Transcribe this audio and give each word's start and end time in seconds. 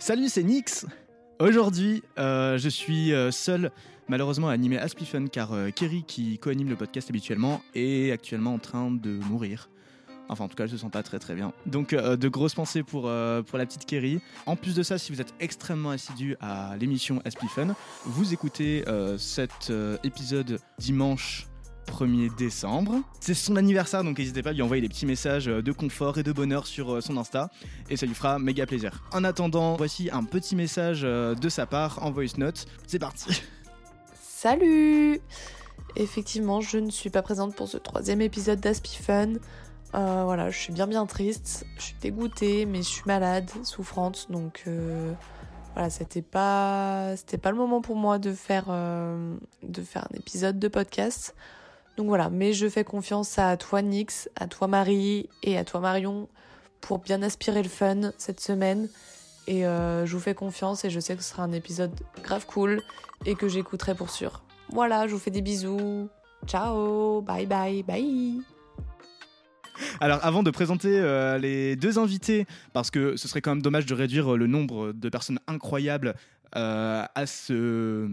Salut, 0.00 0.30
c'est 0.30 0.42
Nix. 0.42 0.86
Aujourd'hui, 1.40 2.02
euh, 2.18 2.56
je 2.56 2.70
suis 2.70 3.12
euh, 3.12 3.30
seul, 3.30 3.70
malheureusement, 4.08 4.48
à 4.48 4.52
animer 4.52 4.78
Aspifun 4.78 5.26
car 5.26 5.52
euh, 5.52 5.68
Kerry, 5.68 6.04
qui 6.04 6.38
co-anime 6.38 6.70
le 6.70 6.76
podcast 6.76 7.10
habituellement, 7.10 7.60
est 7.74 8.10
actuellement 8.10 8.54
en 8.54 8.58
train 8.58 8.90
de 8.90 9.10
mourir. 9.10 9.68
Enfin, 10.30 10.44
en 10.44 10.48
tout 10.48 10.56
cas, 10.56 10.64
je 10.64 10.72
se 10.72 10.78
sens 10.78 10.90
pas 10.90 11.02
très 11.02 11.18
très 11.18 11.34
bien. 11.34 11.52
Donc, 11.66 11.94
de 11.94 12.28
grosses 12.28 12.54
pensées 12.54 12.82
pour, 12.82 13.08
la 13.08 13.42
petite 13.42 13.84
Kerry. 13.84 14.20
En 14.46 14.56
plus 14.56 14.74
de 14.74 14.82
ça, 14.82 14.96
si 14.96 15.12
vous 15.12 15.20
êtes 15.20 15.34
extrêmement 15.38 15.90
assidu 15.90 16.34
à 16.40 16.76
l'émission 16.78 17.20
Aspifun, 17.26 17.74
vous 18.06 18.32
écoutez 18.32 18.84
cet 19.18 19.72
épisode 20.04 20.60
dimanche 20.78 21.49
1er 21.86 22.34
décembre. 22.36 23.00
C'est 23.20 23.34
son 23.34 23.56
anniversaire, 23.56 24.04
donc 24.04 24.18
n'hésitez 24.18 24.42
pas 24.42 24.50
à 24.50 24.52
lui 24.52 24.62
envoyer 24.62 24.82
des 24.82 24.88
petits 24.88 25.06
messages 25.06 25.48
euh, 25.48 25.62
de 25.62 25.72
confort 25.72 26.18
et 26.18 26.22
de 26.22 26.32
bonheur 26.32 26.66
sur 26.66 26.94
euh, 26.94 27.00
son 27.00 27.16
Insta, 27.16 27.50
et 27.88 27.96
ça 27.96 28.06
lui 28.06 28.14
fera 28.14 28.38
méga 28.38 28.66
plaisir. 28.66 29.02
En 29.12 29.24
attendant, 29.24 29.76
voici 29.76 30.10
un 30.12 30.24
petit 30.24 30.56
message 30.56 31.02
euh, 31.04 31.34
de 31.34 31.48
sa 31.48 31.66
part 31.66 32.02
en 32.02 32.10
voice 32.10 32.38
note. 32.38 32.66
C'est 32.86 32.98
parti. 32.98 33.42
Salut 34.14 35.20
Effectivement, 35.96 36.60
je 36.60 36.78
ne 36.78 36.90
suis 36.90 37.10
pas 37.10 37.22
présente 37.22 37.54
pour 37.54 37.68
ce 37.68 37.76
troisième 37.76 38.20
épisode 38.20 38.60
d'Aspifun. 38.60 39.34
Euh, 39.94 40.22
voilà, 40.24 40.50
je 40.50 40.58
suis 40.58 40.72
bien 40.72 40.86
bien 40.86 41.04
triste, 41.04 41.66
je 41.76 41.82
suis 41.82 41.96
dégoûtée, 42.00 42.64
mais 42.64 42.78
je 42.78 42.88
suis 42.88 43.02
malade, 43.06 43.50
souffrante, 43.64 44.28
donc 44.30 44.68
voilà, 45.74 45.90
c'était 45.90 46.22
pas 46.22 47.16
c'était 47.16 47.38
pas 47.38 47.50
le 47.50 47.56
moment 47.56 47.80
pour 47.80 47.96
moi 47.96 48.20
de 48.20 48.32
faire 48.32 48.66
de 48.66 49.82
faire 49.82 50.06
un 50.10 50.16
épisode 50.16 50.60
de 50.60 50.68
podcast. 50.68 51.34
Donc 51.96 52.06
voilà, 52.06 52.30
mais 52.30 52.52
je 52.52 52.68
fais 52.68 52.84
confiance 52.84 53.38
à 53.38 53.56
toi 53.56 53.82
Nix, 53.82 54.28
à 54.36 54.46
toi 54.46 54.68
Marie 54.68 55.28
et 55.42 55.58
à 55.58 55.64
toi 55.64 55.80
Marion 55.80 56.28
pour 56.80 56.98
bien 56.98 57.22
aspirer 57.22 57.62
le 57.62 57.68
fun 57.68 58.12
cette 58.16 58.40
semaine. 58.40 58.88
Et 59.46 59.66
euh, 59.66 60.06
je 60.06 60.12
vous 60.12 60.20
fais 60.20 60.34
confiance 60.34 60.84
et 60.84 60.90
je 60.90 61.00
sais 61.00 61.16
que 61.16 61.22
ce 61.22 61.30
sera 61.30 61.42
un 61.42 61.52
épisode 61.52 61.92
grave 62.22 62.46
cool 62.46 62.82
et 63.26 63.34
que 63.34 63.48
j'écouterai 63.48 63.94
pour 63.94 64.10
sûr. 64.10 64.42
Voilà, 64.68 65.06
je 65.08 65.12
vous 65.12 65.18
fais 65.18 65.30
des 65.30 65.42
bisous. 65.42 66.08
Ciao, 66.46 67.20
bye 67.20 67.46
bye, 67.46 67.82
bye. 67.82 68.40
Alors, 70.00 70.20
avant 70.22 70.42
de 70.42 70.50
présenter 70.50 70.98
euh, 71.00 71.38
les 71.38 71.74
deux 71.74 71.98
invités, 71.98 72.46
parce 72.72 72.90
que 72.90 73.16
ce 73.16 73.28
serait 73.28 73.40
quand 73.40 73.50
même 73.50 73.62
dommage 73.62 73.86
de 73.86 73.94
réduire 73.94 74.34
euh, 74.34 74.36
le 74.36 74.46
nombre 74.46 74.92
de 74.92 75.08
personnes 75.08 75.40
incroyables 75.46 76.14
à 76.52 77.26
ce 77.26 78.08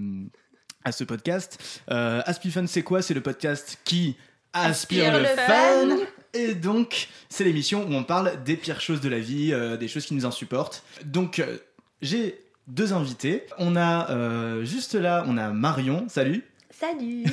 à 0.87 0.91
ce 0.91 1.03
podcast. 1.03 1.81
Euh, 1.91 2.21
Aspifun, 2.25 2.67
c'est 2.67 2.83
quoi? 2.83 3.01
C'est 3.01 3.13
le 3.13 3.21
podcast 3.21 3.79
qui 3.83 4.15
aspire, 4.53 5.13
Aspire 5.13 5.19
le, 5.19 5.25
fun. 5.25 5.97
fun. 5.97 6.05
Et 6.33 6.55
donc, 6.55 7.09
c'est 7.29 7.43
l'émission 7.43 7.85
où 7.87 7.93
on 7.93 8.03
parle 8.03 8.43
des 8.43 8.55
pires 8.55 8.81
choses 8.81 9.01
de 9.01 9.09
la 9.09 9.19
vie, 9.19 9.53
euh, 9.53 9.77
des 9.77 9.87
choses 9.87 10.05
qui 10.05 10.13
nous 10.13 10.25
insupportent. 10.25 10.83
Donc, 11.05 11.39
euh, 11.39 11.57
j'ai 12.01 12.39
deux 12.67 12.93
invités. 12.93 13.43
On 13.57 13.75
a 13.75 14.09
euh, 14.11 14.63
juste 14.63 14.95
là, 14.95 15.23
on 15.27 15.37
a 15.37 15.49
Marion. 15.49 16.05
Salut, 16.09 16.43
Salut 16.69 17.25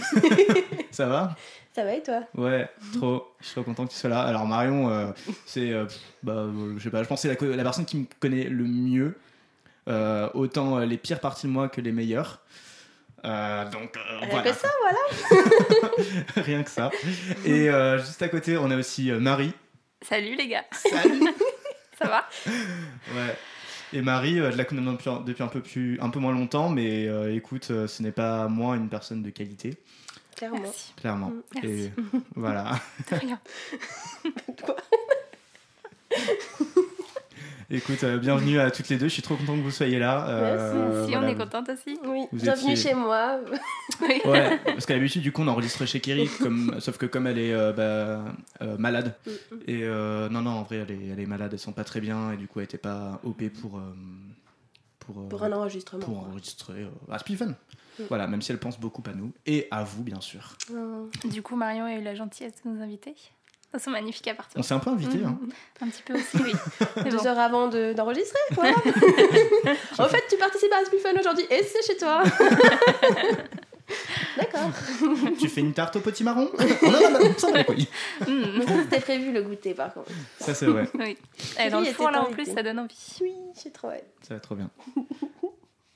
ça 0.91 1.07
va? 1.07 1.37
Ça 1.75 1.85
va 1.85 1.95
et 1.95 2.03
toi? 2.03 2.23
Ouais, 2.37 2.69
trop. 2.95 3.35
Je 3.41 3.47
suis 3.47 3.55
trop 3.55 3.65
content 3.65 3.85
que 3.85 3.93
tu 3.93 3.99
sois 3.99 4.09
là. 4.09 4.23
Alors 4.23 4.47
Marion, 4.47 4.89
euh, 4.91 5.09
c'est, 5.45 5.73
euh, 5.73 5.87
bah, 6.23 6.47
je 6.79 6.83
sais 6.83 6.91
pas, 6.91 7.03
je 7.03 7.09
pense 7.09 7.23
que 7.23 7.35
c'est 7.35 7.57
la, 7.57 7.63
personne 7.63 7.85
qui 7.85 7.97
me 7.99 8.07
connaît 8.21 8.45
le 8.45 8.65
mieux. 8.65 9.17
Euh, 9.87 10.31
autant 10.33 10.79
les 10.79 10.97
pires 10.97 11.21
parties 11.21 11.47
de 11.47 11.53
moi 11.53 11.69
que 11.69 11.81
les 11.81 11.93
meilleures. 11.93 12.41
Euh, 13.25 13.71
donc 13.71 13.97
euh, 13.97 14.19
Rien 14.21 14.29
voilà. 14.31 14.51
que 14.53 14.57
ça, 14.59 14.69
voilà 14.83 15.95
Rien 16.37 16.63
que 16.63 16.71
ça. 16.71 16.91
Et 17.45 17.71
euh, 17.71 17.99
juste 17.99 18.21
à 18.23 18.29
côté, 18.29 18.57
on 18.59 18.71
a 18.71 18.77
aussi 18.77 19.11
euh, 19.11 19.19
Marie. 19.19 19.53
Salut 20.03 20.35
les 20.37 20.49
gars, 20.49 20.65
Salut. 20.73 21.23
ça 21.99 22.07
va? 22.09 22.29
Ouais. 22.47 23.37
Et 23.95 24.03
Marie, 24.03 24.41
euh, 24.41 24.51
je 24.53 24.57
la 24.57 24.65
connais 24.65 24.83
depuis, 24.83 25.09
un- 25.09 25.21
depuis 25.21 25.43
un 25.43 25.47
peu 25.49 25.61
plus, 25.63 25.99
un 26.01 26.11
peu 26.11 26.19
moins 26.19 26.33
longtemps, 26.33 26.69
mais 26.69 27.07
euh, 27.09 27.35
écoute, 27.35 27.69
euh, 27.71 27.87
ce 27.87 28.03
n'est 28.03 28.13
pas 28.13 28.49
moi 28.49 28.77
une 28.77 28.89
personne 28.89 29.23
de 29.23 29.31
qualité, 29.31 29.77
Clairement. 30.37 30.59
Merci. 30.63 30.93
clairement. 30.97 31.29
Mm, 31.31 31.43
Merci. 31.55 31.69
Et 31.85 31.93
voilà. 32.35 32.73
De 33.11 33.17
rien. 33.17 33.41
Quoi 34.65 34.77
Écoute, 37.71 38.05
euh, 38.05 38.19
bienvenue 38.19 38.59
à 38.59 38.71
toutes 38.71 38.89
les 38.89 38.97
deux. 38.99 39.09
Je 39.09 39.13
suis 39.15 39.23
trop 39.23 39.37
content 39.37 39.55
que 39.57 39.61
vous 39.63 39.71
soyez 39.71 39.99
là. 39.99 40.29
Euh, 40.29 41.07
si 41.07 41.17
on 41.17 41.27
est 41.27 41.35
contente 41.35 41.69
aussi. 41.71 41.99
Oui, 42.07 42.27
Vous 42.31 42.43
bienvenue 42.43 42.73
étiez- 42.73 42.91
chez 42.91 42.95
moi. 42.95 43.41
Oui. 44.03 44.21
Ouais, 44.25 44.59
parce 44.65 44.87
qu'à 44.87 44.95
l'habitude, 44.95 45.23
du 45.23 45.31
coup, 45.33 45.43
on 45.43 45.49
enregistre 45.49 45.85
chez 45.87 46.01
Kerry, 46.01 46.29
comme, 46.41 46.77
sauf 46.81 46.99
que 46.99 47.07
comme 47.07 47.27
elle 47.27 47.39
est 47.39 47.53
euh, 47.55 47.73
bah, 47.73 48.33
euh, 48.63 48.77
malade, 48.79 49.15
Mm, 49.27 49.31
mm. 49.55 49.59
et 49.69 49.81
euh, 49.85 50.29
non, 50.29 50.41
non, 50.43 50.51
en 50.51 50.63
vrai, 50.63 50.77
elle 50.79 50.91
est, 50.91 51.07
elle 51.13 51.21
est 51.21 51.27
malade, 51.27 51.51
elle 51.53 51.59
sent 51.59 51.73
pas 51.73 51.85
très 51.85 52.01
bien, 52.01 52.33
et 52.33 52.37
du 52.37 52.47
coup, 52.49 52.59
elle 52.61 52.65
était 52.65 52.79
pas 52.79 53.21
OP 53.25 53.49
pour, 53.61 53.79
euh, 53.79 53.81
pour, 55.01 55.21
euh, 55.21 55.29
Pour 55.29 55.43
un 55.45 55.53
enregistrement. 55.53 56.03
pour 56.05 56.19
quoi. 56.21 56.29
enregistrer 56.29 56.83
euh, 56.83 57.13
à 57.13 57.19
Spiffen. 57.19 57.55
Mm. 57.99 58.03
Voilà, 58.09 58.27
même 58.27 58.43
si 58.43 58.53
elle 58.53 58.59
pense 58.59 58.79
beaucoup 58.81 59.03
à 59.07 59.13
nous, 59.15 59.33
et 59.47 59.69
à 59.71 59.85
vous, 59.85 60.03
bien 60.03 60.21
sûr. 60.21 60.57
Du 61.25 61.43
coup, 61.43 61.57
Marion 61.57 61.85
a 61.85 61.95
eu 61.95 62.03
la 62.03 62.15
gentillesse 62.15 62.55
de 62.65 62.71
nous 62.71 62.83
inviter 62.83 63.15
dans 63.75 63.81
son 63.81 63.91
magnifique 63.91 64.25
On 64.29 64.31
appartement. 64.33 64.63
s'est 64.63 64.75
un 64.75 64.79
peu 64.79 64.91
invité, 64.91 65.19
hein. 65.25 65.37
Un 65.83 65.89
petit 65.89 66.03
peu 66.03 66.15
aussi, 66.15 66.37
oui. 66.43 66.53
Deux 67.11 67.17
bon. 67.17 67.27
heures 67.27 67.39
avant 67.39 67.69
de- 67.69 67.93
d'enregistrer, 67.93 68.39
voilà. 68.53 68.73
en 69.99 70.09
fait, 70.09 70.23
tu 70.31 70.37
participes 70.39 70.73
à 70.73 70.77
Aspifun 70.83 71.13
aujourd'hui 71.19 71.45
et 71.51 71.63
c'est 71.65 71.85
chez 71.85 71.97
toi. 71.99 72.23
D'accord. 74.39 74.71
tu 75.39 75.49
fais 75.49 75.61
une 75.61 75.73
tarte 75.75 75.97
au 75.97 76.01
potimarron 76.01 76.49
Oh 76.57 76.63
non, 76.83 77.11
non, 77.11 77.19
non, 77.25 77.35
ça 77.37 77.51
va 77.51 77.59
les 77.59 77.65
couilles. 77.65 77.89
C'était 78.21 79.01
prévu 79.01 79.33
le 79.33 79.43
goûter 79.43 79.75
par 79.75 79.93
contre. 79.93 80.11
Ça, 80.39 80.55
c'est 80.55 80.67
vrai, 80.67 80.89
oui. 80.95 81.19
Et 81.63 81.69
dans 81.69 81.81
le 81.81 81.87
four, 81.87 82.11
là, 82.11 82.23
en 82.23 82.31
plus, 82.31 82.47
ça 82.47 82.63
donne 82.63 82.79
envie. 82.79 83.17
Oui, 83.21 83.35
j'ai 83.63 83.71
trop 83.71 83.91
hâte. 83.91 84.05
ça 84.23 84.35
va 84.35 84.41
trop 84.41 84.55
bien. 84.55 84.71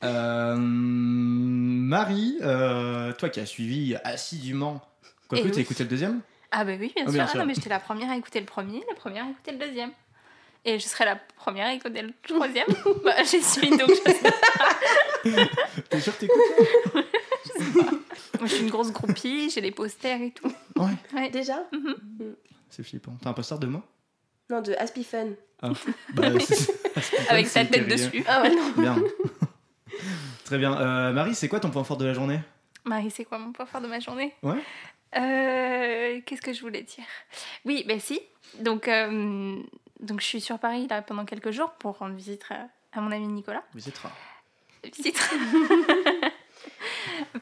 Euh, 0.05 0.57
Marie, 0.59 2.39
euh, 2.43 3.13
toi 3.15 3.29
qui 3.31 3.41
as 3.41 3.47
suivi 3.47 3.97
assidûment. 4.05 4.81
Quoique, 5.29 5.49
t'as 5.49 5.55
oui. 5.57 5.61
écouté 5.63 5.83
le 5.85 5.89
deuxième 5.89 6.21
Ah 6.51 6.65
bah 6.65 6.73
oui, 6.79 6.93
bien 6.95 7.05
Oh, 7.07 7.11
sûr. 7.11 7.13
bien 7.13 7.29
Ah 7.33 7.39
non, 7.39 7.45
mais 7.47 7.55
j'étais 7.55 7.69
la 7.69 7.81
première 7.81 8.11
à 8.11 8.17
écouter 8.17 8.41
le 8.41 8.47
premier, 8.47 8.83
la 8.89 8.95
première 8.95 9.25
à 9.27 9.31
écouter 9.31 9.53
le 9.53 9.59
deuxième. 9.59 9.91
Et 10.65 10.79
je 10.79 10.87
serai 10.87 11.05
la 11.05 11.17
première 11.17 11.67
à 11.69 11.73
écouter 11.75 12.03
le 12.03 12.13
troisième. 12.27 12.67
bah, 13.05 13.23
j'y 13.25 13.43
suis, 13.43 13.71
donc 13.71 13.89
je 13.91 13.95
sais 14.13 14.21
T'es 15.91 16.01
sûr 16.01 16.15
que 16.17 16.21
t'écoutes 16.21 17.07
Moi, 18.39 18.47
je 18.47 18.55
suis 18.55 18.63
une 18.65 18.71
grosse 18.71 18.93
groupie, 18.93 19.51
j'ai 19.51 19.61
les 19.61 19.71
posters 19.73 20.21
et 20.23 20.31
tout. 20.31 20.53
Ouais, 20.77 20.87
Ouais. 21.15 21.31
Déjà? 21.31 21.65
C'est 22.71 22.83
flippant. 22.85 23.17
T'as 23.23 23.31
un 23.31 23.33
poster 23.33 23.59
de 23.59 23.67
moi? 23.67 23.83
Non, 24.51 24.61
de 24.63 24.75
Aspifun. 24.79 25.31
Bah, 25.61 25.73
c'est- 26.41 27.31
Avec 27.31 27.47
c'est 27.47 27.53
sa 27.53 27.61
tête 27.65 27.71
terrible. 27.87 27.91
dessus. 27.91 28.25
Ah 28.29 28.43
ouais, 28.43 28.55
non. 28.55 28.71
Bien. 28.77 28.97
Très 30.45 30.59
bien. 30.59 30.79
Euh, 30.81 31.13
Marie, 31.13 31.35
c'est 31.35 31.49
quoi 31.49 31.61
ton 31.61 31.71
point 31.71 31.85
fort 31.85 31.97
de 31.97 32.05
la 32.07 32.15
journée? 32.15 32.41
Marie, 32.85 33.11
c'est 33.11 33.25
quoi 33.25 33.39
mon 33.39 33.53
point 33.53 33.67
fort 33.67 33.81
de 33.81 33.87
ma 33.89 34.01
journée? 34.01 34.35
Ouais. 34.43 34.57
Euh, 35.17 36.21
Qu'est-ce 36.27 36.43
que 36.43 36.53
je 36.53 36.61
voulais 36.61 36.83
dire? 36.83 37.05
Oui, 37.65 37.85
ben 37.87 38.01
si. 38.01 38.21
Donc, 38.61 38.89
euh, 38.89 39.57
donc 40.01 40.21
je 40.21 40.27
suis 40.27 40.41
sur 40.41 40.59
Paris 40.59 40.87
là 40.89 41.03
pendant 41.03 41.25
quelques 41.25 41.51
jours 41.51 41.71
pour 41.73 41.99
rendre 41.99 42.15
visite 42.15 42.45
à, 42.51 42.69
à 42.93 43.01
mon 43.01 43.13
ami 43.13 43.27
Nicolas. 43.29 43.63
Visite. 43.75 44.01
Visite. 44.85 45.19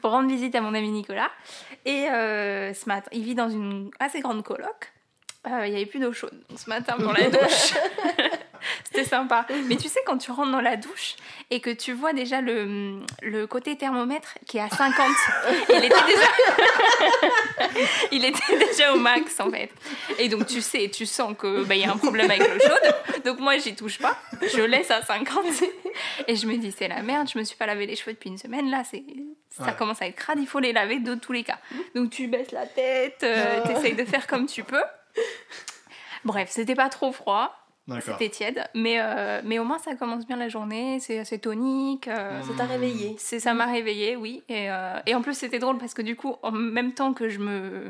pour 0.01 0.11
rendre 0.11 0.29
visite 0.29 0.55
à 0.55 0.61
mon 0.61 0.73
ami 0.73 0.89
Nicolas. 0.89 1.31
Et 1.85 2.09
euh, 2.09 2.73
ce 2.73 2.87
matin, 2.87 3.09
il 3.11 3.23
vit 3.23 3.35
dans 3.35 3.49
une 3.49 3.91
assez 3.99 4.21
grande 4.21 4.43
coloc. 4.43 4.93
Euh, 5.45 5.65
il 5.65 5.71
n'y 5.71 5.75
avait 5.77 5.85
plus 5.85 5.99
d'eau 5.99 6.13
chaude. 6.13 6.43
Donc 6.49 6.59
ce 6.59 6.69
matin, 6.69 6.95
dans 6.97 7.11
la 7.11 7.29
douche, 7.29 7.73
c'était 8.85 9.03
sympa. 9.05 9.45
Mais 9.65 9.75
tu 9.75 9.87
sais, 9.87 9.99
quand 10.05 10.17
tu 10.17 10.31
rentres 10.31 10.51
dans 10.51 10.61
la 10.61 10.75
douche 10.77 11.15
et 11.49 11.59
que 11.61 11.69
tu 11.69 11.93
vois 11.93 12.13
déjà 12.13 12.41
le, 12.41 12.99
le 13.21 13.47
côté 13.47 13.77
thermomètre 13.77 14.35
qui 14.47 14.57
est 14.57 14.61
à 14.61 14.69
50, 14.69 15.05
il 15.69 15.75
était 15.75 15.87
déjà, 15.87 16.27
il 18.11 18.25
était 18.25 18.57
déjà 18.57 18.93
au 18.93 18.97
max 18.97 19.39
en 19.39 19.49
fait. 19.51 19.69
Et 20.19 20.29
donc 20.29 20.45
tu 20.47 20.61
sais, 20.61 20.89
tu 20.89 21.05
sens 21.05 21.33
que 21.37 21.63
bah, 21.63 21.75
y 21.75 21.83
a 21.85 21.91
un 21.91 21.97
problème 21.97 22.29
avec 22.31 22.47
l'eau 22.47 22.59
chaude. 22.59 23.23
Donc 23.25 23.39
moi, 23.39 23.57
j'y 23.57 23.75
touche 23.75 23.99
pas. 23.99 24.17
Je 24.41 24.61
laisse 24.61 24.91
à 24.91 25.01
50. 25.01 25.45
Et 26.27 26.35
je 26.35 26.45
me 26.47 26.55
dis, 26.57 26.71
c'est 26.71 26.87
la 26.87 27.01
merde, 27.01 27.29
je 27.31 27.37
me 27.37 27.43
suis 27.43 27.55
pas 27.57 27.65
lavé 27.65 27.85
les 27.85 27.95
cheveux 27.95 28.13
depuis 28.13 28.29
une 28.29 28.37
semaine. 28.37 28.69
Là, 28.69 28.83
c'est 28.89 29.03
ça 29.49 29.63
Ouais. 29.65 29.75
commence 29.77 30.01
à 30.01 30.07
être 30.07 30.15
crade, 30.15 30.37
il 30.39 30.45
faut 30.47 30.59
les 30.59 30.71
laver 30.71 30.99
de 30.99 31.15
tous 31.15 31.31
les 31.31 31.43
cas. 31.43 31.57
Donc 31.95 32.11
tu 32.11 32.27
baisses 32.27 32.51
la 32.51 32.67
tête, 32.67 33.21
euh, 33.23 33.61
Oh. 33.63 33.67
t'essayes 33.67 33.95
de 33.95 34.05
faire 34.05 34.27
comme 34.27 34.45
tu 34.45 34.63
peux. 34.63 34.83
Bref, 36.25 36.49
c'était 36.51 36.75
pas 36.75 36.89
trop 36.89 37.11
froid. 37.11 37.55
C'était 38.01 38.29
tiède, 38.29 38.65
mais, 38.75 38.97
euh, 38.99 39.41
mais 39.45 39.59
au 39.59 39.63
moins 39.63 39.77
ça 39.79 39.95
commence 39.95 40.25
bien 40.27 40.35
la 40.37 40.49
journée, 40.49 40.99
c'est 40.99 41.19
assez 41.19 41.39
tonique. 41.39 42.07
euh, 42.07 42.41
Ça 42.41 42.53
t'a 42.57 42.65
réveillé. 42.65 43.15
c'est 43.17 43.39
ça 43.39 43.53
m'a 43.53 43.65
réveillée, 43.65 44.15
oui. 44.15 44.43
Et, 44.49 44.69
euh, 44.69 44.99
et 45.05 45.15
en 45.15 45.21
plus, 45.21 45.33
c'était 45.35 45.59
drôle 45.59 45.77
parce 45.77 45.93
que 45.93 46.01
du 46.01 46.15
coup, 46.15 46.35
en 46.43 46.51
même 46.51 46.93
temps 46.93 47.13
que 47.13 47.29
je 47.29 47.39
me 47.39 47.83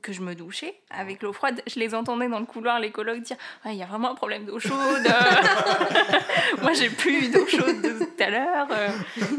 que 0.00 0.10
je 0.14 0.22
me 0.22 0.34
douchais 0.34 0.74
avec 0.88 1.22
l'eau 1.22 1.34
froide, 1.34 1.60
je 1.66 1.78
les 1.78 1.94
entendais 1.94 2.26
dans 2.26 2.40
le 2.40 2.46
couloir, 2.46 2.80
les 2.80 2.90
colocs 2.90 3.20
dire 3.20 3.36
Ah, 3.62 3.72
il 3.72 3.78
y 3.78 3.82
a 3.82 3.86
vraiment 3.86 4.10
un 4.10 4.14
problème 4.14 4.46
d'eau 4.46 4.58
chaude. 4.58 4.72
Moi, 6.62 6.72
j'ai 6.72 6.88
plus 6.90 7.26
eu 7.26 7.28
d'eau 7.28 7.46
chaude 7.46 7.82
de 7.82 7.98
tout 8.04 8.22
à 8.22 8.30
l'heure. 8.30 8.68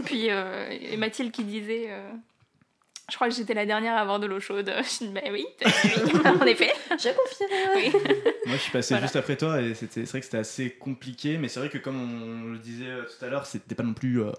Puis, 0.05 0.27
euh, 0.29 0.69
et 0.69 0.95
Mathilde 0.97 1.31
qui 1.31 1.43
disait 1.43 1.87
euh, 1.89 2.11
Je 3.09 3.15
crois 3.15 3.27
que 3.29 3.35
j'étais 3.35 3.53
la 3.53 3.65
dernière 3.65 3.95
à 3.95 3.99
avoir 3.99 4.19
de 4.19 4.27
l'eau 4.27 4.39
chaude. 4.39 4.69
Bah 5.13 5.21
oui, 5.31 5.45
oui, 5.85 5.95
en 6.41 6.45
effet. 6.45 6.71
Je 6.91 7.09
confirme. 7.09 7.51
Oui. 7.75 7.91
Moi, 8.45 8.57
je 8.57 8.61
suis 8.63 8.71
passé 8.71 8.93
Voilà. 8.93 9.05
juste 9.05 9.15
après 9.15 9.35
toi 9.37 9.61
et 9.61 9.73
c'était, 9.73 10.05
c'est 10.05 10.11
vrai 10.11 10.19
que 10.19 10.25
c'était 10.25 10.37
assez 10.37 10.69
compliqué, 10.71 11.37
mais 11.37 11.47
c'est 11.49 11.59
vrai 11.59 11.69
que 11.69 11.77
comme 11.77 11.97
on 11.99 12.51
le 12.51 12.57
disait 12.59 12.87
euh, 12.87 13.03
tout 13.03 13.23
à 13.25 13.29
l'heure, 13.29 13.45
c'était 13.45 13.75
pas 13.75 13.83
non 13.83 13.93
plus 13.93 14.21
euh, 14.21 14.31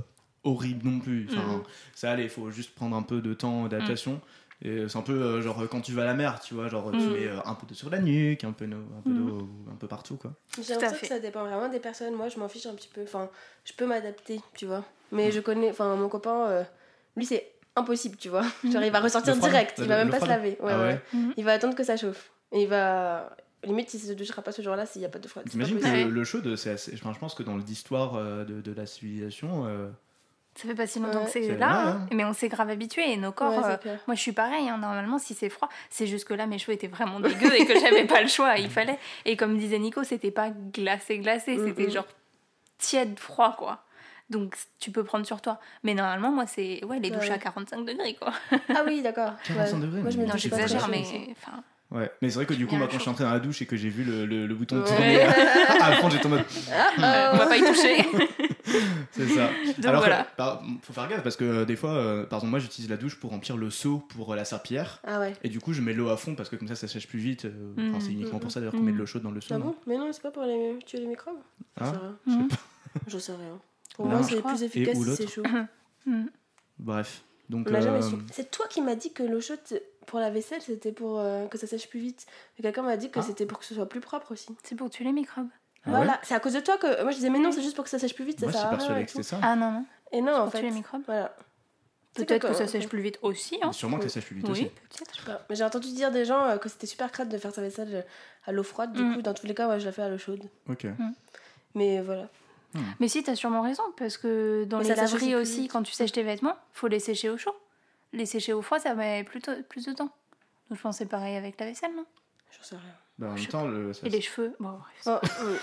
horrible 0.44 0.86
non 0.88 0.98
plus. 1.00 1.26
Enfin, 1.30 1.56
Mhm. 1.58 1.62
ça 1.94 2.10
allait, 2.12 2.24
il 2.24 2.28
faut 2.30 2.50
juste 2.50 2.74
prendre 2.74 2.96
un 2.96 3.02
peu 3.02 3.20
de 3.20 3.34
temps 3.34 3.64
d'adaptation. 3.68 4.20
Et 4.62 4.88
c'est 4.88 4.96
un 4.96 5.02
peu 5.02 5.12
euh, 5.20 5.42
genre 5.42 5.62
quand 5.68 5.80
tu 5.82 5.92
vas 5.92 6.02
à 6.02 6.06
la 6.06 6.14
mer, 6.14 6.40
tu 6.40 6.54
vois, 6.54 6.68
genre 6.68 6.90
tu 6.92 6.96
Mhm. 6.98 7.12
mets 7.12 7.26
euh, 7.26 7.40
un 7.44 7.54
peu 7.54 7.66
d'eau 7.66 7.74
sur 7.74 7.90
la 7.90 7.98
nuque, 7.98 8.44
un 8.44 8.52
peu 8.52 8.66
d'eau, 8.66 8.76
un 8.98 9.02
peu, 9.02 9.10
Mhm. 9.10 9.26
d'eau 9.26 9.48
un 9.70 9.76
peu 9.76 9.88
partout, 9.88 10.16
quoi. 10.16 10.32
J'ai 10.56 10.72
l'impression 10.72 10.98
que 10.98 11.06
ça 11.06 11.18
dépend 11.18 11.44
vraiment 11.44 11.68
des 11.68 11.80
personnes. 11.80 12.14
Moi, 12.14 12.28
je 12.28 12.38
m'en 12.38 12.48
fiche 12.48 12.64
un 12.66 12.74
petit 12.74 12.88
peu. 12.88 13.02
Enfin, 13.02 13.28
je 13.64 13.72
peux 13.74 13.86
m'adapter, 13.86 14.40
tu 14.54 14.64
vois. 14.66 14.84
Mais 15.12 15.32
je 15.32 15.40
connais, 15.40 15.70
enfin, 15.70 15.96
mon 15.96 16.08
copain, 16.08 16.46
euh, 16.48 16.64
lui, 17.16 17.26
c'est 17.26 17.52
impossible, 17.76 18.16
tu 18.16 18.28
vois. 18.28 18.42
Genre, 18.64 18.82
il 18.82 18.90
va 18.92 19.00
ressortir 19.00 19.36
direct. 19.36 19.74
Il 19.78 19.86
va 19.86 19.96
même 19.96 20.10
pas 20.10 20.20
se 20.20 20.26
laver. 20.26 20.56
Ouais, 20.60 20.72
Ah 20.72 20.78
ouais. 20.78 20.84
ouais 20.84 21.00
Mhm. 21.12 21.34
Il 21.36 21.44
va 21.44 21.52
attendre 21.52 21.74
que 21.74 21.84
ça 21.84 21.96
chauffe. 21.96 22.30
Et 22.52 22.62
il 22.62 22.68
va. 22.68 23.34
Limite, 23.64 23.94
il 23.94 23.98
se 24.00 24.12
douchera 24.12 24.42
pas 24.42 24.52
ce 24.52 24.60
jour-là 24.62 24.84
s'il 24.84 25.00
n'y 25.00 25.06
a 25.06 25.08
pas 25.08 25.18
de 25.18 25.26
froid. 25.26 25.42
T'imagines 25.42 25.78
que. 25.78 25.84
Ouais. 25.84 26.04
le, 26.04 26.10
le 26.10 26.24
chaud, 26.24 26.38
c'est 26.56 26.70
assez... 26.70 26.92
enfin, 26.94 27.12
je 27.14 27.18
pense 27.18 27.34
que 27.34 27.42
dans 27.42 27.56
l'histoire 27.56 28.14
euh, 28.16 28.44
de, 28.44 28.60
de 28.60 28.72
la 28.74 28.84
civilisation, 28.84 29.64
euh, 29.66 29.88
Ça 30.54 30.68
fait 30.68 30.74
pas 30.74 30.86
si 30.86 31.00
longtemps 31.00 31.20
Ouais. 31.20 31.24
que 31.24 31.30
c'est 31.30 31.56
là, 31.56 31.66
ouais, 31.86 31.90
hein. 31.92 32.06
mais 32.12 32.24
on 32.26 32.34
s'est 32.34 32.48
grave 32.48 32.68
habitué 32.68 33.10
et 33.10 33.16
nos 33.16 33.32
corps. 33.32 33.64
Euh, 33.64 33.76
moi, 34.06 34.14
je 34.14 34.20
suis 34.20 34.32
pareil. 34.32 34.68
hein, 34.68 34.76
Normalement, 34.76 35.18
si 35.18 35.32
c'est 35.32 35.48
froid, 35.48 35.70
c'est 35.88 36.06
juste 36.06 36.26
que 36.28 36.34
là, 36.34 36.46
mes 36.46 36.58
cheveux 36.58 36.74
étaient 36.74 36.88
vraiment 36.88 37.20
dégueux 37.20 37.54
et 37.58 37.64
que 37.64 37.80
j'avais 37.80 38.04
pas 38.04 38.20
le 38.20 38.28
choix. 38.28 38.58
Il 38.58 38.68
fallait. 38.68 38.98
Et 39.24 39.34
comme 39.36 39.56
disait 39.56 39.78
Nico, 39.78 40.04
c'était 40.04 40.30
pas 40.30 40.50
glacé, 40.50 41.18
glacé. 41.18 41.56
Mhm. 41.56 41.66
C'était 41.68 41.90
genre 41.90 42.06
tiède, 42.76 43.18
froid, 43.18 43.56
quoi. 43.56 43.82
Donc, 44.30 44.56
tu 44.80 44.90
peux 44.90 45.04
prendre 45.04 45.26
sur 45.26 45.40
toi. 45.42 45.60
Mais 45.82 45.94
normalement, 45.94 46.30
moi, 46.30 46.46
c'est 46.46 46.82
ouais, 46.84 46.98
les 46.98 47.10
douches 47.10 47.28
Ouais. 47.28 47.32
à 47.32 47.38
45 47.38 47.84
degrés, 47.84 48.14
quoi. 48.14 48.32
Ah 48.70 48.82
oui, 48.86 49.02
d'accord. 49.02 49.32
45 49.44 49.76
Ouais. 49.76 49.82
degrés, 49.82 50.00
Moi, 50.02 50.10
je 50.10 50.18
me 50.18 50.26
Non, 50.26 50.36
j'exagère, 50.36 50.88
mais. 50.88 51.02
Enfin, 51.32 51.62
ouais. 51.90 52.10
Mais 52.22 52.30
c'est 52.30 52.36
vrai 52.36 52.46
que 52.46 52.54
du 52.54 52.66
coup, 52.66 52.76
moi, 52.76 52.86
quand 52.86 52.92
je 52.94 52.98
suis 52.98 53.04
chaud. 53.04 53.10
entré 53.10 53.24
dans 53.24 53.30
la 53.32 53.38
douche 53.40 53.60
et 53.62 53.66
que 53.66 53.76
j'ai 53.76 53.90
vu 53.90 54.02
le, 54.04 54.24
le- 54.24 54.46
le 54.46 54.54
bouton 54.54 54.80
Ouais. 54.80 54.84
tourner 54.86 55.20
à 55.80 55.92
fond, 55.96 56.08
j'étais 56.08 56.26
en 56.26 56.30
mode, 56.30 56.44
Ah, 56.72 57.30
on 57.34 57.36
va 57.36 57.46
pas 57.46 57.56
y 57.58 57.60
toucher. 57.60 58.06
c'est 59.10 59.28
ça. 59.28 59.50
Donc 59.76 59.84
Alors, 59.86 60.00
voilà. 60.00 60.26
que, 60.38 60.42
faut 60.82 60.92
faire 60.94 61.06
gaffe 61.08 61.22
parce 61.22 61.36
que 61.36 61.44
euh, 61.44 61.64
des 61.66 61.76
fois, 61.76 61.90
euh, 61.90 62.24
par 62.24 62.38
exemple, 62.38 62.50
moi, 62.52 62.58
j'utilise 62.60 62.88
la 62.90 62.96
douche 62.96 63.20
pour 63.20 63.30
remplir 63.30 63.56
le 63.58 63.68
seau 63.70 63.98
pour 63.98 64.32
euh, 64.32 64.36
la 64.36 64.44
serpillière. 64.46 65.00
Ah 65.06 65.20
ouais. 65.20 65.34
Et 65.42 65.48
du 65.50 65.60
coup, 65.60 65.72
je 65.74 65.82
mets 65.82 65.92
l'eau 65.92 66.08
à 66.08 66.16
fond 66.16 66.34
parce 66.34 66.48
que 66.48 66.56
comme 66.56 66.68
ça, 66.68 66.74
ça 66.76 66.88
sèche 66.88 67.06
plus 67.06 67.18
vite. 67.18 67.44
euh, 67.44 67.72
Enfin, 67.78 67.98
Mhm. 67.98 68.00
c'est 68.00 68.12
uniquement 68.12 68.38
pour 68.38 68.50
ça 68.50 68.60
d'ailleurs 68.60 68.72
qu'on 68.72 68.78
Mhm. 68.80 68.86
met 68.86 68.92
de 68.92 68.96
l'eau 68.98 69.06
chaude 69.06 69.22
dans 69.22 69.30
le 69.30 69.42
seau. 69.42 69.54
Ah 69.54 69.58
non 69.58 69.66
bon? 69.66 69.76
Mais 69.86 69.98
non, 69.98 70.10
c'est 70.12 70.22
pas 70.22 70.30
pour 70.30 70.44
les... 70.44 70.78
tuer 70.86 70.98
les 71.00 71.06
microbes? 71.06 71.36
Ah, 71.78 71.84
J'en 71.84 71.92
sais? 71.92 71.98
rien. 71.98 72.16
je 72.26 72.32
sais 72.32 72.38
pas. 72.48 73.00
J'en 73.08 73.18
sais 73.18 73.32
rien. 73.32 73.58
Pour 73.94 74.04
moi, 74.06 74.20
je 74.22 74.34
c'est 74.36 74.42
plus 74.42 74.62
efficace 74.62 74.98
si 74.98 75.16
c'est 75.16 75.26
chaud. 75.28 75.42
Mhm. 76.06 76.28
Bref. 76.78 77.22
Donc, 77.48 77.66
euh. 77.70 78.00
C'est 78.32 78.50
toi 78.50 78.66
qui 78.68 78.82
m'as 78.82 78.94
dit 78.94 79.12
que 79.14 79.22
l'eau 79.22 79.40
chaude 79.40 79.58
pour 80.06 80.18
la 80.18 80.28
vaisselle, 80.30 80.60
c'était 80.60 80.92
pour 80.92 81.18
euh, 81.18 81.46
que 81.46 81.56
ça 81.56 81.66
sèche 81.66 81.88
plus 81.88 81.98
vite. 82.00 82.26
Mais 82.58 82.62
quelqu'un 82.62 82.82
m'a 82.82 82.96
dit 82.98 83.10
que 83.10 83.20
Ah. 83.20 83.22
c'était 83.22 83.46
pour 83.46 83.58
que 83.58 83.64
ce 83.64 83.74
soit 83.74 83.88
plus 83.88 84.00
propre 84.00 84.32
aussi. 84.32 84.54
C'est 84.62 84.74
pour 84.74 84.90
tuer 84.90 85.04
les 85.04 85.12
microbes. 85.12 85.48
ah 85.86 85.90
ouais 85.90 85.96
voilà, 85.96 86.20
c'est 86.22 86.34
à 86.34 86.40
cause 86.40 86.52
de 86.54 86.60
toi 86.60 86.76
que 86.76 87.02
moi 87.02 87.10
je 87.10 87.16
disais 87.16 87.30
mais 87.30 87.38
non, 87.38 87.52
c'est 87.52 87.62
juste 87.62 87.74
pour 87.76 87.84
que 87.84 87.90
ça 87.90 87.98
sèche 87.98 88.14
plus 88.14 88.24
vite, 88.24 88.40
ça 88.40 88.46
Moi, 88.46 88.52
je 88.52 88.58
sert 88.58 88.60
suis 88.60 88.66
à 88.66 88.70
rien. 88.70 88.78
persuadé 88.78 89.00
et 89.02 89.06
que 89.06 89.12
tout. 89.12 89.22
c'était 89.22 89.28
ça. 89.36 89.40
Ah 89.42 89.56
non, 89.56 89.70
non. 89.72 89.86
Et 90.12 90.20
non, 90.20 90.32
en 90.32 90.42
Pour 90.44 90.52
fait. 90.52 90.58
tuer 90.60 90.68
les 90.68 90.74
microbes. 90.74 91.02
Voilà. 91.06 91.34
Peut-être 92.14 92.42
que 92.42 92.48
que- 92.48 92.54
ça 92.54 92.66
sèche 92.66 92.88
plus 92.88 93.00
vite 93.02 93.18
aussi. 93.22 93.58
Hein. 93.62 93.72
Sûrement 93.72 93.96
que 93.98 94.04
ça 94.04 94.08
sèche 94.10 94.26
plus 94.26 94.36
vite 94.36 94.44
Oui, 94.46 94.52
aussi. 94.52 94.64
peut-être. 94.64 95.14
Je 95.14 95.20
sais 95.20 95.26
pas. 95.26 95.42
Mais 95.48 95.56
j'ai 95.56 95.64
entendu 95.64 95.88
dire 95.92 96.10
des 96.12 96.24
gens 96.24 96.42
euh, 96.44 96.58
que 96.58 96.68
c'était 96.68 96.86
super 96.86 97.10
crade 97.12 97.28
de 97.28 97.38
faire 97.38 97.52
sa 97.54 97.60
vaisselle 97.62 98.04
à 98.46 98.52
l'eau 98.52 98.62
froide. 98.62 98.92
Du 98.92 99.02
Mm. 99.02 99.14
coup, 99.16 99.22
dans 99.22 99.34
tous 99.34 99.46
les 99.46 99.54
cas, 99.54 99.66
moi 99.66 99.78
je 99.78 99.84
la 99.86 99.92
fais 99.92 100.02
à 100.02 100.08
l'eau 100.08 100.18
chaude. 100.18 100.42
Ok. 100.68 100.86
Mais 101.74 102.00
voilà. 102.02 102.28
Mais 103.00 103.08
si, 103.08 103.22
t'as 103.22 103.34
sûrement 103.36 103.62
raison, 103.62 103.82
parce 103.96 104.16
que 104.18 104.64
dans 104.64 104.78
Mais 104.78 104.84
les 104.84 104.94
laveries 104.94 105.34
aussi, 105.36 105.62
vite. 105.62 105.72
quand 105.72 105.82
tu 105.82 105.92
sèches 105.92 106.12
tes 106.12 106.22
vêtements, 106.22 106.56
faut 106.72 106.88
les 106.88 106.98
sécher 107.00 107.30
au 107.30 107.36
chaud. 107.38 107.54
Les 108.12 108.26
sécher 108.26 108.52
au 108.52 108.62
froid, 108.62 108.78
ça 108.78 108.94
met 108.94 109.24
plus, 109.24 109.40
tôt- 109.40 109.62
plus 109.68 109.86
de 109.86 109.92
temps. 109.92 110.10
Donc 110.70 110.78
je 110.78 110.82
pense 110.82 110.96
que 110.96 111.04
c'est 111.04 111.10
pareil 111.10 111.36
avec 111.36 111.58
la 111.60 111.66
vaisselle, 111.66 111.94
non? 111.94 112.06
J'en 112.56 112.62
sais 112.62 112.76
rien. 112.76 112.84
Bah, 113.18 113.26
en 113.26 113.30
Je 113.30 113.34
même 113.34 113.44
sais 113.44 113.50
temps, 113.50 113.66
le, 113.66 113.92
ça- 113.92 114.06
Et 114.06 114.10
les 114.10 114.20
cheveux, 114.20 114.54
bon, 114.60 114.70
bref. 114.78 115.04
Bon, 115.04 115.18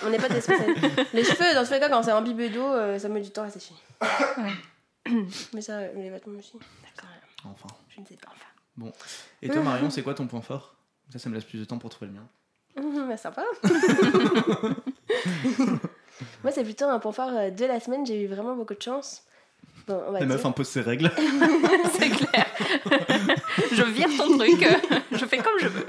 on- 0.05 0.09
n'est 0.09 0.17
pas 0.19 0.27
des 0.29 0.41
spécialistes. 0.41 0.81
les 1.13 1.23
cheveux, 1.23 1.53
dans 1.53 1.63
tous 1.65 1.71
les 1.73 1.79
cas, 1.79 1.89
quand 1.89 2.03
c'est 2.03 2.11
imbibé 2.11 2.49
d'eau, 2.49 2.65
euh, 2.65 2.99
ça 2.99 3.07
met 3.09 3.21
du 3.21 3.31
temps 3.31 3.43
à 3.43 3.49
sécher. 3.49 3.73
Mais 5.53 5.61
ça, 5.61 5.77
euh, 5.79 5.93
les 5.95 6.09
vêtements 6.09 6.37
aussi. 6.39 6.53
D'accord. 6.83 7.09
enfin. 7.45 7.67
Je 7.89 8.01
ne 8.01 8.05
sais 8.05 8.17
pas. 8.17 8.31
Et 9.41 9.49
toi, 9.49 9.61
Marion, 9.61 9.89
c'est 9.93 10.03
quoi 10.03 10.13
ton 10.13 10.27
point 10.27 10.41
fort? 10.41 10.75
Ça, 11.11 11.19
ça 11.19 11.29
me 11.29 11.35
laisse 11.35 11.43
plus 11.45 11.59
de 11.59 11.65
temps 11.65 11.77
pour 11.77 11.89
trouver 11.89 12.11
le 12.11 12.17
mien. 12.19 12.27
Mmh, 12.77 13.07
bah, 13.09 13.17
sympa. 13.17 13.43
Moi, 16.43 16.51
c'est 16.53 16.63
plutôt 16.63 16.85
un 16.85 16.99
point 16.99 17.11
fort 17.11 17.29
euh, 17.33 17.49
de 17.49 17.65
la 17.65 17.79
semaine. 17.79 18.05
J'ai 18.05 18.21
eu 18.21 18.27
vraiment 18.27 18.55
beaucoup 18.55 18.73
de 18.75 18.81
chance. 18.81 19.23
Bon, 19.87 19.99
on 20.07 20.11
va 20.11 20.19
La 20.19 20.25
dire. 20.25 20.35
meuf 20.35 20.45
impose 20.45 20.67
ses 20.67 20.81
règles. 20.81 21.11
c'est 21.99 22.09
clair. 22.09 22.45
je 23.71 23.83
vire 23.83 24.07
ton 24.17 24.37
truc, 24.37 24.65
je 25.11 25.25
fais 25.25 25.37
comme 25.37 25.59
je 25.59 25.67
veux. 25.67 25.85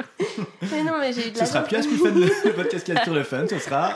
Mais 0.71 0.83
non, 0.83 0.93
mais 1.01 1.13
j'ai 1.13 1.29
eu 1.29 1.31
de 1.31 1.37
Ce 1.37 1.41
la 1.41 1.47
sera 1.47 1.61
chance. 1.61 1.69
plus 1.69 1.77
Aspie 1.79 1.97
Fun, 1.97 2.11
le, 2.11 2.27
le 2.45 2.53
podcast 2.55 2.85
qui 2.87 2.93
assure 2.93 3.15
le 3.15 3.23
fun, 3.25 3.45
ce 3.49 3.59
sera 3.59 3.95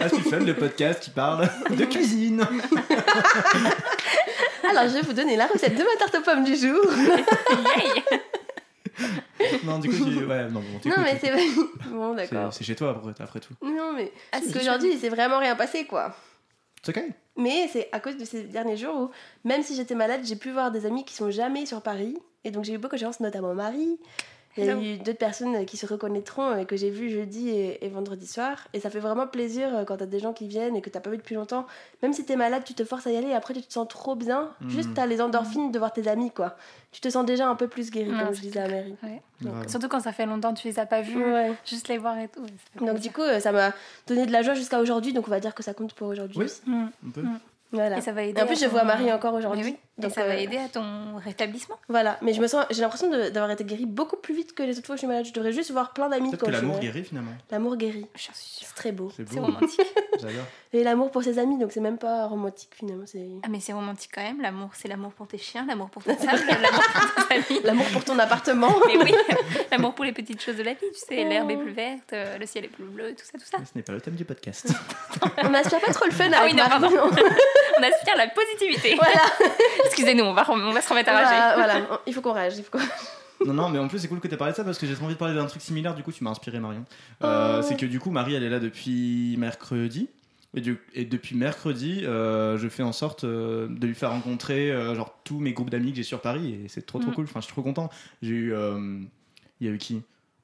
Aspie 0.00 0.20
Fun, 0.22 0.38
le 0.40 0.54
podcast 0.54 1.00
qui 1.02 1.10
parle 1.10 1.48
de 1.70 1.84
cuisine. 1.86 2.46
Alors, 4.68 4.84
je 4.88 4.94
vais 4.94 5.02
vous 5.02 5.12
donner 5.12 5.36
la 5.36 5.46
recette 5.46 5.74
de 5.76 5.82
ma 5.82 5.96
tarte 5.98 6.14
aux 6.16 6.22
pommes 6.22 6.44
du 6.44 6.54
jour. 6.56 6.80
Non, 9.64 9.78
du 9.78 9.88
coup, 9.88 9.96
tu... 9.96 10.24
ouais, 10.24 10.44
non, 10.48 10.60
bon, 10.60 10.90
non, 10.90 10.96
mais 10.98 11.18
c'est 11.18 11.32
bon, 11.90 12.14
d'accord. 12.14 12.52
c'est 12.52 12.64
chez 12.64 12.76
toi 12.76 12.90
après, 12.90 13.12
après 13.18 13.40
tout. 13.40 13.54
Non, 13.62 13.92
mais 13.94 14.12
parce 14.30 14.52
qu'aujourd'hui, 14.52 14.90
il 14.92 14.98
s'est 14.98 15.08
vraiment 15.08 15.38
rien 15.38 15.56
passé, 15.56 15.84
quoi. 15.84 16.14
C'est 16.82 16.96
ok. 16.96 17.04
Mais 17.36 17.68
c'est 17.72 17.88
à 17.92 18.00
cause 18.00 18.16
de 18.16 18.24
ces 18.24 18.42
derniers 18.44 18.76
jours 18.76 18.94
où, 18.96 19.10
même 19.44 19.62
si 19.62 19.74
j'étais 19.74 19.94
malade, 19.94 20.20
j'ai 20.24 20.36
pu 20.36 20.50
voir 20.50 20.70
des 20.70 20.84
amis 20.84 21.04
qui 21.04 21.14
sont 21.14 21.30
jamais 21.30 21.64
sur 21.64 21.80
Paris. 21.80 22.18
Et 22.44 22.50
donc 22.50 22.64
j'ai 22.64 22.74
eu 22.74 22.78
beaucoup 22.78 22.96
de 22.96 23.00
chance, 23.00 23.20
notamment 23.20 23.54
Marie. 23.54 23.98
Il 24.58 24.64
y 24.64 24.68
a 24.68 24.72
Hello. 24.72 24.82
eu 24.82 24.98
d'autres 24.98 25.18
personnes 25.18 25.64
qui 25.64 25.78
se 25.78 25.86
reconnaîtront 25.86 26.56
et 26.58 26.66
que 26.66 26.76
j'ai 26.76 26.90
vu 26.90 27.08
jeudi 27.08 27.48
et, 27.48 27.84
et 27.84 27.88
vendredi 27.88 28.26
soir. 28.26 28.68
Et 28.74 28.80
ça 28.80 28.90
fait 28.90 28.98
vraiment 29.00 29.26
plaisir 29.26 29.74
euh, 29.74 29.84
quand 29.84 29.96
t'as 29.96 30.04
des 30.06 30.18
gens 30.18 30.34
qui 30.34 30.46
viennent 30.46 30.76
et 30.76 30.82
que 30.82 30.90
t'as 30.90 31.00
pas 31.00 31.08
vu 31.08 31.16
depuis 31.16 31.34
longtemps. 31.34 31.66
Même 32.02 32.12
si 32.12 32.24
t'es 32.26 32.36
malade, 32.36 32.62
tu 32.64 32.74
te 32.74 32.84
forces 32.84 33.06
à 33.06 33.10
y 33.12 33.16
aller 33.16 33.28
et 33.28 33.34
après 33.34 33.54
tu 33.54 33.62
te 33.62 33.72
sens 33.72 33.88
trop 33.88 34.14
bien. 34.14 34.50
Mhm. 34.60 34.68
Juste 34.70 34.90
t'as 34.94 35.06
les 35.06 35.22
endorphines 35.22 35.72
de 35.72 35.78
voir 35.78 35.92
tes 35.92 36.06
amis, 36.06 36.30
quoi. 36.30 36.54
Tu 36.90 37.00
te 37.00 37.08
sens 37.08 37.24
déjà 37.24 37.48
un 37.48 37.54
peu 37.54 37.66
plus 37.68 37.90
guéri, 37.90 38.10
comme 38.10 38.34
je 38.34 38.40
disais 38.42 38.60
à 38.60 38.68
Mary. 38.68 38.94
Grave. 39.40 39.68
Surtout 39.68 39.88
quand 39.88 40.00
ça 40.00 40.12
fait 40.12 40.26
longtemps 40.26 40.52
que 40.52 40.60
tu 40.60 40.68
les 40.68 40.78
as 40.78 40.84
pas 40.86 41.00
vus, 41.00 41.16
Ouais. 41.24 41.52
juste 41.64 41.88
les 41.88 41.96
voir 41.96 42.18
et 42.18 42.28
tout. 42.28 42.42
Donc 42.78 42.90
plaisir. 42.90 42.94
du 43.00 43.10
coup, 43.10 43.22
euh, 43.22 43.40
ça 43.40 43.50
m'a 43.52 43.72
donné 44.06 44.26
de 44.26 44.32
la 44.32 44.42
joie 44.42 44.52
jusqu'à 44.52 44.78
aujourd'hui. 44.80 45.14
Donc 45.14 45.26
on 45.26 45.30
va 45.30 45.40
dire 45.40 45.54
que 45.54 45.62
ça 45.62 45.72
compte 45.72 45.94
pour 45.94 46.08
aujourd'hui 46.08 46.36
Oui. 46.38 46.44
aussi. 46.44 46.60
Mm. 46.66 46.88
Voilà. 47.72 47.98
Et 47.98 48.00
ça 48.00 48.12
va 48.12 48.22
aider. 48.22 48.38
Et 48.38 48.42
en 48.42 48.46
plus, 48.46 48.60
je 48.60 48.66
vois 48.66 48.84
Marie 48.84 49.10
encore 49.12 49.34
aujourd'hui. 49.34 49.64
oui. 49.64 49.76
Et 49.98 50.02
Donc, 50.02 50.12
ça 50.12 50.24
va 50.24 50.32
euh, 50.32 50.38
aider 50.38 50.56
à 50.58 50.68
ton 50.68 51.16
rétablissement. 51.24 51.76
Voilà, 51.88 52.18
mais 52.22 52.32
je 52.32 52.40
me 52.40 52.46
sens, 52.46 52.64
j'ai 52.70 52.80
l'impression 52.82 53.10
d'avoir 53.10 53.50
été 53.50 53.64
guérie 53.64 53.86
beaucoup 53.86 54.16
plus 54.16 54.34
vite 54.34 54.54
que 54.54 54.62
les 54.62 54.76
autres 54.78 54.86
fois 54.86 54.94
où 54.94 54.96
je 54.96 55.00
suis 55.00 55.06
malade. 55.06 55.24
Je 55.26 55.32
devrais 55.32 55.52
juste 55.52 55.70
voir 55.70 55.92
plein 55.92 56.08
d'amis 56.08 56.30
Peut-être 56.30 56.40
quand 56.40 56.46
que 56.46 56.52
l'amour 56.52 56.78
guérit 56.80 57.04
finalement. 57.04 57.32
L'amour 57.50 57.76
guérit, 57.76 58.06
Je 58.14 58.22
suis 58.22 58.32
sûre. 58.34 58.68
c'est 58.68 58.74
très 58.74 58.92
beau. 58.92 59.10
C'est 59.16 59.38
romantique. 59.38 59.80
Et 60.74 60.82
l'amour 60.84 61.10
pour 61.10 61.22
ses 61.22 61.38
amis, 61.38 61.58
donc 61.58 61.70
c'est 61.72 61.80
même 61.80 61.98
pas 61.98 62.26
romantique 62.26 62.70
finalement. 62.74 63.04
C'est 63.06 63.26
Ah 63.44 63.48
mais 63.50 63.60
c'est 63.60 63.72
romantique 63.72 64.10
quand 64.14 64.22
même, 64.22 64.40
l'amour 64.40 64.70
c'est 64.74 64.88
l'amour 64.88 65.12
pour 65.12 65.26
tes 65.28 65.36
chiens, 65.38 65.64
l'amour 65.68 65.90
pour 65.90 66.02
ta 66.04 66.14
table, 66.16 66.42
l'amour 66.48 66.82
pour 67.14 67.26
tes 67.28 67.34
amis. 67.34 67.60
l'amour 67.64 67.86
pour 67.92 68.04
ton 68.04 68.18
appartement. 68.18 68.74
Mais 68.86 68.96
oui, 68.96 69.14
l'amour 69.70 69.94
pour 69.94 70.04
les 70.04 70.12
petites 70.12 70.40
choses 70.42 70.56
de 70.56 70.62
la 70.62 70.72
vie, 70.72 70.86
tu 70.92 70.98
sais, 70.98 71.22
Oh. 71.24 71.28
l'herbe 71.28 71.50
est 71.50 71.56
plus 71.56 71.72
verte, 71.72 72.12
euh, 72.14 72.38
le 72.38 72.46
ciel 72.46 72.64
est 72.64 72.68
plus 72.68 72.84
bleu, 72.84 73.10
tout 73.14 73.24
ça, 73.24 73.32
tout 73.38 73.44
ça. 73.44 73.58
Mais 73.58 73.64
ce 73.66 73.72
n'est 73.76 73.82
pas 73.82 73.92
le 73.92 74.00
thème 74.00 74.14
du 74.14 74.24
podcast. 74.24 74.66
On 75.42 75.50
n'aspire 75.50 75.80
pas 75.80 75.92
trop 75.92 76.06
le 76.06 76.10
fun 76.12 76.30
Ah 76.32 76.38
avec 76.40 76.52
oui, 76.52 76.58
non, 76.58 76.68
Marie. 76.78 76.94
On 77.78 77.82
aspire 77.82 78.16
la 78.16 78.28
positivité. 78.28 78.94
voilà, 78.96 79.20
Excusez-nous, 79.86 80.24
on 80.24 80.32
va, 80.34 80.44
on 80.48 80.72
va 80.72 80.80
se 80.80 80.88
remettre 80.88 81.10
à 81.10 81.12
rager. 81.12 81.54
voilà, 81.56 81.80
voilà, 81.80 82.00
il 82.06 82.14
faut 82.14 82.20
qu'on 82.22 82.32
rage. 82.32 82.56
Il 82.56 82.64
faut 82.64 82.78
qu'on- 82.78 82.84
non, 83.46 83.54
non, 83.54 83.68
mais 83.68 83.78
en 83.78 83.88
plus, 83.88 83.98
c'est 83.98 84.08
cool 84.08 84.20
que 84.20 84.28
tu 84.28 84.36
parlé 84.36 84.52
de 84.52 84.56
ça 84.56 84.64
parce 84.64 84.78
que 84.78 84.86
j'ai 84.86 84.94
trop 84.94 85.04
envie 85.04 85.14
de 85.14 85.18
parler 85.18 85.34
d'un 85.34 85.46
truc 85.46 85.62
similaire. 85.62 85.94
Du 85.94 86.02
coup, 86.02 86.12
tu 86.12 86.22
m'as 86.24 86.30
inspiré, 86.30 86.60
Marion. 86.60 86.84
Euh, 87.22 87.58
Oh. 87.60 87.62
C'est 87.66 87.76
que 87.76 87.86
du 87.86 87.98
coup, 88.00 88.10
Marie, 88.10 88.34
elle 88.34 88.42
est 88.44 88.48
là 88.50 88.60
depuis 88.60 89.36
mercredi. 89.38 90.08
Et, 90.54 90.60
du- 90.60 90.78
et 90.94 91.06
depuis 91.06 91.34
mercredi, 91.34 92.02
euh, 92.04 92.58
je 92.58 92.68
fais 92.68 92.82
en 92.82 92.92
sorte 92.92 93.24
euh, 93.24 93.68
de 93.70 93.86
lui 93.86 93.94
faire 93.94 94.10
rencontrer 94.10 94.70
genre 94.94 95.18
tous 95.24 95.38
mes 95.40 95.52
groupes 95.54 95.70
d'amis 95.70 95.90
que 95.92 95.96
j'ai 95.96 96.02
sur 96.02 96.20
Paris 96.20 96.52
et 96.64 96.68
c'est 96.68 96.84
trop 96.84 96.98
trop 96.98 97.10
Mm. 97.10 97.14
cool. 97.14 97.24
Enfin, 97.24 97.40
je 97.40 97.44
suis 97.46 97.52
trop 97.54 97.62
content. 97.62 97.88
J'ai 98.20 98.32
eu, 98.34 98.52
il 99.60 99.66
y 99.66 99.70
a 99.70 99.72
eu 99.72 99.78
qui? 99.78 100.02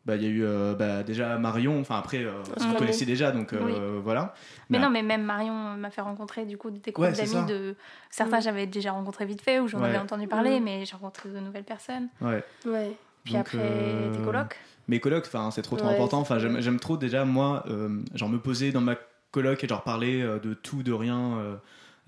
Bah, 0.09 0.17
il 0.17 0.23
y 0.23 0.27
a 0.27 0.29
eu 0.31 0.43
euh, 0.43 0.75
bah, 0.75 1.03
déjà 1.03 1.37
Marion. 1.37 1.79
Enfin 1.81 1.99
après, 1.99 2.25
euh, 2.25 2.43
se 2.45 2.51
vous 2.51 2.67
connaît. 2.69 2.79
connaissez 2.79 3.05
déjà, 3.05 3.31
donc 3.31 3.53
euh, 3.53 4.01
voilà. 4.03 4.33
Mais 4.71 4.79
Mais 4.79 4.85
non, 4.85 4.91
mais 4.91 5.03
même 5.03 5.23
Marion 5.23 5.53
m'a 5.77 5.91
fait 5.91 6.01
rencontrer 6.01 6.47
du 6.47 6.57
coup 6.57 6.71
des 6.71 6.93
groupes 6.93 7.05
Ouais, 7.05 7.13
d'amis 7.13 7.47
de 7.47 7.77
certains 8.09 8.39
Mm. 8.39 8.43
j'avais 8.43 8.67
déjà 8.67 8.93
rencontré 8.93 9.27
vite 9.27 9.43
fait 9.43 9.61
ou 9.61 9.69
j'en 9.69 9.81
Ouais. 9.83 9.91
avais 9.91 9.99
entendu 9.99 10.27
parler, 10.27 10.61
Mm. 10.61 10.65
mais 10.65 10.85
j'ai 10.87 10.97
rencontré 10.97 11.29
de 11.29 11.39
nouvelles 11.41 11.65
personnes. 11.65 12.09
Ouais. 12.23 12.43
Ouais. 12.65 12.93
Puis 13.25 13.35
Donc, 13.35 13.43
après 13.43 13.59
euh, 13.61 14.15
tes 14.17 14.23
colocs. 14.23 14.57
mes 14.89 14.99
colocs, 14.99 15.25
enfin 15.27 15.51
c'est 15.51 15.61
trop 15.61 15.77
trop 15.77 15.89
Ouais, 15.89 15.93
important. 15.95 16.21
Enfin 16.21 16.39
j'aime 16.39 16.55
cool. 16.55 16.63
j'aime 16.63 16.81
trop 16.81 16.97
déjà 16.97 17.27
moi, 17.27 17.65
euh, 17.69 18.01
genre 18.15 18.31
me 18.31 18.39
poser 18.39 18.73
dans 18.73 18.81
ma 18.81 18.95
coloc 19.31 19.63
et 19.63 19.69
genre 19.69 19.83
parler 19.83 20.23
euh, 20.23 20.39
de 20.39 20.55
tout 20.55 20.83
de 20.83 20.93
rien 20.93 21.37
euh, 21.37 21.57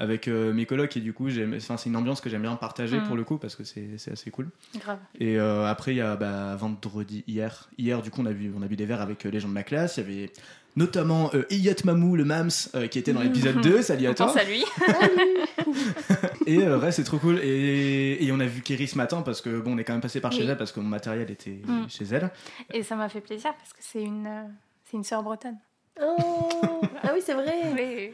avec 0.01 0.27
euh, 0.29 0.53
mes 0.53 0.65
colocs 0.67 0.97
et 0.97 1.01
du 1.01 1.13
coup 1.13 1.29
j'aime, 1.29 1.55
enfin 1.57 1.77
c'est 1.77 1.91
une 1.91 1.97
ambiance 1.97 2.21
que 2.21 2.29
j'aime 2.31 2.43
bien 2.43 2.57
partager 2.57 2.99
Mm. 2.99 3.07
pour 3.07 3.17
le 3.17 3.23
coup 3.25 3.37
parce 3.39 3.55
que 3.55 3.65
c'est 3.65 3.99
c'est 3.99 4.13
assez 4.13 4.31
cool. 4.31 4.49
Grave. 4.77 4.99
Et 5.19 5.39
euh, 5.39 5.67
après 5.67 5.93
il 5.93 5.99
y 5.99 6.01
a 6.01 6.17
bah, 6.17 6.57
vendredi 6.57 7.23
hier, 7.29 7.69
hier 7.79 8.01
du 8.03 8.11
coup 8.11 8.23
on 8.23 8.27
a 8.27 8.33
vu 8.33 8.51
on 8.57 8.63
a 8.63 8.67
bu 8.67 8.77
des 8.77 8.87
verres 8.87 9.03
avec 9.03 9.25
euh, 9.27 9.31
les 9.31 9.39
gens 9.41 9.49
de 9.49 9.53
ma 9.53 9.63
classe. 9.63 9.99
Il 9.99 10.01
y 10.01 10.07
avait 10.23 10.33
notamment 10.77 11.31
euh, 11.35 11.43
Elliot 11.51 11.75
Mamou, 11.85 12.15
le 12.17 12.25
Mams, 12.25 12.49
euh, 12.77 12.87
qui 12.87 12.99
était 12.99 13.13
dans 13.13 13.21
l'épisode 13.23 13.61
2. 13.61 13.83
Salut 13.83 14.07
à 14.07 14.11
On 14.11 14.15
toi. 14.15 14.27
pense 14.27 14.37
à 14.37 14.45
lui. 14.45 14.65
Et 16.47 16.59
euh, 16.63 16.79
ouais, 16.79 16.93
c'est 16.93 17.05
trop 17.05 17.19
cool. 17.19 17.39
Et, 17.43 18.25
et 18.25 18.33
on 18.33 18.41
a 18.41 18.47
vu 18.47 18.63
Kerry 18.63 18.87
ce 18.89 18.97
matin 18.97 19.23
parce 19.23 19.41
que 19.41 19.61
bon, 19.61 19.75
on 19.75 19.79
est 19.79 19.85
quand 19.85 19.93
même 19.93 20.01
passé 20.01 20.21
par 20.21 20.33
chez 20.33 20.45
elle 20.45 20.57
parce 20.57 20.73
que 20.73 20.81
mon 20.81 20.89
matériel 20.89 21.31
était 21.31 21.61
Mm. 21.67 21.89
chez 21.89 22.05
elle. 22.13 22.31
Et 22.73 22.83
ça 22.83 22.97
m'a 22.97 23.09
fait 23.09 23.21
plaisir 23.21 23.53
parce 23.59 23.73
que 23.73 23.81
c'est 23.81 24.03
une, 24.03 24.27
euh, 24.27 24.43
c'est 24.85 24.97
une 24.97 25.05
sœur 25.05 25.23
bretonne. 25.23 25.59
Oh. 26.01 26.81
Ah 27.03 27.11
oui, 27.15 27.21
c'est 27.25 27.35
vrai. 27.35 27.55
Oui. 27.77 28.13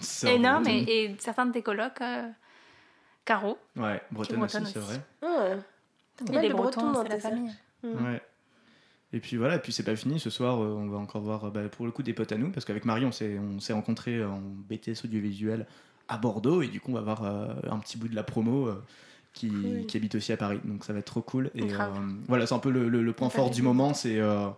Ça, 0.00 0.30
Et 0.32 0.38
non, 0.38 0.54
bretonne. 0.60 0.64
mais 0.64 0.82
et 0.82 1.16
certains 1.18 1.46
de 1.46 1.52
tes 1.52 1.62
colocs, 1.62 2.00
euh, 2.00 2.28
Caro, 3.24 3.58
Ouais, 3.76 4.00
bretonne 4.10 4.42
aussi, 4.42 4.58
c'est 4.66 4.78
vrai. 4.78 5.00
Ah. 5.22 5.54
et 6.26 6.32
mal 6.32 6.42
les 6.42 6.48
de 6.48 6.54
Bretons 6.54 6.92
dans 6.92 7.04
sœurs. 7.06 7.20
famille. 7.20 7.52
Mm. 7.82 8.04
Ouais. 8.04 8.22
Et 9.12 9.20
puis 9.20 9.36
voilà, 9.36 9.56
et 9.56 9.58
puis 9.58 9.72
c'est 9.72 9.82
pas 9.82 9.94
fini. 9.94 10.18
Ce 10.18 10.30
soir, 10.30 10.60
euh, 10.62 10.74
on 10.74 10.88
va 10.88 10.96
encore 10.98 11.20
voir 11.22 11.50
bah, 11.50 11.68
pour 11.68 11.84
le 11.86 11.92
coup 11.92 12.02
des 12.02 12.14
potes 12.14 12.32
à 12.32 12.38
nous 12.38 12.50
parce 12.50 12.64
qu'avec 12.64 12.84
Marie, 12.84 13.04
on 13.04 13.12
s'est 13.12 13.38
on 13.38 13.60
s'est 13.60 13.74
rencontrés 13.74 14.24
en 14.24 14.40
BTS 14.40 15.04
audiovisuel 15.04 15.66
à 16.08 16.16
Bordeaux 16.18 16.62
et 16.62 16.68
du 16.68 16.80
coup, 16.80 16.90
on 16.90 16.94
va 16.94 17.00
voir 17.02 17.24
euh, 17.24 17.54
un 17.70 17.78
petit 17.78 17.98
bout 17.98 18.08
de 18.08 18.14
la 18.16 18.22
promo. 18.24 18.66
euh, 18.68 18.82
qui, 19.34 19.48
Cool. 19.48 19.86
qui 19.86 19.96
habite 19.96 20.14
aussi 20.14 20.30
à 20.32 20.36
Paris, 20.36 20.60
donc 20.62 20.84
ça 20.84 20.92
va 20.92 20.98
être 20.98 21.06
trop 21.06 21.22
cool. 21.22 21.50
Et 21.54 21.62
euh, 21.72 21.88
voilà, 22.28 22.46
c'est 22.46 22.54
un 22.54 22.58
peu 22.58 22.68
le, 22.70 22.90
le- 22.90 23.02
le 23.02 23.12
point 23.14 23.30
fort 23.30 23.48
du 23.48 23.62
moment, 23.62 23.94
c'est 23.94 24.20
euh, 24.20 24.48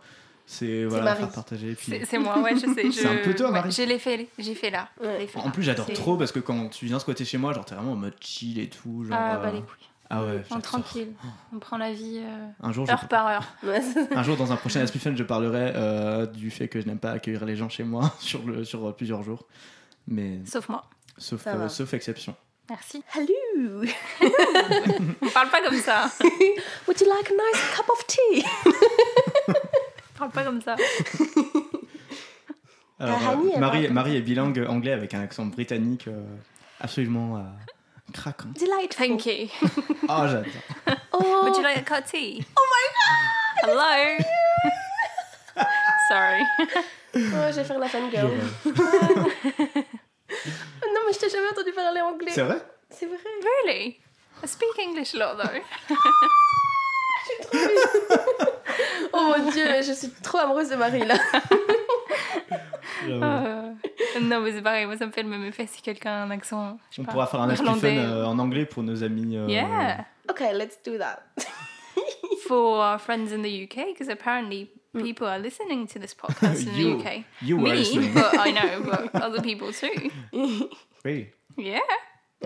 c'est 0.47 0.85
voilà 0.85 1.15
faire 1.17 1.31
partager. 1.31 1.75
Puis... 1.75 2.01
C'est 2.05 2.19
moi, 2.19 2.39
ouais, 2.41 2.55
je 2.55 2.61
sais. 2.75 2.85
je- 2.87 2.91
C'est 2.91 3.07
un 3.07 3.17
peu 3.25 3.35
toi, 3.35 3.47
ouais, 3.47 3.53
Marie. 3.53 3.71
Je 3.73 3.83
l'ai 3.83 3.99
fait, 3.99 4.29
j'ai 4.39 4.55
fait 4.55 4.71
là. 4.71 4.89
je 5.01 5.07
Ouais. 5.07 5.29
En 5.37 5.51
plus, 5.51 5.63
j'adore 5.63 5.87
trop 5.93 6.17
parce 6.17 6.33
que 6.33 6.41
quand 6.41 6.69
tu 6.69 6.87
viens 6.87 6.99
squatter 6.99 7.25
chez 7.25 7.39
moi, 7.39 7.53
genre 7.53 7.65
t'es 7.65 7.75
vraiment 7.75 7.93
en 7.93 7.97
mode 7.97 8.15
chill 8.21 8.59
et 8.59 8.69
tout. 8.69 9.05
Genre, 9.05 9.17
Ah, 9.19 9.37
bah 9.39 9.49
euh, 9.49 9.53
les 9.53 9.61
couilles. 9.61 9.89
ah 10.11 10.23
ouais, 10.25 10.43
On 10.51 10.61
tranquille. 10.61 11.13
On 11.55 11.59
prend 11.59 11.79
la 11.79 11.93
vie 11.93 12.21
euh, 12.23 12.47
Un 12.63 12.73
jour, 12.73 12.87
je- 12.87 12.93
heure 12.93 13.09
par 13.09 13.27
heure. 13.27 13.45
Ouais, 13.65 13.81
un 14.15 14.23
jour, 14.23 14.37
dans 14.37 14.53
un 14.53 14.57
prochain 14.57 14.81
Aspifun, 14.81 15.15
je 15.17 15.23
parlerai 15.23 15.73
euh, 15.75 16.27
du 16.27 16.51
fait 16.51 16.69
que 16.69 16.81
je 16.81 16.87
n'aime 16.87 16.99
pas 16.99 17.13
accueillir 17.13 17.45
les 17.47 17.57
gens 17.57 17.69
chez 17.71 17.85
moi 17.85 18.13
sur, 18.19 18.45
le, 18.47 18.65
sur 18.65 18.95
plusieurs 18.95 19.23
jours. 19.23 19.47
Mais 20.07 20.41
Sauf 20.45 20.69
moi. 20.69 20.85
sauf, 21.17 21.43
euh, 21.47 21.69
sauf 21.71 21.95
exception. 21.95 22.35
Merci. 22.69 23.03
Hello. 23.15 23.83
On 25.23 25.29
parle 25.29 25.51
pas 25.51 25.63
comme 25.63 25.79
ça. 25.79 26.11
Would 26.87 27.01
you 27.01 27.07
like 27.09 27.31
a 27.31 27.35
nice 27.35 27.77
cup 27.77 27.87
of 27.91 28.07
tea? 28.07 28.45
Parle 30.25 30.33
pas 30.33 30.45
comme 30.45 30.61
ça. 30.63 30.77
Alors, 33.01 33.19
Ah, 33.23 33.31
Hani, 33.33 33.55
euh, 33.57 33.91
Marie, 33.91 34.17
est 34.17 34.21
bilingue 34.21 34.65
anglais 34.69 34.93
avec 34.93 35.13
un 35.15 35.21
accent 35.21 35.45
britannique 35.47 36.07
euh, 36.09 36.23
absolument 36.81 37.37
euh, 37.37 37.41
craquant. 38.13 38.49
Delightful. 38.59 39.07
Thank 39.09 39.27
you. 39.27 39.49
Oh, 40.09 40.27
j'adore. 40.29 40.45
Oh. 41.13 41.41
Would 41.45 41.57
you 41.57 41.63
like 41.63 41.77
a 41.79 41.83
cup 41.83 42.05
of 42.05 42.11
tea? 42.11 42.45
Oh 42.57 42.67
my 42.73 42.87
god! 42.97 43.71
Hello! 43.71 44.25
Sorry. 46.09 46.43
Oh, 47.17 47.51
je 47.51 47.57
vais 47.57 47.65
faire 47.65 47.79
la 47.79 47.89
fangirl. 47.89 48.31
J'aurais- 48.65 49.87
Non, 50.87 51.01
mais 51.07 51.13
je 51.13 51.19
t'ai 51.19 51.29
jamais 51.29 51.49
entendu 51.53 51.73
parler 51.73 52.01
anglais. 52.01 52.31
C'est 52.33 52.43
vrai? 52.43 52.63
C'est 52.91 53.07
vrai. 53.07 53.19
Really? 53.67 54.01
I 54.43 54.47
speak 54.49 54.79
English 54.79 55.15
a 55.15 55.19
lot 55.19 55.37
though. 55.37 55.61
Oh 59.13 59.35
mon 59.39 59.51
dieu, 59.51 59.65
je 59.87 59.93
suis 59.93 60.11
trop 60.23 60.39
amoureuse 60.39 60.71
de 60.71 60.77
Marie 60.77 61.05
là. 61.07 61.15
Euh, 63.07 63.73
non, 64.23 64.41
mais 64.41 64.53
c'est 64.53 64.63
pareil, 64.63 64.87
moi 64.87 64.97
ça 64.97 65.07
me 65.07 65.13
fait 65.13 65.23
le 65.23 65.29
même 65.29 65.45
effet 65.45 65.67
si 65.67 65.83
quelqu'un 65.83 66.11
a 66.11 66.23
un 66.25 66.31
accent. 66.31 66.79
je 66.91 66.97
sais 66.97 67.03
On 67.03 67.05
pas, 67.05 67.13
pourra 67.13 67.27
faire 67.27 67.41
un 67.43 67.51
irlandais. 67.53 67.99
euh, 67.99 68.25
en 68.27 68.39
anglais 68.39 68.65
pour 68.65 68.83
nos 68.83 69.03
amis. 69.03 69.37
euh, 69.37 69.47
Yeah! 69.49 70.05
Ok, 70.29 70.41
let's 70.55 70.79
do 70.85 70.97
that. 70.99 71.19
For 72.49 72.79
our 72.83 72.99
friends 72.99 73.33
in 73.33 73.43
the 73.43 73.65
UK, 73.65 73.87
because 73.93 74.09
apparently 74.09 74.71
people 74.95 75.27
are 75.27 75.39
listening 75.39 75.87
to 75.89 75.99
this 75.99 76.15
podcast 76.15 76.67
in 76.67 76.75
You. 76.75 76.99
the 76.99 77.05
UK. 77.09 77.25
You 77.43 77.57
were 77.57 77.65
Me, 77.71 77.77
listening. 77.79 78.13
but 78.15 78.35
I 78.39 78.51
know, 78.53 78.83
but 78.85 79.15
other 79.23 79.41
people 79.43 79.73
too. 79.73 80.11
Oui. 81.05 81.29
Yeah. 81.59 81.81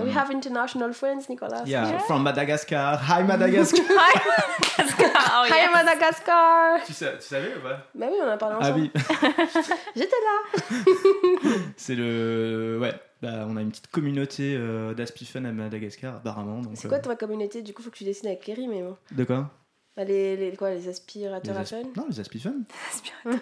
We 0.05 0.11
have 0.17 0.31
international 0.31 0.93
friends, 0.93 1.29
Nicolas. 1.29 1.65
Yeah, 1.67 1.99
from 2.01 2.23
Madagascar. 2.23 2.97
Hi 3.09 3.23
Madagascar. 3.23 3.83
Hi, 3.89 4.15
Madagascar. 4.15 5.09
Oh, 5.31 5.45
Hi 5.49 5.57
yes. 5.63 5.71
Madagascar 5.73 6.81
tu, 6.87 6.93
sais- 6.93 7.19
tu 7.19 7.27
savais 7.27 7.55
ou 7.57 7.61
pas? 7.61 7.87
Bah 7.95 8.07
oui, 8.11 8.17
on 8.21 8.27
en 8.27 8.31
a 8.33 8.37
parlé 8.37 8.57
Ah 8.59 8.65
ensemble. 8.71 8.81
oui. 8.81 8.91
J'étais 9.97 10.17
là. 10.27 11.51
C'est 11.77 11.95
le. 11.95 12.79
Ouais, 12.81 12.93
bah, 13.23 13.45
on 13.49 13.57
a 13.57 13.61
une 13.63 13.71
petite 13.71 13.89
communauté 13.91 14.55
euh, 14.57 14.95
d'Aspifun 14.95 15.45
à 15.45 15.53
Madagascar, 15.53 16.17
apparemment. 16.17 16.63
C'est 16.75 16.87
euh, 16.87 16.89
quoi 16.89 16.99
ta 16.99 17.15
communauté? 17.17 17.63
Du 17.63 17.73
coup, 17.75 17.83
faut 17.83 17.91
que 17.91 17.97
tu 17.97 18.05
dessines 18.05 18.29
avec 18.29 18.41
Kerry, 18.43 18.67
mais 18.69 18.83
bon. 18.83 18.97
De 19.13 19.25
quoi? 19.25 19.51
Bah, 19.97 20.05
les, 20.05 20.37
les, 20.37 20.57
quoi, 20.57 20.71
les 20.71 20.89
aspirateurs 20.89 21.55
Les 21.55 21.61
à 21.61 21.65
fun? 21.65 21.83
Non, 21.97 22.07
les 22.09 22.21
Aspifun. 22.21 22.55
Aspirateur. 22.93 23.41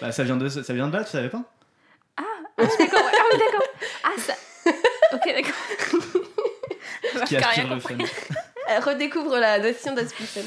Bah, 0.00 0.12
ça, 0.12 0.24
vient 0.24 0.36
de, 0.36 0.48
ça 0.48 0.72
vient 0.74 0.88
de 0.88 0.96
là, 0.96 1.04
tu 1.04 1.10
savais 1.10 1.28
pas? 1.28 1.42
Ah, 2.16 2.22
d'accord. 2.58 2.76
ouais. 2.78 3.12
Ah 3.12 3.36
d'accord. 3.36 3.66
Ah, 4.04 4.10
ça. 4.18 4.32
Ok, 5.16 5.34
d'accord. 5.34 6.06
Qui 7.26 7.34
le 7.36 7.80
fun. 7.80 7.96
Elle 8.68 8.82
redécouvre 8.82 9.36
la 9.38 9.58
notion 9.58 9.94
d'aspirateur. 9.94 10.44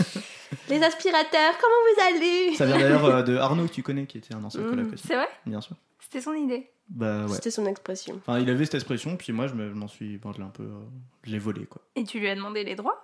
les 0.68 0.84
aspirateurs, 0.84 1.54
comment 1.60 1.76
vous 1.88 2.02
allez? 2.18 2.56
Ça 2.56 2.66
vient 2.66 2.78
d'ailleurs 2.78 3.06
euh, 3.06 3.22
de 3.24 3.38
Arnaud, 3.38 3.66
que 3.68 3.72
tu 3.74 3.84
connais, 3.84 4.06
qui 4.06 4.18
était 4.18 4.34
un 4.36 4.44
ancien 4.44 4.62
Mm. 4.62 4.70
coloc 4.70 4.94
aussi. 4.94 5.08
C'est 5.08 5.16
vrai? 5.16 5.28
Bien 5.46 5.62
sûr. 5.62 5.76
C'était 6.00 6.22
son 6.22 6.34
idée. 6.34 6.70
Bah 6.90 7.26
ouais. 7.26 7.36
C'était 7.36 7.52
son 7.52 7.66
expression. 7.66 8.16
Enfin, 8.18 8.40
il 8.40 8.50
avait 8.50 8.66
cette 8.66 8.76
expression, 8.76 9.16
puis 9.16 9.32
moi, 9.32 9.48
je 9.48 9.54
me- 9.54 9.70
je 9.70 9.74
m'en 9.76 9.88
suis. 9.88 10.18
Bon, 10.18 10.32
je 10.34 10.40
l'ai 10.40 10.44
un 10.44 10.50
peu. 10.50 10.64
euh, 10.64 10.80
je 11.24 11.32
l'ai 11.32 11.40
volé, 11.40 11.66
quoi. 11.66 11.82
Et 11.96 12.04
tu 12.04 12.20
lui 12.20 12.28
as 12.30 12.36
demandé 12.36 12.64
les 12.64 12.76
droits? 12.76 13.04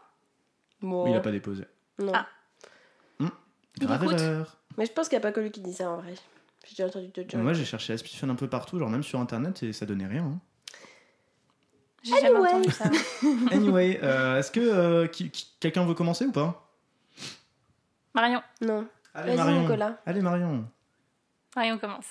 Bon. 0.81 1.07
Il 1.07 1.15
a 1.15 1.19
pas 1.22 1.31
déposé. 1.31 1.63
Non. 2.00 2.12
Ah. 2.13 2.27
Il 3.19 3.86
Grave 3.88 4.03
écoute. 4.05 4.19
erreur. 4.22 4.57
Mais 4.77 4.86
je 4.86 4.91
pense 4.91 5.07
qu'il 5.10 5.17
n'y 5.17 5.22
a 5.24 5.27
pas 5.27 5.31
que 5.34 5.39
lui 5.41 5.51
qui 5.51 5.60
dit 5.62 5.74
ça 5.74 5.89
en 5.91 5.98
vrai. 5.98 6.13
J'ai 6.65 6.72
déjà 6.72 6.86
entendu 6.88 7.07
d'autres 7.10 7.29
gens. 7.29 7.38
Moi, 7.39 7.53
j'ai 7.53 7.65
cherché 7.65 7.93
Aspifun 7.93 8.29
un 8.29 8.36
peu 8.36 8.48
partout, 8.48 8.79
genre 8.79 8.89
même 8.89 9.03
sur 9.03 9.19
internet, 9.19 9.62
et 9.63 9.74
ça 9.74 9.86
donnait 9.86 10.07
rien. 10.07 10.24
hein. 10.24 10.39
J'ai 12.05 12.12
jamais 12.21 12.27
Anyway. 12.27 12.50
entendu 12.50 12.71
ça. 12.71 12.85
Anyway, 13.51 14.00
euh, 14.03 14.38
est-ce 14.39 14.51
que 14.51 14.59
euh, 14.59 15.07
qui- 15.07 15.29
qui- 15.31 15.47
quelqu'un 15.59 15.85
veut 15.85 15.93
commencer 15.95 16.25
ou 16.25 16.31
pas? 16.31 16.69
Marion, 18.13 18.41
Non. 18.62 18.88
Allez, 19.13 19.35
Marion. 19.35 19.62
Nicolas. 19.62 19.97
Allez, 20.05 20.21
Marion. 20.21 20.65
Marion 21.55 21.77
commence. 21.77 22.05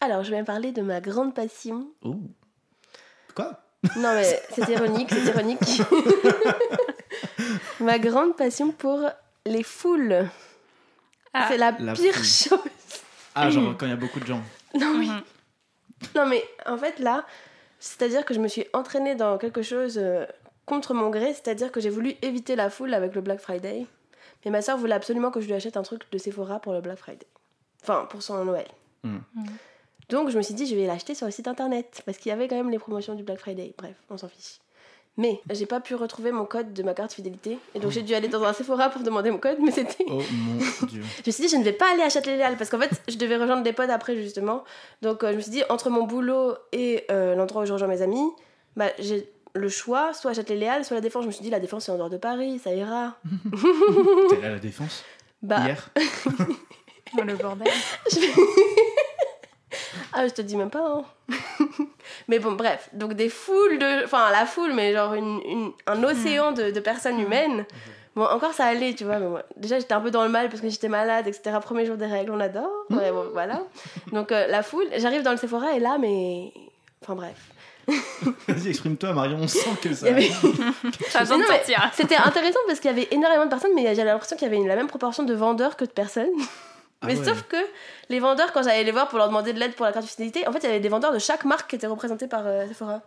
Alors, 0.00 0.22
je 0.24 0.30
vais 0.30 0.42
parler 0.44 0.72
de 0.72 0.82
ma 0.82 1.00
grande 1.00 1.34
passion. 1.34 1.88
Oh. 2.02 2.16
Quoi? 3.34 3.60
Non, 3.96 4.14
mais 4.14 4.40
c'est 4.54 4.68
ironique, 4.68 5.08
c'est 5.10 5.24
ironique. 5.26 5.60
ma 7.80 7.98
grande 7.98 8.36
passion 8.36 8.70
pour 8.72 9.08
les 9.46 9.62
foules. 9.62 10.28
Ah. 11.34 11.46
c'est 11.48 11.58
la, 11.58 11.72
La 11.78 11.92
pire 11.94 12.14
foule. 12.14 12.24
chose. 12.24 12.58
Ah, 13.34 13.50
genre 13.50 13.76
quand 13.76 13.86
il 13.86 13.90
y 13.90 13.92
a 13.92 13.96
beaucoup 13.96 14.20
de 14.20 14.26
gens. 14.26 14.42
Non, 14.74 14.94
oui. 14.96 15.08
Mhm. 15.08 15.22
Non, 16.14 16.26
mais 16.26 16.44
en 16.66 16.78
fait, 16.78 16.98
là, 17.00 17.24
c'est-à-dire 17.78 18.24
que 18.24 18.34
je 18.34 18.40
me 18.40 18.48
suis 18.48 18.66
entraînée 18.72 19.14
dans 19.14 19.38
quelque 19.38 19.62
chose 19.62 19.98
euh, 19.98 20.26
contre 20.66 20.94
mon 20.94 21.10
gré, 21.10 21.32
c'est-à-dire 21.34 21.72
que 21.72 21.80
j'ai 21.80 21.90
voulu 21.90 22.14
éviter 22.22 22.56
la 22.56 22.70
foule 22.70 22.94
avec 22.94 23.14
le 23.14 23.20
Black 23.20 23.40
Friday. 23.40 23.86
Mais 24.44 24.50
ma 24.50 24.62
soeur 24.62 24.76
voulait 24.78 24.94
absolument 24.94 25.30
que 25.30 25.40
je 25.40 25.46
lui 25.46 25.54
achète 25.54 25.76
un 25.76 25.82
truc 25.82 26.02
de 26.10 26.18
Sephora 26.18 26.60
pour 26.60 26.72
le 26.72 26.80
Black 26.80 26.98
Friday. 26.98 27.26
Enfin, 27.82 28.06
pour 28.10 28.22
son 28.22 28.44
Noël. 28.44 28.68
Mhm. 29.02 29.22
Donc, 30.08 30.30
je 30.30 30.36
me 30.36 30.42
suis 30.42 30.54
dit, 30.54 30.66
je 30.66 30.74
vais 30.74 30.86
l'acheter 30.86 31.14
sur 31.14 31.26
le 31.26 31.32
site 31.32 31.48
internet. 31.48 32.02
Parce 32.06 32.18
qu'il 32.18 32.30
y 32.30 32.32
avait 32.32 32.48
quand 32.48 32.56
même 32.56 32.70
les 32.70 32.78
promotions 32.78 33.14
du 33.14 33.22
Black 33.22 33.38
Friday. 33.38 33.74
Bref, 33.76 33.94
on 34.10 34.16
s'en 34.16 34.28
fiche. 34.28 34.58
Mais 35.18 35.40
j'ai 35.50 35.66
pas 35.66 35.80
pu 35.80 35.96
retrouver 35.96 36.30
mon 36.30 36.44
code 36.44 36.72
de 36.72 36.82
ma 36.84 36.94
carte 36.94 37.12
fidélité. 37.12 37.58
Et 37.74 37.80
donc, 37.80 37.90
j'ai 37.90 38.02
dû 38.02 38.14
aller 38.14 38.28
dans 38.28 38.44
un 38.44 38.52
Sephora 38.52 38.88
pour 38.88 39.02
demander 39.02 39.32
mon 39.32 39.38
code. 39.38 39.58
Mais 39.60 39.72
c'était. 39.72 40.04
Oh 40.08 40.22
mon 40.32 40.86
dieu. 40.86 41.02
Je 41.24 41.28
me 41.28 41.32
suis 41.32 41.42
dit, 41.44 41.48
je 41.48 41.56
ne 41.56 41.64
vais 41.64 41.72
pas 41.72 41.92
aller 41.92 42.02
à 42.02 42.08
Châtelet-Léal 42.08 42.56
parce 42.56 42.70
qu'en 42.70 42.78
fait, 42.78 42.90
je 43.08 43.16
devais 43.16 43.36
rejoindre 43.36 43.64
des 43.64 43.72
potes 43.72 43.90
après, 43.90 44.16
justement. 44.16 44.62
Donc, 45.02 45.24
euh, 45.24 45.32
je 45.32 45.36
me 45.36 45.40
suis 45.40 45.50
dit, 45.50 45.62
entre 45.70 45.90
mon 45.90 46.04
boulot 46.04 46.54
et 46.70 47.04
euh, 47.10 47.34
l'endroit 47.34 47.62
où 47.62 47.66
je 47.66 47.72
rejoins 47.72 47.88
mes 47.88 48.00
amis, 48.00 48.30
bah, 48.76 48.90
j'ai 49.00 49.28
le 49.54 49.68
choix, 49.68 50.14
soit 50.14 50.30
à 50.30 50.34
Châtelet-Léal, 50.34 50.84
soit 50.84 50.94
à 50.94 50.98
la 50.98 51.02
Défense. 51.02 51.22
Je 51.24 51.26
me 51.26 51.32
suis 51.32 51.42
dit, 51.42 51.50
la 51.50 51.58
Défense, 51.58 51.86
c'est 51.86 51.92
en 51.92 51.96
dehors 51.96 52.10
de 52.10 52.16
Paris, 52.16 52.60
ça 52.62 52.72
ira. 52.72 53.16
T'es 54.30 54.36
allé 54.36 54.46
à 54.46 54.50
la 54.50 54.58
défense 54.60 55.02
Bah, 55.42 55.62
hier 55.64 55.90
Oh, 57.18 57.22
le 57.22 57.34
bordel. 57.36 57.66
Ah, 60.18 60.28
je 60.28 60.34
te 60.34 60.42
dis 60.42 60.56
même 60.56 60.70
pas, 60.70 60.84
hein. 60.86 61.04
mais 62.28 62.38
bon, 62.38 62.52
bref. 62.52 62.88
Donc, 62.92 63.14
des 63.14 63.28
foules 63.28 63.78
de. 63.78 64.04
Enfin, 64.04 64.30
la 64.30 64.46
foule, 64.46 64.72
mais 64.72 64.92
genre 64.92 65.14
une, 65.14 65.40
une- 65.44 65.72
un 65.86 66.02
océan 66.04 66.52
de, 66.52 66.70
de 66.70 66.80
personnes 66.80 67.20
humaines. 67.20 67.64
Bon, 68.16 68.24
encore 68.24 68.52
ça 68.52 68.64
allait, 68.64 68.94
tu 68.94 69.04
vois. 69.04 69.18
Mais 69.18 69.28
moi, 69.28 69.42
déjà, 69.56 69.78
j'étais 69.78 69.94
un 69.94 70.00
peu 70.00 70.10
dans 70.10 70.24
le 70.24 70.28
mal 70.28 70.48
parce 70.48 70.60
que 70.60 70.68
j'étais 70.68 70.88
malade, 70.88 71.26
etc. 71.28 71.56
Premier 71.62 71.86
jour 71.86 71.96
des 71.96 72.06
règles, 72.06 72.32
on 72.32 72.40
adore. 72.40 72.70
Ouais, 72.90 73.12
bon, 73.12 73.26
voilà. 73.32 73.62
Donc, 74.12 74.32
euh, 74.32 74.46
la 74.48 74.62
foule, 74.62 74.86
j'arrive 74.96 75.22
dans 75.22 75.30
le 75.32 75.36
Sephora 75.36 75.72
et 75.74 75.80
là, 75.80 75.98
mais. 76.00 76.52
Enfin, 77.02 77.14
bref. 77.14 77.36
Vas-y, 78.48 78.68
exprime-toi, 78.68 79.12
Marion, 79.14 79.38
on 79.40 79.48
sent 79.48 79.70
que 79.80 79.94
ça. 79.94 80.06
avait-. 80.08 80.30
C'était 81.94 82.16
intéressant 82.16 82.58
parce 82.66 82.80
qu'il 82.80 82.90
y 82.90 82.94
avait 82.94 83.08
énormément 83.12 83.44
de 83.44 83.50
personnes, 83.50 83.70
mais 83.74 83.82
j'avais 83.94 84.10
l'impression 84.10 84.36
qu'il 84.36 84.46
y 84.52 84.54
avait 84.54 84.66
la 84.66 84.76
même 84.76 84.88
proportion 84.88 85.22
de 85.22 85.32
vendeurs 85.34 85.76
que 85.76 85.84
de 85.84 85.90
personnes. 85.90 86.28
Ah 87.00 87.06
mais 87.06 87.16
ouais. 87.16 87.24
sauf 87.24 87.42
que 87.42 87.56
les 88.08 88.18
vendeurs, 88.18 88.52
quand 88.52 88.62
j'allais 88.62 88.82
les 88.84 88.90
voir 88.90 89.08
pour 89.08 89.18
leur 89.18 89.28
demander 89.28 89.52
de 89.52 89.60
l'aide 89.60 89.74
pour 89.74 89.86
la 89.86 89.92
carte 89.92 90.04
de 90.04 90.10
fidélité, 90.10 90.46
en 90.48 90.52
fait, 90.52 90.58
il 90.58 90.64
y 90.66 90.68
avait 90.68 90.80
des 90.80 90.88
vendeurs 90.88 91.12
de 91.12 91.18
chaque 91.18 91.44
marque 91.44 91.70
qui 91.70 91.76
étaient 91.76 91.86
représentés 91.86 92.26
par 92.26 92.42
euh, 92.46 92.66
Sephora. 92.66 93.00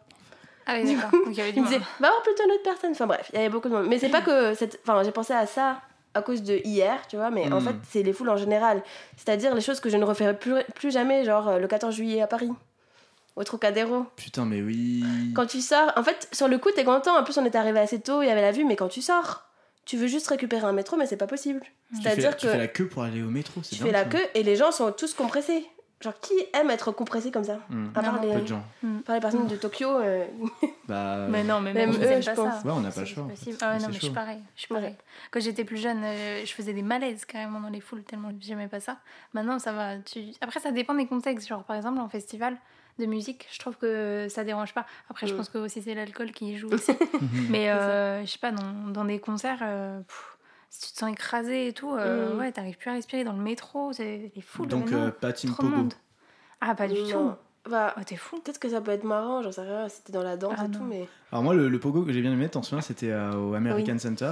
Ah 0.65 0.75
oui, 0.81 0.95
d'accord. 0.95 1.11
Donc 1.11 1.23
il 1.27 1.33
y 1.37 1.41
avait 1.41 1.51
du 1.51 1.59
Ils 1.59 1.63
disaient, 1.65 1.79
va 1.99 2.09
voir 2.09 2.21
plutôt 2.23 2.43
une 2.45 2.51
autre 2.51 2.63
personne. 2.63 2.91
Enfin 2.91 3.07
bref, 3.07 3.29
il 3.33 3.35
y 3.35 3.39
avait 3.39 3.49
beaucoup 3.49 3.67
de 3.67 3.73
monde. 3.73 3.87
Mais 3.87 3.99
c'est 3.99 4.09
pas 4.09 4.21
que. 4.21 4.53
cette- 4.53 4.79
Enfin, 4.83 5.01
j'ai 5.03 5.11
pensé 5.11 5.33
à 5.33 5.45
ça 5.45 5.81
à 6.13 6.21
cause 6.21 6.43
de 6.43 6.61
hier, 6.65 6.99
tu 7.09 7.15
vois, 7.17 7.29
mais 7.31 7.51
en 7.51 7.59
Mm. 7.59 7.65
fait, 7.65 7.75
c'est 7.89 8.03
les 8.03 8.13
foules 8.13 8.29
en 8.29 8.37
général. 8.37 8.83
C'est-à-dire 9.17 9.55
les 9.55 9.61
choses 9.61 9.79
que 9.79 9.89
je 9.89 9.97
ne 9.97 10.03
referai 10.05 10.37
plus, 10.37 10.55
plus 10.75 10.91
jamais, 10.91 11.23
genre 11.25 11.47
euh, 11.49 11.57
le 11.57 11.67
14 11.67 11.93
juillet 11.95 12.21
à 12.21 12.27
Paris, 12.27 12.51
au 13.35 13.43
Trocadéro. 13.43 14.05
Putain, 14.17 14.45
mais 14.45 14.61
oui. 14.61 15.03
Quand 15.35 15.45
tu 15.47 15.61
sors, 15.61 15.91
en 15.95 16.03
fait, 16.03 16.27
sur 16.33 16.47
le 16.47 16.57
coup, 16.57 16.69
t'es 16.75 16.83
content. 16.83 17.17
En 17.17 17.23
plus, 17.23 17.37
on 17.37 17.45
était 17.45 17.57
arrivé 17.57 17.79
assez 17.79 17.99
tôt, 18.01 18.21
il 18.21 18.27
y 18.27 18.31
avait 18.31 18.41
la 18.41 18.51
vue, 18.51 18.65
mais 18.65 18.75
quand 18.75 18.89
tu 18.89 19.01
sors, 19.01 19.43
tu 19.85 19.97
veux 19.97 20.07
juste 20.07 20.27
récupérer 20.27 20.65
un 20.65 20.73
métro, 20.73 20.97
mais 20.97 21.05
c'est 21.07 21.17
pas 21.17 21.27
possible. 21.27 21.61
Tu 21.89 21.97
fais, 21.97 22.01
C'est-à-dire 22.09 22.37
tu 22.37 22.45
que 22.45 22.51
fais 22.51 22.57
la 22.57 22.67
queue 22.67 22.87
pour 22.87 23.03
aller 23.03 23.21
au 23.21 23.29
métro, 23.29 23.61
c'est 23.63 23.75
tu 23.75 23.81
dingue, 23.83 23.87
fais 23.87 23.91
la 23.93 24.03
ça. 24.03 24.09
queue 24.09 24.23
et 24.35 24.43
les 24.43 24.55
gens 24.55 24.71
sont 24.71 24.91
tous 24.91 25.13
compressés. 25.13 25.65
Genre, 25.99 26.19
qui 26.19 26.33
aime 26.55 26.71
être 26.71 26.91
compressé 26.91 27.29
comme 27.29 27.43
ça 27.43 27.59
Hmm. 27.69 27.89
À 27.93 28.01
part 28.01 28.13
Non, 28.15 28.21
les, 28.27 28.33
Peu 28.33 28.41
de 28.41 28.47
gens. 28.47 28.63
à 28.83 29.03
part 29.05 29.15
les 29.15 29.21
personnes 29.21 29.45
de 29.45 29.55
Tokyo. 29.55 29.87
euh, 29.99 30.25
Bah, 30.87 31.27
Mais 31.29 31.43
non, 31.43 31.61
mais 31.61 31.73
Même 31.73 31.91
même, 31.91 32.01
eux, 32.01 32.21
je 32.21 32.25
pas 32.25 32.33
pense. 32.33 32.61
ça. 32.61 32.65
Ouais, 32.67 32.73
on 32.73 32.79
n'a 32.79 32.89
pas 32.89 33.01
le 33.01 33.05
choix. 33.05 33.27
Ah 33.61 33.73
ouais, 33.73 33.79
non, 33.79 33.87
mais 33.87 33.93
je 33.93 33.99
suis 33.99 34.09
pareil. 34.09 34.39
Je 34.55 34.61
suis 34.61 34.73
pareil. 34.73 34.95
Quand 35.29 35.39
j'étais 35.39 35.63
plus 35.63 35.77
jeune, 35.77 36.01
euh, 36.03 36.41
je 36.43 36.51
faisais 36.53 36.73
des 36.73 36.81
malaises 36.81 37.23
carrément 37.25 37.59
dans 37.59 37.69
les 37.69 37.81
foules 37.81 38.01
tellement 38.03 38.31
j'aimais 38.39 38.67
pas 38.67 38.79
ça. 38.79 38.97
Maintenant, 39.35 39.59
ça 39.59 39.73
va. 39.73 39.97
Tu... 39.99 40.21
Après, 40.41 40.59
ça 40.59 40.71
dépend 40.71 40.95
des 40.95 41.05
contextes. 41.05 41.47
Genre, 41.47 41.63
par 41.63 41.75
exemple, 41.75 41.99
en 41.99 42.09
festival 42.09 42.57
de 42.99 43.05
musique, 43.05 43.47
je 43.51 43.59
trouve 43.59 43.77
que 43.77 44.27
ça 44.29 44.43
dérange 44.43 44.73
pas. 44.73 44.85
Après, 45.09 45.27
je 45.27 45.33
Mm. 45.33 45.37
pense 45.37 45.49
que 45.49 45.57
aussi 45.57 45.81
c'est 45.81 45.93
l'alcool 45.95 46.31
qui 46.31 46.57
joue 46.57 46.69
aussi. 46.73 46.91
mais 47.49 47.69
euh, 47.71 48.21
je 48.25 48.31
sais 48.31 48.39
pas, 48.39 48.51
dans, 48.51 48.87
dans 48.91 49.05
des 49.05 49.19
concerts, 49.19 49.59
euh, 49.61 49.99
pff, 50.01 50.37
si 50.69 50.87
tu 50.87 50.93
te 50.93 50.97
sens 50.99 51.11
écrasé 51.11 51.67
et 51.67 51.73
tout, 51.73 51.93
euh, 51.93 52.35
Mm. 52.35 52.39
ouais, 52.39 52.51
t'arrives 52.51 52.77
plus 52.77 52.89
à 52.89 52.93
respirer 52.93 53.23
dans 53.23 53.33
le 53.33 53.41
métro, 53.41 53.91
c'est 53.93 54.31
foules. 54.41 54.67
Donc, 54.67 54.91
euh, 54.91 55.11
pas 55.11 55.33
Team 55.33 55.53
Pogo. 55.55 55.69
monde. 55.69 55.93
Ah, 56.61 56.75
pas 56.75 56.87
du 56.87 57.01
non. 57.01 57.29
tout. 57.65 57.69
Bah, 57.69 57.93
Oh, 57.97 58.01
t'es 58.05 58.15
fou. 58.15 58.39
peut-être 58.39 58.59
que 58.59 58.69
ça 58.69 58.81
peut 58.81 58.91
être 58.91 59.03
marrant, 59.03 59.41
j'en 59.43 59.51
sais 59.51 59.61
rien, 59.61 59.87
c'était 59.89 60.11
dans 60.13 60.23
la 60.23 60.35
danse 60.37 60.55
Ah, 60.57 60.65
et 60.65 60.67
non. 60.67 60.79
tout, 60.79 60.83
mais. 60.83 61.07
Alors, 61.31 61.43
moi, 61.43 61.53
le, 61.53 61.69
le 61.69 61.79
Pogo 61.79 62.03
que 62.03 62.11
j'ai 62.11 62.21
bien 62.21 62.31
aimé, 62.33 62.49
t'en 62.49 62.63
souviens, 62.63 62.81
c'était 62.81 63.11
euh, 63.11 63.33
au 63.35 63.53
American 63.53 63.97
Center. 63.99 64.31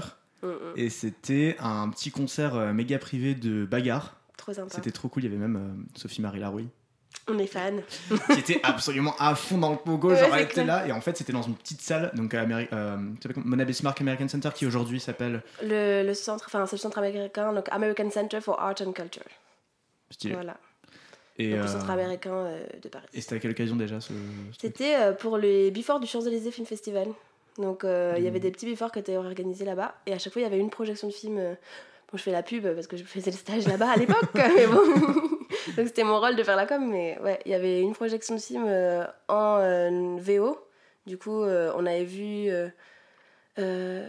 Et 0.75 0.89
c'était 0.89 1.57
un 1.59 1.89
petit 1.89 2.11
concert 2.11 2.55
euh, 2.55 2.71
méga 2.71 2.97
privé 2.97 3.35
de 3.35 3.65
bagarre. 3.65 4.15
Trop 4.37 4.53
sympa. 4.53 4.69
C'était 4.73 4.91
trop 4.91 5.09
cool. 5.09 5.23
Il 5.23 5.25
y 5.25 5.29
avait 5.29 5.37
même 5.37 5.57
euh, 5.57 5.99
Sophie-Marie 5.99 6.39
Laroui 6.39 6.69
On 7.27 7.37
est 7.37 7.47
fan. 7.47 7.81
qui 8.33 8.39
était 8.39 8.59
absolument 8.63 9.15
à 9.19 9.35
fond 9.35 9.57
dans 9.59 9.71
le 9.71 9.77
Pogo. 9.77 10.15
Genre, 10.15 10.35
elle 10.35 10.43
était 10.45 10.63
là. 10.63 10.87
Et 10.87 10.91
en 10.91 11.01
fait, 11.01 11.15
c'était 11.17 11.33
dans 11.33 11.41
une 11.43 11.55
petite 11.55 11.81
salle. 11.81 12.11
Donc, 12.15 12.33
à 12.33 12.43
Ameri- 12.43 12.67
euh, 12.73 12.97
Mona 13.35 13.65
Bismarck 13.65 14.01
American 14.01 14.27
Center 14.27 14.49
qui 14.55 14.65
aujourd'hui 14.65 14.99
s'appelle. 14.99 15.43
Le, 15.61 16.03
le 16.03 16.13
centre, 16.15 16.45
enfin, 16.47 16.65
c'est 16.65 16.75
le 16.77 16.81
centre 16.81 16.97
américain, 16.97 17.53
donc 17.53 17.67
American 17.71 18.09
Center 18.09 18.41
for 18.41 18.59
Art 18.59 18.75
and 18.85 18.93
Culture. 18.93 19.21
Stylé. 20.09 20.33
Voilà. 20.33 20.57
Et, 21.37 21.51
Donc, 21.51 21.59
euh, 21.59 21.61
le 21.61 21.67
centre 21.67 21.89
américain 21.91 22.33
euh, 22.33 22.65
de 22.81 22.89
Paris. 22.89 23.05
et 23.13 23.21
c'était 23.21 23.35
à 23.35 23.39
quelle 23.39 23.51
occasion 23.51 23.75
déjà 23.75 24.01
ce. 24.01 24.11
C'était 24.59 24.95
euh, 24.95 25.13
pour 25.13 25.37
les 25.37 25.69
Before 25.71 25.99
du 25.99 26.07
Champs-Élysées 26.07 26.51
Film 26.51 26.65
Festival. 26.65 27.07
Donc 27.57 27.81
il 27.83 28.23
y 28.23 28.27
avait 28.27 28.39
des 28.39 28.51
petits 28.51 28.65
Before 28.69 28.91
qui 28.91 28.99
étaient 28.99 29.17
organisés 29.17 29.65
là-bas. 29.65 29.93
Et 30.05 30.13
à 30.13 30.17
chaque 30.19 30.31
fois, 30.33 30.41
il 30.41 30.45
y 30.45 30.47
avait 30.47 30.57
une 30.57 30.69
projection 30.69 31.07
de 31.09 31.13
film. 31.13 31.35
Bon, 31.35 32.17
je 32.17 32.23
fais 32.23 32.31
la 32.31 32.41
pub 32.41 32.65
parce 32.73 32.87
que 32.87 32.95
je 32.97 33.03
faisais 33.03 33.31
le 33.31 33.37
stage 33.37 33.67
là-bas 33.67 33.89
à 33.91 33.97
l'époque, 33.97 34.23
mais 34.33 34.65
bon. 34.65 34.81
Donc 35.77 35.87
c'était 35.87 36.03
mon 36.03 36.19
rôle 36.19 36.35
de 36.35 36.43
faire 36.43 36.55
la 36.55 36.65
com. 36.65 36.85
Mais 36.89 37.17
ouais, 37.23 37.39
il 37.45 37.51
y 37.51 37.55
avait 37.55 37.81
une 37.81 37.93
projection 37.93 38.35
de 38.35 38.39
film 38.39 38.65
euh, 38.67 39.05
en 39.27 39.57
euh, 39.59 40.17
VO. 40.19 40.57
Du 41.05 41.17
coup, 41.17 41.41
euh, 41.43 41.71
on 41.75 41.85
avait 41.85 42.03
vu 42.03 42.49
euh, 42.49 42.67
euh, 43.57 44.07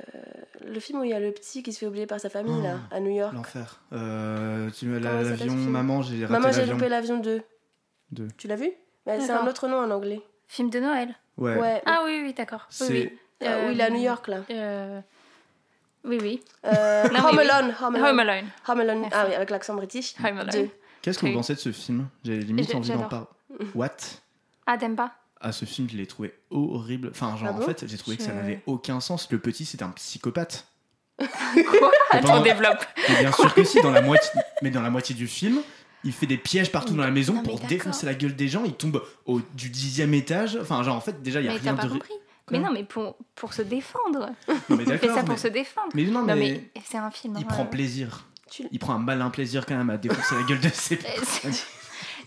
le 0.67 0.81
film 0.81 1.01
où 1.01 1.05
il 1.05 1.11
y 1.11 1.15
a 1.15 1.21
le 1.21 1.33
petit 1.33 1.63
qui 1.63 1.73
se 1.73 1.79
fait 1.79 1.87
oublier 1.87 2.07
par 2.07 2.21
sa 2.21 2.29
famille, 2.29 2.55
Oh, 2.59 2.63
là, 2.63 2.77
à 2.91 3.01
New 3.01 3.11
York. 3.11 3.33
L'enfer. 3.35 3.81
Euh, 3.93 4.69
l'avion, 4.83 5.55
maman, 5.55 6.03
j'ai 6.03 6.25
raté 6.25 6.33
Maman, 6.33 6.53
j'ai 6.53 6.59
l'avion. 6.61 6.75
loupé 6.75 6.89
l'avion 6.89 7.17
2. 7.19 7.43
Deux. 8.13 8.29
Tu 8.37 8.49
l'as 8.49 8.57
vu? 8.57 8.71
Bah, 9.07 9.15
C'est 9.21 9.31
un 9.33 9.47
autre 9.47 9.67
nom 9.69 9.79
en 9.79 9.91
anglais. 9.91 10.21
Film 10.49 10.69
de 10.69 10.81
Noël. 10.81 11.15
Ouais. 11.39 11.57
Ouais. 11.57 11.83
Ah 11.87 12.03
oui, 12.05 12.21
oui, 12.23 12.35
d'accord. 12.35 12.69
Oui. 12.89 13.11
Euh, 13.43 13.69
où 13.69 13.71
il 13.73 13.81
est 13.81 13.85
à 13.85 13.91
New 13.91 14.01
York, 14.03 14.29
là. 14.29 14.39
Euh, 14.51 15.01
Oui, 16.05 16.19
oui. 16.21 16.43
Euh, 16.67 17.09
Non, 17.09 17.21
Home 17.29 17.37
mais 17.37 17.43
oui. 17.45 17.49
Alone. 17.51 17.75
Home 17.81 17.95
Alone. 17.95 18.05
Home 18.11 18.19
Alone. 18.21 18.45
Home 18.69 18.81
Alone. 18.81 19.09
Ah 19.13 19.25
oui, 19.29 19.35
avec 19.35 19.49
l'accent 19.51 19.75
british. 19.75 20.15
Home 20.23 20.39
Alone. 20.39 20.69
Qu'est-ce 21.03 21.19
que 21.19 21.27
vous 21.27 21.33
pensez 21.33 21.55
de 21.55 21.61
ce 21.61 21.73
film 21.73 22.09
J'ai 22.25 22.39
limite 22.41 22.75
envie 22.75 22.91
d'en 22.91 23.09
parler. 23.09 23.27
What? 23.75 23.89
Ah, 24.67 24.77
t'aimes 24.79 24.97
pas? 24.97 25.15
Ah, 25.41 25.53
ce 25.53 25.65
film, 25.65 25.89
je 25.91 25.97
l'ai 25.97 26.07
trouvé 26.07 26.35
horrible. 26.51 27.09
Enfin, 27.11 27.37
genre, 27.37 27.55
Ah 27.55 27.59
en 27.59 27.63
fait, 27.63 27.87
j'ai 27.87 27.97
trouvé 27.97 28.17
que 28.19 28.23
ça 28.23 28.33
n'avait 28.35 28.63
aucun 28.67 29.01
sens. 29.01 29.31
Le 29.31 29.39
petit, 29.39 29.65
c'était 29.65 29.85
un 29.85 29.91
psychopathe. 29.91 30.67
Quoi? 31.19 31.91
Attends, 32.11 32.43
développe. 32.43 32.85
Mais 33.09 33.21
bien 33.21 33.33
sûr 33.33 33.53
que 33.55 33.65
si, 33.65 33.81
dans 33.81 33.91
la 33.91 34.03
moitié, 34.03 34.31
mais 34.63 34.71
dans 34.71 34.83
la 34.83 34.91
moitié 34.91 35.15
du 35.15 35.27
film, 35.27 35.61
il 36.05 36.13
fait 36.13 36.27
des 36.27 36.37
pièges 36.37 36.71
partout 36.71 36.95
dans 36.95 37.03
la 37.03 37.11
maison 37.11 37.35
Non, 37.35 37.43
pour 37.43 37.61
défoncer 37.61 38.07
la 38.07 38.15
gueule 38.15 38.37
des 38.37 38.49
gens. 38.49 38.65
Il 38.65 38.75
tombe 38.75 39.03
au, 39.27 39.41
du 39.55 39.71
dixième 39.71 40.13
étage. 40.15 40.59
Enfin, 40.61 40.83
genre, 40.83 40.97
en 40.97 41.01
fait, 41.01 41.23
déjà, 41.23 41.41
il 41.41 41.47
y 41.47 41.49
a 41.49 41.53
Mais 41.53 41.59
rien 41.59 41.75
pas 41.75 41.85
de. 41.85 41.93
compris. 41.93 42.13
Mais 42.51 42.59
non, 42.59 42.73
mais 42.73 42.85
pour, 42.85 43.17
pour 43.35 43.55
se 43.55 43.63
défendre. 43.63 44.31
Non, 44.69 44.77
mais 44.77 44.85
Il 44.85 44.99
fait 44.99 45.09
ça 45.09 45.21
pour 45.21 45.31
mais... 45.31 45.37
se 45.37 45.49
défendre. 45.49 45.89
mais 45.95 46.05
non, 46.05 46.23
mais, 46.23 46.35
mais 46.35 46.71
c'est 46.85 46.99
un 46.99 47.11
film. 47.11 47.35
il 47.39 47.45
hein, 47.45 47.49
prend 47.49 47.65
plaisir. 47.65 48.27
Tu- 48.51 48.65
Il 48.73 48.79
prend 48.79 48.95
un 48.95 48.99
malin 48.99 49.31
plaisir 49.31 49.65
quand 49.65 49.77
même 49.77 49.91
à 49.91 49.97
défoncer 49.97 50.35
la 50.35 50.43
gueule 50.43 50.61
de 50.61 50.69
ses. 50.69 50.97
C'est 51.23 51.51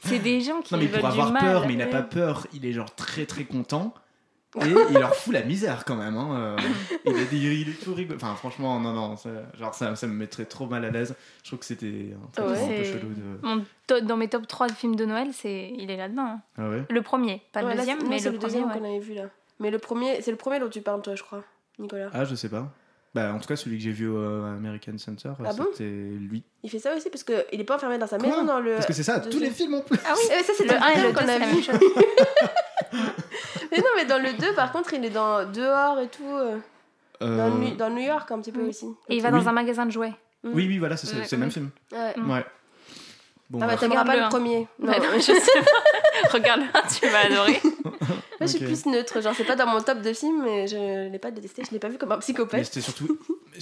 c'est 0.05 0.19
des 0.19 0.41
gens 0.41 0.61
qui 0.61 0.73
Non, 0.73 0.79
mais 0.81 0.87
pour 0.87 1.05
avoir 1.05 1.31
mal. 1.31 1.41
peur, 1.41 1.65
mais 1.67 1.73
il 1.73 1.77
n'a 1.79 1.87
pas 1.87 2.01
peur. 2.01 2.45
Il 2.53 2.65
est 2.65 2.73
genre 2.73 2.93
très 2.93 3.25
très 3.25 3.45
content. 3.45 3.93
Et 4.61 4.65
il 4.67 4.93
leur 4.99 5.15
fout 5.15 5.33
la 5.33 5.41
misère 5.43 5.83
quand 5.85 5.95
même. 5.95 6.15
Hein. 6.17 6.35
euh. 6.37 6.57
Il, 7.05 7.13
est, 7.17 7.27
il 7.33 7.69
est 7.69 7.83
tout 7.83 7.93
rigolo. 7.93 8.17
Enfin, 8.17 8.35
franchement, 8.35 8.79
non, 8.79 8.93
non. 8.93 9.15
ça- 9.17 9.29
genre, 9.57 9.73
ça, 9.73 9.95
ça 9.95 10.05
me 10.07 10.13
mettrait 10.13 10.45
trop 10.45 10.67
mal 10.67 10.83
à 10.85 10.89
l'aise. 10.91 11.15
Je 11.43 11.49
trouve 11.49 11.59
que 11.59 11.65
c'était 11.65 12.13
un 12.13 12.27
truc 12.31 12.45
Ouais. 12.55 12.63
un 12.63 12.77
peu 12.79 12.83
chelou. 12.83 13.09
De... 13.13 13.47
Mon 13.47 13.65
to- 13.87 14.01
dans 14.01 14.17
mes 14.17 14.27
top 14.27 14.45
3 14.47 14.67
de 14.67 14.73
films 14.73 14.95
de 14.95 15.05
Noël, 15.05 15.29
c'est 15.33 15.71
il 15.75 15.89
est 15.89 15.97
là-dedans. 15.97 16.21
hein. 16.23 16.41
Ah 16.57 16.69
ouais? 16.69 16.83
Le 16.89 17.01
premier, 17.01 17.41
pas 17.53 17.61
le 17.61 17.69
Ouais, 17.69 17.75
deuxième, 17.77 17.97
mais 18.09 18.19
c'est 18.19 18.25
le, 18.29 18.33
le 18.33 18.39
premier. 18.39 18.51
deuxième 18.53 18.69
ouais. 18.71 18.77
qu'on 18.77 18.85
avait 18.85 18.99
vu 18.99 19.13
là. 19.15 19.23
Mais 19.59 19.71
le 19.71 19.79
premier, 19.79 20.21
c'est 20.21 20.31
le 20.31 20.37
premier 20.37 20.59
dont 20.59 20.69
tu 20.69 20.81
parles 20.81 21.01
toi, 21.01 21.15
je 21.15 21.23
crois, 21.23 21.43
Nicolas. 21.79 22.09
Ah, 22.13 22.25
je 22.25 22.35
sais 22.35 22.49
pas. 22.49 22.71
Bah, 23.13 23.31
en 23.31 23.37
tout 23.39 23.47
cas, 23.47 23.55
celui 23.55 23.77
que 23.77 23.83
j'ai 23.83 23.91
vu 23.91 24.07
au 24.07 24.17
euh, 24.17 24.55
American 24.57 24.97
Center, 24.97 25.29
Ah 25.45 25.53
bon 25.53 25.67
c'était 25.71 25.83
lui. 25.83 26.43
Il 26.63 26.69
fait 26.71 26.79
ça 26.79 26.95
aussi 26.95 27.09
parce 27.11 27.23
que 27.23 27.45
il 27.51 27.61
est 27.61 27.63
pas 27.63 27.75
enfermé 27.75 27.99
dans 27.99 28.07
sa 28.07 28.17
Quoi 28.17 28.27
maison 28.27 28.43
dans 28.43 28.59
le. 28.59 28.73
Parce 28.73 28.87
que 28.87 28.93
c'est 28.93 29.03
ça, 29.03 29.19
tous 29.19 29.37
les 29.39 29.51
films 29.51 29.75
en 29.75 29.81
plus. 29.81 29.99
Ah 30.05 30.13
oui, 30.17 30.23
Eh, 30.39 30.43
ça 30.43 30.53
c'est 30.57 30.63
le 30.63 30.69
le 30.73 30.81
1 30.81 30.87
et 30.89 30.97
le 31.03 31.11
2, 31.11 31.13
qu'on 31.13 31.27
a 31.29 31.37
vu. 31.39 31.67
Mais 33.71 33.77
non, 33.77 33.83
mais 33.95 34.05
dans 34.05 34.17
le 34.21 34.33
2, 34.33 34.53
par 34.55 34.71
contre, 34.71 34.93
il 34.93 35.03
est 35.05 35.09
dans 35.09 35.45
dehors 35.51 35.99
et 35.99 36.07
tout, 36.07 36.23
euh, 36.27 36.57
dans, 37.19 37.27
Euh, 37.27 37.49
New, 37.49 37.75
dans 37.75 37.89
New 37.89 38.01
York 38.03 38.29
un 38.31 38.39
petit 38.39 38.51
peu 38.51 38.61
Oui. 38.61 38.69
aussi. 38.69 38.87
Et 39.09 39.15
il 39.17 39.21
va 39.21 39.29
Oui. 39.29 39.39
dans 39.43 39.49
un 39.49 39.53
magasin 39.53 39.85
de 39.85 39.91
jouets. 39.91 40.13
Oui, 40.43 40.65
oui, 40.67 40.77
voilà, 40.79 40.97
c'est 40.97 41.31
le 41.31 41.37
même 41.37 41.51
film. 41.51 41.69
Ouais. 41.91 42.13
Mm. 42.17 42.31
Ouais. 42.31 42.45
Bon, 43.49 43.59
Ah 43.61 43.67
bah 43.67 43.73
bah, 43.73 43.77
t'aimeras 43.79 44.05
pas 44.05 44.15
le 44.15 44.23
hein. 44.23 44.29
premier. 44.29 44.67
Non, 44.79 44.91
Ouais, 44.91 44.99
non, 44.99 45.05
je 45.15 45.21
sais 45.21 45.33
pas. 45.33 45.82
Regarde-le, 46.33 46.65
tu 46.99 47.07
vas 47.07 47.19
adorer. 47.25 47.61
Moi 47.83 48.01
je 48.41 48.45
suis 48.47 48.59
plus 48.65 48.85
neutre, 48.87 49.21
genre 49.21 49.33
c'est 49.35 49.43
pas 49.45 49.55
dans 49.55 49.67
mon 49.67 49.79
top 49.81 50.01
de 50.01 50.11
films, 50.13 50.41
mais 50.43 50.67
je 50.67 51.09
l'ai 51.09 51.19
pas 51.19 51.31
détesté, 51.31 51.63
je 51.65 51.71
l'ai 51.71 51.79
pas 51.79 51.87
vu 51.89 51.97
comme 51.97 52.11
un 52.11 52.15
Mais 52.15 52.21
psychopathe. 52.21 52.65
c'était 52.65 52.81
surtout. 52.81 53.17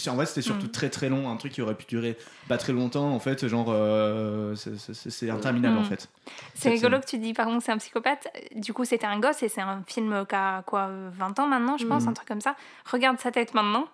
En 0.10 0.15
vrai, 0.15 0.25
c'était 0.25 0.41
surtout 0.41 0.67
Mm. 0.67 0.71
très 0.71 0.89
très 0.89 1.10
long. 1.10 1.29
Un 1.29 1.36
truc 1.36 1.51
qui 1.51 1.62
aurait 1.62 1.75
pu 1.75 1.86
durer 1.86 2.17
pas 2.47 2.57
très 2.57 2.71
longtemps. 2.73 3.10
En 3.12 3.19
fait, 3.19 3.45
genre. 3.47 3.67
euh, 3.69 4.55
c'est- 4.55 5.29
interminable 5.29 5.75
Mm. 5.75 5.81
en 5.81 5.84
fait. 5.84 6.07
C'est 6.55 6.69
rigolo 6.69 6.99
que 7.01 7.05
tu 7.05 7.17
dis, 7.17 7.34
par 7.34 7.45
contre, 7.47 7.63
c'est 7.63 7.73
un 7.73 7.77
psychopathe. 7.77 8.27
Du 8.55 8.71
coup, 8.73 8.86
c'était 8.86 9.05
un 9.05 9.19
gosse 9.19 9.43
et 9.43 9.49
c'est 9.49 9.62
un 9.62 9.84
film 9.86 10.25
qui 10.27 10.36
a 10.36 10.63
quoi, 10.63 10.88
euh, 10.89 11.10
20 11.17 11.38
ans 11.39 11.47
maintenant, 11.47 11.77
je 11.77 11.86
pense, 11.86 12.03
Mhm. 12.03 12.10
un 12.10 12.13
truc 12.13 12.27
comme 12.27 12.41
ça. 12.41 12.55
Regarde 12.89 13.19
sa 13.19 13.31
tête 13.31 13.53
maintenant. 13.53 13.88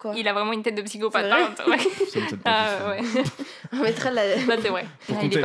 Quoi 0.00 0.14
Il 0.16 0.26
a 0.26 0.32
vraiment 0.32 0.52
une 0.52 0.62
tête 0.62 0.74
de 0.74 0.82
psychopathe. 0.82 1.28
Par 1.28 1.68
ouais. 1.68 1.76
Ah, 2.46 2.68
tout. 2.80 2.88
ouais. 2.88 3.22
On 3.72 3.76
mettra 3.82 4.10
la. 4.10 4.24
Là, 4.36 4.56
c'est 4.60 4.68
vrai. 4.70 4.86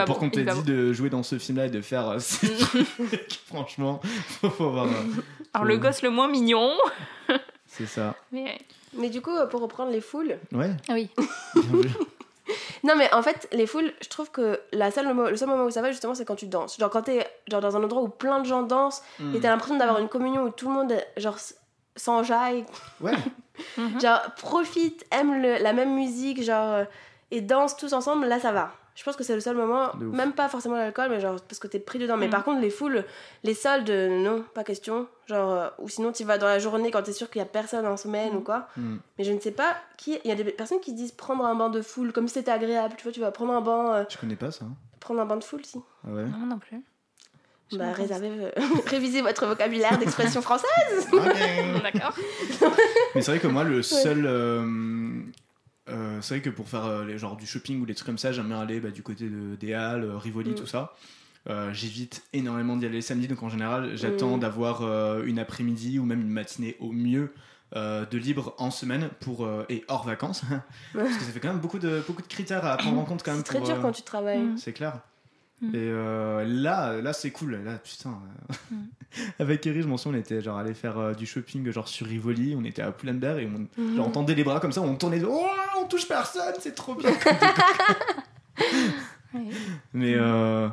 Pour 0.06 0.18
qu'on 0.18 0.30
t'ait 0.30 0.44
bon, 0.44 0.54
dit 0.54 0.60
bon. 0.62 0.66
de 0.66 0.94
jouer 0.94 1.10
dans 1.10 1.24
ce 1.24 1.38
film-là 1.38 1.66
et 1.66 1.70
de 1.70 1.82
faire 1.82 2.08
euh, 2.10 2.20
ces 2.20 2.56
trucs, 2.58 3.40
franchement, 3.48 4.00
faut, 4.42 4.50
faut 4.50 4.66
avoir. 4.68 4.86
euh, 4.86 4.90
Alors, 5.54 5.66
le 5.66 5.78
gosse 5.78 6.02
le 6.02 6.10
moins 6.10 6.28
mignon. 6.30 6.72
C'est 7.68 7.86
ça. 7.88 8.16
Mais 8.32 8.58
Mais 8.94 9.10
du 9.10 9.22
coup, 9.22 9.36
euh, 9.36 9.46
pour 9.46 9.60
reprendre 9.62 9.92
les 9.92 10.00
foules. 10.02 10.38
Ouais. 10.54 10.70
ah 10.90 10.94
oui. 10.94 11.10
Non, 12.84 12.94
mais 12.96 13.12
en 13.14 13.24
fait, 13.24 13.48
les 13.52 13.66
foules, 13.66 13.92
je 14.04 14.08
trouve 14.10 14.30
que 14.30 14.60
la 14.72 14.92
seule, 14.92 15.08
le 15.12 15.36
seul 15.36 15.50
moment 15.50 15.64
où 15.66 15.72
ça 15.72 15.82
va, 15.82 15.90
justement, 15.92 16.14
c'est 16.14 16.26
quand 16.26 16.36
tu 16.36 16.46
danses. 16.46 16.78
Genre, 16.78 16.92
quand 16.92 17.02
t'es 17.02 17.26
genre, 17.50 17.60
dans 17.60 17.76
un 17.76 17.84
endroit 17.84 18.04
où 18.04 18.08
plein 18.08 18.40
de 18.40 18.46
gens 18.46 18.62
dansent 18.62 19.02
Mm. 19.20 19.36
et 19.36 19.40
t'as 19.40 19.50
l'impression 19.50 19.76
d'avoir 19.78 19.98
une 19.98 20.08
communion 20.10 20.44
où 20.44 20.50
tout 20.52 20.68
le 20.68 20.74
monde, 20.76 20.94
genre, 21.18 21.38
s'enjaille, 21.96 22.64
Ouais. 23.02 23.14
Mhm. 23.78 24.00
genre, 24.02 24.22
profite, 24.38 25.06
aime 25.12 25.42
le- 25.42 25.58
la 25.62 25.74
même 25.74 25.94
musique, 25.96 26.44
genre, 26.44 26.74
euh, 26.74 26.86
et 27.32 27.42
danse 27.42 27.76
tous 27.78 27.94
ensemble, 27.94 28.26
là, 28.28 28.40
ça 28.40 28.52
va. 28.52 28.72
Je 28.96 29.04
pense 29.04 29.18
que 29.18 29.26
c'est 29.26 29.36
le 29.36 29.42
seul 29.42 29.58
moment, 29.58 29.94
même 30.00 30.32
pas 30.32 30.48
forcément 30.48 30.76
l'alcool, 30.76 31.08
mais 31.10 31.20
genre, 31.20 31.36
parce 31.50 31.60
que 31.60 31.68
t'es 31.68 31.80
pris 31.80 32.00
dedans. 32.00 32.16
Mais 32.16 32.28
Mm. 32.28 32.30
par 32.30 32.44
contre, 32.46 32.62
les 32.62 32.70
foules, 32.70 33.04
les 33.44 33.54
soldes, 33.54 33.90
non, 33.90 34.46
pas 34.54 34.64
question. 34.64 35.08
Genre, 35.26 35.52
euh, 35.52 35.68
ou 35.80 35.90
sinon, 35.90 36.14
tu 36.14 36.24
vas 36.24 36.38
dans 36.38 36.48
la 36.48 36.60
journée 36.60 36.92
quand 36.92 37.02
t'es 37.04 37.12
sûr 37.12 37.30
qu'il 37.30 37.40
y 37.40 37.42
a 37.42 37.46
personne 37.46 37.86
en 37.86 37.98
semaine 37.98 38.32
Mm. 38.34 38.38
ou 38.38 38.42
quoi. 38.42 38.68
Mm. 38.78 38.96
Mais 39.18 39.24
je 39.26 39.34
ne 39.34 39.40
sais 39.42 39.52
pas 39.52 39.76
qui. 39.98 40.18
Il 40.24 40.30
y 40.30 40.32
a 40.32 40.36
des 40.36 40.46
personnes 40.46 40.80
qui 40.80 40.94
disent 40.94 41.12
prendre 41.12 41.46
un 41.46 41.56
banc 41.56 41.70
de 41.70 41.82
foule, 41.82 42.14
comme 42.14 42.30
si 42.30 42.36
c'était 42.36 42.52
agréable. 42.52 42.94
Tu 42.98 43.04
vois, 43.04 43.12
tu 43.12 43.20
vas 43.20 43.32
prendre 43.32 43.52
un 43.52 43.60
banc, 43.62 43.92
euh, 43.92 44.04
Je 44.08 44.18
connais 44.18 44.38
pas 44.38 44.52
ça. 44.52 44.66
prendre 45.02 45.20
un 45.20 45.26
banc 45.26 45.36
de 45.38 45.44
foule, 45.44 45.66
si. 45.66 45.82
Ah 46.08 46.12
ouais. 46.14 46.24
Non, 46.24 46.46
non 46.46 46.60
plus. 46.60 46.82
Bah, 47.74 47.92
réservez, 47.94 48.30
euh, 48.30 48.52
révisez 48.88 49.22
votre 49.22 49.46
vocabulaire 49.48 49.98
d'expression 49.98 50.42
française. 50.42 50.68
D'accord. 51.84 52.14
Mais 53.16 53.22
c'est 53.22 53.32
vrai 53.32 53.40
que 53.40 53.48
moi, 53.48 53.64
le 53.64 53.82
seul. 53.82 54.26
euh, 54.26 55.22
euh, 55.90 56.18
c'est 56.22 56.36
vrai 56.36 56.42
que 56.42 56.50
pour 56.50 56.68
faire 56.68 56.86
euh, 56.86 57.06
les, 57.06 57.18
genre 57.18 57.36
du 57.38 57.46
shopping 57.46 57.82
ou 57.82 57.86
des 57.86 57.94
trucs 57.96 58.06
comme 58.08 58.18
ça, 58.18 58.32
j'aime 58.32 58.48
bien 58.48 58.60
aller 58.60 58.80
bah, 58.80 58.90
du 58.92 59.04
côté 59.04 59.26
de, 59.30 59.56
des 59.56 59.74
Halles, 59.74 60.10
Rivoli, 60.16 60.52
Mm. 60.52 60.56
tout 60.56 60.66
ça. 60.68 60.94
Euh, 61.48 61.72
J'évite 61.74 62.24
énormément 62.34 62.76
d'y 62.76 62.86
aller 62.88 62.96
le 62.96 63.02
samedi, 63.02 63.28
donc 63.28 63.44
en 63.44 63.50
général, 63.50 63.92
j'attends 63.96 64.38
Mm. 64.38 64.40
d'avoir 64.40 64.82
euh, 64.82 65.24
une 65.26 65.38
après-midi 65.40 66.00
ou 66.00 66.06
même 66.06 66.22
une 66.22 66.30
matinée 66.30 66.76
au 66.80 66.92
mieux 66.92 67.34
euh, 67.76 68.06
de 68.06 68.18
libre 68.18 68.56
en 68.58 68.72
semaine 68.72 69.10
pour, 69.20 69.46
euh, 69.46 69.66
et 69.70 69.84
hors 69.88 70.06
vacances. 70.06 70.44
Parce 70.94 71.08
que 71.18 71.24
ça 71.24 71.32
fait 71.32 71.40
quand 71.40 71.50
même 71.50 71.60
beaucoup 71.60 71.80
de, 71.80 72.04
beaucoup 72.08 72.22
de 72.22 72.28
critères 72.28 72.66
à 72.66 72.78
prendre 72.78 73.00
en 73.00 73.06
compte 73.06 73.22
quand 73.24 73.32
même. 73.32 73.40
C'est 73.40 73.44
très 73.44 73.58
pour, 73.60 73.68
dur 73.68 73.78
euh, 73.78 73.82
quand 73.82 73.92
tu 73.92 74.02
travailles. 74.04 74.40
Mm. 74.42 74.58
C'est 74.58 74.74
clair. 74.74 75.00
Mm. 75.66 75.76
Et 75.76 75.80
euh, 75.80 76.46
là, 76.46 77.02
là 77.02 77.14
c'est 77.14 77.32
cool. 77.32 77.62
Là, 77.64 77.78
putain. 77.78 78.18
Mm. 78.72 78.76
Avec 79.40 79.66
Eri, 79.66 79.82
je 79.82 79.88
m'en 79.88 79.98
souviens, 79.98 80.20
on 80.20 80.22
était 80.22 80.42
genre 80.42 80.58
allé 80.58 80.74
faire 80.74 80.98
euh, 80.98 81.14
du 81.14 81.26
shopping 81.26 81.72
genre 81.72 81.88
sur 81.88 82.06
Rivoli. 82.08 82.56
On 82.58 82.64
était 82.66 82.82
à 82.82 82.92
Pull&Bear 82.92 83.40
et 83.40 83.48
on, 83.48 83.96
genre, 83.96 84.12
tendait 84.12 84.36
les 84.36 84.44
bras 84.44 84.60
comme 84.60 84.72
ça, 84.72 84.82
on 84.82 84.96
tournait. 84.96 85.22
Oh, 85.28 85.48
on 85.82 85.86
touche 85.86 86.08
personne, 86.08 86.56
c'est 86.60 86.76
trop 86.76 86.96
bien. 86.96 87.12
Mais 89.94 90.16
euh, 90.16 90.70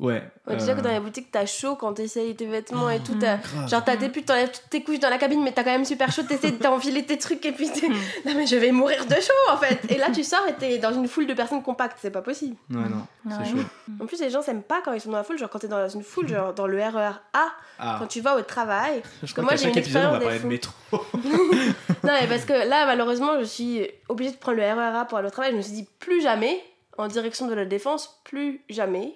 ouais. 0.00 0.22
Ouais, 0.46 0.56
déjà 0.56 0.72
euh, 0.72 0.74
que 0.76 0.80
dans 0.82 0.90
les 0.90 1.00
boutiques, 1.00 1.30
t'as 1.32 1.46
chaud 1.46 1.74
quand 1.76 1.92
t'essayes 1.94 2.34
tes 2.36 2.46
vêtements 2.46 2.88
et 2.90 3.00
tout. 3.00 3.14
t'as- 3.18 3.36
grave. 3.38 3.68
Genre, 3.68 3.84
t'as 3.84 3.96
tes 3.96 4.08
pulls, 4.08 4.24
t'enlèves 4.24 4.50
toutes 4.52 4.70
tes 4.70 4.82
couches 4.82 5.00
dans 5.00 5.08
la 5.10 5.18
cabine, 5.18 5.42
mais 5.42 5.52
t'as 5.52 5.64
quand 5.64 5.70
même 5.72 5.84
super 5.84 6.12
chaud, 6.12 6.22
t'essaies 6.22 6.52
de 6.52 6.56
t'enfiler 6.62 7.04
tes 7.04 7.18
trucs 7.18 7.44
et 7.46 7.52
puis 7.52 7.68
t'es. 7.70 7.88
Non, 7.88 8.34
mais 8.36 8.46
je 8.46 8.56
vais 8.56 8.70
mourir 8.72 9.04
de 9.06 9.14
chaud 9.14 9.52
en 9.52 9.56
fait. 9.56 9.80
Et 9.90 9.98
là, 9.98 10.10
tu 10.12 10.22
sors 10.22 10.46
et 10.48 10.54
t'es 10.54 10.78
dans 10.78 10.92
une 10.92 11.08
foule 11.08 11.26
de 11.26 11.34
personnes 11.34 11.62
compactes, 11.62 11.98
c'est 12.00 12.10
pas 12.10 12.22
possible. 12.22 12.56
Ouais, 12.70 12.76
non, 12.76 13.06
Ouais. 13.26 13.32
c'est 13.44 13.50
chaud. 13.50 13.64
En 14.00 14.06
plus, 14.06 14.20
les 14.20 14.30
gens 14.30 14.42
s'aiment 14.42 14.62
pas 14.62 14.80
quand 14.84 14.92
ils 14.92 15.00
sont 15.00 15.10
dans 15.10 15.16
la 15.16 15.24
foule. 15.24 15.38
Genre, 15.38 15.50
quand 15.50 15.58
t'es 15.58 15.68
dans 15.68 15.88
une 15.88 16.02
foule, 16.04 16.28
genre 16.28 16.52
dans 16.54 16.66
le 16.68 16.78
RER 16.78 17.12
A, 17.32 17.46
Ah, 17.78 17.96
quand 17.98 18.06
tu 18.06 18.20
vas 18.20 18.36
au 18.36 18.42
travail. 18.42 19.02
je 19.22 19.26
que 19.26 19.32
crois 19.32 19.44
moi, 19.44 19.50
qu'à 19.52 19.56
j'ai 19.56 19.68
une 19.70 19.78
épisode, 19.78 20.04
on 20.06 20.18
va 20.18 20.24
expérience 20.24 20.24
parler 20.24 20.38
de 20.38 20.42
des 20.42 20.48
métro. 20.48 20.72
Non, 22.04 22.12
mais 22.20 22.26
parce 22.28 22.44
que 22.44 22.52
là, 22.68 22.86
malheureusement, 22.86 23.38
je 23.40 23.44
suis 23.44 23.86
obligée 24.08 24.30
de 24.30 24.36
prendre 24.36 24.58
le 24.58 24.62
RER 24.64 24.96
A 24.98 25.04
pour 25.06 25.18
aller 25.18 25.26
au 25.28 25.30
travail. 25.30 25.50
Je 25.52 25.56
me 25.56 25.62
suis 25.62 25.72
dit, 25.72 25.88
plus 25.98 26.20
jamais, 26.22 26.62
en 26.98 27.08
direction 27.08 27.46
de 27.48 27.54
la 27.54 27.64
défense, 27.64 28.20
plus 28.24 28.60
jamais. 28.68 29.12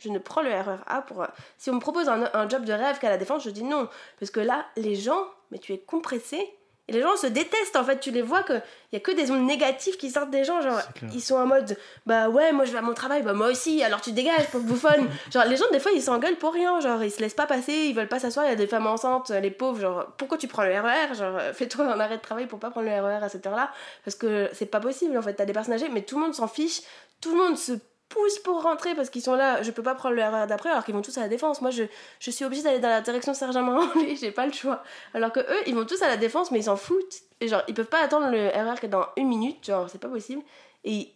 Je 0.00 0.08
ne 0.08 0.18
prends 0.18 0.42
le 0.42 0.50
RER 0.50 0.78
A 0.86 1.02
pour. 1.02 1.26
Si 1.58 1.70
on 1.70 1.74
me 1.74 1.80
propose 1.80 2.08
un, 2.08 2.28
un 2.32 2.48
job 2.48 2.64
de 2.64 2.72
rêve 2.72 2.98
qu'à 2.98 3.10
la 3.10 3.18
défense, 3.18 3.44
je 3.44 3.50
dis 3.50 3.64
non. 3.64 3.88
Parce 4.18 4.30
que 4.30 4.40
là, 4.40 4.66
les 4.76 4.96
gens, 4.96 5.24
mais 5.50 5.58
tu 5.58 5.72
es 5.72 5.78
compressé. 5.78 6.54
Et 6.90 6.92
les 6.92 7.02
gens 7.02 7.16
se 7.16 7.28
détestent 7.28 7.76
en 7.76 7.84
fait. 7.84 8.00
Tu 8.00 8.10
les 8.10 8.20
vois 8.20 8.42
qu'il 8.42 8.60
y 8.92 8.96
a 8.96 9.00
que 9.00 9.12
des 9.12 9.30
ondes 9.30 9.46
négatives 9.46 9.96
qui 9.96 10.10
sortent 10.10 10.30
des 10.30 10.42
gens. 10.42 10.60
Genre, 10.60 10.80
ils 11.14 11.20
sont 11.20 11.36
en 11.36 11.46
mode 11.46 11.78
bah 12.04 12.28
ouais, 12.28 12.50
moi 12.50 12.64
je 12.64 12.72
vais 12.72 12.78
à 12.78 12.82
mon 12.82 12.94
travail, 12.94 13.22
bah 13.22 13.32
moi 13.32 13.46
aussi, 13.46 13.80
alors 13.84 14.00
tu 14.00 14.10
dégages, 14.10 14.50
pauvre 14.50 14.64
bouffonne. 14.64 15.08
genre, 15.32 15.44
les 15.44 15.56
gens, 15.56 15.70
des 15.70 15.78
fois, 15.78 15.92
ils 15.92 16.02
s'engueulent 16.02 16.36
pour 16.36 16.52
rien. 16.52 16.80
Genre, 16.80 17.00
ils 17.04 17.12
se 17.12 17.20
laissent 17.20 17.34
pas 17.34 17.46
passer, 17.46 17.72
ils 17.72 17.94
veulent 17.94 18.08
pas 18.08 18.18
s'asseoir. 18.18 18.46
Il 18.46 18.48
y 18.48 18.52
a 18.52 18.56
des 18.56 18.66
femmes 18.66 18.88
enceintes, 18.88 19.30
les 19.30 19.52
pauvres. 19.52 19.80
Genre, 19.80 20.06
pourquoi 20.18 20.36
tu 20.36 20.48
prends 20.48 20.64
le 20.64 20.72
RER 20.72 21.14
Genre, 21.14 21.36
euh, 21.38 21.52
fais-toi 21.52 21.84
un 21.84 22.00
arrêt 22.00 22.16
de 22.16 22.22
travail 22.22 22.46
pour 22.46 22.58
pas 22.58 22.70
prendre 22.70 22.88
le 22.88 23.00
RER 23.00 23.22
à 23.22 23.28
cette 23.28 23.46
heure-là. 23.46 23.70
Parce 24.04 24.16
que 24.16 24.48
c'est 24.52 24.66
pas 24.66 24.80
possible 24.80 25.16
en 25.16 25.22
fait. 25.22 25.34
T'as 25.34 25.44
des 25.44 25.52
personnes 25.52 25.74
âgées, 25.74 25.90
mais 25.90 26.02
tout 26.02 26.16
le 26.16 26.24
monde 26.24 26.34
s'en 26.34 26.48
fiche. 26.48 26.80
Tout 27.20 27.30
le 27.30 27.36
monde 27.36 27.56
se 27.56 27.74
pousse 28.10 28.38
pour 28.40 28.62
rentrer 28.62 28.94
parce 28.94 29.08
qu'ils 29.08 29.22
sont 29.22 29.34
là. 29.34 29.62
Je 29.62 29.70
peux 29.70 29.82
pas 29.82 29.94
prendre 29.94 30.14
le 30.14 30.22
RER 30.22 30.46
d'après 30.46 30.68
alors 30.68 30.84
qu'ils 30.84 30.94
vont 30.94 31.00
tous 31.00 31.16
à 31.16 31.22
la 31.22 31.28
défense. 31.28 31.62
Moi, 31.62 31.70
je, 31.70 31.84
je 32.18 32.30
suis 32.30 32.44
obligée 32.44 32.62
d'aller 32.62 32.80
dans 32.80 32.88
la 32.88 33.00
direction 33.00 33.32
Sergent-Marolles, 33.32 34.16
j'ai 34.20 34.32
pas 34.32 34.44
le 34.44 34.52
choix. 34.52 34.82
Alors 35.14 35.32
que 35.32 35.40
eux, 35.40 35.62
ils 35.66 35.74
vont 35.74 35.86
tous 35.86 36.02
à 36.02 36.08
la 36.08 36.18
défense, 36.18 36.50
mais 36.50 36.58
ils 36.58 36.64
s'en 36.64 36.76
foutent. 36.76 37.22
Et 37.40 37.48
genre, 37.48 37.62
ils 37.68 37.74
peuvent 37.74 37.86
pas 37.86 38.02
attendre 38.02 38.28
le 38.30 38.48
RER 38.48 38.78
que 38.78 38.86
dans 38.86 39.06
une 39.16 39.28
minute, 39.28 39.64
genre, 39.64 39.88
c'est 39.88 40.00
pas 40.00 40.08
possible. 40.08 40.42
Et 40.84 41.12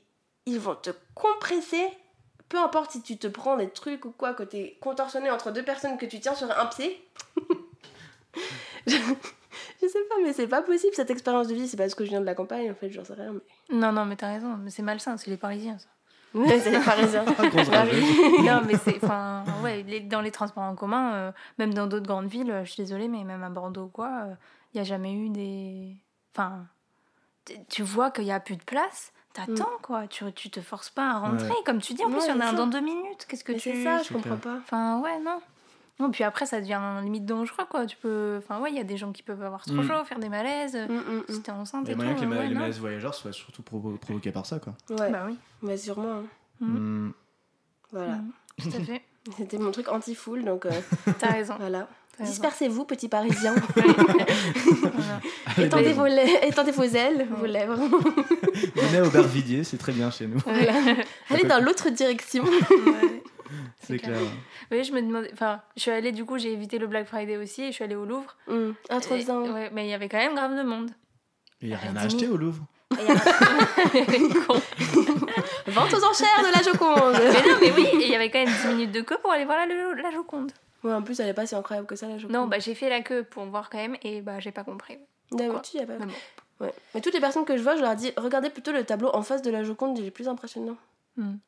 ils 0.47 0.59
vont 0.59 0.77
te 0.77 0.91
compresser. 1.15 1.85
Peu 2.49 2.59
importe 2.59 2.93
si 2.93 3.03
tu 3.03 3.19
te 3.19 3.27
prends 3.27 3.57
des 3.57 3.69
trucs 3.69 4.05
ou 4.05 4.13
quoi, 4.13 4.33
que 4.33 4.45
t'es 4.45 4.79
contorsionné 4.81 5.31
entre 5.31 5.51
deux 5.51 5.65
personnes, 5.65 5.99
que 5.99 6.07
tu 6.07 6.21
tiens 6.21 6.35
sur 6.35 6.49
un 6.51 6.67
pied. 6.67 7.05
je, 8.87 8.97
je 9.83 9.89
sais 9.89 10.05
pas, 10.09 10.15
mais 10.23 10.33
c'est 10.33 10.47
pas 10.47 10.63
possible 10.63 10.95
cette 10.95 11.11
expérience 11.11 11.49
de 11.49 11.55
vie. 11.55 11.67
C'est 11.67 11.77
parce 11.77 11.97
que 11.97 12.05
je 12.05 12.11
viens 12.11 12.21
de 12.21 12.27
la 12.27 12.35
campagne, 12.35 12.71
en 12.71 12.75
fait, 12.75 12.91
j'en 12.91 13.05
sais 13.05 13.15
rien. 13.15 13.33
Mais... 13.33 13.77
Non, 13.77 13.91
non, 13.91 14.05
mais 14.05 14.15
t'as 14.15 14.29
raison, 14.29 14.57
mais 14.63 14.71
c'est 14.71 14.83
malsain, 14.83 15.17
c'est 15.17 15.31
les 15.31 15.37
Parisiens 15.37 15.79
ça. 15.79 15.89
C'est 16.35 16.71
grosse 17.51 17.69
Bah 17.71 17.85
non, 18.43 18.63
mais 18.67 18.77
c'est. 18.77 19.03
Enfin, 19.05 19.45
ouais, 19.63 19.83
les- 19.87 20.01
dans 20.01 20.21
les 20.21 20.31
transports 20.31 20.65
en 20.65 20.75
commun, 20.75 21.13
euh, 21.15 21.33
même 21.59 21.73
dans 21.75 21.87
d'autres 21.87 22.07
grandes 22.07 22.27
villes, 22.27 22.51
euh, 22.51 22.65
je 22.65 22.73
suis 22.73 22.83
désolée, 22.83 23.09
mais 23.09 23.25
même 23.25 23.43
à 23.45 23.51
Bordeaux 23.51 23.85
ou 23.85 23.89
quoi, 23.89 24.27
il 24.73 24.77
n'y 24.77 24.81
a 24.81 24.85
jamais 24.85 25.13
eu 25.15 25.29
des. 25.31 25.97
Enfin, 26.35 26.67
tu 27.69 27.83
vois 27.83 28.11
qu'il 28.11 28.25
n'y 28.25 28.33
a 28.33 28.41
plus 28.41 28.57
de 28.57 28.63
place, 28.65 29.13
t'attends 29.33 29.69
quoi, 29.83 30.07
tu, 30.09 30.25
tu 30.33 30.51
te 30.51 30.61
forces 30.61 30.91
pas 30.91 31.11
à 31.11 31.19
rentrer. 31.19 31.49
Ouais. 31.49 31.55
Comme 31.65 31.81
tu 31.81 31.95
dis, 31.95 32.03
en 32.05 32.09
plus, 32.09 32.19
Ouais, 32.19 32.25
il 32.27 32.31
y 32.31 32.33
en 32.33 32.41
a 32.41 32.47
un 32.47 32.53
dans 32.55 32.67
deux 32.67 32.81
minutes. 32.81 33.27
Qu'est-ce 33.29 33.45
que 33.45 33.53
Mais 33.53 33.59
tu. 33.59 33.71
c'est 33.71 33.85
ça, 33.85 34.03
je 34.03 34.13
comprends 34.13 34.37
pas. 34.37 34.57
Enfin, 34.63 35.01
ouais, 35.01 35.19
non. 35.21 35.41
Non, 36.01 36.11
puis 36.11 36.25
après, 36.25 36.45
ça 36.45 36.61
devient 36.61 36.81
limite 37.05 37.25
dangereux, 37.25 37.65
quoi. 37.71 37.87
Tu 37.87 37.97
peux. 37.97 38.37
Enfin, 38.39 38.61
ouais, 38.61 38.71
il 38.71 38.77
y 38.77 38.81
a 38.81 38.85
des 38.85 38.97
gens 38.97 39.13
qui 39.13 39.23
peuvent 39.23 39.43
avoir 39.43 39.65
trop 39.65 39.75
Mm. 39.77 39.87
chaud, 39.89 40.05
faire 40.05 40.19
des 40.19 40.29
malaises. 40.29 40.75
Mm, 40.77 40.93
mm, 40.95 41.23
Si 41.29 41.41
t'es 41.43 41.53
enceinte 41.53 41.87
Il 41.87 41.89
y 41.89 41.91
et 41.91 41.95
a 41.95 41.97
tout. 41.97 42.03
moyen 42.03 42.15
que 42.17 42.21
les, 42.21 42.27
ouais, 42.37 42.49
les 42.49 42.55
malaises 42.55 42.81
voyageurs 42.81 43.15
soient 43.15 43.33
surtout 43.33 43.63
provo- 43.63 43.97
provoqués 43.99 44.33
par 44.33 44.45
ça, 44.45 44.59
quoi. 44.59 44.75
Ouais, 44.91 45.11
Bah 45.11 45.25
oui, 45.29 45.37
bah 45.63 45.77
sûrement. 45.77 46.23
hein. 46.63 47.13
Voilà. 47.93 48.19
Tout 48.61 48.69
à 48.77 48.81
fait. 48.85 49.03
C'était 49.39 49.57
mon 49.59 49.71
truc 49.71 49.89
anti-foule, 49.89 50.45
donc 50.45 50.67
euh, 50.67 50.71
T'as 51.19 51.29
raison. 51.33 51.55
voilà. 51.59 51.89
Dispersez-vous, 52.21 52.85
petits 52.85 53.09
parisiens. 53.09 53.55
Voilà. 55.55 55.67
étendez, 55.67 55.85
Allez, 55.87 55.93
vos, 55.95 56.07
étendez 56.47 56.71
vos 56.71 56.83
ailes, 56.85 57.27
vos 57.39 57.47
lèvres. 57.47 57.77
Venez 58.77 59.01
au 59.01 59.07
Aubervilliers, 59.07 59.65
c'est 59.65 59.77
très 59.79 59.93
bien 59.93 60.11
chez 60.11 60.27
nous. 60.27 60.39
Voilà. 60.41 60.73
Allez 61.31 61.45
dans 61.45 61.59
l'autre 61.63 61.91
direction. 61.91 62.45
Ouais. 62.45 63.23
C'est 63.87 63.99
clair. 63.99 64.19
Oui, 64.71 64.85
je 64.85 64.93
me 64.93 65.01
demandais. 65.03 65.31
Enfin, 65.33 65.61
je 65.77 65.83
suis 65.83 65.91
allée, 65.91 66.13
du 66.13 66.25
coup, 66.25 66.39
j'ai 66.39 66.53
évité 66.53 66.79
le 66.79 66.87
Black 66.87 67.07
Friday 67.07 67.37
aussi 67.37 67.63
et 67.63 67.67
je 67.69 67.73
suis 67.73 67.85
allée 67.85 67.95
au 67.97 68.05
Louvre. 68.05 68.37
Mm. 68.49 68.71
Ah, 68.89 69.01
trop 69.01 69.15
Et- 69.17 69.25
bien. 69.25 69.41
ouais, 69.53 69.71
mais 69.73 69.87
il 69.87 69.91
y 69.91 69.95
avait 69.95 70.09
quand 70.09 70.19
même 70.19 70.35
grave 70.35 70.57
de 70.57 70.63
monde. 70.63 70.91
Il 71.61 71.69
n'y 71.69 71.75
a 71.75 71.79
rien 71.79 71.93
Ah, 71.97 72.01
à 72.01 72.07
dis-moi. 72.07 72.23
acheter 72.23 72.33
au 72.33 72.37
Louvre. 72.37 72.65
Et 72.93 73.03
il 73.03 73.09
y 73.09 73.11
a- 73.11 74.45
Con. 74.47 74.61
Vente 75.67 75.93
aux 75.95 76.05
enchères 76.05 76.43
de 76.43 76.53
la 76.57 76.63
Joconde. 76.63 77.19
mais 77.19 77.51
non, 77.51 77.59
mais 77.61 77.73
oui, 77.73 77.87
et 78.01 78.05
il 78.07 78.11
y 78.11 78.15
avait 78.15 78.31
quand 78.31 78.39
même 78.45 78.55
10 78.63 78.69
minutes 78.69 78.93
de 78.93 79.01
queue 79.01 79.19
pour 79.21 79.33
aller 79.33 79.45
voir 79.45 79.59
la, 79.59 79.67
la 79.67 80.11
Joconde. 80.11 80.53
ouais, 80.85 80.93
en 80.93 81.03
plus, 81.03 81.19
elle 81.21 81.29
est 81.29 81.35
pas 81.35 81.47
si 81.47 81.55
incroyable 81.55 81.87
que 81.87 81.97
ça, 81.97 82.07
la 82.09 82.19
Joconde. 82.19 82.37
Non, 82.37 82.47
bah 82.47 82.59
j'ai 82.59 82.75
fait 82.75 82.89
la 82.89 83.01
queue 83.01 83.25
pour 83.25 83.45
voir 83.47 83.71
quand 83.71 83.79
même 83.79 83.97
et 84.03 84.21
bah 84.21 84.39
j'ai 84.41 84.53
pas 84.53 84.65
compris. 84.65 84.99
D'habitude, 85.33 85.81
y 85.81 85.83
a 85.83 85.87
pas. 85.87 85.95
Mais 85.99 86.07
bon. 86.07 86.13
Ouais. 86.61 86.73
Mais 86.95 87.01
toutes 87.01 87.15
les 87.15 87.21
personnes 87.21 87.45
que 87.45 87.57
je 87.57 87.63
vois, 87.63 87.75
je 87.77 87.81
leur 87.83 87.97
dis 87.97 88.13
regardez 88.17 88.49
plutôt 88.51 88.71
le 88.71 88.85
tableau 88.85 89.11
en 89.13 89.23
face 89.23 89.43
de 89.43 89.51
la 89.51 89.65
Joconde, 89.65 89.99
il 89.99 90.07
est 90.07 90.11
plus 90.13 90.29
impressionnant. 90.29 90.77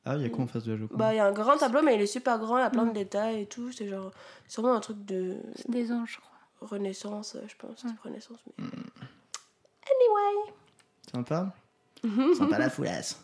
Ah, 0.05 0.15
il 0.17 0.23
y 0.23 0.25
a 0.25 0.29
quoi 0.29 0.45
en 0.45 0.47
face 0.47 0.65
de 0.65 0.73
la 0.73 0.79
Joconde? 0.79 0.99
Bah, 0.99 1.13
il 1.13 1.17
y 1.17 1.21
a 1.21 1.27
un 1.27 1.33
grand 1.33 1.57
tableau, 1.57 1.83
mais 1.83 1.95
il 1.97 2.01
est 2.01 2.07
super 2.07 2.39
grand, 2.39 2.59
il 2.59 2.61
y 2.61 2.65
a 2.65 2.71
plein 2.71 2.85
de 2.87 2.93
détails 2.93 3.43
et 3.43 3.47
tout. 3.47 3.73
C'est 3.73 3.89
genre. 3.89 4.11
C'est 4.47 4.61
vraiment 4.61 4.77
un 4.77 4.81
truc 4.81 5.05
de 5.05 5.37
C'est 5.57 5.71
des 5.71 5.91
anges, 5.93 6.13
je 6.13 6.19
crois. 6.21 6.69
renaissance, 6.77 7.35
euh, 7.37 7.41
je 7.49 7.55
pense. 7.57 7.83
Mm. 7.85 7.89
Renaissance. 8.05 8.39
Mais... 8.59 8.65
Anyway. 9.85 10.53
Sympa? 11.13 11.53
Sympa 12.37 12.59
la 12.59 12.71
foulasse. 12.71 13.21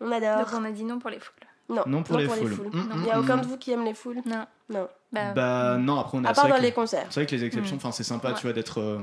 On 0.00 0.10
adore. 0.12 0.38
Donc 0.38 0.60
on 0.60 0.64
a 0.64 0.70
dit 0.70 0.84
non 0.84 0.98
pour 0.98 1.10
les 1.10 1.18
foules. 1.18 1.34
Non, 1.70 1.82
Non 1.86 2.02
pour 2.02 2.16
les 2.18 2.28
foules. 2.28 2.70
Il 2.94 3.00
n'y 3.02 3.10
a 3.10 3.20
aucun 3.20 3.36
de 3.38 3.46
vous 3.46 3.58
qui 3.58 3.72
aime 3.72 3.84
les 3.84 3.94
foules? 3.94 4.20
Non. 4.26 4.46
Non. 4.70 4.88
Bah, 5.12 5.32
Bah 5.32 5.76
non, 5.78 5.98
après 5.98 6.18
on 6.18 6.24
a 6.24 6.30
À 6.30 6.34
part 6.34 6.48
dans 6.48 6.56
les 6.58 6.72
concerts. 6.72 7.06
C'est 7.10 7.20
vrai 7.20 7.26
que 7.26 7.34
les 7.34 7.44
exceptions, 7.44 7.76
enfin 7.76 7.92
c'est 7.92 8.04
sympa, 8.04 8.28
Ouais. 8.28 8.34
tu 8.34 8.42
vois, 8.42 8.52
d'être. 8.52 8.80
euh, 8.80 9.00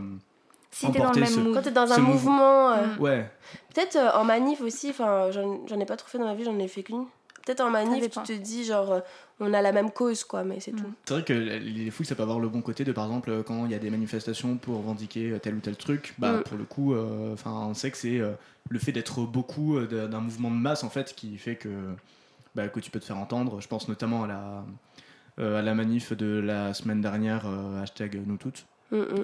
si 0.78 0.92
t'es 0.92 1.00
dans 1.00 1.06
le 1.06 1.10
emporter 1.10 1.20
même 1.22 1.30
ce- 1.30 1.40
mood. 1.40 1.54
Quand 1.54 1.62
t'es 1.62 1.72
dans 1.72 1.92
un 1.92 1.98
mouvement, 2.00 2.72
euh, 2.72 2.86
Mm. 2.98 3.02
Ouais, 3.02 3.30
peut-être 3.74 3.96
euh, 3.96 4.12
en 4.14 4.24
manif 4.26 4.62
aussi, 4.62 4.90
enfin 4.90 5.30
j'en 5.32 5.80
ai 5.80 5.86
pas 5.86 5.96
trop 5.98 6.10
fait 6.10 6.18
dans 6.18 6.26
ma 6.26 6.36
vie, 6.36 6.44
j'en 6.44 6.58
ai 6.60 6.68
fait 6.68 6.84
qu'une. 6.84 7.06
Peut-être 7.46 7.62
en 7.62 7.70
manif, 7.70 8.10
tu 8.10 8.20
te 8.22 8.34
dis 8.34 8.64
genre 8.66 8.92
euh, 8.92 9.00
on 9.40 9.54
a 9.54 9.62
la 9.62 9.72
même 9.72 9.92
cause 9.92 10.24
quoi, 10.24 10.44
mais 10.44 10.60
c'est 10.60 10.74
Mm. 10.74 10.78
tout. 10.78 10.94
c'est 11.06 11.14
vrai 11.14 11.24
que 11.24 11.34
les 11.34 11.92
fouilles, 11.92 12.06
ça 12.06 12.16
peut 12.16 12.24
avoir 12.24 12.40
le 12.40 12.50
bon 12.50 12.62
côté 12.62 12.84
de 12.84 12.92
par 12.92 13.06
exemple 13.06 13.44
quand 13.44 13.66
il 13.66 13.72
y 13.72 13.76
a 13.76 13.80
des 13.80 13.90
manifestations 13.92 14.58
pour 14.58 14.78
revendiquer 14.78 15.38
tel 15.42 15.56
ou 15.56 15.60
tel 15.60 15.76
truc, 15.78 16.14
bah 16.18 16.34
Mm. 16.40 16.44
pour 16.44 16.58
le 16.58 16.64
coup, 16.66 16.94
euh, 16.94 17.34
enfin 17.34 17.52
on 17.52 17.74
sait 17.74 17.92
que 17.92 17.98
c'est 17.98 18.20
euh, 18.20 18.32
le 18.70 18.80
fait 18.80 18.92
d'être 18.92 19.22
beaucoup 19.22 19.78
euh, 19.78 20.08
d'un 20.08 20.20
mouvement 20.22 20.50
de 20.50 20.56
masse 20.56 20.84
en 20.84 20.90
fait 20.90 21.14
qui 21.16 21.38
fait 21.38 21.56
que 21.56 21.70
bah, 22.56 22.68
que 22.70 22.80
tu 22.80 22.90
peux 22.92 23.00
te 23.00 23.06
faire 23.06 23.18
entendre. 23.18 23.62
Je 23.62 23.68
pense 23.68 23.88
notamment 23.88 24.24
à 24.24 24.28
la 24.28 24.64
euh, 25.40 25.60
à 25.60 25.62
la 25.62 25.74
manif 25.76 26.14
de 26.14 26.40
la 26.40 26.74
semaine 26.74 27.02
dernière 27.02 27.44
euh, 27.46 27.82
hashtag 27.84 28.20
nous 28.26 28.38
toutes. 28.38 28.66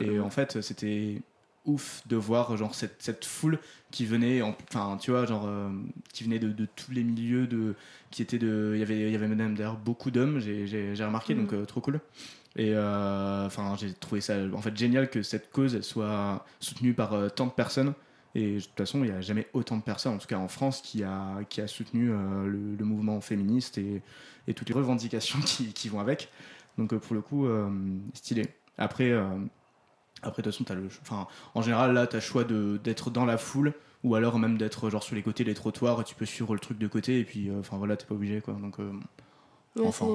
Et 0.02 0.20
en 0.20 0.30
fait, 0.30 0.60
c'était 0.62 1.22
ouf 1.66 2.02
de 2.08 2.16
voir 2.16 2.56
genre 2.58 2.74
cette, 2.76 2.96
cette 3.02 3.26
foule 3.26 3.60
qui 3.92 4.06
venait, 4.06 4.42
en- 4.42 4.56
enfin 4.70 4.98
tu 5.00 5.12
vois, 5.12 5.26
genre 5.26 5.46
euh, 5.48 5.70
qui 6.14 6.24
venait 6.24 6.40
de, 6.40 6.50
de 6.50 6.66
tous 6.76 6.92
les 6.92 7.04
milieux, 7.04 7.48
de 7.48 7.76
qui 8.12 8.22
était 8.22 8.40
de, 8.40 8.72
il 8.76 8.80
y 8.80 8.84
avait 8.84 9.00
il 9.02 9.12
y 9.12 9.16
avait 9.16 9.28
même 9.28 9.56
d'ailleurs 9.56 9.78
beaucoup 9.78 10.12
d'hommes, 10.12 10.40
j'ai- 10.40 10.68
j'ai 10.68 10.96
j'ai 10.96 11.06
remarqué, 11.06 11.36
Mhm. 11.36 11.42
donc 11.42 11.54
euh, 11.54 11.66
trop 11.66 11.82
cool. 11.82 12.00
Et 12.58 12.72
euh, 12.76 13.46
enfin, 13.46 13.76
j'ai 13.80 13.94
trouvé 13.94 14.22
ça 14.22 14.36
en 14.54 14.62
fait 14.62 14.76
génial 14.76 15.10
que 15.10 15.24
cette 15.24 15.52
cause 15.52 15.74
elle 15.76 15.84
soit 15.84 16.46
soutenue 16.60 16.94
par 16.94 17.34
tant 17.34 17.48
de 17.48 17.52
personnes. 17.52 17.94
Et 18.34 18.56
de 18.56 18.60
toute 18.62 18.78
façon, 18.78 19.04
il 19.04 19.12
n'y 19.12 19.18
a 19.18 19.20
jamais 19.22 19.48
autant 19.54 19.76
de 19.78 19.82
personnes, 19.84 20.14
en 20.14 20.18
tout 20.18 20.28
cas 20.28 20.38
en 20.38 20.48
France, 20.48 20.82
qui 20.82 21.04
a, 21.04 21.40
qui 21.50 21.60
a 21.62 21.68
soutenu 21.68 22.08
le, 22.08 22.76
le 22.80 22.86
mouvement 22.86 23.20
féministe 23.22 23.78
et, 23.78 24.02
et 24.48 24.54
toutes 24.54 24.70
les 24.70 24.76
revendications 24.76 25.40
qui, 25.46 25.74
qui 25.74 25.90
vont 25.90 26.00
avec. 26.00 26.30
Donc 26.78 26.96
pour 26.96 27.14
le 27.14 27.22
coup, 27.22 27.46
stylé. 28.14 28.46
Après, 28.78 29.12
après 30.24 30.42
de 30.42 30.52
toute 30.52 30.66
façon, 30.68 30.72
as 30.72 30.76
le, 30.82 30.88
enfin, 31.02 31.28
en 31.56 31.62
général, 31.62 31.94
là, 31.94 32.08
tu 32.08 32.16
as 32.16 32.20
le 32.20 32.24
choix 32.24 32.44
de- 32.44 32.80
d'être 32.84 33.10
dans 33.10 33.26
la 33.26 33.38
foule 33.38 33.74
ou 34.04 34.16
alors 34.16 34.40
même 34.40 34.58
d'être 34.58 34.90
genre 34.90 35.04
sur 35.04 35.16
les 35.16 35.22
côtés 35.24 35.44
des 35.44 35.54
trottoirs 35.54 36.02
et 36.02 36.04
tu 36.04 36.16
peux 36.16 36.26
suivre 36.26 36.54
le 36.54 36.60
truc 36.60 36.78
de 36.80 36.88
côté 36.88 37.20
et 37.20 37.24
puis, 37.24 37.50
euh, 37.50 37.60
enfin 37.60 37.78
voilà, 37.78 37.96
t'es 37.98 38.06
pas 38.06 38.16
obligé 38.16 38.42
quoi. 38.42 38.54
Donc, 38.56 38.80
euh, 38.80 38.92
Ouais, 39.78 39.86
Enfin. 39.88 40.06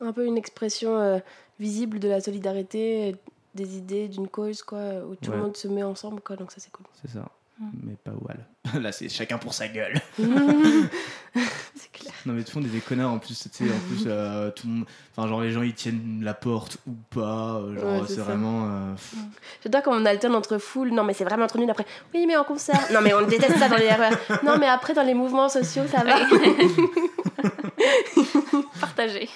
C'est 0.00 0.04
un 0.06 0.12
peu 0.12 0.26
une 0.26 0.36
expression 0.36 0.96
euh, 0.98 1.18
visible 1.60 2.00
de 2.00 2.08
la 2.08 2.20
solidarité, 2.20 3.14
des 3.54 3.76
idées, 3.76 4.08
d'une 4.08 4.26
cause 4.26 4.62
quoi, 4.64 5.04
où 5.08 5.14
tout 5.14 5.30
Ouais. 5.30 5.36
le 5.36 5.42
monde 5.44 5.56
se 5.56 5.68
met 5.68 5.84
ensemble 5.84 6.20
quoi, 6.20 6.34
donc 6.36 6.50
ça 6.50 6.58
c'est 6.58 6.72
cool. 6.72 6.86
c'est 7.00 7.10
ça. 7.10 7.28
Mm. 7.60 7.66
Mais 7.84 7.94
pas 8.02 8.10
Wall. 8.20 8.44
Là, 8.82 8.90
c'est 8.92 9.08
chacun 9.08 9.38
pour 9.38 9.54
sa 9.54 9.68
gueule. 9.68 10.00
c'est 10.18 10.24
clair. 11.92 12.12
Non 12.26 12.32
mais 12.32 12.42
tout 12.42 12.56
le 12.58 12.62
monde 12.64 12.70
est 12.70 12.74
des 12.74 12.80
connards 12.80 13.12
en 13.12 13.18
plus, 13.18 13.38
tu 13.38 13.48
sais, 13.52 13.64
en 13.70 13.78
plus 13.88 14.04
euh, 14.06 14.50
tout 14.50 14.66
le 14.66 14.72
monde, 14.72 14.84
enfin 15.16 15.28
genre 15.28 15.42
les 15.42 15.50
gens 15.52 15.62
ils 15.62 15.74
tiennent 15.74 16.20
la 16.24 16.32
porte 16.34 16.78
ou 16.86 16.92
pas, 17.10 17.56
euh, 17.56 17.78
genre 17.78 18.00
Ouais, 18.02 18.08
c'est 18.08 18.20
vraiment. 18.20 18.64
euh, 18.66 18.92
pff, 18.94 19.14
J'adore 19.62 19.82
quand 19.82 19.92
on 20.00 20.04
alterne 20.06 20.34
entre 20.34 20.58
foule. 20.58 20.90
Non, 20.90 21.04
mais 21.04 21.12
c'est 21.14 21.24
vraiment 21.24 21.46
trop 21.46 21.58
nul 21.58 21.70
après. 21.70 21.84
Oui, 22.14 22.24
mais 22.26 22.36
en 22.36 22.44
concert. 22.44 22.80
Non, 22.92 23.00
mais 23.02 23.12
on 23.14 23.26
déteste 23.26 23.58
ça 23.58 23.68
dans 23.68 23.76
les 23.76 23.90
RER. 23.90 24.16
Non, 24.44 24.58
mais 24.58 24.66
après, 24.68 24.94
dans 24.94 25.02
les 25.02 25.14
mouvements 25.14 25.48
sociaux, 25.48 25.84
ça 25.86 26.02
va. 26.02 26.16
Partagé. 28.80 29.28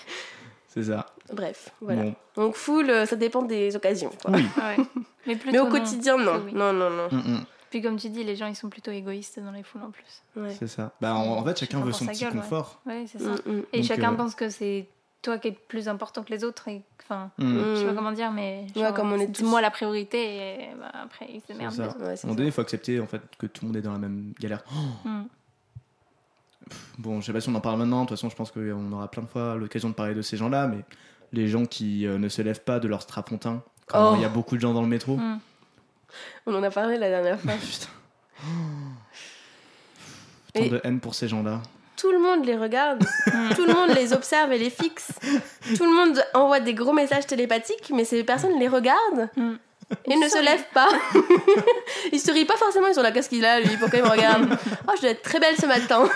c'est 0.68 0.84
ça. 0.84 1.06
Bref, 1.32 1.70
voilà. 1.80 2.02
Bon, 2.02 2.14
Donc, 2.36 2.54
foule, 2.54 2.90
euh, 2.90 3.06
ça 3.06 3.16
dépend 3.16 3.42
des 3.42 3.76
occasions. 3.76 4.10
quoi. 4.22 4.32
oui. 4.34 4.46
Ouais. 4.56 4.84
Mais, 5.26 5.36
plutôt 5.36 5.52
Mais 5.52 5.58
au 5.58 5.64
non. 5.64 5.70
quotidien, 5.70 6.16
non. 6.16 6.42
Oui. 6.46 6.52
Non, 6.54 6.72
non, 6.72 6.88
non. 6.90 7.08
Mm, 7.10 7.16
mm, 7.34 7.44
Puis 7.70 7.82
comme 7.82 7.96
tu 7.96 8.08
dis, 8.08 8.24
les 8.24 8.34
gens 8.36 8.46
ils 8.46 8.56
sont 8.56 8.68
plutôt 8.70 8.90
égoïstes 8.90 9.38
dans 9.40 9.50
les 9.52 9.62
foules 9.62 9.82
en 9.82 9.90
plus. 9.90 10.22
Ouais. 10.36 10.54
c'est 10.58 10.66
ça. 10.68 10.92
Bah 11.00 11.14
en, 11.14 11.26
en 11.38 11.44
fait 11.44 11.58
chacun 11.58 11.78
Chacun 11.78 11.86
veut 11.86 11.92
son 11.92 12.06
petit 12.06 12.24
gueule, 12.24 12.32
confort. 12.32 12.80
Ouais, 12.86 13.04
c'est 13.06 13.18
ça. 13.20 13.30
Mm, 13.30 13.40
mm. 13.52 13.62
Et 13.72 13.78
Donc, 13.80 13.86
chacun 13.88 14.12
euh, 14.12 14.16
pense 14.16 14.34
que 14.34 14.48
c'est 14.48 14.86
toi 15.20 15.36
qui 15.38 15.48
es 15.48 15.52
plus 15.52 15.88
important 15.88 16.22
que 16.22 16.30
les 16.30 16.44
autres. 16.44 16.68
Et, 16.68 16.82
enfin, 17.02 17.30
Mm. 17.38 17.58
je 17.58 17.74
sais 17.76 17.84
pas 17.86 17.92
Mm. 17.92 17.96
comment 17.96 18.12
dire, 18.12 18.30
mais 18.32 18.66
Ouais, 18.76 18.82
genre, 18.82 18.94
comme 18.94 19.12
on 19.12 19.18
est 19.18 19.26
tous. 19.26 19.42
dis-moi 19.42 19.60
la 19.60 19.70
priorité 19.70 20.18
et 20.36 20.68
bah, 20.78 20.90
après 21.04 21.26
ils 21.32 21.40
se. 21.40 21.52
Ouais, 21.52 21.64
À 21.64 21.68
un 21.68 22.14
moment 22.24 22.34
donné, 22.34 22.46
il 22.46 22.52
faut 22.52 22.60
accepter 22.62 23.00
en 23.00 23.06
fait 23.06 23.20
que 23.38 23.46
tout 23.46 23.62
le 23.64 23.68
monde 23.68 23.76
est 23.76 23.82
dans 23.82 23.92
la 23.92 23.98
même 23.98 24.32
galère. 24.40 24.62
Mm. 25.04 25.22
Bon, 26.98 27.20
je 27.20 27.26
sais 27.26 27.32
pas 27.32 27.40
si 27.40 27.48
on 27.48 27.54
en 27.54 27.60
parle 27.60 27.78
maintenant, 27.78 28.02
de 28.04 28.08
toute 28.08 28.16
façon, 28.18 28.28
je 28.28 28.36
pense 28.36 28.50
qu'on 28.50 28.92
aura 28.92 29.10
plein 29.10 29.22
de 29.22 29.28
fois 29.28 29.56
l'occasion 29.56 29.88
de 29.88 29.94
parler 29.94 30.14
de 30.14 30.22
ces 30.22 30.36
gens-là, 30.36 30.66
mais 30.66 30.84
les 31.32 31.48
gens 31.48 31.64
qui 31.64 32.06
euh, 32.06 32.18
ne 32.18 32.28
se 32.28 32.42
lèvent 32.42 32.62
pas 32.62 32.78
de 32.78 32.88
leur 32.88 33.00
strapontin 33.02 33.62
quand 33.86 34.12
Oh. 34.12 34.16
il 34.16 34.22
y 34.22 34.24
a 34.24 34.28
beaucoup 34.28 34.54
de 34.56 34.60
gens 34.60 34.74
dans 34.74 34.82
le 34.82 34.88
métro. 34.88 35.16
Mm. 35.16 35.40
On 36.46 36.54
en 36.54 36.62
a 36.62 36.70
parlé 36.70 36.98
la 36.98 37.08
dernière 37.08 37.40
fois. 37.40 37.52
Putain. 37.52 37.86
Tant 40.54 40.62
Et- 40.62 40.68
de 40.70 40.80
haine 40.84 41.00
pour 41.00 41.14
ces 41.14 41.28
gens-là. 41.28 41.60
Tout 41.96 42.12
le 42.12 42.20
monde 42.20 42.44
les 42.44 42.56
regarde. 42.56 43.02
Tout 43.56 43.64
le 43.66 43.74
monde 43.74 43.90
les 43.90 44.12
observe 44.12 44.52
et 44.52 44.58
les 44.58 44.70
fixe. 44.70 45.08
Tout 45.76 45.84
le 45.84 45.92
monde 45.92 46.24
envoie 46.32 46.60
des 46.60 46.72
gros 46.72 46.92
messages 46.92 47.26
télépathiques, 47.26 47.90
mais 47.92 48.04
ces 48.04 48.22
personnes 48.22 48.56
les 48.58 48.68
regardent. 48.68 49.28
Mm. 49.36 49.54
Et 50.04 50.16
ne 50.16 50.28
se 50.28 50.40
lèvent 50.40 50.68
pas. 50.72 50.88
ils 52.12 52.20
se 52.20 52.30
rient 52.30 52.44
pas 52.44 52.56
forcément, 52.56 52.86
ils 52.86 52.94
sont 52.94 53.02
là, 53.02 53.10
qu'est-ce 53.10 53.28
qu'il 53.30 53.44
a 53.44 53.58
lui 53.58 53.76
Pourquoi 53.78 53.98
il 53.98 54.04
me 54.04 54.10
regarde 54.10 54.56
Oh, 54.86 54.92
je 54.96 55.00
dois 55.00 55.10
être 55.10 55.22
très 55.22 55.40
belle 55.40 55.56
ce 55.56 55.66
matin. 55.66 56.08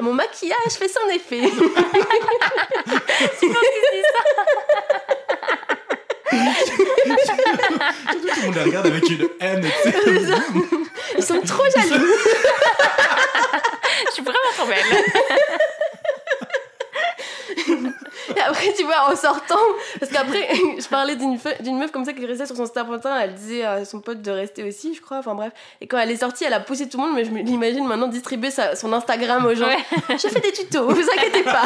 Mon 0.00 0.14
maquillage 0.14 0.72
fait 0.78 0.88
son 0.88 1.08
effet. 1.08 1.42
Surtout 6.32 8.28
tout 8.34 8.40
le 8.40 8.46
monde 8.46 8.54
les 8.56 8.62
regarde 8.62 8.86
avec 8.86 9.08
une 9.08 9.28
haine. 9.40 9.64
Ils 11.18 11.22
sont 11.24 11.40
trop 11.42 11.64
jaloux. 11.76 12.06
Je 14.08 14.12
suis 14.12 14.22
vraiment 14.22 14.52
trop 14.56 14.66
belle. 14.66 15.04
Et 18.36 18.40
après, 18.40 18.72
tu 18.76 18.84
vois, 18.84 19.10
en 19.12 19.16
sortant, 19.16 19.58
parce 20.00 20.10
qu'après, 20.10 20.48
je 20.78 20.86
parlais 20.88 21.16
d'une 21.16 21.38
d'une 21.60 21.78
meuf 21.78 21.90
comme 21.90 22.04
ça 22.04 22.12
qui 22.12 22.24
restait 22.24 22.46
sur 22.46 22.56
son 22.56 22.66
starpentin, 22.66 23.18
elle 23.18 23.34
disait 23.34 23.64
à 23.64 23.84
son 23.84 24.00
pote 24.00 24.22
de 24.22 24.30
rester 24.30 24.62
aussi, 24.64 24.94
je 24.94 25.00
crois, 25.02 25.18
enfin 25.18 25.34
bref. 25.34 25.52
Et 25.80 25.86
quand 25.86 25.98
elle 25.98 26.10
est 26.10 26.16
sortie, 26.16 26.44
elle 26.44 26.54
a 26.54 26.60
poussé 26.60 26.88
tout 26.88 26.98
le 26.98 27.04
monde, 27.04 27.14
mais 27.14 27.24
je 27.24 27.30
l'imagine 27.30 27.86
maintenant 27.86 28.08
distribuer 28.08 28.50
sa- 28.50 28.74
son 28.76 28.92
Instagram 28.92 29.44
aux 29.44 29.54
gens. 29.54 29.66
Ouais. 29.68 29.78
Je 30.10 30.28
fais 30.28 30.40
des 30.40 30.52
tutos, 30.52 30.88
vous 30.88 31.10
inquiétez 31.10 31.42
pas. 31.42 31.64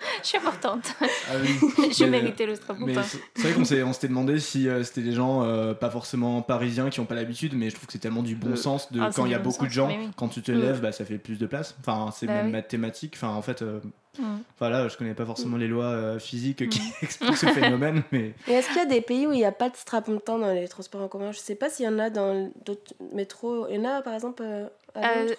Je 0.22 0.28
suis 0.28 0.38
importante. 0.38 0.92
Ah 1.00 1.32
oui. 1.42 1.90
Je 1.92 2.04
Mais- 2.04 2.10
méritais 2.22 2.46
le 2.46 2.54
strap 2.54 2.78
ou 2.80 2.86
Mais 2.86 2.92
pas. 2.94 3.02
c'est 3.02 3.18
vrai 3.42 3.52
qu'on 3.52 3.64
s'est, 3.64 3.82
on 3.82 3.92
s'était 3.92 4.08
demandé 4.08 4.38
si 4.38 4.68
euh, 4.68 4.84
c'était 4.84 5.00
des 5.02 5.12
gens 5.12 5.42
euh, 5.42 5.74
pas 5.74 5.90
forcément 5.90 6.40
parisiens 6.42 6.88
qui 6.90 7.00
ont 7.00 7.04
pas 7.06 7.14
l'habitude, 7.16 7.54
mais 7.54 7.68
je 7.70 7.74
trouve 7.74 7.86
que 7.86 7.92
c'est 7.92 7.98
tellement 7.98 8.22
du 8.22 8.36
bon 8.36 8.52
Euh, 8.52 8.56
sens 8.56 8.92
de 8.92 9.00
ah, 9.00 9.10
quand 9.14 9.26
il 9.26 9.32
y 9.32 9.34
a 9.34 9.38
bon 9.38 9.50
beaucoup 9.50 9.66
de 9.66 9.72
gens, 9.72 9.88
oui. 9.88 10.10
quand 10.16 10.28
tu 10.28 10.40
te 10.42 10.52
Mm. 10.52 10.60
lèves, 10.60 10.80
bah, 10.80 10.92
ça 10.92 11.04
fait 11.04 11.18
plus 11.18 11.38
de 11.38 11.46
place. 11.46 11.76
Enfin, 11.80 12.10
c'est 12.14 12.26
Bah 12.26 12.34
même 12.34 12.46
oui. 12.46 12.52
mathématique. 12.52 13.14
Enfin, 13.16 13.28
en 13.30 13.42
fait, 13.42 13.62
euh, 13.62 13.80
Mm. 14.18 14.38
voilà, 14.58 14.88
je 14.88 14.96
connais 14.96 15.14
pas 15.14 15.26
forcément 15.26 15.56
les 15.56 15.68
lois 15.68 15.84
euh, 15.86 16.18
physiques 16.18 16.68
qui 16.68 16.80
Mm. 16.80 16.92
expliquent 17.02 17.36
ce 17.36 17.46
phénomène, 17.46 18.02
mais 18.12 18.34
Et 18.48 18.52
est-ce 18.52 18.68
qu'il 18.68 18.78
y 18.78 18.80
a 18.80 18.86
des 18.86 19.00
pays 19.00 19.26
où 19.26 19.32
il 19.32 19.36
n'y 19.38 19.44
a 19.44 19.52
pas 19.52 19.68
de 19.68 19.76
strapontin 19.76 20.38
dans 20.38 20.52
les 20.52 20.66
transports 20.68 21.02
en 21.02 21.08
commun? 21.08 21.32
Je 21.32 21.38
sais 21.38 21.54
pas 21.56 21.70
s'il 21.70 21.86
y 21.86 21.88
en 21.88 21.98
a 21.98 22.08
dans 22.10 22.50
d'autres 22.64 22.94
métros. 23.14 23.66
Il 23.68 23.76
y 23.76 23.78
en 23.78 23.84
a 23.84 24.02
par 24.02 24.14
exemple 24.14 24.42
euh, 24.44 24.66
à 24.94 25.08
Euh, 25.10 25.20
Londres? 25.24 25.34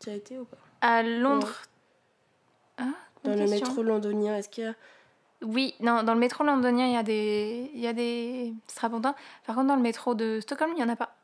Tu 0.00 0.10
as 0.10 0.14
été 0.14 0.38
ou 0.38 0.44
pas? 0.44 0.56
À 0.82 1.02
Londres. 1.02 1.62
Ah, 2.78 2.84
Dans 3.24 3.32
le 3.32 3.38
question. 3.38 3.66
métro 3.66 3.82
londonien, 3.82 4.36
est-ce 4.36 4.48
qu'il 4.48 4.64
y 4.64 4.66
a. 4.66 4.74
Oui, 5.42 5.74
non, 5.80 6.02
dans 6.02 6.14
le 6.14 6.20
métro 6.20 6.44
londonien, 6.44 6.86
il 6.86 6.92
y 6.94 6.96
a 6.96 7.02
des, 7.02 7.70
il 7.74 7.80
y 7.80 7.86
a 7.86 7.92
des 7.92 8.54
strapontins. 8.68 9.14
Par 9.46 9.54
contre, 9.54 9.68
dans 9.68 9.76
le 9.76 9.82
métro 9.82 10.14
de 10.14 10.40
Stockholm, 10.40 10.70
il 10.72 10.76
n'y 10.76 10.82
en 10.82 10.88
a 10.88 10.96
pas. 10.96 11.14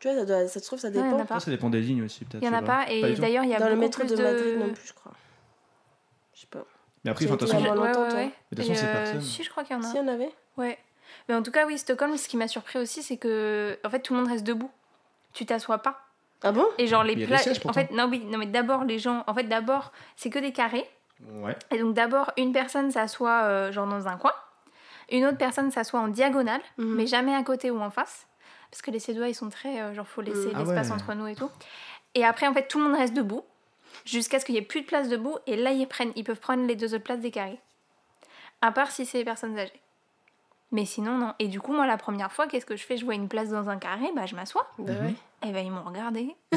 Tu 0.00 0.08
vois, 0.08 0.18
ça, 0.18 0.24
doit- 0.24 0.48
ça 0.48 0.60
se 0.60 0.64
trouve, 0.66 0.78
ça 0.78 0.90
Non, 0.90 0.94
il 0.94 0.98
y 0.98 1.02
en 1.02 1.10
dépend. 1.10 1.22
a 1.22 1.24
pas. 1.26 1.34
ça, 1.40 1.46
ça 1.46 1.50
dépend 1.50 1.70
des 1.70 1.80
lignes 1.80 2.02
aussi, 2.04 2.24
peut-être. 2.24 2.42
Il 2.42 2.48
n'y 2.48 2.54
en 2.54 2.58
a 2.58 2.62
pas. 2.62 2.84
Pas 2.84 2.90
Et 2.92 3.14
d'ailleurs, 3.14 3.44
il 3.44 3.50
y 3.50 3.54
a 3.54 3.58
Dans 3.58 3.66
le 3.68 3.72
beaucoup 3.74 3.84
métro 3.84 4.04
plus 4.04 4.16
de 4.16 4.22
Madrid 4.22 4.58
non 4.58 4.72
plus, 4.72 4.86
je 4.86 4.92
crois. 4.92 5.12
Je 6.34 6.40
sais 6.40 6.46
pas. 6.46 6.64
Mais 7.04 7.10
après, 7.10 7.24
de 7.26 7.30
toute 7.30 7.40
façon, 7.48 7.60
c'est 7.60 8.84
euh, 8.84 8.92
personne. 8.92 9.20
Si, 9.20 9.42
je 9.42 9.50
crois 9.50 9.64
qu'il 9.64 9.74
y 9.76 9.78
en 9.78 9.82
a. 9.82 9.86
Si, 9.86 9.96
il 9.96 9.98
y 9.98 10.04
en 10.04 10.08
avait 10.08 10.32
Ouais. 10.56 10.78
Mais 11.28 11.34
en 11.34 11.42
tout 11.42 11.50
cas, 11.50 11.66
oui, 11.66 11.78
Stockholm, 11.78 12.16
ce 12.16 12.28
qui 12.28 12.36
m'a 12.36 12.48
surpris 12.48 12.78
aussi, 12.78 13.02
c'est 13.02 13.16
que 13.16 13.78
en 13.84 13.90
fait, 13.90 14.00
tout 14.00 14.14
le 14.14 14.20
monde 14.20 14.28
reste 14.28 14.44
debout. 14.44 14.70
Tu 15.32 15.46
t'assois 15.46 15.78
pas. 15.78 16.00
Ah 16.44 16.52
bon? 16.52 16.66
Et 16.78 16.86
genre 16.86 17.04
les 17.04 17.12
Il 17.14 17.20
y 17.20 17.22
a 17.22 17.26
des 17.26 17.30
places. 17.30 17.42
sièges, 17.44 17.60
En 17.64 17.72
fait, 17.72 17.90
non, 17.92 18.08
oui, 18.10 18.24
non, 18.24 18.38
mais 18.38 18.46
d'abord 18.46 18.84
les 18.84 18.98
gens. 18.98 19.22
En 19.26 19.34
fait, 19.34 19.44
d'abord, 19.44 19.92
c'est 20.16 20.30
que 20.30 20.38
des 20.38 20.52
carrés. 20.52 20.88
Ouais. 21.34 21.56
Et 21.70 21.78
donc 21.78 21.94
d'abord, 21.94 22.32
une 22.36 22.52
personne 22.52 22.90
s'assoit 22.90 23.42
euh, 23.44 23.70
genre 23.72 23.86
dans 23.86 24.08
un 24.08 24.16
coin, 24.16 24.32
une 25.10 25.24
autre 25.24 25.38
personne 25.38 25.70
s'assoit 25.70 26.00
en 26.00 26.08
diagonale, 26.08 26.60
Mhm. 26.78 26.94
mais 26.96 27.06
jamais 27.06 27.34
à 27.34 27.42
côté 27.44 27.70
ou 27.70 27.80
en 27.80 27.90
face, 27.90 28.26
parce 28.72 28.82
que 28.82 28.90
les 28.90 28.98
Suédois 28.98 29.28
ils 29.28 29.34
sont 29.34 29.48
très 29.48 29.80
euh, 29.80 29.94
genre 29.94 30.06
faut 30.08 30.20
laisser 30.20 30.48
Mhm. 30.48 30.52
Ah 30.56 30.58
l'espace 30.60 30.88
ouais. 30.88 30.94
entre 30.94 31.14
nous 31.14 31.28
et 31.28 31.36
tout. 31.36 31.48
Et 32.16 32.24
après 32.24 32.48
en 32.48 32.52
fait 32.54 32.66
tout 32.66 32.78
le 32.78 32.84
monde 32.88 32.96
reste 32.96 33.14
debout 33.14 33.44
jusqu'à 34.04 34.40
ce 34.40 34.44
qu'il 34.44 34.56
y 34.56 34.58
ait 34.58 34.62
plus 34.62 34.80
de 34.80 34.86
place 34.86 35.08
debout 35.08 35.36
et 35.46 35.54
là 35.54 35.70
ils 35.70 35.86
prennent, 35.86 36.12
ils 36.16 36.24
peuvent 36.24 36.40
prendre 36.40 36.66
les 36.66 36.74
deux 36.74 36.92
autres 36.92 37.04
places 37.04 37.20
des 37.20 37.30
carrés. 37.30 37.60
À 38.60 38.72
part 38.72 38.90
si 38.90 39.06
c'est 39.06 39.18
les 39.18 39.24
personnes 39.24 39.56
âgées. 39.56 39.80
Mais 40.72 40.84
sinon 40.86 41.18
non. 41.18 41.34
Et 41.38 41.48
du 41.48 41.60
coup 41.60 41.72
moi 41.74 41.86
la 41.86 41.96
première 41.98 42.32
fois 42.32 42.46
qu'est-ce 42.46 42.64
que 42.66 42.76
je 42.76 42.84
fais? 42.84 42.96
Je 42.96 43.04
vois 43.04 43.14
une 43.14 43.28
place 43.28 43.50
dans 43.50 43.68
un 43.68 43.76
carré, 43.76 44.10
bah 44.16 44.24
je 44.26 44.34
m'assois. 44.34 44.66
Bah 44.78 44.92
Mhm. 44.94 45.06
ouais. 45.06 45.14
Et 45.48 45.52
ben 45.52 45.64
ils 45.66 45.70
m'ont 45.70 45.82
regardé. 45.82 46.34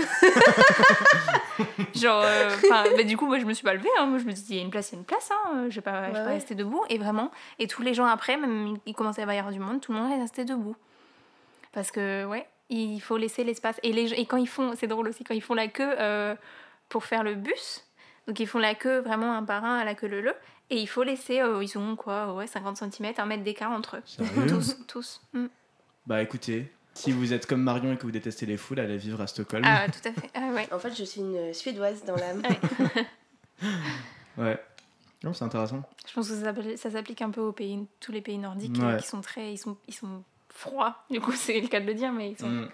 Genre, 1.95 2.21
euh, 2.23 2.49
enfin, 2.55 2.83
bah, 2.95 3.03
du 3.03 3.15
coup, 3.17 3.25
moi 3.25 3.39
je 3.39 3.45
me 3.45 3.53
suis 3.53 3.63
pas 3.63 3.73
levée. 3.73 3.89
hein. 3.99 4.05
Moi 4.05 4.19
je 4.19 4.25
me 4.25 4.31
suis 4.31 4.43
dit, 4.43 4.53
il 4.53 4.57
y 4.57 4.59
a 4.59 4.63
une 4.63 4.69
place, 4.69 4.91
il 4.91 4.95
y 4.95 4.97
a 4.97 4.99
une 4.99 5.05
place. 5.05 5.31
Hein. 5.31 5.65
Je 5.69 5.75
vais 5.75 5.81
pas, 5.81 6.07
Ouais, 6.07 6.11
pas 6.11 6.25
ouais. 6.25 6.33
rester 6.33 6.55
debout. 6.55 6.83
Et 6.89 6.97
vraiment, 6.97 7.31
et 7.59 7.67
tous 7.67 7.81
les 7.81 7.93
gens 7.93 8.05
après, 8.05 8.37
même 8.37 8.77
il 8.85 8.93
commençait 8.93 9.23
à 9.23 9.33
y 9.33 9.37
avoir 9.37 9.53
du 9.53 9.59
monde, 9.59 9.81
tout 9.81 9.91
le 9.93 9.99
monde 9.99 10.11
est 10.11 10.21
resté 10.21 10.45
debout. 10.45 10.75
Parce 11.71 11.91
que, 11.91 12.25
ouais, 12.25 12.47
il 12.69 12.99
faut 12.99 13.17
laisser 13.17 13.43
l'espace. 13.43 13.79
Et, 13.83 13.91
les, 13.93 14.13
et 14.13 14.25
quand 14.25 14.37
ils 14.37 14.47
font, 14.47 14.73
c'est 14.75 14.87
drôle 14.87 15.07
aussi, 15.07 15.23
quand 15.23 15.33
ils 15.33 15.41
font 15.41 15.53
la 15.55 15.67
queue 15.67 15.95
euh, 15.99 16.35
pour 16.89 17.03
faire 17.05 17.23
le 17.23 17.35
bus, 17.35 17.85
donc 18.27 18.39
ils 18.39 18.47
font 18.47 18.59
la 18.59 18.75
queue 18.75 18.99
vraiment 18.99 19.33
un 19.33 19.43
par 19.43 19.63
un 19.65 19.77
à 19.77 19.83
la 19.85 19.93
queue 19.95 20.07
leu 20.07 20.21
leu. 20.21 20.33
Et 20.69 20.77
il 20.81 20.87
faut 20.87 21.03
laisser, 21.03 21.41
euh, 21.41 21.63
ils 21.63 21.77
ont 21.77 21.95
quoi, 21.95 22.33
ouais, 22.33 22.47
50 22.47 22.77
cm, 22.77 23.13
un 23.17 23.25
mètre 23.25 23.43
d'écart 23.43 23.71
entre 23.71 23.97
eux. 23.97 24.01
Sérieux 24.05 24.47
Tous, 24.47 24.77
tous. 24.87 25.21
Mm. 25.33 25.45
Bah 26.07 26.21
écoutez, 26.21 26.71
si 26.93 27.11
vous 27.11 27.33
êtes 27.33 27.45
comme 27.45 27.61
Marion 27.61 27.93
et 27.93 27.97
que 27.97 28.03
vous 28.03 28.11
détestez 28.11 28.45
les 28.45 28.57
foules, 28.57 28.79
allez 28.79 28.97
vivre 28.97 29.21
à 29.21 29.27
Stockholm. 29.27 29.63
Ah, 29.65 29.85
tout 29.87 30.07
à 30.07 30.11
fait. 30.11 30.29
Ah, 30.33 30.49
ouais. 30.53 30.67
En 30.73 30.79
fait, 30.79 30.95
je 30.97 31.03
suis 31.03 31.21
une 31.21 31.53
Suédoise 31.53 32.03
dans 32.05 32.15
l'âme. 32.15 32.41
Ouais. 34.37 34.59
Non, 35.23 35.33
c'est 35.33 35.43
intéressant. 35.45 35.81
Je 36.07 36.13
pense 36.13 36.29
que 36.29 36.75
ça 36.75 36.91
s'applique 36.91 37.21
un 37.23 37.31
peu 37.31 37.41
aux 37.41 37.51
pays, 37.51 37.79
tous 37.99 38.11
les 38.11 38.21
pays 38.21 38.37
nordiques 38.37 38.77
Ouais. 38.77 38.83
euh, 38.93 38.97
qui 38.97 39.07
sont 39.07 39.21
très, 39.21 39.51
ils 39.53 39.57
sont, 39.57 39.75
ils 39.87 39.93
sont 39.93 40.21
froids. 40.49 40.97
Du 41.09 41.19
coup, 41.19 41.31
c'est 41.35 41.59
le 41.59 41.67
cas 41.67 41.79
de 41.79 41.85
le 41.87 41.95
dire, 41.95 42.11
mais 42.11 42.31
ils 42.31 42.37
sont 42.37 42.47
Mm. 42.49 42.69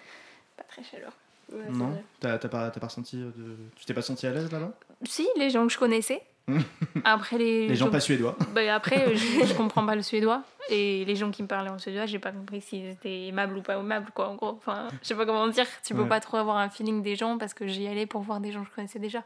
pas 0.57 0.63
très 0.63 0.83
chaleureux. 0.83 1.13
Ouais, 1.53 1.69
Non? 1.69 2.03
T'as 2.19 2.37
pas, 2.39 2.69
t'as 2.69 2.79
pas 2.79 2.87
ressenti 2.87 3.15
de... 3.17 3.55
Tu 3.77 3.85
t'es 3.85 3.93
pas 3.93 4.01
senti 4.01 4.27
à 4.27 4.31
l'aise 4.31 4.51
là-bas? 4.51 4.73
Si, 5.03 5.25
les 5.37 5.49
gens 5.49 5.65
que 5.65 5.71
je 5.71 5.77
connaissais. 5.77 6.21
après 7.05 7.37
les, 7.37 7.67
Les 7.67 7.75
gens 7.75 7.89
pas 7.89 7.99
suédois. 7.99 8.35
Bah, 8.55 8.61
après, 8.73 9.07
euh, 9.07 9.15
je, 9.15 9.45
je 9.45 9.53
comprends 9.53 9.85
pas 9.85 9.95
le 9.95 10.01
suédois 10.01 10.43
et 10.69 11.03
les 11.05 11.15
gens 11.15 11.31
qui 11.31 11.41
me 11.43 11.47
parlaient 11.47 11.69
en 11.69 11.77
suédois, 11.79 12.05
j'ai 12.05 12.19
pas 12.19 12.31
compris 12.31 12.61
s'ils 12.61 12.85
étaient 12.87 13.27
aimables 13.27 13.57
ou 13.57 13.61
pas 13.61 13.77
aimables 13.77 14.11
quoi. 14.13 14.29
En 14.29 14.35
gros, 14.35 14.57
enfin, 14.57 14.87
je 15.01 15.07
sais 15.07 15.15
pas 15.15 15.25
comment 15.25 15.47
dire. 15.47 15.65
Tu 15.83 15.93
peux 15.93 16.01
Ouais. 16.03 16.07
pas 16.09 16.19
trop 16.19 16.37
avoir 16.37 16.57
un 16.57 16.69
feeling 16.69 17.01
des 17.01 17.15
gens 17.15 17.37
parce 17.37 17.53
que 17.53 17.67
j'y 17.67 17.87
allais 17.87 18.05
pour 18.05 18.21
voir 18.21 18.39
des 18.39 18.51
gens 18.51 18.61
que 18.63 18.69
je 18.69 18.75
connaissais 18.75 18.99
déjà. 18.99 19.23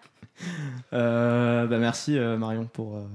Euh, 0.93 1.65
bah 1.67 1.77
merci 1.77 2.17
euh, 2.17 2.37
Marion 2.37 2.65
pour, 2.65 2.97
euh, 2.97 2.99
Pour 3.01 3.09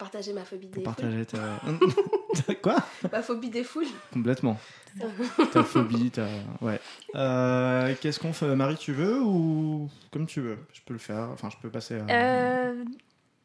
partager 0.00 0.32
ma 0.32 0.44
phobie 0.44 0.66
des 0.68 0.82
partager 0.82 1.26
ta... 1.26 1.60
Quoi. 2.62 2.76
Ma 3.12 3.22
phobie 3.22 3.50
des 3.50 3.62
foules. 3.64 3.86
Complètement. 4.12 4.58
ta 5.52 5.62
phobie, 5.62 6.10
ta... 6.10 6.26
Ouais. 6.60 6.80
Euh, 7.14 7.94
Qu'est-ce 8.00 8.18
qu'on 8.18 8.32
fait? 8.32 8.56
Marie, 8.56 8.76
tu 8.76 8.92
veux 8.92 9.20
ou 9.22 9.88
comme 10.10 10.26
tu 10.26 10.40
veux? 10.40 10.58
Je 10.72 10.80
peux 10.84 10.94
le 10.94 10.98
faire. 10.98 11.28
Enfin, 11.32 11.48
je 11.50 11.56
peux 11.60 11.70
passer 11.70 11.98
à... 12.00 12.10
Euh... 12.10 12.84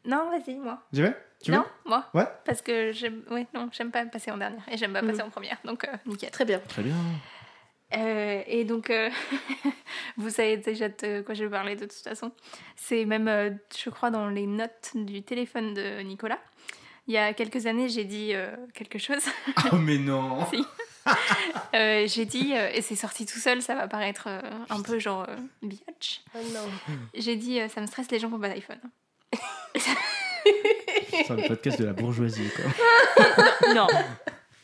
Non, 0.04 0.30
vas-y, 0.30 0.56
moi. 0.56 0.82
J'y 0.92 1.02
vais? 1.02 1.16
Tu 1.42 1.50
non, 1.50 1.58
veux 1.58 1.90
moi. 1.90 2.08
Ouais. 2.14 2.26
Parce 2.44 2.62
que 2.62 2.92
j'aime, 2.92 3.22
ouais, 3.30 3.46
non, 3.54 3.68
j'aime 3.72 3.90
pas 3.90 4.04
passer 4.06 4.30
en 4.30 4.38
dernière 4.38 4.62
et 4.70 4.76
j'aime 4.76 4.92
pas 4.92 5.02
Mm. 5.02 5.08
passer 5.08 5.22
en 5.22 5.30
première, 5.30 5.58
donc 5.64 5.84
euh, 5.84 5.88
nickel. 6.06 6.30
Très 6.30 6.44
bien. 6.44 6.58
Très 6.68 6.82
bien. 6.82 6.94
Euh, 7.96 8.42
et 8.46 8.64
donc, 8.64 8.90
euh, 8.90 9.10
vous 10.16 10.30
savez 10.30 10.56
déjà 10.58 10.88
de 10.88 11.22
quoi 11.22 11.34
je 11.34 11.44
vais 11.44 11.50
parler 11.50 11.76
de 11.76 11.86
toute 11.86 11.92
façon. 11.92 12.30
C'est 12.76 13.04
même, 13.04 13.28
euh, 13.28 13.50
je 13.76 13.90
crois, 13.90 14.10
dans 14.10 14.28
les 14.28 14.46
notes 14.46 14.92
du 14.94 15.22
téléphone 15.22 15.74
de 15.74 16.00
Nicolas. 16.02 16.38
Il 17.08 17.14
y 17.14 17.18
a 17.18 17.32
quelques 17.34 17.66
années, 17.66 17.88
j'ai 17.88 18.04
dit 18.04 18.32
euh, 18.34 18.54
quelque 18.74 18.98
chose. 18.98 19.22
Oh 19.72 19.76
mais 19.76 19.98
non 19.98 20.44
Si. 20.50 20.64
Euh, 21.74 22.06
j'ai 22.08 22.24
dit, 22.24 22.52
euh, 22.54 22.68
et 22.74 22.82
c'est 22.82 22.96
sorti 22.96 23.26
tout 23.26 23.38
seul, 23.38 23.62
ça 23.62 23.76
va 23.76 23.86
paraître 23.86 24.24
euh, 24.26 24.40
un 24.70 24.82
peu 24.82 24.98
genre 24.98 25.24
euh, 25.28 25.36
biatch. 25.62 26.22
Oh 26.34 26.38
non. 26.52 26.94
J'ai 27.14 27.36
dit, 27.36 27.60
euh, 27.60 27.68
ça 27.68 27.80
me 27.80 27.86
stresse 27.86 28.10
les 28.10 28.18
gens 28.18 28.26
qui 28.26 28.34
n'ont 28.34 28.40
pas 28.40 28.48
d'iPhone. 28.48 28.80
C'est 29.72 31.30
le 31.30 31.46
podcast 31.48 31.78
de 31.78 31.84
la 31.86 31.92
bourgeoisie, 31.92 32.50
quoi. 32.56 33.74
non, 33.74 33.86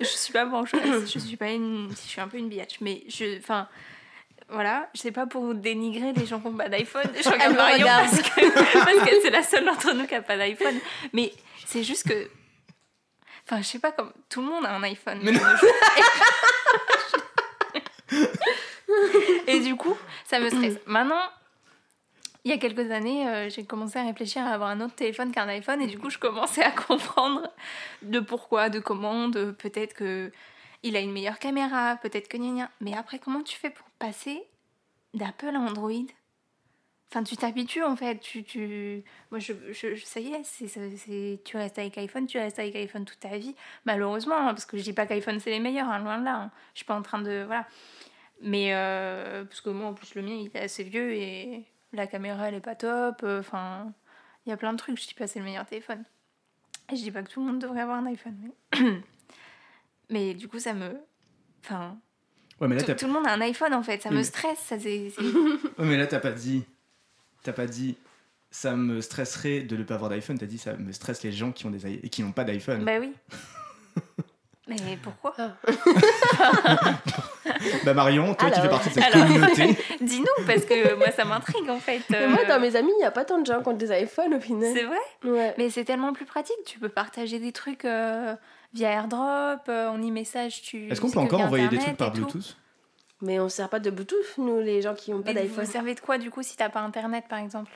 je 0.00 0.06
suis 0.06 0.32
pas 0.32 0.44
bourgeoise, 0.44 1.12
je 1.12 1.18
suis 1.18 1.36
pas 1.36 1.50
une, 1.50 1.90
je 1.90 2.08
suis 2.08 2.20
un 2.20 2.28
peu 2.28 2.38
une 2.38 2.48
biatch, 2.48 2.80
mais 2.80 3.04
je, 3.08 3.38
enfin, 3.38 3.68
voilà, 4.48 4.88
je 4.94 5.00
sais 5.00 5.12
pas 5.12 5.26
pour 5.26 5.54
dénigrer 5.54 6.12
les 6.12 6.26
gens 6.26 6.40
qui 6.40 6.48
n'ont 6.48 6.56
pas 6.56 6.68
d'iPhone. 6.68 7.10
Je 7.14 7.28
regarde 7.28 7.54
Marion 7.54 7.84
regarde. 7.84 8.10
parce 8.10 8.22
que 8.22 8.84
parce 8.84 9.08
que 9.08 9.20
c'est 9.22 9.30
la 9.30 9.42
seule 9.42 9.64
d'entre 9.64 9.92
nous 9.92 10.06
qui 10.06 10.14
a 10.14 10.22
pas 10.22 10.36
d'iPhone, 10.36 10.78
mais 11.12 11.32
c'est 11.66 11.82
juste 11.84 12.08
que, 12.08 12.30
enfin, 13.46 13.62
je 13.62 13.66
sais 13.66 13.78
pas 13.78 13.92
comme 13.92 14.12
tout 14.28 14.40
le 14.40 14.46
monde 14.48 14.66
a 14.66 14.74
un 14.74 14.82
iPhone. 14.82 15.20
Mais 15.22 15.32
non. 15.32 15.40
Et 19.46 19.60
du 19.60 19.76
coup, 19.76 19.96
ça 20.24 20.38
me 20.38 20.48
stresse. 20.50 20.78
Maintenant, 20.86 21.22
il 22.44 22.50
y 22.50 22.54
a 22.54 22.58
quelques 22.58 22.90
années, 22.90 23.28
euh, 23.28 23.48
j'ai 23.48 23.64
commencé 23.64 23.98
à 23.98 24.04
réfléchir 24.04 24.42
à 24.42 24.50
avoir 24.50 24.70
un 24.70 24.80
autre 24.80 24.94
téléphone 24.94 25.30
qu'un 25.32 25.48
iPhone 25.48 25.80
et 25.80 25.86
du 25.86 25.98
coup, 25.98 26.10
je 26.10 26.18
commençais 26.18 26.62
à 26.64 26.70
comprendre 26.72 27.48
de 28.02 28.20
pourquoi, 28.20 28.68
de 28.68 28.80
comment, 28.80 29.30
peut-être 29.30 29.94
que 29.94 30.32
il 30.82 30.96
a 30.96 31.00
une 31.00 31.12
meilleure 31.12 31.38
caméra, 31.38 31.96
peut-être 32.02 32.26
que 32.28 32.36
gna. 32.36 32.68
Mais 32.80 32.94
après, 32.96 33.20
comment 33.20 33.42
tu 33.42 33.56
fais 33.56 33.70
pour 33.70 33.86
passer 34.00 34.42
d'Apple 35.14 35.54
à 35.54 35.60
Android? 35.60 35.92
Enfin, 37.10 37.22
tu 37.24 37.36
t'habitues 37.36 37.84
en 37.84 37.94
fait. 37.94 38.18
Tu, 38.20 38.42
tu... 38.42 39.04
Moi, 39.30 39.38
je, 39.38 39.52
je- 39.70 39.94
ça 40.02 40.18
y 40.18 40.32
est, 40.32 41.44
tu 41.44 41.56
restes 41.58 41.78
avec 41.78 41.98
iPhone, 41.98 42.26
tu 42.26 42.38
restes 42.38 42.58
avec 42.58 42.74
iPhone 42.74 43.04
toute 43.04 43.20
ta 43.20 43.36
vie. 43.36 43.54
Malheureusement, 43.84 44.36
hein, 44.36 44.54
parce 44.54 44.64
que 44.64 44.78
je 44.78 44.82
dis 44.82 44.94
pas 44.94 45.06
qu'iPhone 45.06 45.38
c'est 45.38 45.50
les 45.50 45.60
meilleurs, 45.60 45.88
hein, 45.88 45.98
loin 46.00 46.18
de 46.18 46.24
là. 46.24 46.36
hein. 46.36 46.50
Je 46.72 46.78
suis 46.78 46.86
pas 46.86 46.96
en 46.96 47.02
train 47.02 47.20
de. 47.20 47.44
Voilà. 47.46 47.66
Mais 48.40 48.74
euh, 48.74 49.44
parce 49.44 49.60
que 49.60 49.68
moi, 49.70 49.88
en 49.88 49.94
plus, 49.94 50.14
le 50.14 50.22
mien, 50.22 50.32
il 50.34 50.50
est 50.54 50.60
assez 50.64 50.82
vieux 50.84 51.12
et 51.14 51.64
la 51.92 52.06
caméra, 52.06 52.48
elle 52.48 52.54
est 52.54 52.60
pas 52.60 52.74
top. 52.74 53.20
euh, 53.22 53.40
Enfin, 53.40 53.92
il 54.46 54.50
y 54.50 54.52
a 54.52 54.56
plein 54.56 54.72
de 54.72 54.78
trucs. 54.78 55.00
Je 55.00 55.06
dis 55.08 55.14
pas 55.14 55.26
c'est 55.26 55.38
le 55.38 55.44
meilleur 55.44 55.66
téléphone. 55.66 56.04
Et 56.92 56.96
je 56.96 57.02
dis 57.02 57.10
pas 57.10 57.22
que 57.22 57.30
tout 57.30 57.40
le 57.40 57.46
monde 57.46 57.58
devrait 57.60 57.80
avoir 57.82 57.98
un 57.98 58.06
iPhone. 58.06 58.36
Mais, 58.80 59.00
mais 60.10 60.34
du 60.34 60.48
coup, 60.48 60.58
ça 60.58 60.74
me. 60.74 60.96
Enfin, 61.64 61.96
Ouais, 62.60 62.68
mais 62.68 62.76
là, 62.76 62.94
tout, 62.94 63.06
le 63.06 63.12
monde 63.12 63.26
a 63.26 63.32
un 63.32 63.40
iPhone 63.40 63.74
en 63.74 63.82
fait. 63.82 64.02
Ça 64.02 64.10
Oui, 64.10 64.16
me 64.16 64.22
stresse. 64.22 64.58
Ça, 64.58 64.78
c'est, 64.78 65.12
ouais, 65.18 65.84
mais 65.84 65.96
là, 65.96 66.06
t'as 66.06 66.20
pas 66.20 66.30
dit. 66.32 66.64
T'as 67.42 67.52
pas 67.52 67.66
dit. 67.66 67.96
Ça 68.50 68.76
me 68.76 69.00
stresserait 69.00 69.62
de 69.62 69.76
ne 69.76 69.82
pas 69.82 69.94
avoir 69.94 70.10
d'iPhone. 70.10 70.38
T'as 70.38 70.46
dit 70.46 70.58
ça 70.58 70.74
me 70.76 70.92
stresse 70.92 71.22
les 71.22 71.32
gens 71.32 71.50
qui 71.52 71.64
ont 71.66 71.70
des 71.70 71.86
i- 71.90 72.00
et 72.02 72.08
qui 72.10 72.22
n'ont 72.22 72.32
pas 72.32 72.44
d'iPhone. 72.44 72.84
bah 72.84 72.98
oui. 73.00 73.12
mais 74.68 74.96
pourquoi? 75.02 75.34
Bah 77.84 77.94
Marion, 77.94 78.34
toi 78.34 78.50
qui 78.50 78.58
Alors. 78.58 78.62
fais 78.64 78.68
partie 78.70 78.88
de 78.90 78.94
cette 78.94 79.14
Alors. 79.14 79.26
communauté. 79.26 79.76
Dis-nous, 80.00 80.46
parce 80.46 80.64
que 80.64 80.94
moi, 80.94 81.10
ça 81.10 81.24
m'intrigue 81.24 81.68
en 81.70 81.78
fait. 81.78 82.00
Mais 82.10 82.22
euh, 82.22 82.28
moi, 82.28 82.44
dans 82.44 82.60
mes 82.60 82.76
amis, 82.76 82.92
il 82.96 82.98
n'y 83.00 83.04
a 83.04 83.10
pas 83.10 83.24
tant 83.24 83.38
de 83.38 83.46
gens 83.46 83.62
qui 83.62 83.68
ont 83.68 83.72
des 83.74 83.90
iPhones 84.02 84.34
au 84.34 84.40
final. 84.40 84.72
C'est 84.74 84.84
vrai? 84.84 84.96
Ouais. 85.24 85.54
Mais 85.58 85.70
c'est 85.70 85.84
tellement 85.84 86.12
plus 86.12 86.24
pratique, 86.26 86.56
tu 86.66 86.78
peux 86.78 86.88
partager 86.88 87.38
des 87.38 87.52
trucs 87.52 87.84
euh, 87.84 88.34
via 88.74 88.90
AirDrop, 88.90 89.60
euh, 89.68 89.88
en 89.88 89.98
e-message, 89.98 90.62
tu... 90.62 90.88
Est-ce 90.90 91.00
qu'on 91.00 91.10
peut 91.10 91.18
encore 91.18 91.40
envoyer 91.40 91.68
des 91.68 91.78
trucs 91.78 91.96
par. 91.96 92.10
Bluetooth? 92.12 92.56
Mais 93.20 93.38
on 93.38 93.44
ne 93.44 93.48
sert 93.48 93.68
pas 93.68 93.78
de 93.78 93.88
Bluetooth, 93.90 94.36
nous, 94.38 94.58
les 94.60 94.82
gens 94.82 94.94
qui 94.94 95.12
n'ont 95.12 95.22
pas 95.22 95.32
d'iPhone. 95.32 95.64
vous 95.64 95.70
servez 95.70 95.94
de 95.94 96.00
quoi 96.00 96.18
du 96.18 96.30
coup 96.30 96.42
si 96.42 96.56
t'as 96.56 96.68
pas 96.70 96.80
Internet 96.80 97.24
par 97.28 97.38
exemple? 97.38 97.70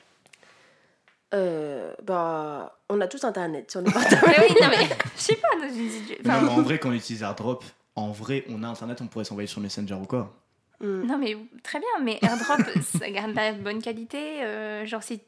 Euh, 1.33 1.93
bah, 2.03 2.77
on 2.89 3.01
a 3.01 3.07
tous 3.07 3.23
Internet 3.25 3.69
sur 3.69 3.81
nos 3.81 3.91
portables. 3.91 4.21
Mais 4.27 4.45
oui, 4.47 4.55
non 4.61 4.67
mais 4.69 4.85
je 5.15 5.21
sais 5.21 5.35
pas, 5.35 5.49
dans 5.61 5.73
une 5.73 5.89
situ- 5.89 6.17
Non, 6.23 6.33
enfin, 6.35 6.41
mais 6.41 6.49
en 6.51 6.61
vrai, 6.61 6.79
quand 6.79 6.89
on 6.89 6.93
utilise 6.93 7.21
AirDrop, 7.21 7.63
en 7.97 8.11
vrai, 8.11 8.45
on 8.47 8.63
a 8.63 8.67
Internet, 8.67 9.01
on 9.01 9.07
pourrait 9.07 9.25
s'envoyer 9.25 9.47
sur 9.47 9.59
Messenger 9.59 9.95
ou 9.95 10.05
quoi. 10.05 10.33
Hmm. 10.79 11.01
Non 11.05 11.17
mais 11.17 11.35
très 11.63 11.79
bien, 11.79 11.89
mais 12.03 12.19
AirDrop 12.21 12.59
ça 12.99 13.09
garde 13.09 13.33
la 13.33 13.51
bonne 13.53 13.81
qualité, 13.81 14.43
euh, 14.43 14.85
genre 14.85 15.01
si 15.03 15.21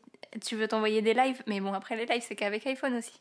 tu 0.45 0.55
veux 0.55 0.67
t'envoyer 0.67 1.01
des 1.01 1.13
lives, 1.15 1.41
mais 1.47 1.60
bon 1.60 1.73
après 1.73 1.95
les 1.95 2.05
lives 2.05 2.23
c'est 2.25 2.36
qu'avec 2.36 2.65
iPhone 2.67 2.93
aussi. 2.95 3.19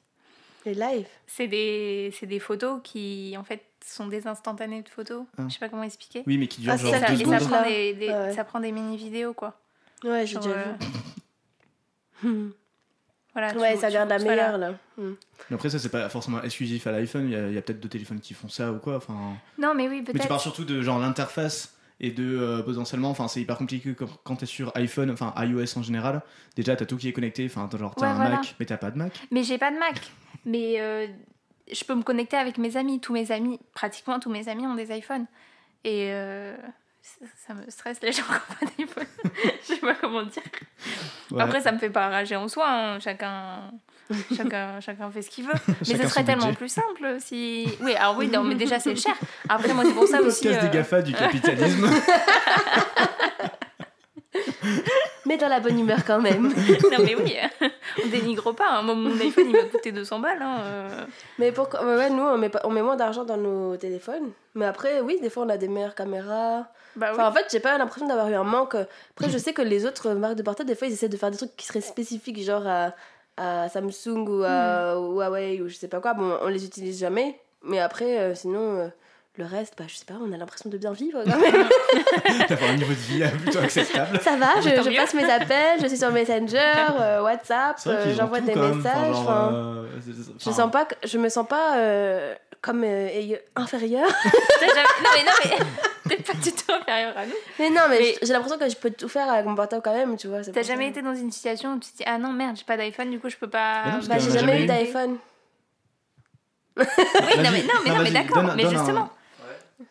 Les 0.67 0.75
lives. 0.75 1.07
C'est 1.27 1.47
des, 1.49 2.13
c'est 2.19 2.27
des 2.27 2.39
photos 2.41 2.81
qui 2.85 3.35
en 3.39 3.45
fait 3.45 3.63
sont 3.85 4.09
des 4.09 4.27
instantanés 4.27 4.83
de 4.83 4.89
photos, 4.91 5.25
Ah. 5.39 5.45
je 5.49 5.55
sais 5.55 5.59
pas 5.61 5.71
comment 5.71 5.85
expliquer. 5.85 6.23
Oui, 6.27 6.37
mais 6.37 6.47
qui 6.49 6.61
dure 6.61 6.73
Ah, 6.75 6.77
genre 6.77 6.91
Ça, 6.91 7.01
ça, 7.01 7.15
deux 7.15 7.23
et 7.23 7.25
ça 7.25 7.39
prend 7.49 7.63
des, 7.63 7.95
des- 7.95 8.09
Ouais, 8.09 8.13
ouais. 8.15 8.33
ça 8.35 8.45
prend 8.45 8.61
des 8.61 8.73
mini-vidéos 8.73 9.33
quoi. 9.33 9.59
Ouais, 10.05 10.27
j'ai 10.27 10.35
Genre, 10.35 10.43
déjà 10.45 10.57
euh, 10.59 10.75
vu. 12.23 12.53
Voilà, 13.35 13.55
Ouais, 13.57 13.75
tu- 13.75 13.81
ça 13.81 13.89
tu- 13.89 13.93
garde 13.95 14.09
la 14.09 14.19
voilà. 14.19 14.31
meilleure, 14.35 14.59
là. 14.59 14.71
Hmm. 14.97 15.13
Mais 15.51 15.55
après, 15.55 15.71
ça, 15.71 15.79
c'est 15.79 15.91
pas 15.91 16.09
forcément 16.09 16.43
exclusif 16.43 16.87
à 16.87 16.93
l'iPhone. 16.93 17.29
Il 17.31 17.53
y 17.55 17.59
a, 17.59 17.63
peut-être 17.63 17.79
d'autres 17.81 17.93
téléphones 17.93 18.21
qui 18.21 18.35
font 18.35 18.49
ça 18.49 18.73
ou 18.73 18.79
quoi. 18.79 18.97
Enfin, 18.97 19.15
Non 19.59 19.75
mais 19.75 19.89
oui, 19.89 20.01
mais 20.01 20.07
tu 20.07 20.13
peut-être. 20.13 20.29
parles 20.29 20.41
surtout 20.41 20.65
de 20.65 20.81
genre 20.83 20.99
l'interface 20.99 21.75
et 22.01 22.11
de 22.11 22.25
euh, 22.39 22.63
potentiellement. 22.63 23.11
Enfin, 23.11 23.29
c'est 23.29 23.41
hyper 23.41 23.57
compliqué 23.59 23.95
quand, 24.25 24.37
t'es 24.37 24.47
sur 24.47 24.73
iPhone, 24.77 25.11
enfin 25.11 25.33
iOS 25.37 25.79
en 25.79 25.83
général. 25.83 26.23
Déjà, 26.57 26.75
t'as 26.75 26.87
tout 26.87 26.97
qui 26.97 27.09
est 27.09 27.13
connecté. 27.13 27.47
Enfin, 27.47 27.69
t'as 27.71 27.79
genre 27.79 27.95
t'as 27.95 28.07
Ouais, 28.07 28.13
un 28.13 28.15
voilà. 28.15 28.31
Mac, 28.37 28.57
mais 28.59 28.67
t'as 28.67 28.77
pas 28.79 28.91
de 28.91 28.99
Mac. 28.99 29.13
Mais 29.31 29.43
j'ai 29.45 29.59
pas 29.59 29.71
de 29.71 29.79
Mac. 29.79 30.01
Mais 30.45 30.81
euh, 30.81 31.07
je 31.71 31.85
peux 31.85 31.95
me 31.95 32.03
connecter 32.03 32.37
avec 32.37 32.59
mes 32.59 32.77
amis. 32.77 32.99
Tous 33.01 33.13
mes 33.13 33.31
amis, 33.31 33.61
pratiquement 33.75 34.19
tous 34.19 34.31
mes 34.31 34.49
amis 34.49 34.67
ont 34.67 34.75
des 34.75 34.91
iPhones. 34.97 35.27
Et 35.85 36.09
euh, 36.13 36.57
ça, 37.21 37.27
ça 37.47 37.55
me 37.55 37.63
stresse 37.71 38.01
les 38.03 38.13
gens 38.13 38.23
je 38.79 39.75
sais 39.75 39.77
pas 39.81 39.95
comment 39.95 40.23
dire. 40.23 40.43
Ouais. 41.31 41.43
Après, 41.43 41.61
ça 41.61 41.73
me 41.73 41.79
fait 41.79 41.91
pas 41.91 42.09
rager 42.09 42.37
en 42.37 42.49
soi. 42.49 42.67
hein. 42.69 43.01
Chacun, 43.01 43.71
chacun, 44.37 44.81
chacun 44.85 45.11
fait 45.11 45.23
ce 45.23 45.31
qu'il 45.31 45.47
veut. 45.47 45.53
Mais 45.89 45.97
ce 45.97 46.09
serait 46.09 46.25
tellement 46.25 46.47
budget. 46.47 46.57
plus 46.59 46.69
simple 46.69 47.17
si. 47.21 47.69
Oui, 47.81 47.95
alors 47.95 48.17
oui, 48.17 48.29
non, 48.29 48.43
mais 48.45 48.55
déjà 48.55 48.79
c'est 48.79 48.97
cher. 48.97 49.15
Après, 49.49 49.73
moi, 49.75 49.85
c'est 49.87 49.95
pour 49.95 50.07
ça 50.07 50.21
aussi. 50.21 50.45
Podcast 50.45 50.65
euh, 50.65 50.69
des 50.69 50.77
GAFA 50.79 51.03
du 51.03 51.13
capitalisme. 51.13 51.89
Mais 55.29 55.37
dans 55.37 55.49
la 55.49 55.61
bonne 55.61 55.79
humeur 55.79 55.99
quand 56.07 56.21
même. 56.21 56.49
non, 56.93 56.99
mais 57.05 57.15
oui, 57.15 57.37
on 58.03 58.09
dénigre 58.09 58.53
pas. 58.55 58.79
hein. 58.79 58.83
Mon 58.83 59.11
iPhone, 59.21 59.45
il 59.47 59.53
m'a 59.53 59.65
coûté 59.65 59.93
200 59.93 60.19
balles. 60.21 60.41
hein, 60.43 60.57
euh. 60.65 61.05
Mais 61.39 61.53
pourquoi 61.53 61.85
ouais, 61.85 61.97
ouais, 61.97 62.11
nous, 62.11 62.23
on 62.23 62.39
met, 62.39 62.49
pas, 62.49 62.61
on 62.65 62.71
met 62.71 62.83
moins 62.83 62.97
d'argent 62.97 63.25
dans 63.25 63.37
nos 63.37 63.77
téléphones. 63.77 64.31
Mais 64.55 64.65
après, 64.65 65.01
oui, 65.03 65.19
des 65.21 65.29
fois, 65.31 65.45
on 65.45 65.49
a 65.51 65.59
des 65.59 65.69
meilleures 65.69 65.95
caméras. 65.95 66.67
Bah 66.97 67.09
oui. 67.11 67.19
Enfin, 67.21 67.29
en 67.29 67.33
fait, 67.33 67.47
j'ai 67.53 67.61
pas 67.61 67.77
l'impression 67.79 68.09
d'avoir 68.09 68.29
eu 68.31 68.35
un 68.35 68.43
manque. 68.43 68.75
Après, 68.75 69.29
je 69.31 69.39
sais 69.39 69.53
que 69.53 69.63
les 69.63 69.85
autres 69.87 70.11
marques 70.15 70.37
de 70.37 70.43
portables, 70.43 70.69
des 70.69 70.75
fois, 70.75 70.89
ils 70.89 70.95
essaient 70.95 71.09
de 71.11 71.17
faire 71.17 71.31
des 71.31 71.37
trucs 71.37 71.55
qui 71.57 71.67
seraient 71.67 71.81
spécifiques, 71.83 72.43
genre 72.43 72.67
à, 72.67 72.95
à 73.37 73.69
Samsung 73.69 74.27
ou 74.29 74.43
à 74.45 74.95
Hmm. 74.97 75.15
Huawei 75.15 75.61
ou 75.63 75.69
je 75.69 75.75
sais 75.77 75.89
pas 75.89 76.01
quoi. 76.01 76.15
Bon, 76.15 76.39
on 76.43 76.49
les 76.49 76.65
utilise 76.65 76.99
jamais. 76.99 77.39
Mais 77.63 77.79
après, 77.81 78.19
euh, 78.19 78.35
sinon, 78.35 78.77
euh, 78.79 78.89
le 79.39 79.45
reste, 79.45 79.75
bah, 79.79 79.85
je 79.87 79.95
sais 79.95 80.05
pas, 80.05 80.15
on 80.21 80.33
a 80.33 80.37
l'impression 80.37 80.69
de 80.69 80.77
bien 80.77 80.93
vivre 80.93 81.23
quand 81.25 81.39
même. 81.39 81.69
D'avoir 82.49 82.71
un 82.71 82.77
niveau 82.77 82.93
de 82.93 82.99
vie 82.99 83.23
euh, 83.23 83.29
plutôt 83.29 83.61
acceptable. 83.61 84.21
Ça 84.21 84.37
va, 84.37 84.61
je, 84.61 84.97
passe 84.97 85.15
mes 85.15 85.31
appels, 85.31 85.81
je 85.81 85.87
suis 85.87 85.99
sur 85.99 86.11
Messenger, 86.11 86.59
euh, 87.01 87.23
WhatsApp, 87.23 87.79
euh, 87.87 88.15
j'envoie 88.17 88.41
des 88.41 88.55
messages. 88.55 89.15
Enfin, 89.15 89.51
genre, 89.51 89.53
euh, 89.55 89.87
je, 90.39 90.51
sens 90.51 90.71
pas, 90.71 90.89
je 91.05 91.19
me 91.19 91.29
sens 91.29 91.47
pas 91.47 91.77
euh, 91.79 92.35
comme 92.61 92.83
euh, 92.85 93.37
inférieure. 93.57 94.09
Non, 95.01 95.11
mais 95.15 95.23
non, 95.25 95.33
mais 95.45 96.17
t'es 96.17 96.23
pas 96.23 96.35
du 96.35 96.51
tout 96.51 96.73
inférieur 96.73 97.17
à 97.17 97.25
nous. 97.25 97.33
Mais 97.59 97.71
non, 97.71 97.83
mais, 97.89 98.17
j'ai 98.21 98.33
l'impression 98.33 98.59
que 98.59 98.69
je 98.69 98.77
peux 98.77 98.91
tout 98.91 99.09
faire 99.09 99.31
avec 99.31 99.47
mon 99.47 99.55
portable 99.55 99.83
quand 99.83 99.95
même, 99.95 100.17
tu 100.17 100.27
vois. 100.27 100.43
T'as 100.43 100.53
ça. 100.53 100.63
jamais 100.63 100.89
été 100.89 101.01
dans 101.01 101.15
une 101.15 101.31
situation 101.31 101.75
où 101.75 101.79
tu 101.79 101.91
te 101.93 101.99
dis 101.99 102.03
ah 102.07 102.19
non 102.19 102.33
merde 102.33 102.57
j'ai 102.57 102.65
pas 102.65 102.77
d'iPhone 102.77 103.11
du 103.11 103.21
coup 103.21 103.29
je 103.29 103.37
peux 103.37 103.49
pas. 103.49 103.85
Non, 103.87 103.99
Bah, 104.09 104.19
j'ai 104.19 104.31
jamais 104.33 104.41
jamais 104.41 104.65
eu 104.65 104.67
d'iPhone. 104.67 105.19
Oui 106.77 106.85
non 106.85 107.51
mais 107.51 107.63
non 107.63 107.75
mais, 107.85 107.91
Non, 107.91 108.03
mais 108.03 108.11
d'accord 108.11 108.43
mais 108.57 108.69
justement. 108.69 109.11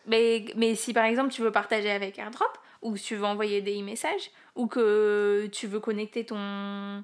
Mais 0.06 0.44
mais 0.56 0.74
si 0.74 0.92
par 0.92 1.04
exemple 1.06 1.30
tu 1.32 1.40
veux 1.42 1.52
partager 1.52 1.90
avec 1.90 2.18
AirDrop 2.18 2.46
ou 2.82 2.96
si 2.96 3.04
tu 3.04 3.16
veux 3.16 3.24
envoyer 3.24 3.62
des 3.62 3.80
e-messages 3.80 4.30
ou 4.54 4.66
que 4.66 5.48
tu 5.52 5.66
veux 5.66 5.80
connecter 5.80 6.24
ton 6.26 7.02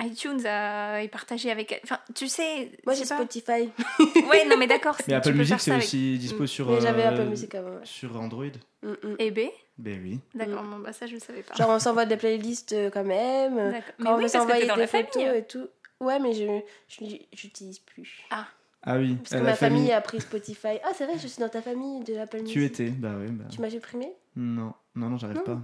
iTunes 0.00 0.46
à 0.46 1.02
et 1.02 1.08
partager 1.08 1.50
avec 1.50 1.80
enfin 1.82 1.98
tu 2.14 2.28
sais 2.28 2.70
Moi, 2.86 2.94
j'ai. 2.94 3.04
Spotify. 3.04 3.68
Ouais 4.30 4.46
non 4.46 4.56
mais 4.56 4.66
d'accord. 4.68 4.96
Mais 5.08 5.14
Apple 5.14 5.32
Music, 5.32 5.58
c'est 5.60 5.72
avec- 5.72 5.82
aussi 5.84 6.16
dispo 6.18 6.46
sur. 6.46 6.70
Mais 6.70 6.80
j'avais 6.80 7.02
euh, 7.04 7.10
Apple 7.10 7.24
Music 7.24 7.52
avant. 7.54 7.70
ouais. 7.70 7.80
Sur 7.84 8.18
Android. 8.20 8.44
Mm, 8.82 8.88
mm. 9.02 9.16
Et 9.18 9.30
B? 9.32 9.40
Ben 9.76 10.00
oui. 10.02 10.20
d'accord 10.34 10.62
bon 10.62 10.78
bah 10.78 10.92
ça 10.92 11.06
je 11.06 11.18
savais 11.18 11.42
pas. 11.42 11.54
Genre, 11.54 11.68
on 11.70 11.78
s'envoie 11.78 12.04
des 12.06 12.16
playlists 12.16 12.72
euh, 12.72 12.90
quand 12.90 13.04
même. 13.04 13.56
D'accord. 13.56 13.92
Mais 13.98 14.04
Quand 14.04 14.12
on 14.14 14.16
oui 14.16 14.22
veut 14.22 14.28
s'envoyer 14.28 14.62
des 14.66 14.86
photos 14.86 15.12
famille. 15.12 15.36
et 15.38 15.44
tout. 15.44 15.68
Ouais, 16.00 16.18
mais 16.20 16.32
je 16.32 16.46
je 16.88 17.04
j'utilise 17.32 17.80
plus. 17.80 18.22
Ah 18.30 18.46
oui. 18.86 19.16
Parce 19.16 19.32
euh, 19.34 19.38
que 19.40 19.44
ma 19.44 19.54
famille 19.54 19.92
a 19.92 20.00
pris 20.00 20.20
Spotify. 20.20 20.78
Ah, 20.84 20.90
c'est 20.94 21.04
vrai, 21.04 21.18
je 21.18 21.26
suis 21.26 21.40
dans 21.40 21.48
ta 21.48 21.60
famille 21.62 22.04
de 22.04 22.16
Apple 22.16 22.38
Music. 22.38 22.52
Tu 22.52 22.64
étais, 22.64 22.90
bah 22.90 23.12
oui. 23.20 23.26
Bah... 23.30 23.44
Tu 23.50 23.60
m'as 23.60 23.70
supprimé 23.70 24.08
Non, 24.36 24.72
non, 24.94 25.10
non, 25.10 25.16
j'arrive 25.18 25.42
pas. 25.42 25.60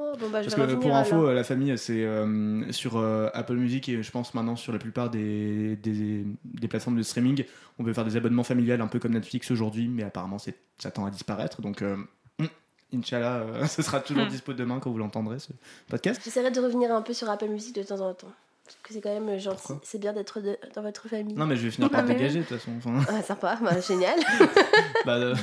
Oh, 0.00 0.12
bon, 0.20 0.28
bah, 0.30 0.42
je 0.42 0.48
Parce 0.48 0.54
vais 0.54 0.54
que 0.54 0.60
revenir 0.60 0.78
pour 0.80 0.94
info, 0.94 1.14
alors. 1.16 1.28
euh, 1.30 1.34
la 1.34 1.42
famille, 1.42 1.76
c'est 1.76 2.04
euh, 2.04 2.70
sur 2.70 2.98
euh, 2.98 3.30
Apple 3.34 3.54
Music 3.56 3.88
et 3.88 4.00
je 4.00 4.10
pense 4.12 4.32
maintenant 4.32 4.54
sur 4.54 4.72
la 4.72 4.78
plupart 4.78 5.10
des, 5.10 5.74
des, 5.74 6.24
des 6.44 6.68
plateformes 6.68 6.96
de 6.96 7.02
streaming, 7.02 7.44
on 7.80 7.84
peut 7.84 7.92
faire 7.92 8.04
des 8.04 8.16
abonnements 8.16 8.44
familiales 8.44 8.80
un 8.80 8.86
peu 8.86 9.00
comme 9.00 9.10
Netflix 9.12 9.50
aujourd'hui, 9.50 9.88
mais 9.88 10.04
apparemment 10.04 10.36
ça 10.38 10.90
tend 10.92 11.04
à 11.04 11.10
disparaître. 11.10 11.62
Donc, 11.62 11.82
euh, 11.82 11.96
hum, 12.38 12.48
Inch'Allah, 12.94 13.38
euh, 13.38 13.66
ce 13.66 13.82
sera 13.82 13.98
toujours 13.98 14.24
Hmm. 14.26 14.28
dispo 14.28 14.52
demain 14.52 14.78
quand 14.78 14.90
vous 14.92 14.98
l'entendrez, 14.98 15.40
ce 15.40 15.50
podcast. 15.88 16.20
J'essaierai 16.24 16.52
de 16.52 16.60
revenir 16.60 16.92
un 16.94 17.02
peu 17.02 17.12
sur 17.12 17.28
Apple 17.28 17.48
Music 17.48 17.74
de 17.74 17.82
temps 17.82 18.00
en 18.00 18.14
temps. 18.14 18.30
Parce 18.68 18.78
que 18.82 18.92
c'est 18.92 19.00
quand 19.00 19.18
même 19.20 19.38
gentil. 19.38 19.72
C'est 19.82 19.98
bien 19.98 20.12
d'être 20.12 20.40
dans 20.74 20.82
votre 20.82 21.08
famille. 21.08 21.34
Non, 21.34 21.46
mais 21.46 21.56
je 21.56 21.62
vais 21.64 21.70
finir 21.70 21.90
par 21.90 22.04
mais 22.04 22.14
dégager 22.14 22.40
de 22.40 22.44
toute 22.44 22.58
façon. 22.58 22.72
Enfin, 22.76 23.00
Ah, 23.08 23.22
sympa, 23.22 23.58
bah, 23.62 23.80
génial. 23.86 24.18
bah, 25.06 25.16
euh, 25.16 25.34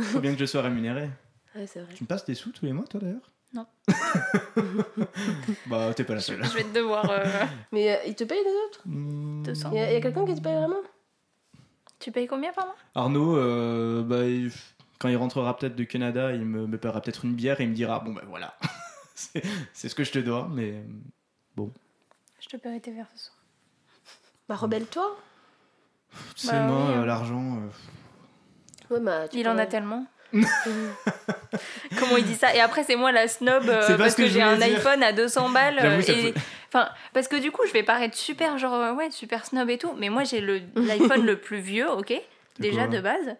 faut 0.00 0.18
bien 0.20 0.32
que 0.32 0.38
je 0.40 0.46
sois 0.46 0.62
rémunéré. 0.62 1.08
Ouais, 1.54 1.66
c'est 1.66 1.80
vrai. 1.80 1.94
Tu 1.94 2.02
me 2.02 2.08
passes 2.08 2.24
des 2.24 2.34
sous 2.34 2.50
tous 2.50 2.66
les 2.66 2.72
mois, 2.72 2.84
toi 2.86 3.00
d'ailleurs? 3.00 3.30
Non. 3.54 3.66
bah, 5.66 5.92
t'es 5.94 6.04
pas 6.04 6.14
la 6.14 6.20
seule. 6.20 6.44
je 6.44 6.54
vais 6.56 6.64
devoir. 6.64 7.08
euh, 7.08 7.24
Mais 7.72 7.96
euh, 7.96 7.98
ils 8.06 8.14
te 8.16 8.24
payent 8.24 8.42
les 8.44 8.50
autres? 8.66 8.80
Hmm. 8.84 9.42
200. 9.44 9.70
Il 9.72 9.78
y 9.78 9.80
a, 9.80 10.00
quelqu'un 10.00 10.26
qui 10.26 10.34
te 10.34 10.40
paye 10.40 10.54
vraiment? 10.56 10.80
Tu 12.00 12.10
payes 12.12 12.26
combien 12.26 12.52
par 12.52 12.66
mois? 12.66 12.74
Arnaud, 12.94 13.36
euh, 13.36 14.02
bah, 14.02 14.24
il- 14.24 14.50
quand 14.98 15.08
il 15.08 15.16
rentrera 15.16 15.56
peut-être 15.56 15.76
de 15.76 15.84
Canada, 15.84 16.32
il 16.32 16.44
me, 16.44 16.66
me 16.66 16.78
paiera 16.78 17.00
peut-être 17.00 17.24
une 17.24 17.34
bière 17.34 17.60
et 17.60 17.64
il 17.64 17.70
me 17.70 17.74
dira 17.74 18.00
Bon, 18.00 18.12
bah 18.12 18.22
voilà, 18.26 18.56
c'est 19.14 19.42
c'est 19.72 19.88
ce 19.88 19.94
que 19.94 20.04
je 20.04 20.12
te 20.12 20.18
dois, 20.18 20.48
mais 20.52 20.72
euh, 21.58 21.62
Je 22.46 22.56
te 22.56 22.62
paierai 22.62 22.80
tes 22.80 22.92
verres 22.92 23.06
ce 23.14 23.24
soir. 23.26 23.36
Bah, 24.48 24.54
rebelle-toi. 24.54 25.16
tu 26.36 26.46
Bah 26.46 26.52
sais, 26.52 26.60
moi, 26.60 26.76
oui, 26.88 26.94
hein. 26.94 27.02
euh, 27.02 27.06
l'argent. 27.06 27.58
euh, 28.90 28.94
Ouais, 28.94 29.00
bah, 29.00 29.26
tu 29.28 29.38
Il 29.38 29.48
en 29.48 29.52
pourrais- 29.52 29.62
a 29.64 29.66
tellement. 29.66 30.06
Comment 31.98 32.16
il 32.18 32.24
dit 32.24 32.34
ça? 32.34 32.54
Et 32.54 32.60
après, 32.60 32.84
c'est 32.84 32.96
moi 32.96 33.10
la 33.12 33.26
snob 33.28 33.68
euh, 33.68 33.82
C'est 33.86 33.92
pas 33.92 33.98
parce 34.04 34.12
ce 34.12 34.16
que 34.18 34.22
que, 34.22 34.28
je 34.28 34.34
j'ai 34.34 34.42
un 34.42 34.54
voulais 34.54 34.68
dire. 34.68 34.78
iPhone 34.78 35.02
à 35.02 35.12
200 35.12 35.50
balles. 35.50 35.78
J'avoue, 35.80 35.98
euh, 35.98 36.02
ça 36.02 36.12
et... 36.12 36.32
peut- 36.32 36.40
Enfin, 36.68 36.88
parce 37.14 37.26
que 37.28 37.36
du 37.36 37.50
coup, 37.52 37.62
je 37.66 37.72
vais 37.72 37.82
paraître 37.84 38.16
super, 38.16 38.58
genre, 38.58 38.74
euh, 38.74 38.92
ouais, 38.92 39.10
super 39.10 39.44
snob 39.46 39.70
et 39.70 39.78
tout. 39.78 39.92
Mais 39.98 40.08
moi, 40.08 40.24
j'ai 40.24 40.40
le- 40.40 40.60
l'iPhone 40.76 41.24
le 41.24 41.40
plus 41.40 41.58
vieux, 41.60 41.90
ok? 41.90 42.12
Déjà 42.58 42.86
quoi? 42.86 42.96
de 42.96 43.00
base. 43.00 43.36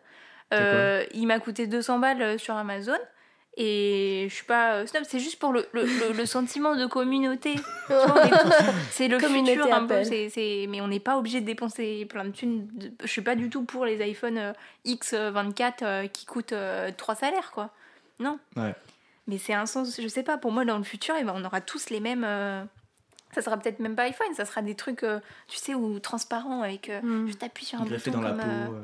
Euh, 0.55 1.05
il 1.13 1.27
m'a 1.27 1.39
coûté 1.41 1.67
200 1.67 1.99
balles 1.99 2.23
euh, 2.23 2.39
sur 2.39 2.55
Amazon. 2.57 2.97
Et 3.59 4.27
je 4.29 4.35
suis 4.35 4.45
pas 4.45 4.75
euh, 4.75 4.87
snob, 4.87 5.05
c'est 5.09 5.19
juste 5.19 5.39
pour 5.39 5.51
le, 5.53 5.67
le, 5.73 5.85
le- 5.85 6.13
le 6.13 6.27
sentiment 6.27 6.77
de 6.77 6.85
communauté. 6.87 7.55
Est 7.89 8.31
c'est 8.91 9.09
le 9.09 9.19
Communauté 9.19 9.57
futur 9.57 9.75
un 9.75 9.87
peu. 9.87 10.05
C'est- 10.05 10.29
c'est- 10.29 10.67
mais 10.69 10.81
on 10.83 10.89
n'est 10.89 11.01
pas 11.01 11.17
obligé 11.17 11.41
de 11.41 11.47
dépenser 11.47 12.05
plein 12.05 12.25
de 12.27 12.31
thunes. 12.33 12.67
de- 12.75 12.93
Je 13.03 13.07
suis 13.07 13.23
pas 13.23 13.35
du 13.35 13.49
tout 13.49 13.65
pour 13.65 13.87
les 13.87 14.03
iPhone 14.03 14.37
euh, 14.37 14.53
X24 14.85 15.73
euh, 15.83 16.07
qui 16.07 16.27
coûtent 16.27 16.53
euh, 16.53 16.91
3 16.97 17.15
salaires, 17.15 17.51
quoi. 17.53 17.71
Non. 18.19 18.39
Ouais. 18.57 18.75
Mais 19.27 19.39
c'est 19.39 19.55
un 19.55 19.67
sens, 19.67 19.99
je 20.01 20.07
sais 20.09 20.23
pas, 20.23 20.37
pour 20.37 20.53
moi, 20.53 20.65
dans 20.67 20.77
le 20.79 20.85
futur, 20.85 21.15
eh 21.19 21.25
ben, 21.25 21.33
on 21.35 21.45
aura 21.45 21.61
tous 21.63 21.89
les 21.91 22.01
mêmes. 22.01 22.25
euh, 22.25 22.63
Ça 23.33 23.41
sera 23.43 23.57
peut-être 23.57 23.81
même 23.81 23.97
pas 23.97 24.03
iPhone, 24.05 24.29
ça 24.37 24.45
sera 24.45 24.61
des 24.63 24.75
trucs, 24.75 25.03
euh, 25.03 25.19
tu 25.49 25.57
sais, 25.57 25.75
ou 25.75 25.99
transparents 25.99 26.61
avec. 26.63 26.91
euh, 26.91 27.01
Mm. 27.03 27.29
Je 27.29 27.33
t'appuie 27.35 27.65
sur 27.65 27.81
un 27.81 27.85
bouton 27.85 28.11
dans 28.13 28.21
la 28.21 28.31
comme. 28.31 28.39
peau. 28.67 28.77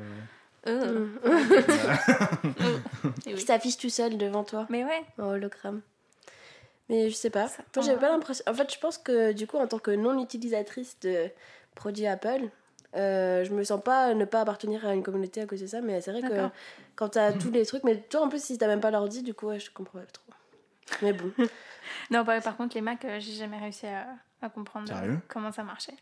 Euh, 0.67 1.07
euh. 1.25 2.77
Qui 3.23 3.41
s'affiche 3.41 3.77
tout 3.77 3.89
seul 3.89 4.17
devant 4.17 4.43
toi 4.43 4.65
Mais 4.69 4.83
ouais. 4.83 5.03
en 5.17 5.29
hologramme. 5.31 5.81
Mais 6.89 7.09
je 7.09 7.15
sais 7.15 7.29
pas. 7.29 7.47
Ça 7.47 7.63
Moi, 7.75 7.85
j'avais 7.85 7.99
pas 7.99 8.09
l'impression. 8.09 8.43
En 8.47 8.53
fait, 8.53 8.71
je 8.73 8.79
pense 8.79 8.97
que 8.97 9.31
du 9.31 9.47
coup, 9.47 9.57
en 9.57 9.67
tant 9.67 9.79
que 9.79 9.91
non-utilisatrice 9.91 10.99
de 11.01 11.29
produits 11.75 12.07
Apple, 12.07 12.49
euh, 12.95 13.43
je 13.43 13.53
me 13.53 13.63
sens 13.63 13.81
pas 13.81 14.13
ne 14.13 14.25
pas 14.25 14.41
appartenir 14.41 14.85
à 14.85 14.93
une 14.93 15.01
communauté 15.03 15.41
à 15.41 15.45
cause 15.45 15.61
de 15.61 15.67
ça. 15.67 15.81
Mais 15.81 16.01
c'est 16.01 16.11
vrai 16.11 16.21
que 16.21 16.49
quand 16.95 17.09
t'as 17.09 17.33
tous 17.33 17.51
les 17.51 17.65
trucs, 17.65 17.83
mais 17.83 17.97
toi 17.97 18.21
en 18.21 18.29
plus, 18.29 18.43
si 18.43 18.57
t'as 18.57 18.67
même 18.67 18.81
pas 18.81 18.91
l'ordi, 18.91 19.23
du 19.23 19.33
coup, 19.33 19.47
ouais, 19.47 19.59
je 19.59 19.71
comprends 19.71 19.99
pas 19.99 20.05
trop. 20.05 20.33
Mais 21.01 21.13
bon. 21.13 21.31
Non, 22.11 22.23
par, 22.23 22.41
par 22.41 22.55
contre, 22.55 22.75
les 22.75 22.81
Mac, 22.81 23.03
euh, 23.03 23.19
j'ai 23.19 23.33
jamais 23.33 23.57
réussi 23.57 23.85
à, 23.87 24.07
à 24.41 24.49
comprendre 24.49 24.89
euh, 24.91 24.95
Sérieux? 24.95 25.19
comment 25.27 25.51
ça 25.51 25.63
marchait. 25.63 25.95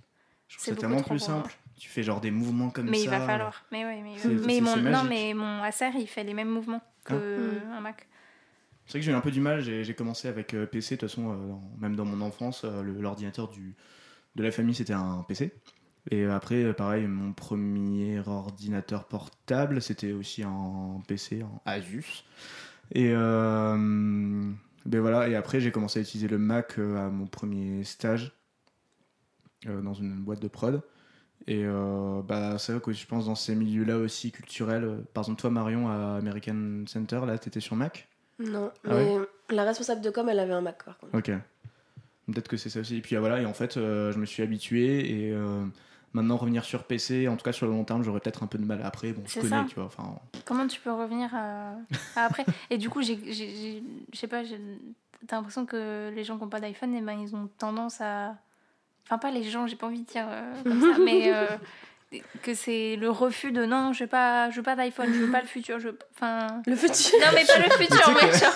c'est 0.47 0.75
tellement 0.75 1.01
trop 1.01 1.09
plus 1.11 1.19
simple. 1.19 1.51
Tu 1.77 1.89
fais 1.89 2.03
genre 2.03 2.21
des 2.21 2.31
mouvements 2.31 2.69
comme 2.69 2.89
mais 2.89 2.97
ça. 2.99 3.03
il 3.03 3.09
va 3.09 3.19
falloir. 3.25 3.65
Mais 3.71 3.83
ouais, 3.85 4.01
mais, 4.03 4.17
C'est- 4.17 4.27
mais 4.29 4.55
c'est- 4.55 4.61
mon, 4.61 4.75
c'est 4.75 4.81
non, 4.81 5.03
mais 5.03 5.33
mon 5.33 5.63
Acer, 5.63 5.89
il 5.97 6.07
fait 6.07 6.23
les 6.23 6.33
mêmes 6.33 6.49
mouvements 6.49 6.81
que 7.03 7.59
Ah. 7.71 7.77
un 7.77 7.81
Mac. 7.81 8.07
C'est 8.85 8.93
vrai 8.93 8.99
que 8.99 9.05
j'ai 9.05 9.11
eu 9.11 9.15
un 9.15 9.21
peu 9.21 9.31
du 9.31 9.39
mal. 9.41 9.61
J'ai 9.61 9.83
j'ai 9.83 9.93
commencé 9.93 10.27
avec 10.27 10.53
euh, 10.53 10.65
PC. 10.65 10.95
De 10.95 10.99
toute 11.01 11.09
façon, 11.09 11.31
euh, 11.31 11.47
dans- 11.47 11.61
même 11.79 11.95
dans 11.95 12.05
mon 12.05 12.21
enfance, 12.21 12.63
euh, 12.65 12.83
le- 12.83 12.99
l'ordinateur 13.01 13.47
du 13.49 13.75
de 14.35 14.43
la 14.43 14.51
famille 14.51 14.75
c'était 14.75 14.93
un 14.93 15.23
PC. 15.27 15.53
Et 16.09 16.25
après, 16.25 16.63
euh, 16.63 16.73
pareil, 16.73 17.05
mon 17.07 17.31
premier 17.33 18.19
ordinateur 18.25 19.05
portable 19.07 19.81
c'était 19.81 20.11
aussi 20.13 20.43
un 20.43 21.01
PC, 21.07 21.41
un 21.41 21.61
Asus. 21.65 22.23
Et 22.93 23.11
euh, 23.13 23.75
ben 24.85 24.99
voilà. 24.99 25.27
Et 25.29 25.35
après, 25.35 25.61
j'ai 25.61 25.71
commencé 25.71 25.99
à 25.99 26.01
utiliser 26.01 26.27
le 26.27 26.37
Mac 26.37 26.77
à 26.77 27.09
mon 27.09 27.27
premier 27.27 27.83
stage 27.83 28.33
euh, 29.67 29.81
dans 29.81 29.93
une 29.93 30.15
boîte 30.23 30.41
de 30.41 30.47
prod. 30.47 30.81
Et 31.47 31.63
euh, 31.65 32.21
bah, 32.21 32.57
c'est 32.59 32.71
vrai 32.73 32.81
que 32.81 32.91
je 32.91 33.05
pense 33.07 33.25
dans 33.25 33.35
ces 33.35 33.55
milieux-là 33.55 33.97
aussi 33.97 34.31
culturels. 34.31 34.83
euh, 34.83 34.97
Par 35.13 35.23
exemple, 35.23 35.41
toi, 35.41 35.49
Marion, 35.49 35.89
à 35.89 36.17
American 36.17 36.83
Center, 36.87 37.21
là, 37.25 37.37
t'étais 37.37 37.59
sur 37.59 37.75
Mac? 37.75 38.07
Non. 38.39 38.71
Ah 38.85 38.93
mais 38.95 39.17
la 39.49 39.63
responsable 39.63 40.01
de 40.01 40.09
com, 40.09 40.27
elle 40.29 40.39
avait 40.39 40.53
un 40.53 40.61
Mac 40.61 40.83
par 40.83 40.97
contre. 40.97 41.15
Ok. 41.15 41.31
Peut-être 42.27 42.47
que 42.47 42.57
c'est 42.57 42.69
ça 42.69 42.79
aussi. 42.79 42.97
Et 42.97 43.01
puis 43.01 43.15
ah, 43.15 43.19
voilà, 43.19 43.41
et 43.41 43.45
en 43.45 43.53
fait, 43.53 43.77
euh, 43.77 44.11
je 44.11 44.17
me 44.17 44.25
suis 44.25 44.41
habitué 44.43 45.27
et 45.27 45.31
euh, 45.31 45.65
maintenant 46.13 46.37
revenir 46.37 46.63
sur 46.63 46.83
PC, 46.85 47.27
en 47.27 47.35
tout 47.35 47.43
cas 47.43 47.51
sur 47.51 47.65
le 47.67 47.73
long 47.73 47.83
terme, 47.83 48.03
j'aurais 48.03 48.19
peut-être 48.19 48.43
un 48.43 48.47
peu 48.47 48.57
de 48.57 48.65
mal. 48.65 48.81
Après, 48.83 49.11
bon, 49.11 49.23
je 49.25 49.33
connais, 49.35 49.49
ça. 49.49 49.65
tu 49.67 49.75
vois. 49.75 49.85
Enfin, 49.85 50.15
Comment 50.45 50.65
tu 50.67 50.79
peux 50.79 50.91
revenir 50.93 51.33
à, 51.35 51.73
à 52.15 52.25
après? 52.25 52.45
Et 52.69 52.77
du 52.77 52.89
coup, 52.89 53.01
j'ai, 53.01 53.17
j'ai- 53.25 53.33
j'ai- 53.55 53.83
je 54.13 54.17
sais 54.17 54.27
pas, 54.27 54.43
j'ai- 54.43 54.59
t'as 55.27 55.35
l'impression 55.37 55.65
que 55.65 56.09
les 56.15 56.23
gens 56.23 56.37
qui 56.37 56.43
n'ont 56.43 56.49
pas 56.49 56.61
d'iPhone, 56.61 56.95
eh 56.95 57.01
ben, 57.01 57.19
ils 57.19 57.35
ont 57.35 57.47
tendance 57.57 57.99
à. 58.01 58.35
Enfin, 59.11 59.19
pas 59.19 59.31
les 59.31 59.43
gens, 59.43 59.67
j'ai 59.67 59.75
pas 59.75 59.87
envie 59.87 60.03
de 60.03 60.05
dire 60.05 60.25
euh, 60.29 60.63
comme 60.63 60.79
ça, 60.79 60.97
mais 61.03 61.33
euh, 61.33 61.47
que 62.43 62.53
c'est 62.53 62.95
le 62.95 63.09
refus 63.09 63.51
de 63.51 63.65
non, 63.65 63.91
je 63.91 64.05
veux 64.05 64.09
pas, 64.09 64.49
je 64.51 64.55
veux 64.55 64.63
pas 64.63 64.77
d'iPhone, 64.77 65.13
je 65.13 65.19
veux 65.19 65.31
pas 65.31 65.41
le 65.41 65.47
futur, 65.47 65.81
je 65.81 65.89
veux- 65.89 65.99
Enfin. 66.15 66.61
Le 66.65 66.77
futur. 66.77 67.19
Non, 67.19 67.27
mais 67.35 67.43
pas 67.43 67.57
le 67.57 67.69
futur, 67.85 68.09
Mais 68.15 68.31
genre. 68.31 68.53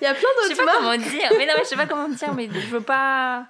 Il 0.00 0.04
y 0.04 0.06
a 0.06 0.14
plein 0.14 0.28
Je 0.44 0.48
sais 0.48 0.54
d'autres 0.54 0.64
pas 0.64 0.78
comment 0.78 0.96
dire, 0.96 1.30
mais 1.36 1.44
non, 1.44 1.52
mais 1.54 1.64
je 1.64 1.68
sais 1.68 1.76
pas 1.76 1.86
comment 1.86 2.08
dire, 2.08 2.32
mais 2.32 2.48
je 2.50 2.66
veux 2.68 2.80
pas. 2.80 3.46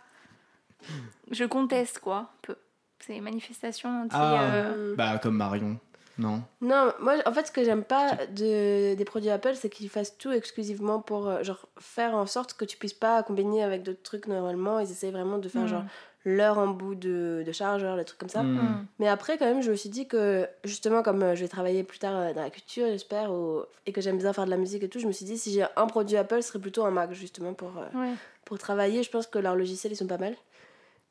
Je 1.30 1.44
conteste, 1.44 2.00
quoi, 2.00 2.16
un 2.16 2.28
peu. 2.42 2.56
C'est 2.98 3.12
les 3.12 3.20
manifestations 3.20 4.02
anti. 4.02 4.16
Ah. 4.18 4.42
euh, 4.42 4.96
bah, 4.96 5.18
comme 5.22 5.36
Marion. 5.36 5.78
Non? 6.20 6.42
Non, 6.60 6.92
moi 7.00 7.14
en 7.24 7.32
fait 7.32 7.46
ce 7.46 7.52
que 7.52 7.64
j'aime 7.64 7.82
pas 7.82 8.14
de, 8.30 8.94
des 8.94 9.04
produits 9.06 9.30
Apple 9.30 9.54
c'est 9.54 9.70
qu'ils 9.70 9.88
fassent 9.88 10.18
tout 10.18 10.30
exclusivement 10.30 11.00
pour 11.00 11.26
euh, 11.28 11.42
genre 11.42 11.66
faire 11.78 12.14
en 12.14 12.26
sorte 12.26 12.52
que 12.52 12.66
tu 12.66 12.76
puisses 12.76 12.92
pas 12.92 13.22
combiner 13.22 13.64
avec 13.64 13.82
d'autres 13.82 14.02
trucs 14.02 14.26
normalement. 14.26 14.78
Ils 14.80 14.90
essayent 14.90 15.12
vraiment 15.12 15.38
de 15.38 15.48
faire 15.48 15.62
hmm. 15.62 15.68
genre 15.68 15.84
leur 16.26 16.58
embout 16.58 16.94
de, 16.94 17.42
de 17.46 17.52
chargeur, 17.52 17.96
des 17.96 18.04
trucs 18.04 18.18
comme 18.18 18.28
ça. 18.28 18.42
Hmm. 18.42 18.56
Hmm. 18.58 18.86
Mais 18.98 19.08
après 19.08 19.38
quand 19.38 19.46
même 19.46 19.62
je 19.62 19.70
me 19.70 19.76
suis 19.76 19.88
dit 19.88 20.06
que 20.06 20.46
justement 20.64 21.02
comme 21.02 21.22
euh, 21.22 21.34
je 21.34 21.40
vais 21.40 21.48
travailler 21.48 21.82
plus 21.82 21.98
tard 21.98 22.14
euh, 22.16 22.32
dans 22.34 22.42
la 22.42 22.50
culture 22.50 22.86
j'espère 22.88 23.32
ou- 23.32 23.62
et 23.86 23.92
que 23.92 24.00
j'aime 24.02 24.18
bien 24.18 24.32
faire 24.34 24.44
de 24.44 24.50
la 24.50 24.58
musique 24.58 24.82
et 24.82 24.88
tout, 24.88 24.98
je 24.98 25.06
me 25.06 25.12
suis 25.12 25.24
dit 25.24 25.38
si 25.38 25.52
j'ai 25.52 25.64
un 25.76 25.86
produit 25.86 26.16
Apple 26.18 26.42
ce 26.42 26.48
serait 26.48 26.58
plutôt 26.58 26.84
un 26.84 26.90
Mac 26.90 27.12
justement 27.14 27.54
pour, 27.54 27.72
euh, 27.78 27.98
Ouais. 27.98 28.12
pour 28.44 28.58
travailler. 28.58 29.02
Je 29.02 29.10
pense 29.10 29.26
que 29.26 29.38
leurs 29.38 29.56
logiciels 29.56 29.92
ils 29.92 29.96
sont 29.96 30.06
pas 30.06 30.18
mal. 30.18 30.34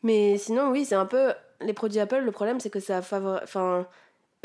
Mais 0.03 0.37
sinon 0.37 0.69
oui 0.69 0.85
c'est 0.85 0.95
un 0.95 1.05
peu 1.07 1.33
les 1.61 1.73
produits 1.73 1.99
Apple 1.99 2.19
le 2.23 2.31
problème 2.31 2.59
c'est 2.59 2.69
que 2.69 2.79
ça 2.79 3.01
favorise... 3.01 3.41
Enfin 3.43 3.87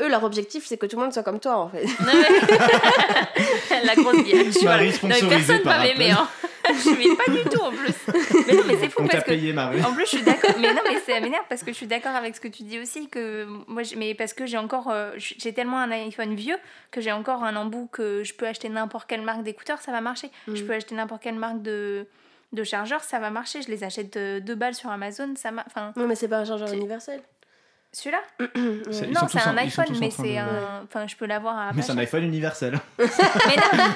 eux 0.01 0.09
leur 0.09 0.23
objectif 0.23 0.65
c'est 0.65 0.77
que 0.77 0.85
tout 0.85 0.97
le 0.97 1.03
monde 1.03 1.13
soit 1.13 1.23
comme 1.23 1.39
toi 1.39 1.57
en 1.57 1.69
fait. 1.69 1.85
la 3.83 3.95
grosse 3.95 4.23
gueule. 4.23 4.45
Je 4.45 4.51
suis 4.51 4.65
Marie 4.65 4.91
sponsorisée 4.91 5.27
personne 5.29 5.61
par 5.63 5.79
m'aimer. 5.81 6.11
Apple. 6.11 6.21
Hein. 6.21 6.27
Je 6.83 6.89
m'aime 6.89 7.15
pas 7.15 7.31
du 7.31 7.43
tout 7.49 7.61
en 7.61 7.71
plus. 7.71 7.93
Mais 8.47 8.53
non, 8.53 8.63
mais 8.65 8.77
c'est 8.79 8.89
fou 8.89 9.01
On 9.01 9.05
t'a 9.07 9.17
parce 9.17 9.23
que. 9.25 9.29
payé, 9.29 9.53
Marie. 9.53 9.83
En 9.83 9.93
plus, 9.93 10.03
je 10.05 10.09
suis 10.17 10.23
d'accord. 10.23 10.49
Mais 10.59 10.73
non, 10.73 10.81
mais 10.89 10.99
ça 10.99 11.19
m'énerve 11.19 11.45
parce 11.47 11.61
que 11.63 11.71
je 11.71 11.75
suis 11.77 11.85
d'accord 11.85 12.15
avec 12.15 12.35
ce 12.35 12.41
que 12.41 12.47
tu 12.47 12.63
dis 12.63 12.79
aussi. 12.79 13.07
Que 13.07 13.45
moi, 13.67 13.83
mais 13.97 14.15
parce 14.15 14.33
que 14.33 14.45
j'ai 14.47 14.57
encore. 14.57 14.89
euh, 14.91 15.11
j'ai 15.17 15.53
tellement 15.53 15.77
un 15.79 15.91
iPhone 15.91 16.33
vieux 16.33 16.57
que 16.91 17.01
j'ai 17.01 17.11
encore 17.11 17.43
un 17.43 17.55
embout 17.55 17.87
que 17.91 18.23
je 18.23 18.33
peux 18.33 18.47
acheter 18.47 18.69
n'importe 18.69 19.07
quelle 19.07 19.21
marque 19.21 19.43
d'écouteurs, 19.43 19.79
ça 19.81 19.91
va 19.91 20.01
marcher. 20.01 20.31
Je 20.47 20.63
Mm. 20.63 20.67
peux 20.67 20.73
acheter 20.73 20.95
n'importe 20.95 21.21
quelle 21.21 21.35
marque 21.35 21.61
de, 21.61 22.07
de 22.51 22.63
chargeur, 22.63 23.03
ça 23.03 23.19
va 23.19 23.29
marcher. 23.29 23.61
Je 23.61 23.69
les 23.69 23.83
achète 23.83 24.17
de- 24.17 24.39
deux 24.39 24.55
balles 24.55 24.73
sur 24.75 24.89
Amazon, 24.89 25.33
ça 25.35 25.51
m'a. 25.51 25.63
Enfin, 25.67 25.93
Non 25.95 26.07
mais 26.07 26.15
c'est 26.15 26.27
pas 26.27 26.37
un 26.39 26.45
chargeur 26.45 26.73
universel. 26.73 27.21
Celui-là 27.95 28.21
Non, 29.13 29.27
c'est 29.31 29.39
un 29.41 29.57
iPhone, 29.57 29.85
mais 29.99 30.11
c'est 30.11 30.35
de- 30.35 30.37
un. 30.39 30.83
Enfin, 30.83 31.07
je 31.07 31.15
peux 31.15 31.25
l'avoir 31.25 31.57
à. 31.57 31.73
Mais 31.73 31.81
c'est 31.81 31.91
un 31.91 31.97
iPhone 31.97 32.23
universel. 32.23 32.79
Mais 32.99 33.05
non 33.07 33.93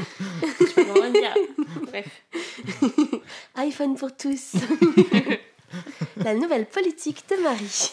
Je 0.60 0.72
peux 0.74 0.82
vraiment 0.82 1.10
dire. 1.10 1.34
Bref. 1.82 2.06
iPhone 3.56 3.96
pour 3.96 4.16
tous. 4.16 4.52
La 6.24 6.34
nouvelle 6.34 6.66
politique 6.66 7.24
de 7.30 7.36
Marie. 7.42 7.90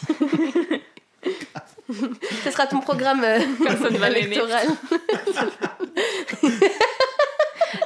Ce 2.43 2.51
sera 2.51 2.67
ton 2.67 2.79
programme 2.79 3.23
euh, 3.23 3.39
Personne 3.63 3.97
va 3.97 4.09
m'aimer. 4.09 4.25
électoral. 4.27 4.67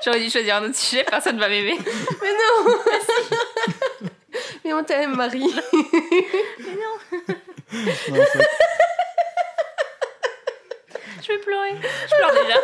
J'aurais 0.04 0.20
dû 0.22 0.30
choisir 0.30 0.56
un 0.58 0.66
autre 0.66 0.76
sujet, 0.76 1.04
personne 1.04 1.40
va 1.40 1.48
m'aimer. 1.50 1.78
Mais 2.22 2.32
non 2.32 4.10
Mais 4.66 4.74
on 4.74 4.84
t'aime, 4.84 5.16
Marie. 5.16 5.54
Non, 6.60 6.96
c'est- 7.72 8.48
Je 11.22 11.28
vais 11.34 11.38
pleurer. 11.40 11.76
Je 12.10 12.16
pleure 12.16 12.32
déjà. 12.44 12.60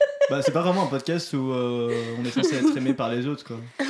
bah, 0.30 0.42
c'est 0.42 0.52
pas 0.52 0.60
vraiment 0.62 0.84
un 0.84 0.86
podcast 0.86 1.32
où 1.32 1.52
euh, 1.52 1.90
on 2.20 2.24
est 2.24 2.30
censé 2.30 2.56
être 2.56 2.76
aimé 2.76 2.92
par 2.94 3.08
les 3.10 3.26
autres, 3.26 3.44
quoi. 3.44 3.56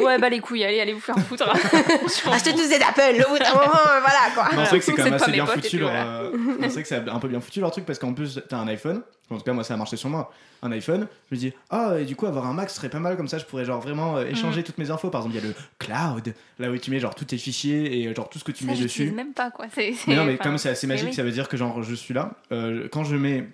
Ouais, 0.00 0.18
bah 0.18 0.28
les 0.28 0.40
couilles, 0.40 0.64
allez, 0.64 0.80
allez 0.80 0.92
vous 0.92 1.00
faire 1.00 1.18
foutre. 1.18 1.48
Achetez 2.32 2.52
tous 2.52 2.68
des 2.68 2.74
Apple, 2.76 3.24
au 3.26 3.30
bout 3.32 3.38
d'un 3.38 3.52
moment, 3.52 3.64
euh, 3.74 4.00
voilà 4.00 4.30
quoi. 4.34 4.44
Non, 4.54 4.62
c'est 4.64 4.70
vrai 4.70 4.78
que 4.80 4.84
c'est 4.84 4.92
quand 4.92 5.04
même 5.04 5.14
assez 5.14 5.30
bien 5.30 5.46
foutu 5.46 5.78
leur. 5.78 5.90
euh, 5.92 6.30
non, 6.36 6.56
c'est 6.62 6.68
vrai 6.68 6.82
que 6.82 6.88
c'est 6.88 7.08
un 7.08 7.18
peu 7.18 7.28
bien 7.28 7.40
foutu 7.40 7.60
leur 7.60 7.70
truc 7.70 7.86
parce 7.86 7.98
qu'en 7.98 8.12
plus 8.12 8.40
t'as 8.48 8.58
un 8.58 8.68
iPhone. 8.68 9.02
En 9.30 9.38
tout 9.38 9.44
cas, 9.44 9.52
moi 9.54 9.64
ça 9.64 9.74
a 9.74 9.76
marché 9.76 9.96
sur 9.96 10.10
moi. 10.10 10.30
Un 10.62 10.72
iPhone. 10.72 11.06
Je 11.30 11.34
me 11.34 11.40
dis, 11.40 11.52
ah, 11.70 11.94
et 11.98 12.04
du 12.04 12.16
coup, 12.16 12.26
avoir 12.26 12.46
un 12.46 12.52
Mac 12.52 12.68
serait 12.70 12.88
pas 12.90 12.98
mal 12.98 13.16
comme 13.16 13.28
ça. 13.28 13.38
Je 13.38 13.44
pourrais 13.44 13.64
genre 13.64 13.80
vraiment 13.80 14.16
euh, 14.18 14.26
échanger 14.26 14.60
Mm. 14.60 14.64
toutes 14.64 14.78
mes 14.78 14.90
infos. 14.90 15.08
Par 15.10 15.22
exemple, 15.22 15.36
il 15.36 15.42
y 15.42 15.46
a 15.46 15.48
le 15.48 15.54
cloud, 15.78 16.34
là 16.58 16.70
où 16.70 16.76
tu 16.76 16.90
mets 16.90 17.00
genre 17.00 17.14
tous 17.14 17.24
tes 17.24 17.38
fichiers 17.38 18.00
et 18.02 18.06
euh, 18.08 18.14
genre 18.14 18.28
tout 18.28 18.38
ce 18.38 18.44
que 18.44 18.52
tu 18.52 18.64
Ça, 18.64 18.70
mets 18.70 18.76
j'utilise 18.76 19.08
dessus. 19.08 19.16
même 19.16 19.32
pas 19.32 19.50
quoi. 19.50 19.66
C'est, 19.74 19.94
Mais 20.06 20.16
non, 20.16 20.24
mais 20.24 20.34
enfin, 20.34 20.44
comme 20.44 20.58
c'est 20.58 20.68
assez 20.70 20.86
magique, 20.86 21.08
oui. 21.10 21.14
ça 21.14 21.22
veut 21.22 21.30
dire 21.30 21.48
que 21.48 21.56
genre 21.56 21.82
je 21.82 21.94
suis 21.94 22.12
là. 22.14 22.32
euh, 22.52 22.88
quand 22.92 23.04
je 23.04 23.16
mets 23.16 23.48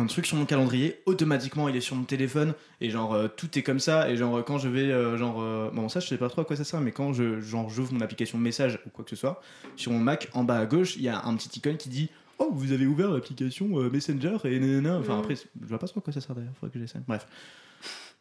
un 0.00 0.06
truc 0.06 0.26
sur 0.26 0.36
mon 0.36 0.46
calendrier, 0.46 1.00
automatiquement 1.06 1.68
il 1.68 1.74
est 1.76 1.80
sur 1.80 1.96
mon 1.96 2.04
téléphone 2.04 2.54
et 2.80 2.88
genre 2.88 3.14
euh, 3.14 3.26
tout 3.28 3.58
est 3.58 3.62
comme 3.62 3.80
ça. 3.80 4.08
Et 4.08 4.16
genre 4.16 4.38
euh, 4.38 4.42
quand 4.42 4.56
je 4.58 4.68
vais, 4.68 4.90
euh, 4.92 5.16
genre, 5.18 5.42
euh, 5.42 5.70
bon, 5.72 5.88
ça 5.88 5.98
je 6.00 6.06
sais 6.06 6.16
pas 6.16 6.28
trop 6.28 6.42
à 6.42 6.44
quoi 6.44 6.54
ça 6.56 6.62
sert, 6.64 6.80
mais 6.80 6.92
quand 6.92 7.12
je 7.12 7.40
genre 7.40 7.68
j'ouvre 7.68 7.92
mon 7.92 8.00
application 8.00 8.38
message 8.38 8.78
ou 8.86 8.90
quoi 8.90 9.04
que 9.04 9.10
ce 9.10 9.16
soit, 9.16 9.42
sur 9.76 9.90
mon 9.92 9.98
Mac 9.98 10.28
en 10.34 10.44
bas 10.44 10.58
à 10.58 10.66
gauche, 10.66 10.94
il 10.96 11.02
y 11.02 11.08
a 11.08 11.22
un 11.24 11.34
petit 11.36 11.58
icône 11.58 11.76
qui 11.76 11.88
dit 11.88 12.10
Oh, 12.38 12.50
vous 12.52 12.70
avez 12.70 12.86
ouvert 12.86 13.10
l'application 13.10 13.66
euh, 13.80 13.90
Messenger 13.90 14.36
et 14.44 14.60
nanana. 14.60 14.98
Enfin, 14.98 15.16
Mm. 15.16 15.18
après, 15.18 15.34
je 15.34 15.66
vois 15.66 15.78
pas 15.80 15.88
trop 15.88 15.98
à 15.98 16.02
quoi 16.02 16.12
ça 16.12 16.20
sert 16.20 16.36
d'ailleurs, 16.36 16.52
faudrait 16.60 16.72
que 16.72 16.78
j'essaie. 16.78 17.00
Bref, 17.08 17.26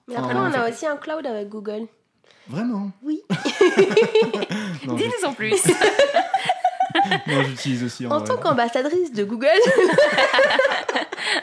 Mais 0.08 0.16
après, 0.16 0.34
En 0.34 0.50
on 0.50 0.54
a 0.54 0.68
aussi 0.70 0.88
un 0.88 0.98
cloud 0.98 1.26
avec 1.28 1.48
Google. 1.50 1.86
vraiment? 2.48 2.92
Oui. 3.04 3.22
Dis-nous 4.84 5.26
en 5.28 5.34
plus. 5.34 5.62
non, 7.28 7.44
j'utilise 7.44 7.84
aussi 7.84 8.08
en, 8.08 8.12
En 8.12 8.22
tant 8.22 8.38
qu'ambassadrice 8.38 9.12
de 9.14 9.24
Google, 9.24 9.48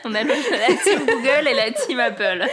On 0.04 0.14
a 0.14 0.22
le- 0.22 0.28
la 0.28 0.74
team 0.82 1.00
Google 1.06 1.48
et 1.48 1.54
la 1.54 1.70
team 1.72 2.00
Apple. 2.00 2.44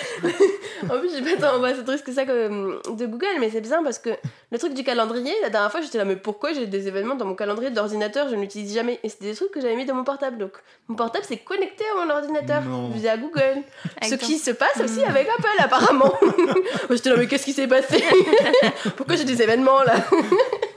en 0.90 1.00
plus, 1.00 1.10
j'ai 1.16 1.22
pas 1.36 1.48
tant 1.48 1.62
que 2.04 2.12
ça 2.12 2.26
que, 2.26 2.32
euh, 2.32 2.80
de 2.90 3.06
Google, 3.06 3.28
mais 3.40 3.50
c'est 3.50 3.62
bizarre 3.62 3.82
parce 3.84 4.00
que 4.00 4.10
le 4.52 4.58
truc 4.58 4.74
du 4.74 4.84
calendrier, 4.84 5.34
la 5.42 5.50
dernière 5.50 5.72
fois, 5.72 5.82
j'étais 5.82 5.98
là, 5.98 6.06
mais 6.06 6.16
pourquoi 6.16 6.54
j'ai 6.54 6.66
des 6.68 6.88
événements 6.88 7.16
dans 7.16 7.26
mon 7.26 7.36
calendrier 7.36 7.70
d'ordinateur 7.72 8.28
Je 8.30 8.36
ne 8.36 8.42
l'utilise 8.42 8.74
jamais? 8.74 9.00
Et 9.04 9.10
c'était 9.10 9.26
des 9.26 9.36
trucs 9.36 9.52
que 9.52 9.62
j'avais 9.62 9.76
mis 9.76 9.86
dans 9.86 9.96
mon 9.96 10.04
portable. 10.04 10.38
Donc, 10.38 10.54
mon 10.88 10.96
portable, 10.96 11.26
c'est 11.28 11.38
connecté 11.38 11.84
à 11.96 12.06
mon 12.06 12.12
ordinateur 12.12 12.62
Non. 12.64 12.90
via 12.90 13.18
Google. 13.18 13.62
Ce 14.02 14.16
qui 14.16 14.38
se 14.38 14.52
passe 14.52 14.80
aussi 14.84 15.02
Mm. 15.02 15.10
avec 15.10 15.28
Apple, 15.30 15.48
apparemment. 15.60 16.14
J'étais 16.90 17.10
là, 17.10 17.16
mais 17.18 17.28
qu'est-ce 17.28 17.46
qui 17.46 17.54
s'est 17.54 17.68
passé? 17.68 18.04
Pourquoi 18.98 19.16
j'ai 19.16 19.26
des 19.26 19.42
événements 19.42 19.84
là? 19.84 19.96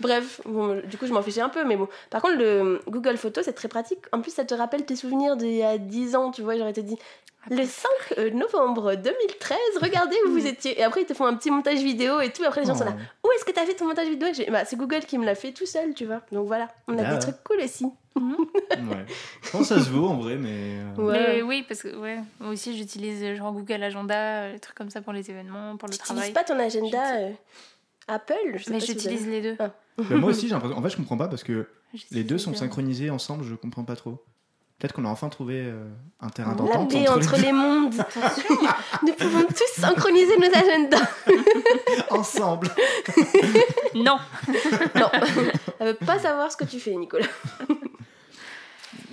Bref, 0.00 0.40
bon, 0.44 0.80
du 0.84 0.96
coup, 0.98 1.06
je 1.06 1.12
m'en 1.12 1.22
fichais 1.22 1.40
un 1.40 1.48
peu, 1.48 1.64
mais 1.64 1.76
bon. 1.76 1.88
Par 2.10 2.20
contre, 2.22 2.36
le 2.36 2.80
Google 2.88 3.16
Photos, 3.16 3.44
c'est 3.44 3.52
très 3.52 3.68
pratique. 3.68 4.00
En 4.12 4.20
plus, 4.20 4.32
ça 4.32 4.44
te 4.44 4.54
rappelle 4.54 4.84
tes 4.84 4.96
souvenirs 4.96 5.36
d'il 5.36 5.52
y 5.54 5.62
a 5.62 5.78
10 5.78 6.16
ans, 6.16 6.30
tu 6.30 6.42
vois. 6.42 6.56
J'aurais 6.56 6.72
te 6.72 6.80
dit, 6.80 6.96
le 7.50 7.64
5 7.64 7.88
euh, 8.18 8.30
novembre 8.30 8.94
2013, 8.94 9.58
regardez 9.82 10.16
où 10.26 10.30
vous 10.30 10.46
étiez. 10.46 10.78
Et 10.78 10.82
après, 10.82 11.02
ils 11.02 11.06
te 11.06 11.14
font 11.14 11.26
un 11.26 11.34
petit 11.34 11.50
montage 11.50 11.78
vidéo 11.82 12.20
et 12.20 12.30
tout. 12.30 12.42
Après, 12.44 12.62
les 12.62 12.66
gens 12.66 12.74
sont 12.74 12.84
là, 12.86 12.96
où 13.24 13.28
est-ce 13.36 13.44
que 13.44 13.52
t'as 13.52 13.66
fait 13.66 13.74
ton 13.74 13.86
montage 13.86 14.08
vidéo? 14.08 14.28
Bah, 14.50 14.64
C'est 14.64 14.76
Google 14.76 15.00
qui 15.00 15.18
me 15.18 15.24
l'a 15.26 15.34
fait 15.34 15.52
tout 15.52 15.66
seul, 15.66 15.94
tu 15.94 16.06
vois. 16.06 16.22
Donc 16.32 16.46
voilà, 16.46 16.68
on 16.88 16.98
a 16.98 17.02
Ah. 17.06 17.14
des 17.14 17.18
trucs 17.20 17.42
cool 17.44 17.60
aussi. 17.62 17.86
Oh, 18.16 18.20
ouais. 18.70 19.04
Je 19.42 19.50
pense 19.50 19.68
que 19.68 19.74
ça 19.74 19.80
se 19.80 19.90
vaut 19.90 20.06
en 20.06 20.14
vrai, 20.16 20.36
mais. 20.36 20.78
euh, 20.98 21.02
Ouais. 21.02 21.34
Mais 21.36 21.42
oui, 21.42 21.64
parce 21.66 21.82
que 21.82 21.94
ouais, 21.96 22.18
moi 22.38 22.50
aussi 22.52 22.76
j'utilise 22.76 23.22
euh, 23.24 23.34
genre 23.34 23.52
Google 23.52 23.82
Agenda, 23.82 24.52
des 24.52 24.60
trucs 24.60 24.76
comme 24.76 24.88
ça 24.90 25.00
pour 25.02 25.12
les 25.12 25.28
événements, 25.30 25.76
pour 25.76 25.88
le 25.88 25.94
Tu 25.94 25.98
travail. 25.98 26.28
n'utilises 26.30 26.34
pas 26.34 26.44
ton 26.44 26.58
agenda 26.60 27.16
euh, 27.16 27.30
Apple 28.06 28.34
je 28.54 28.64
sais 28.64 28.70
Mais 28.70 28.78
si 28.80 28.86
j'utilise 28.86 29.26
les 29.26 29.40
deux. 29.42 29.56
Ah. 29.58 29.70
Bah, 29.98 30.16
moi 30.16 30.30
aussi, 30.30 30.48
j'ai 30.48 30.54
l'impression. 30.54 30.76
En 30.78 30.82
fait, 30.82 30.90
je 30.90 30.96
comprends 30.96 31.16
pas 31.16 31.28
parce 31.28 31.44
que 31.44 31.66
les 32.10 32.24
deux 32.24 32.38
sont 32.38 32.54
synchronisés 32.54 33.10
ensemble, 33.10 33.44
je 33.44 33.54
comprends 33.54 33.84
pas 33.84 33.96
trop. 33.96 34.24
Peut-être 34.78 34.92
qu'on 34.92 35.04
a 35.04 35.08
enfin 35.08 35.28
trouvé 35.28 35.62
euh, 35.64 35.88
un 36.20 36.28
terrain 36.30 36.54
d'entente 36.54 36.90
paix 36.90 37.08
entre 37.08 37.36
les 37.40 37.52
mondes. 37.52 37.94
Nous 39.06 39.12
pouvons 39.14 39.44
tous 39.44 39.80
synchroniser 39.80 40.36
nos 40.36 40.46
agendas. 40.52 41.08
ensemble. 42.10 42.68
Non, 43.94 44.18
Non, 44.96 45.10
elle 45.78 45.86
veut 45.86 45.94
pas 45.94 46.18
savoir 46.18 46.50
ce 46.50 46.56
que 46.56 46.64
tu 46.64 46.80
fais, 46.80 46.94
Nicolas. 46.96 47.26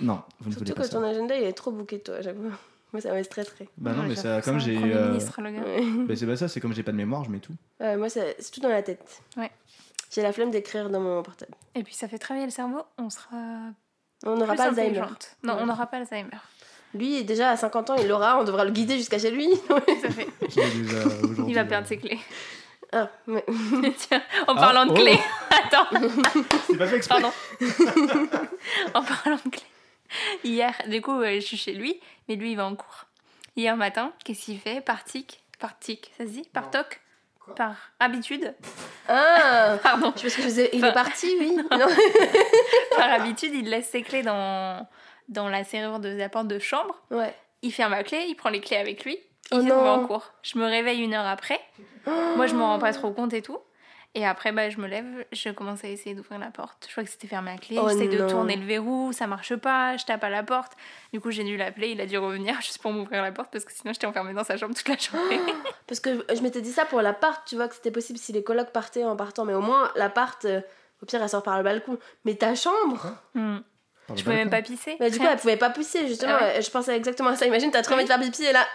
Non, 0.00 0.22
vous 0.40 0.50
ne 0.50 0.54
voulez 0.54 0.66
Surtout 0.66 0.74
pas 0.74 0.82
ça. 0.82 0.98
ton 0.98 1.04
agenda 1.04 1.36
il 1.36 1.44
est 1.44 1.52
trop 1.52 1.70
bouqué, 1.70 2.00
toi, 2.00 2.20
j'avoue. 2.20 2.50
Moi, 2.92 3.00
ça 3.00 3.14
me 3.14 3.22
stresserait. 3.22 3.68
Bah 3.78 3.92
non, 3.92 4.02
Ouais, 4.02 4.08
mais 4.08 4.16
ça, 4.16 4.42
comme 4.42 4.58
j'ai. 4.58 4.76
Euh, 4.76 5.16
bah, 6.08 6.14
c'est 6.16 6.26
pas 6.26 6.36
ça, 6.36 6.48
c'est 6.48 6.60
comme 6.60 6.74
j'ai 6.74 6.82
pas 6.82 6.92
de 6.92 6.96
mémoire, 6.96 7.24
je 7.24 7.30
mets 7.30 7.38
tout. 7.38 7.54
Moi, 7.80 8.08
c'est 8.08 8.36
c'est 8.40 8.50
tout 8.50 8.60
dans 8.60 8.68
la 8.68 8.82
tête. 8.82 9.22
Ouais. 9.36 9.50
J'ai 10.14 10.22
la 10.22 10.32
flemme 10.32 10.50
d'écrire 10.50 10.90
dans 10.90 11.00
mon 11.00 11.22
portable. 11.22 11.54
Et 11.74 11.82
puis 11.82 11.94
ça 11.94 12.06
fait 12.08 12.18
travailler 12.18 12.44
le 12.46 12.52
cerveau, 12.52 12.82
on 12.98 13.08
sera 13.08 13.70
On 14.24 14.36
n'aura 14.36 14.54
pas 14.54 14.64
Alzheimer. 14.64 15.02
Non, 15.42 15.56
on 15.60 15.66
n'aura 15.66 15.86
pas 15.86 15.96
Alzheimer. 15.98 16.30
Lui, 16.94 17.24
déjà 17.24 17.50
à 17.50 17.56
50 17.56 17.90
ans, 17.90 17.96
il 17.96 18.06
l'aura, 18.06 18.38
on 18.38 18.44
devra 18.44 18.64
le 18.66 18.70
guider 18.70 18.98
jusqu'à 18.98 19.18
chez 19.18 19.30
lui. 19.30 19.48
Ça 20.02 20.10
fait. 20.10 20.28
Il 21.48 21.54
va 21.54 21.62
euh, 21.62 21.64
perdre 21.64 21.86
ses 21.88 21.96
clés. 21.96 22.18
ah, 22.92 23.08
mais... 23.26 23.42
Tiens, 23.96 24.22
en 24.46 24.54
Ah, 24.54 24.60
parlant 24.60 24.84
de 24.84 24.90
oh. 24.90 24.94
clés. 24.94 25.18
Attends, 25.50 25.86
C'est 26.66 26.76
pas 26.76 26.86
fait 26.86 26.96
exprès. 26.96 27.20
pardon. 27.22 27.34
en 28.94 29.02
parlant 29.02 29.38
de 29.42 29.50
clés. 29.50 29.62
Hier, 30.44 30.74
du 30.88 31.00
coup, 31.00 31.18
euh, 31.22 31.36
je 31.36 31.40
suis 31.46 31.56
chez 31.56 31.72
lui, 31.72 31.98
mais 32.28 32.36
lui, 32.36 32.50
il 32.52 32.56
va 32.56 32.66
en 32.66 32.76
cours. 32.76 33.06
Hier 33.56 33.74
matin, 33.78 34.12
qu'est-ce 34.24 34.44
qu'il 34.44 34.60
fait? 34.60 34.82
Par 34.82 35.04
tic, 35.04 35.42
par 35.58 35.78
tic, 35.78 36.12
ça 36.18 36.24
se 36.26 36.30
dit? 36.30 36.46
Par 36.52 36.70
Par 37.56 37.74
habitude 38.00 38.54
Ah 39.08 39.76
Pardon. 39.82 40.12
Je 40.16 40.22
que 40.22 40.28
je 40.28 40.34
faisais- 40.40 40.70
Il 40.72 40.78
Enfin- 40.78 40.90
est 40.90 40.94
parti, 40.94 41.34
oui. 41.38 41.56
Non. 41.70 41.86
Par 42.96 43.12
habitude, 43.12 43.52
il 43.54 43.68
laisse 43.68 43.88
ses 43.90 44.02
clés 44.02 44.22
dans, 44.22 44.86
dans 45.28 45.48
la 45.48 45.64
serrure 45.64 45.98
de 46.00 46.08
la 46.08 46.28
porte 46.28 46.48
de 46.48 46.58
chambre. 46.58 46.94
Ouais. 47.10 47.34
Il 47.62 47.72
ferme 47.72 47.92
la 47.92 48.02
clé, 48.04 48.24
il 48.28 48.34
prend 48.34 48.50
les 48.50 48.60
clés 48.60 48.76
avec 48.76 49.04
lui. 49.04 49.18
Oh 49.52 49.58
Il 49.60 49.68
va 49.68 49.76
en 49.76 49.98
non. 50.02 50.06
cours. 50.06 50.32
Je 50.42 50.58
me 50.58 50.64
réveille 50.64 51.00
une 51.00 51.14
heure 51.14 51.26
après. 51.26 51.60
Moi, 52.36 52.46
je 52.46 52.54
me 52.54 52.62
rends 52.62 52.78
pas 52.78 52.92
trop 52.92 53.10
compte 53.12 53.32
et 53.34 53.42
tout. 53.42 53.58
Et 54.14 54.26
après, 54.26 54.52
bah, 54.52 54.68
je 54.68 54.78
me 54.78 54.86
lève, 54.86 55.06
je 55.32 55.48
commence 55.48 55.84
à 55.84 55.88
essayer 55.88 56.14
d'ouvrir 56.14 56.38
la 56.38 56.50
porte. 56.50 56.86
Je 56.88 56.94
vois 56.94 57.02
que 57.02 57.08
c'était 57.08 57.26
fermé 57.28 57.50
à 57.52 57.56
clé. 57.56 57.78
Oh 57.80 57.88
J'essaie 57.88 58.08
de 58.08 58.28
tourner 58.28 58.56
le 58.56 58.66
verrou, 58.66 59.10
ça 59.12 59.26
marche 59.26 59.56
pas. 59.56 59.96
Je 59.96 60.04
tape 60.04 60.22
à 60.22 60.28
la 60.28 60.42
porte. 60.42 60.72
Du 61.14 61.20
coup, 61.20 61.30
j'ai 61.30 61.44
dû 61.44 61.56
l'appeler. 61.56 61.92
Il 61.92 62.00
a 62.00 62.04
dû 62.06 62.18
revenir 62.18 62.54
juste 62.60 62.78
pour 62.82 62.92
m'ouvrir 62.92 63.22
la 63.22 63.32
porte 63.32 63.48
parce 63.50 63.64
que 63.64 63.72
sinon, 63.72 63.94
j'étais 63.94 64.06
enfermée 64.06 64.34
dans 64.34 64.44
sa 64.44 64.58
chambre 64.58 64.74
toute 64.74 64.88
la 64.88 64.98
journée. 64.98 65.40
Parce 65.86 66.00
que 66.00 66.24
je 66.34 66.40
m'étais 66.42 66.60
dit 66.60 66.72
ça 66.72 66.84
pour 66.84 67.00
l'appart, 67.02 67.42
tu 67.46 67.56
vois, 67.56 67.68
que 67.68 67.74
c'était 67.74 67.90
possible 67.90 68.18
si 68.18 68.32
les 68.32 68.42
colocs 68.42 68.70
partaient 68.70 69.04
en 69.04 69.16
partant. 69.16 69.44
Mais 69.46 69.54
au 69.54 69.60
moins, 69.60 69.90
l'appart, 69.96 70.42
euh, 70.44 70.60
au 71.02 71.06
pire, 71.06 71.22
elle 71.22 71.28
sort 71.28 71.42
par 71.42 71.56
le 71.58 71.64
balcon. 71.64 71.98
Mais 72.24 72.34
ta 72.34 72.54
chambre 72.54 73.14
Hmm. 73.34 73.58
Par 74.06 74.14
le 74.14 74.18
Je 74.18 74.24
pouvais 74.24 74.36
même 74.36 74.50
pas 74.50 74.62
pisser. 74.62 74.96
bah, 74.98 75.08
Du 75.10 75.18
coup, 75.18 75.26
elle 75.30 75.36
pouvait 75.38 75.56
pas 75.56 75.70
pousser, 75.70 76.06
justement. 76.08 76.32
Ah 76.38 76.44
ouais. 76.54 76.62
Je 76.62 76.70
pensais 76.70 76.94
exactement 76.96 77.30
à 77.30 77.36
ça. 77.36 77.46
Imagine, 77.46 77.70
t'as 77.70 77.82
trop 77.82 77.94
envie 77.94 78.04
de 78.04 78.08
faire 78.08 78.20
pipi 78.20 78.44
et 78.44 78.52
là. 78.52 78.66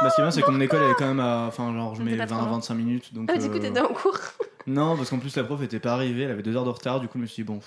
Bah, 0.00 0.10
ce 0.10 0.14
qui 0.14 0.20
est 0.20 0.24
bien, 0.24 0.30
c'est 0.30 0.42
que 0.42 0.50
mon 0.50 0.60
école 0.60 0.82
elle 0.82 0.90
est 0.90 0.94
quand 0.94 1.06
même 1.08 1.20
à. 1.20 1.46
Enfin, 1.48 1.72
genre, 1.74 1.94
je 1.94 2.02
mets 2.02 2.16
pas 2.16 2.26
trop 2.26 2.36
loin. 2.44 2.58
20-25 2.60 2.74
minutes. 2.74 3.14
Donc, 3.14 3.28
Ah, 3.32 3.36
du 3.38 3.48
coup, 3.50 3.56
euh, 3.56 3.60
t'étais 3.60 3.80
en 3.80 3.88
cours. 3.92 4.18
Non, 4.66 4.96
parce 4.96 5.10
qu'en 5.10 5.18
plus, 5.18 5.34
la 5.36 5.44
prof 5.44 5.60
était 5.62 5.80
pas 5.80 5.92
arrivée, 5.94 6.22
elle 6.24 6.30
avait 6.30 6.42
deux 6.42 6.54
heures 6.56 6.64
de 6.64 6.70
retard, 6.70 7.00
du 7.00 7.08
coup, 7.08 7.18
je 7.18 7.22
me 7.22 7.26
suis 7.26 7.42
dit, 7.42 7.46
bon. 7.46 7.60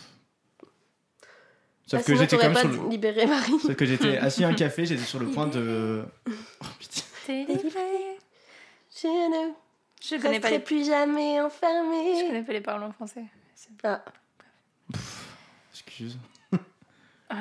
Sauf 1.87 1.99
Ah, 1.99 2.03
que 2.03 2.15
j'étais 2.15 2.37
quand 2.37 2.43
même 2.43 2.53
pas 2.53 2.61
sur 2.61 2.69
le. 2.83 2.89
libéré 2.89 3.25
Marie. 3.25 3.59
Sauf 3.59 3.75
que 3.75 3.85
j'étais 3.85 4.17
assis 4.19 4.43
à 4.43 4.47
un 4.47 4.53
café, 4.53 4.85
j'étais 4.85 5.01
sur 5.03 5.19
le 5.19 5.25
point 5.27 5.47
de. 5.47 6.03
Oh, 6.27 6.65
putain. 6.79 7.01
Délivré. 7.27 8.17
Je 8.95 9.07
ne 9.07 9.51
Je 10.01 10.21
connais 10.21 10.39
pas 10.39 10.49
les... 10.51 10.59
plus 10.59 10.85
jamais 10.85 11.37
Je 11.37 11.41
enfermée. 11.43 12.27
connais 12.27 12.43
pas 12.43 12.53
les 12.53 12.61
paroles 12.61 12.83
en 12.83 12.91
français. 12.91 13.23
Ah, 13.83 14.03
Excuse. 15.73 16.17
bah, 16.51 17.37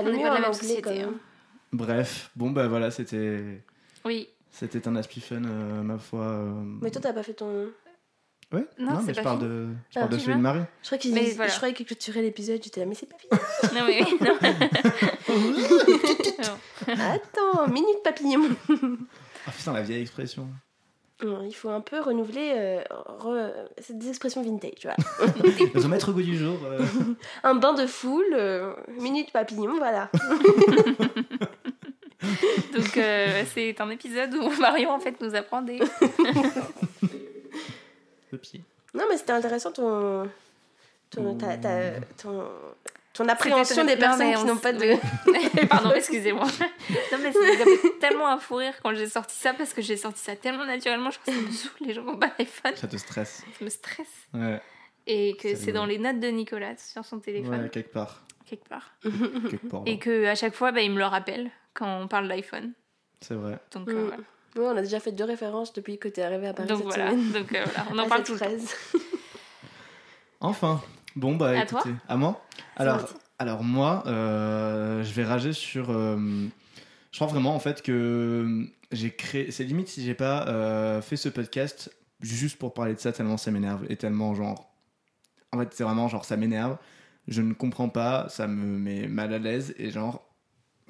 elle 0.00 0.08
On 0.08 0.12
est 0.14 0.22
pas 0.22 0.30
de 0.30 0.34
la 0.34 0.40
même 0.40 0.52
société, 0.52 0.82
quand 0.82 0.90
même. 0.90 1.08
hein. 1.10 1.14
Bref, 1.72 2.30
bon, 2.36 2.50
bah 2.50 2.68
voilà, 2.68 2.90
c'était. 2.90 3.62
Oui. 4.06 4.28
C'était 4.50 4.88
un 4.88 4.96
Aspifun, 4.96 5.44
euh, 5.44 5.82
ma 5.82 5.98
foi. 5.98 6.20
euh, 6.22 6.50
Mais 6.80 6.90
toi, 6.90 7.02
t'as 7.02 7.12
pas 7.12 7.22
fait 7.22 7.34
ton. 7.34 7.66
Ouais, 8.52 8.64
Non, 8.78 8.92
non, 8.92 9.00
c'est 9.00 9.06
mais 9.08 9.14
je 9.14 9.20
parle 9.22 9.40
de, 9.40 9.66
je 9.90 9.94
parle 9.98 10.08
Ah, 10.10 10.14
de 10.14 10.18
celui 10.18 10.36
de 10.36 10.40
Marie. 10.40 10.60
Je 10.80 10.86
croyais 10.86 11.00
qu'il 11.00 11.12
Mais 11.14 11.30
voilà. 11.32 11.50
je 11.50 11.56
croyais 11.56 11.74
qu'il 11.74 11.84
clôturait 11.84 12.22
l'épisode. 12.22 12.62
J'étais 12.62 12.78
là, 12.80 12.86
mais 12.86 12.94
c'est 12.94 13.06
pas 13.06 13.16
fini. 13.18 13.32
Non, 13.74 13.80
mais 13.86 14.00
oui. 14.00 14.06
Non. 14.20 14.36
Attends, 16.94 17.66
minute 17.72 18.02
papillon. 18.04 18.42
Ah 19.46 19.50
putain, 19.50 19.72
la 19.72 19.82
vieille 19.82 20.02
expression. 20.02 20.48
Non, 21.24 21.42
Il 21.44 21.54
faut 21.54 21.70
un 21.70 21.80
peu 21.80 21.98
renouveler. 22.00 22.52
euh, 22.56 22.82
re- 23.20 23.52
C'est 23.78 23.98
des 23.98 24.08
expressions 24.10 24.42
vintage, 24.42 24.74
tu 24.78 24.86
vois. 24.86 24.96
Ils 25.74 25.84
ont 25.84 25.88
maître 25.88 26.12
goût 26.12 26.22
du 26.22 26.36
jour. 26.36 26.56
euh, 26.64 26.78
Un 27.42 27.54
bain 27.56 27.72
de 27.74 27.86
foule, 27.86 28.32
euh, 28.34 28.72
minute 29.00 29.32
papillon, 29.32 29.76
voilà. 29.78 30.08
Donc, 32.72 32.96
euh, 32.96 33.44
c'est 33.54 33.80
un 33.80 33.90
épisode 33.90 34.34
où 34.34 34.48
Marion, 34.60 34.90
en 34.90 35.00
fait, 35.00 35.20
nous 35.20 35.34
apprend 35.34 35.62
des... 35.62 35.78
le 38.32 38.38
pied. 38.38 38.62
Non, 38.94 39.04
mais 39.08 39.16
c'était 39.16 39.32
intéressant 39.32 39.72
ton. 39.72 40.28
ton, 41.10 41.34
ta- 41.36 41.56
ta- 41.58 42.00
ton, 42.22 42.48
ton 43.12 43.28
appréhension 43.28 43.84
des 43.84 43.94
non, 43.94 44.00
personnes 44.00 44.26
mais 44.28 44.34
qui 44.34 44.38
on 44.40 44.44
n'ont 44.44 44.56
pas 44.56 44.72
de. 44.72 45.66
Pardon, 45.66 45.92
excusez-moi. 45.94 46.44
Non, 46.44 47.18
mais 47.22 47.32
ça 47.32 47.38
m'a 47.40 47.64
fait 47.64 47.98
tellement 48.00 48.26
à 48.28 48.38
fou 48.38 48.56
rire 48.56 48.74
quand 48.82 48.94
j'ai 48.94 49.08
sorti 49.08 49.36
ça 49.36 49.54
parce 49.54 49.72
que 49.72 49.80
j'ai 49.82 49.96
sorti 49.96 50.20
ça 50.20 50.36
tellement 50.36 50.64
naturellement. 50.66 51.10
Je 51.10 51.18
crois 51.20 51.32
que 51.32 51.40
ça 51.40 51.46
me 51.46 51.52
saoule 51.52 51.70
les 51.86 51.94
gens 51.94 52.02
qui 52.02 52.08
n'ont 52.08 52.18
pas 52.18 52.30
d'iPhone. 52.38 52.72
Ça 52.76 52.86
te 52.86 52.96
stresse. 52.96 53.42
Ça 53.58 53.64
me 53.64 53.70
stresse. 53.70 54.06
Ouais, 54.34 54.60
Et 55.06 55.34
que 55.36 55.48
C'est 55.50 55.56
c'est 55.56 55.72
dans 55.72 55.86
les 55.86 55.98
notes 55.98 56.20
de 56.20 56.28
Nicolas 56.28 56.76
sur 56.76 57.04
son 57.04 57.18
téléphone, 57.20 57.62
ouais 57.62 57.70
quelque 57.70 57.92
part. 57.92 58.22
Quelque 58.46 58.68
part. 58.68 58.94
Quelque 59.02 59.66
part. 59.68 59.82
Et 59.86 59.98
que 59.98 60.26
à 60.26 60.34
chaque 60.34 60.54
fois, 60.54 60.72
bah, 60.72 60.80
il 60.80 60.90
me 60.92 60.98
le 60.98 61.04
rappelle 61.04 61.50
quand 61.74 62.00
on 62.00 62.08
parle 62.08 62.28
d'iPhone. 62.28 62.72
C'est 63.20 63.34
vrai. 63.34 63.58
Donc, 63.72 63.88
Mm. 63.88 63.96
euh, 63.96 64.02
voilà. 64.06 64.22
Oui, 64.56 64.64
on 64.64 64.76
a 64.76 64.80
déjà 64.82 65.00
fait 65.00 65.12
deux 65.12 65.24
références 65.24 65.72
depuis 65.74 65.98
que 65.98 66.08
t'es 66.08 66.22
arrivé 66.22 66.46
à 66.48 66.54
Paris 66.54 66.68
Donc 66.68 66.78
cette 66.78 66.86
voilà, 66.86 67.10
semaine. 67.10 67.32
donc 67.32 67.52
euh, 67.54 67.62
voilà, 67.64 67.86
on 67.92 67.98
en 67.98 68.04
À 68.04 68.08
parle 68.08 68.22
tout 68.24 68.32
le 68.32 68.38
temps. 68.38 68.46
Enfin. 70.40 70.80
Bon, 71.14 71.34
bah 71.34 71.48
À 71.48 71.54
écoutez. 71.62 71.82
toi 71.82 71.92
à 72.08 72.16
moi 72.16 72.42
alors, 72.76 73.08
alors, 73.38 73.62
moi, 73.62 74.02
euh, 74.06 75.02
je 75.02 75.12
vais 75.14 75.24
rager 75.24 75.52
sur. 75.52 75.90
euh, 75.90 76.16
je 77.10 77.18
crois 77.18 77.26
vraiment, 77.26 77.54
en 77.54 77.58
fait, 77.58 77.82
que 77.82 78.66
j'ai 78.92 79.10
créé. 79.14 79.50
C'est 79.50 79.64
limite 79.64 79.88
si 79.88 80.04
j'ai 80.04 80.14
pas 80.14 80.46
euh, 80.48 81.00
fait 81.02 81.16
ce 81.16 81.28
podcast 81.30 81.90
juste 82.20 82.58
pour 82.58 82.74
parler 82.74 82.94
de 82.94 82.98
ça, 82.98 83.12
tellement 83.12 83.36
ça 83.38 83.50
m'énerve. 83.50 83.84
Et 83.90 83.96
tellement, 83.96 84.34
genre. 84.34 84.70
En 85.52 85.58
fait, 85.58 85.68
c'est 85.72 85.84
vraiment, 85.84 86.08
genre, 86.08 86.24
ça 86.26 86.36
m'énerve. 86.36 86.76
Je 87.28 87.42
ne 87.42 87.54
comprends 87.54 87.88
pas, 87.88 88.28
ça 88.28 88.46
me 88.46 88.78
met 88.78 89.08
mal 89.08 89.32
à 89.34 89.38
l'aise. 89.38 89.74
Et 89.78 89.90
genre. 89.90 90.22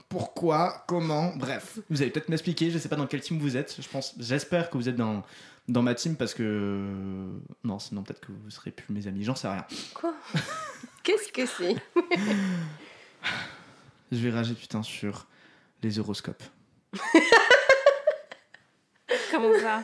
Pourquoi 0.08 0.84
Comment 0.86 1.34
Bref, 1.34 1.80
vous 1.90 2.00
allez 2.02 2.10
peut-être 2.10 2.28
m'expliquer. 2.28 2.70
Je 2.70 2.78
sais 2.78 2.88
pas 2.88 2.96
dans 2.96 3.06
quel 3.06 3.20
team 3.20 3.38
vous 3.38 3.56
êtes. 3.56 3.76
Je 3.80 3.88
pense, 3.88 4.14
j'espère 4.20 4.70
que 4.70 4.78
vous 4.78 4.88
êtes 4.88 4.96
dans 4.96 5.24
dans 5.68 5.82
ma 5.82 5.94
team 5.94 6.14
parce 6.16 6.32
que 6.32 7.28
non, 7.64 7.78
sinon 7.80 8.02
peut-être 8.02 8.20
que 8.20 8.30
vous 8.30 8.50
serez 8.50 8.70
plus 8.70 8.92
mes 8.94 9.06
amis. 9.08 9.24
J'en 9.24 9.34
sais 9.34 9.48
rien. 9.48 9.66
Quoi? 9.94 10.14
Qu'est-ce 11.02 11.32
que 11.32 11.46
c'est? 11.46 11.74
Je 14.12 14.18
vais 14.18 14.30
rager 14.30 14.54
putain 14.54 14.82
sur 14.84 15.26
les 15.82 15.98
horoscopes. 15.98 16.44
Comment 19.30 19.58
ça? 19.60 19.82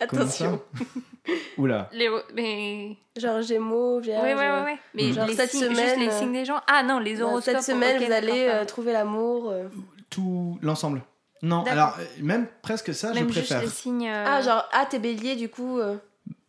Attention. 0.00 0.60
Oula. 1.58 1.88
les... 1.92 2.08
Mais... 2.34 2.96
Genre 3.16 3.40
Gémeaux, 3.42 3.96
Oui, 3.98 4.02
Vierge. 4.04 4.22
oui, 4.24 4.32
oui. 4.34 4.64
Ouais. 4.64 4.78
Mais 4.94 5.12
Genre 5.12 5.26
les 5.26 5.34
cette 5.34 5.50
signes, 5.50 5.68
juste 5.68 5.76
semaine, 5.80 6.00
les 6.00 6.08
euh, 6.08 6.18
signes 6.18 6.32
des 6.32 6.44
gens. 6.44 6.60
Ah 6.66 6.82
non, 6.82 6.98
les 6.98 7.16
Bah, 7.16 7.24
horoscopes. 7.26 7.54
Cette 7.54 7.62
semaine, 7.62 8.02
vous 8.04 8.12
allez 8.12 8.46
euh, 8.48 8.64
trouver 8.64 8.92
l'amour. 8.92 9.50
euh. 9.50 9.68
Tout 10.10 10.58
l'ensemble. 10.62 11.02
Non, 11.42 11.62
alors 11.64 11.96
même 12.20 12.46
presque 12.62 12.94
ça, 12.94 13.12
Même 13.12 13.28
je 13.28 13.34
juste 13.34 13.46
préfère. 13.48 13.60
les 13.62 13.68
signes. 13.68 14.08
euh, 14.08 14.24
Ah, 14.26 14.40
genre, 14.40 14.66
ah, 14.72 14.86
t'es 14.88 14.98
bélier, 14.98 15.36
du 15.36 15.48
coup. 15.48 15.78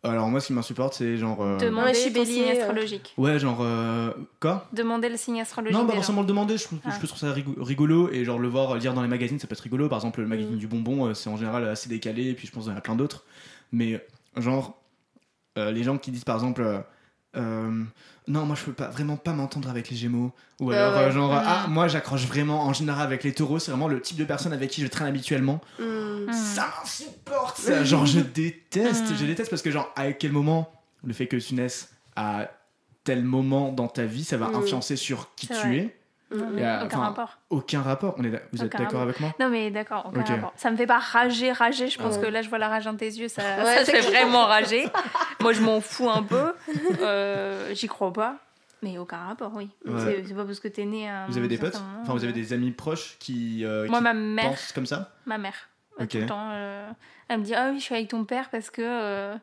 Alors 0.08 0.28
moi, 0.28 0.40
ce 0.40 0.46
qui 0.48 0.52
m'insupporte, 0.52 0.94
c'est 0.94 1.16
genre. 1.16 1.40
euh, 1.42 1.58
Demander 1.58 1.94
suis 1.94 2.12
ton 2.12 2.24
signe 2.24 2.44
euh. 2.48 2.60
astrologique. 2.60 3.14
Ouais, 3.16 3.38
genre. 3.38 3.58
euh, 3.60 4.12
Quoi? 4.40 4.66
Demander 4.72 5.08
le 5.08 5.16
signe 5.16 5.40
astrologique. 5.40 5.76
Non, 5.76 5.84
pas 5.84 5.92
gens. 5.92 5.96
forcément 5.96 6.20
le 6.22 6.26
demander. 6.26 6.56
Je, 6.56 6.64
trouve- 6.64 6.78
Ah. 6.84 6.90
je 6.94 7.00
peux 7.00 7.06
trouver 7.06 7.20
ça 7.20 7.32
rigo- 7.32 7.60
rigolo 7.62 8.10
et 8.10 8.24
genre 8.24 8.38
le 8.38 8.48
voir 8.48 8.76
lire 8.76 8.94
dans 8.94 9.02
les 9.02 9.08
magazines, 9.08 9.38
ça 9.38 9.46
peut 9.46 9.54
être 9.54 9.60
rigolo. 9.60 9.88
Par 9.88 9.98
exemple, 9.98 10.20
le 10.20 10.26
magazine 10.26 10.54
Mm. 10.54 10.58
du 10.58 10.66
bonbon, 10.66 11.06
euh, 11.06 11.14
c'est 11.14 11.28
en 11.30 11.36
général 11.36 11.66
assez 11.68 11.88
décalé. 11.88 12.26
Et 12.30 12.34
puis 12.34 12.46
je 12.46 12.52
pense 12.52 12.64
qu'il 12.64 12.72
y 12.72 12.74
en 12.74 12.78
a 12.78 12.82
plein 12.82 12.94
d'autres. 12.96 13.24
Mais 13.72 14.04
genre, 14.36 14.80
euh, 15.58 15.70
les 15.72 15.82
gens 15.82 15.98
qui 15.98 16.10
disent 16.10 16.24
par 16.24 16.36
exemple. 16.36 16.82
Euh, 17.36 17.82
non, 18.28 18.44
moi 18.44 18.56
je 18.56 18.64
peux 18.64 18.72
pas 18.72 18.88
vraiment 18.88 19.16
pas 19.16 19.32
m'entendre 19.32 19.68
avec 19.70 19.88
les 19.90 19.96
Gémeaux. 19.96 20.32
Ou 20.60 20.72
Ah 20.72 20.76
alors 20.76 20.94
ouais. 20.94 21.02
euh, 21.04 21.10
genre 21.12 21.32
Mm. 21.34 21.42
ah 21.44 21.66
moi 21.68 21.86
j'accroche 21.88 22.26
vraiment 22.26 22.64
en 22.64 22.72
général 22.72 23.06
avec 23.06 23.22
les 23.24 23.32
Taureaux. 23.32 23.58
C'est 23.58 23.70
vraiment 23.70 23.88
le 23.88 24.00
type 24.00 24.16
de 24.16 24.24
personne 24.24 24.52
avec 24.52 24.70
qui 24.70 24.82
je 24.82 24.86
traîne 24.88 25.06
habituellement. 25.06 25.60
Hmm. 25.78 25.84
Hmm. 26.28 26.32
Ça 26.32 26.68
m'insupporte 26.80 27.58
ça. 27.58 27.84
Genre 27.84 28.04
je 28.06 28.20
déteste, 28.20 29.10
Mm. 29.12 29.16
je 29.20 29.26
déteste 29.26 29.50
parce 29.50 29.62
que 29.62 29.70
genre 29.70 29.92
à 29.96 30.12
quel 30.12 30.32
moment 30.32 30.72
le 31.04 31.12
fait 31.12 31.26
que 31.28 31.36
tu 31.36 31.54
naisses 31.54 31.90
à 32.16 32.48
tel 33.04 33.22
moment 33.22 33.70
dans 33.70 33.86
ta 33.88 34.04
vie, 34.04 34.24
ça 34.24 34.36
va 34.36 34.46
influencer 34.46 34.96
sur 34.96 35.32
qui 35.36 35.46
tu 35.46 35.54
vrai. 35.54 35.76
es? 35.76 35.95
Y 36.32 36.62
a- 36.62 36.84
Aucun 36.84 36.98
rapport. 36.98 37.38
Aucun 37.50 37.82
rapport. 37.82 38.14
On 38.18 38.24
est, 38.24 38.30
là- 38.30 38.40
vous 38.52 38.62
êtes 38.64 38.72
d'accord 38.76 39.02
avec 39.02 39.20
moi? 39.20 39.32
Non 39.38 39.48
mais 39.48 39.70
d'accord, 39.70 40.06
aucun 40.08 40.20
Ok. 40.22 40.28
rapport. 40.28 40.52
Ça 40.56 40.70
me 40.70 40.76
fait 40.76 40.86
pas 40.86 40.98
rager, 40.98 41.52
rager. 41.52 41.88
Je 41.88 41.98
pense 41.98 42.16
Ouais. 42.16 42.22
que 42.22 42.26
là 42.26 42.42
je 42.42 42.48
vois 42.48 42.58
la 42.58 42.68
rage 42.68 42.84
dans 42.84 42.96
tes 42.96 43.06
yeux, 43.06 43.28
ça, 43.28 43.42
Ouais, 43.42 43.64
ça 43.76 43.80
te 43.80 43.84
c'est 43.86 44.02
fait 44.02 44.10
vraiment 44.10 44.44
rager. 44.46 44.86
Moi 45.40 45.52
je 45.52 45.60
m'en 45.62 45.80
fous 45.80 46.10
un 46.10 46.22
peu, 46.24 46.52
Euh, 47.00 47.72
j'y 47.74 47.86
crois 47.86 48.12
pas, 48.12 48.36
mais 48.82 48.98
aucun 48.98 49.18
rapport, 49.18 49.52
oui. 49.54 49.70
Ouais. 49.86 50.22
C'est- 50.26 50.34
pas 50.34 50.44
parce 50.44 50.60
que 50.60 50.68
t'es 50.68 50.84
né 50.84 51.08
à. 51.08 51.26
Vous 51.28 51.38
avez 51.38 51.48
des 51.48 51.58
potes? 51.58 51.80
Enfin, 52.02 52.12
vous 52.12 52.24
avez 52.24 52.32
des 52.32 52.52
amis 52.52 52.72
proches 52.72 53.16
qui, 53.18 53.64
euh, 53.64 53.86
Moi 53.88 53.98
qui 53.98 54.04
ma 54.04 54.14
mère, 54.14 54.50
pensent 54.50 54.72
comme 54.72 54.86
ça? 54.86 55.12
Ma 55.26 55.38
mère, 55.38 55.54
tout 55.98 56.06
le 56.18 56.26
temps, 56.26 56.50
euh, 56.52 56.88
elle 57.28 57.38
me 57.40 57.44
dit 57.44 57.54
ah 57.54 57.70
oui 57.70 57.78
je 57.78 57.84
suis 57.84 57.94
avec 57.94 58.08
ton 58.08 58.24
père 58.24 58.50
parce 58.50 58.70
que 58.70 58.82
euh, 58.82 59.34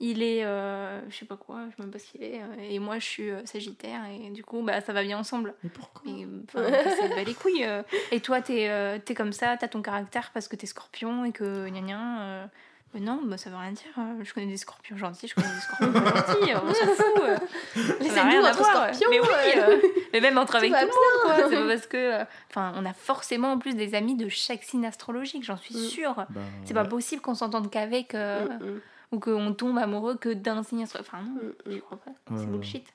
il 0.00 0.22
est, 0.22 0.44
euh, 0.44 1.00
je 1.10 1.16
sais 1.16 1.24
pas 1.24 1.36
quoi, 1.36 1.62
je 1.70 1.76
sais 1.76 1.82
même 1.82 1.90
pas 1.90 1.98
ce 1.98 2.06
qu'il 2.12 2.22
est, 2.22 2.40
euh, 2.40 2.46
et 2.70 2.78
moi 2.78 2.98
je 3.00 3.04
suis 3.04 3.30
euh, 3.30 3.44
Sagittaire 3.44 4.02
et 4.06 4.30
du 4.30 4.44
coup 4.44 4.62
bah 4.62 4.80
ça 4.80 4.92
va 4.92 5.02
bien 5.02 5.18
ensemble. 5.18 5.54
Mais 5.64 5.70
pourquoi 5.70 6.02
Et 6.10 6.26
enfin, 6.44 6.62
ça 6.70 7.08
bat 7.08 7.24
les 7.24 7.34
couilles. 7.34 7.64
euh. 7.64 7.82
Et 8.12 8.20
toi, 8.20 8.40
t'es 8.40 8.68
euh, 8.68 8.98
t'es 9.04 9.14
comme 9.14 9.32
ça, 9.32 9.56
t'as 9.56 9.68
ton 9.68 9.82
caractère 9.82 10.30
parce 10.32 10.46
que 10.48 10.56
t'es 10.56 10.66
scorpion 10.66 11.24
et 11.24 11.32
que 11.32 11.68
gna 11.68 11.80
gna. 11.80 12.20
euh. 12.22 12.46
Mais 12.94 13.00
non, 13.00 13.20
bah, 13.22 13.36
ça 13.36 13.50
veut 13.50 13.56
rien 13.56 13.72
dire. 13.72 13.90
Je 14.22 14.32
connais 14.32 14.46
des 14.46 14.56
scorpions 14.56 14.96
gentils, 14.96 15.28
je 15.28 15.34
connais 15.34 15.46
des 15.48 15.60
scorpions 15.60 15.92
pas 15.92 16.08
gentils. 16.16 16.52
On 16.54 16.72
s'en 16.72 16.86
fout. 16.86 17.22
euh. 17.22 17.36
Mais 18.00 18.08
n'a 18.08 18.24
nous 18.24 18.30
rien 18.30 18.44
à 18.44 18.48
entre 18.50 18.58
voir. 18.58 18.94
scorpions. 18.94 19.08
Mais 19.10 19.20
oui, 19.20 19.90
mais 20.14 20.20
même 20.22 20.38
entre 20.38 20.56
avec 20.56 20.70
tout 20.72 20.78
le 20.78 20.86
monde, 20.86 21.22
quoi. 21.36 21.48
C'est 21.50 21.56
pas 21.56 21.66
parce 21.68 21.86
que. 21.86 21.96
euh, 22.20 22.24
Enfin, 22.48 22.72
on 22.76 22.86
a 22.86 22.94
forcément 22.94 23.52
en 23.52 23.58
plus 23.58 23.74
des 23.74 23.94
amis 23.94 24.16
de 24.16 24.30
chaque 24.30 24.62
signe 24.62 24.86
astrologique, 24.86 25.44
j'en 25.44 25.58
suis 25.58 25.74
Mm. 25.74 25.78
sûre. 25.80 26.14
Bah, 26.30 26.40
C'est 26.64 26.72
pas 26.72 26.84
ouais. 26.84 26.88
possible 26.88 27.20
qu'on 27.20 27.34
s'entende 27.34 27.68
qu'avec. 27.70 28.14
euh, 28.14 28.46
Hmm, 28.46 28.64
hmm. 28.64 28.80
Ou 29.12 29.18
qu'on 29.20 29.54
tombe 29.54 29.78
amoureux 29.78 30.16
que 30.16 30.28
d'un 30.34 30.62
signe 30.62 30.82
astrologique. 30.82 31.12
Enfin, 31.14 31.22
non, 31.24 31.40
Mm, 31.42 31.46
mm. 31.70 31.72
je 31.74 31.78
crois 31.80 31.98
pas. 31.98 32.10
C'est 32.36 32.46
bullshit. 32.46 32.86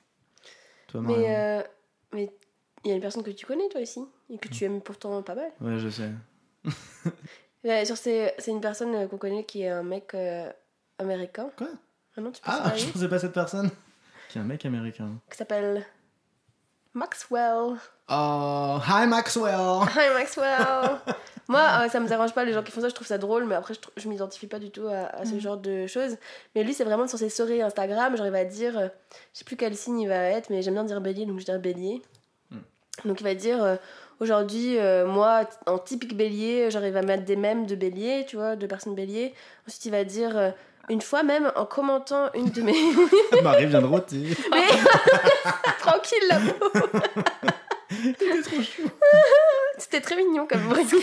Toi, 0.88 1.00
Mais 1.02 1.36
euh, 1.36 1.62
mais 2.12 2.30
il 2.84 2.88
y 2.90 2.92
a 2.92 2.94
une 2.96 3.00
personne 3.00 3.22
que 3.24 3.30
tu 3.30 3.46
connais 3.46 3.68
toi 3.68 3.80
aussi 3.80 4.04
et 4.30 4.38
que 4.38 4.48
tu 4.48 4.64
aimes 4.64 4.80
pourtant 4.80 5.22
pas 5.22 5.34
mal. 5.34 5.50
Ouais, 5.60 5.78
je 5.78 5.88
sais. 5.88 6.10
Ouais, 7.64 7.84
sur 7.86 7.96
c'est 7.96 8.34
c'est 8.38 8.50
une 8.50 8.60
personne 8.60 8.94
euh, 8.94 9.06
qu'on 9.08 9.16
connaît 9.16 9.44
qui 9.44 9.62
est 9.62 9.70
un 9.70 9.82
mec 9.82 10.12
euh, 10.14 10.52
américain. 10.98 11.48
Quoi? 11.56 11.68
Ah 12.14 12.20
non, 12.20 12.30
tu 12.30 12.42
peux 12.42 12.50
Ah, 12.50 12.72
je 12.76 12.84
pensais 12.90 13.08
pas 13.08 13.16
à 13.16 13.18
cette 13.20 13.32
personne. 13.32 13.70
Qui 14.28 14.36
est 14.36 14.40
un 14.42 14.44
mec 14.44 14.66
américain. 14.66 15.12
Qui 15.30 15.38
s'appelle 15.38 15.82
Maxwell. 16.92 17.76
Oh, 18.10 18.78
hi 18.86 19.06
Maxwell 19.06 19.80
Hi 19.96 20.12
Maxwell. 20.14 20.98
Moi, 21.48 21.60
euh, 21.60 21.88
ça 21.88 22.00
me 22.00 22.08
dérange 22.08 22.32
pas 22.32 22.44
les 22.44 22.52
gens 22.52 22.62
qui 22.62 22.72
font 22.72 22.80
ça, 22.80 22.88
je 22.88 22.94
trouve 22.94 23.06
ça 23.06 23.18
drôle, 23.18 23.44
mais 23.44 23.54
après 23.54 23.74
je, 23.74 23.80
je 23.96 24.08
m'identifie 24.08 24.46
pas 24.46 24.58
du 24.58 24.70
tout 24.70 24.86
à, 24.88 25.14
à 25.20 25.24
ce 25.24 25.34
Mhm. 25.34 25.40
genre 25.40 25.56
de 25.58 25.86
choses. 25.86 26.16
Mais 26.54 26.64
lui, 26.64 26.72
c'est 26.74 26.84
vraiment 26.84 27.06
sur 27.06 27.18
ses 27.18 27.28
stories 27.28 27.60
Instagram, 27.62 28.16
genre 28.16 28.26
il 28.26 28.32
va 28.32 28.44
dire, 28.44 28.78
euh, 28.78 28.88
je 29.32 29.38
sais 29.40 29.44
plus 29.44 29.56
quel 29.56 29.76
signe 29.76 30.00
il 30.00 30.08
va 30.08 30.16
être, 30.30 30.48
mais 30.50 30.62
j'aime 30.62 30.74
bien 30.74 30.84
dire 30.84 31.00
bélier, 31.00 31.26
donc 31.26 31.38
je 31.40 31.44
dirais 31.44 31.58
bélier. 31.58 32.02
Mhm. 32.50 32.60
Donc 33.04 33.20
il 33.20 33.24
va 33.24 33.34
dire, 33.34 33.62
euh, 33.62 33.76
aujourd'hui, 34.20 34.78
euh, 34.78 35.06
moi, 35.06 35.48
en 35.66 35.78
typique 35.78 36.16
bélier, 36.16 36.68
il 36.72 36.92
va 36.92 37.02
mettre 37.02 37.24
des 37.24 37.36
mèmes 37.36 37.66
de 37.66 37.74
bélier, 37.74 38.24
tu 38.26 38.36
vois, 38.36 38.56
de 38.56 38.66
personnes 38.66 38.94
bélier. 38.94 39.34
Ensuite, 39.68 39.84
il 39.84 39.90
va 39.92 40.04
dire, 40.04 40.36
euh, 40.38 40.50
une 40.88 41.00
fois 41.02 41.22
même, 41.22 41.50
en 41.56 41.66
commentant 41.66 42.30
une 42.34 42.50
de 42.50 42.62
mes. 42.62 42.72
Marie 43.42 43.66
vient 43.66 43.80
de 43.82 43.86
roter. 43.86 44.22
mais 44.50 44.66
tranquille 45.78 46.26
là 46.28 46.38
C'était 47.90 48.42
trop 48.42 48.62
chou. 48.62 48.82
C'était 49.78 49.93
très 50.04 50.16
mignon 50.16 50.46
comme 50.46 50.62
bruit. 50.68 50.84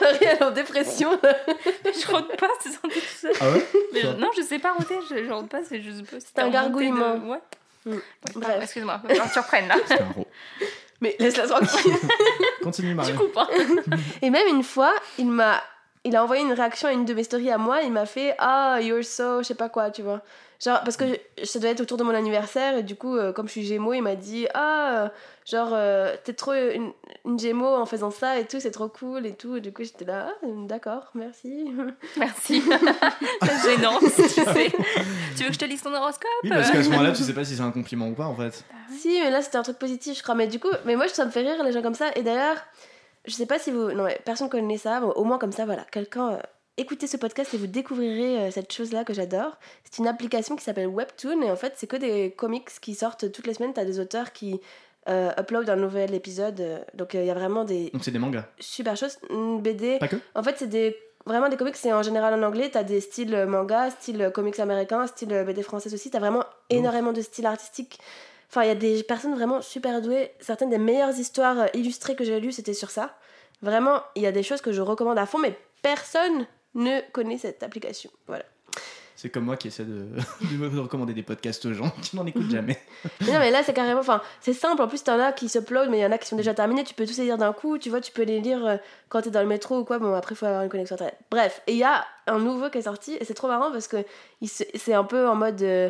Marie, 0.00 0.18
elle 0.20 0.36
est 0.38 0.42
en 0.42 0.50
dépression. 0.50 1.10
là. 1.22 1.36
Je 1.84 2.06
rote 2.10 2.36
pas, 2.36 2.48
c'est 2.60 2.70
sans 2.70 2.82
doute 2.82 3.02
ça. 3.16 3.28
Ah 3.40 3.50
ouais 3.50 3.66
Mais 3.92 4.02
Ça. 4.02 4.12
je- 4.12 4.16
non, 4.20 4.30
je 4.36 4.42
sais 4.42 4.58
pas 4.58 4.72
roter, 4.72 4.98
je, 5.10 5.24
je 5.24 5.30
rote 5.32 5.48
pas, 5.48 5.60
c'est 5.68 5.80
juste. 5.80 6.04
C'est 6.10 6.38
un 6.40 6.50
gargouillement. 6.50 7.14
De... 7.16 7.26
Ouais. 7.26 7.38
Mm. 7.86 7.90
Ouais, 7.92 8.00
Bref. 8.34 8.46
pardon, 8.48 8.62
Excuse-moi, 8.62 9.00
que 9.08 9.32
tu 9.32 9.38
reprennes 9.38 9.68
là. 9.68 9.76
C'était 9.86 10.02
un 10.02 10.12
ro. 10.14 10.26
Mais 11.00 11.16
laisse-la 11.18 11.46
tranquille. 11.48 11.92
Continue, 12.62 12.90
Tu 12.90 12.94
Marie. 12.94 13.14
coupes, 13.14 13.36
hein. 13.36 13.48
Et 14.22 14.30
même 14.30 14.46
une 14.48 14.62
fois, 14.62 14.92
il 15.18 15.26
m'a. 15.30 15.62
Il 16.06 16.14
a 16.16 16.22
envoyé 16.22 16.42
une 16.42 16.52
réaction 16.52 16.88
à 16.88 16.92
une 16.92 17.06
de 17.06 17.14
mes 17.14 17.24
stories 17.24 17.50
à 17.50 17.56
moi, 17.56 17.80
il 17.82 17.90
m'a 17.90 18.04
fait 18.04 18.34
Ah, 18.38 18.78
you're 18.80 19.02
so, 19.02 19.38
je 19.42 19.48
sais 19.48 19.54
pas 19.54 19.70
quoi, 19.70 19.90
tu 19.90 20.02
vois. 20.02 20.20
Genre, 20.62 20.80
parce 20.84 20.96
que 20.98 21.04
je- 21.38 21.44
ça 21.46 21.58
doit 21.58 21.70
être 21.70 21.80
autour 21.80 21.96
de 21.96 22.04
mon 22.04 22.14
anniversaire, 22.14 22.76
et 22.76 22.82
du 22.82 22.94
coup, 22.94 23.16
euh, 23.16 23.32
comme 23.32 23.46
je 23.46 23.52
suis 23.52 23.64
Gémeaux, 23.64 23.94
il 23.94 24.02
m'a 24.02 24.14
dit 24.14 24.46
Ah, 24.54 25.10
genre, 25.44 25.70
euh, 25.72 26.14
t'es 26.24 26.32
trop 26.32 26.52
une, 26.52 26.92
une 27.24 27.38
Gémeaux 27.38 27.74
en 27.74 27.86
faisant 27.86 28.10
ça 28.10 28.38
et 28.38 28.46
tout, 28.46 28.60
c'est 28.60 28.70
trop 28.70 28.88
cool 28.88 29.26
et 29.26 29.34
tout. 29.34 29.56
Et 29.56 29.60
du 29.60 29.72
coup, 29.72 29.82
j'étais 29.84 30.04
là 30.04 30.32
Ah, 30.42 30.46
d'accord, 30.66 31.10
merci. 31.14 31.70
Merci. 32.16 32.62
c'est 33.42 33.70
gênant, 33.76 34.00
si 34.00 34.22
tu 34.22 34.28
sais. 34.28 34.70
tu 35.36 35.42
veux 35.42 35.48
que 35.48 35.54
je 35.54 35.58
te 35.58 35.64
lise 35.64 35.82
ton 35.82 35.92
horoscope? 35.94 36.28
Oui, 36.44 36.50
parce 36.50 36.70
qu'à 36.70 36.82
ce 36.82 36.88
moment-là, 36.90 37.12
tu 37.12 37.22
sais 37.22 37.34
pas 37.34 37.44
si 37.44 37.56
c'est 37.56 37.62
un 37.62 37.70
compliment 37.72 38.08
ou 38.08 38.14
pas 38.14 38.26
en 38.26 38.34
fait. 38.34 38.64
Si, 38.98 39.20
mais 39.22 39.30
là 39.30 39.42
c'était 39.42 39.56
un 39.58 39.62
truc 39.62 39.78
positif, 39.78 40.16
je 40.18 40.22
crois. 40.22 40.34
Mais 40.34 40.46
du 40.46 40.58
coup, 40.60 40.70
mais 40.84 40.96
moi 40.96 41.08
ça 41.08 41.24
me 41.24 41.30
fait 41.30 41.40
rire 41.40 41.62
les 41.62 41.72
gens 41.72 41.82
comme 41.82 41.94
ça. 41.94 42.10
Et 42.16 42.22
d'ailleurs, 42.22 42.56
je 43.26 43.32
sais 43.32 43.46
pas 43.46 43.58
si 43.58 43.70
vous. 43.70 43.92
Non, 43.92 44.04
mais 44.04 44.20
personne 44.24 44.48
connaît 44.48 44.78
ça. 44.78 45.02
au 45.02 45.24
moins 45.24 45.38
comme 45.38 45.52
ça, 45.52 45.64
voilà. 45.64 45.84
Quelqu'un. 45.90 46.32
euh, 46.32 46.38
écoutez 46.76 47.06
ce 47.06 47.16
podcast 47.16 47.54
et 47.54 47.56
vous 47.56 47.66
découvrirez 47.68 48.38
euh, 48.38 48.50
cette 48.50 48.72
chose-là 48.72 49.04
que 49.04 49.14
j'adore. 49.14 49.56
C'est 49.84 49.98
une 49.98 50.08
application 50.08 50.56
qui 50.56 50.64
s'appelle 50.64 50.88
Webtoon. 50.88 51.40
Et 51.42 51.50
en 51.50 51.56
fait, 51.56 51.74
c'est 51.76 51.86
que 51.86 51.96
des 51.96 52.32
comics 52.36 52.68
qui 52.80 52.94
sortent 52.94 53.30
toutes 53.32 53.46
les 53.46 53.54
semaines. 53.54 53.72
T'as 53.72 53.84
des 53.84 54.00
auteurs 54.00 54.32
qui 54.32 54.60
euh, 55.08 55.30
uploadent 55.38 55.68
un 55.70 55.76
nouvel 55.76 56.14
épisode. 56.14 56.60
euh, 56.60 56.78
donc 56.94 57.14
euh, 57.14 57.22
il 57.22 57.26
y 57.26 57.30
a 57.30 57.34
vraiment 57.34 57.64
des 57.64 57.90
Donc 57.90 58.04
c'est 58.04 58.10
des 58.10 58.18
mangas. 58.18 58.44
super 58.58 58.96
choses. 58.96 59.18
BD. 59.30 59.98
Pas 59.98 60.08
que 60.08 60.16
En 60.34 60.42
fait, 60.42 60.56
c'est 60.58 60.66
des. 60.68 60.96
Vraiment, 61.26 61.48
des 61.48 61.56
comics, 61.56 61.74
c'est 61.76 61.90
en 61.92 62.02
général 62.02 62.34
en 62.34 62.42
anglais. 62.46 62.68
T'as 62.70 62.82
des 62.82 63.00
styles 63.00 63.34
euh, 63.34 63.46
manga, 63.46 63.88
style 63.90 64.20
euh, 64.20 64.30
comics 64.30 64.58
américain, 64.60 65.06
style 65.06 65.32
euh, 65.32 65.44
BD 65.44 65.62
française 65.62 65.94
aussi. 65.94 66.10
T'as 66.10 66.18
vraiment 66.18 66.44
énormément 66.68 67.12
de 67.12 67.22
styles 67.22 67.46
artistiques. 67.46 67.98
Enfin, 68.50 68.62
il 68.64 68.68
y 68.68 68.70
a 68.70 68.74
des 68.74 69.02
personnes 69.02 69.34
vraiment 69.34 69.62
super 69.62 70.02
douées. 70.02 70.32
Certaines 70.40 70.68
des 70.68 70.76
meilleures 70.78 71.18
histoires 71.18 71.60
euh, 71.60 71.66
illustrées 71.72 72.14
que 72.14 72.24
j'ai 72.24 72.38
lues, 72.40 72.52
c'était 72.52 72.74
sur 72.74 72.90
ça. 72.90 73.14
Vraiment, 73.62 74.02
il 74.16 74.22
y 74.22 74.26
a 74.26 74.32
des 74.32 74.42
choses 74.42 74.60
que 74.60 74.70
je 74.70 74.82
recommande 74.82 75.18
à 75.18 75.24
fond, 75.24 75.38
mais 75.38 75.56
personne 75.80 76.46
ne 76.74 77.00
connaît 77.12 77.38
cette 77.38 77.62
application. 77.62 78.10
Voilà. 78.26 78.44
C'est 79.24 79.30
comme 79.30 79.46
moi 79.46 79.56
qui 79.56 79.68
essaie 79.68 79.86
de, 79.86 80.06
recommander 80.78 81.14
des 81.14 81.22
podcasts 81.22 81.64
aux 81.64 81.72
gens 81.72 81.90
qui 82.02 82.14
n'en 82.14 82.26
écoutent 82.26 82.50
jamais. 82.50 82.78
Mais 83.22 83.32
non, 83.32 83.38
mais 83.38 83.50
là, 83.50 83.62
c'est 83.62 83.72
carrément. 83.72 84.00
Enfin, 84.00 84.20
c'est 84.42 84.52
simple. 84.52 84.82
En 84.82 84.86
plus, 84.86 85.02
t'en 85.02 85.18
as 85.18 85.32
qui 85.32 85.48
s'uploadent, 85.48 85.88
mais 85.88 85.96
il 85.96 86.02
y 86.02 86.04
en 86.04 86.12
a 86.12 86.18
qui 86.18 86.28
sont 86.28 86.36
déjà 86.36 86.52
terminés. 86.52 86.84
Tu 86.84 86.92
peux 86.92 87.06
tous 87.06 87.16
les 87.16 87.24
lire 87.24 87.38
d'un 87.38 87.54
coup. 87.54 87.78
Tu 87.78 87.88
vois, 87.88 88.02
tu 88.02 88.12
peux 88.12 88.24
les 88.24 88.40
lire 88.40 88.66
euh, 88.66 88.76
quand 89.08 89.22
t'es 89.22 89.30
dans 89.30 89.40
le 89.40 89.46
métro 89.46 89.78
ou 89.78 89.84
quoi. 89.86 89.98
Bon, 89.98 90.12
après, 90.12 90.34
il 90.34 90.36
faut 90.36 90.44
avoir 90.44 90.62
une 90.62 90.68
connexion 90.68 90.96
internet. 90.96 91.16
Bref, 91.30 91.62
et 91.66 91.72
il 91.72 91.78
y 91.78 91.84
a 91.84 92.04
un 92.26 92.38
nouveau 92.38 92.68
qui 92.68 92.76
est 92.76 92.82
sorti. 92.82 93.16
Et 93.18 93.24
c'est 93.24 93.32
trop 93.32 93.48
marrant 93.48 93.72
parce 93.72 93.88
que 93.88 93.96
c'est 94.44 94.92
un 94.92 95.04
peu 95.04 95.26
en 95.26 95.36
mode. 95.36 95.62
euh, 95.62 95.88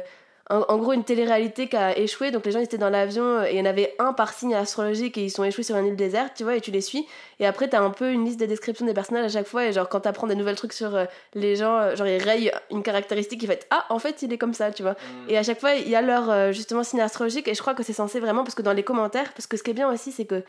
en, 0.50 0.60
en 0.68 0.76
gros, 0.76 0.92
une 0.92 1.04
télé-réalité 1.04 1.68
qui 1.68 1.76
a 1.76 1.96
échoué. 1.98 2.30
Donc, 2.30 2.44
les 2.44 2.52
gens 2.52 2.58
ils 2.58 2.64
étaient 2.64 2.76
dans 2.78 2.90
l'avion 2.90 3.24
euh, 3.24 3.44
et 3.44 3.52
il 3.52 3.58
y 3.58 3.60
en 3.62 3.64
avait 3.64 3.94
un 3.98 4.12
par 4.12 4.32
signe 4.34 4.54
astrologique 4.54 5.16
et 5.16 5.24
ils 5.24 5.30
sont 5.30 5.42
échoués 5.42 5.62
sur 5.62 5.76
une 5.76 5.86
île 5.86 5.96
déserte, 5.96 6.32
tu 6.36 6.44
vois, 6.44 6.54
et 6.56 6.60
tu 6.60 6.70
les 6.70 6.82
suis. 6.82 7.06
Et 7.40 7.46
après, 7.46 7.66
t'as 7.68 7.80
un 7.80 7.88
peu 7.90 8.12
une 8.12 8.24
liste 8.26 8.38
de 8.40 8.46
descriptions 8.46 8.84
des 8.84 8.92
personnages 8.92 9.24
à 9.24 9.38
chaque 9.38 9.46
fois. 9.46 9.64
Et 9.64 9.72
genre, 9.72 9.88
quand 9.88 10.00
t'apprends 10.00 10.26
des 10.26 10.34
nouvelles 10.34 10.56
trucs 10.56 10.74
sur 10.74 10.94
euh, 10.94 11.06
les 11.34 11.56
gens, 11.56 11.76
euh, 11.78 11.96
genre, 11.96 12.06
ils 12.06 12.22
rayent 12.22 12.52
une 12.70 12.82
caractéristique, 12.82 13.42
ils 13.42 13.46
fait 13.46 13.66
Ah, 13.70 13.86
en 13.88 13.98
fait, 13.98 14.20
il 14.20 14.32
est 14.34 14.38
comme 14.38 14.52
ça, 14.54 14.70
tu 14.70 14.82
vois. 14.82 14.96
Et 15.28 15.38
à 15.38 15.42
chaque 15.42 15.60
fois, 15.60 15.74
il 15.74 15.88
y 15.88 15.96
a 15.96 16.02
leur 16.02 16.30
euh, 16.30 16.52
justement 16.52 16.84
signe 16.84 17.00
astrologique 17.00 17.48
et 17.48 17.54
je 17.54 17.60
crois 17.62 17.74
que 17.74 17.82
c'est 17.82 17.94
censé 17.94 18.20
vraiment 18.20 18.44
parce 18.44 18.54
que 18.54 18.62
dans 18.62 18.74
les 18.74 18.82
commentaires, 18.82 19.32
parce 19.32 19.46
que 19.46 19.56
ce 19.56 19.62
qui 19.62 19.70
est 19.70 19.74
bien 19.74 19.90
aussi, 19.90 20.12
c'est 20.12 20.26
que 20.26 20.42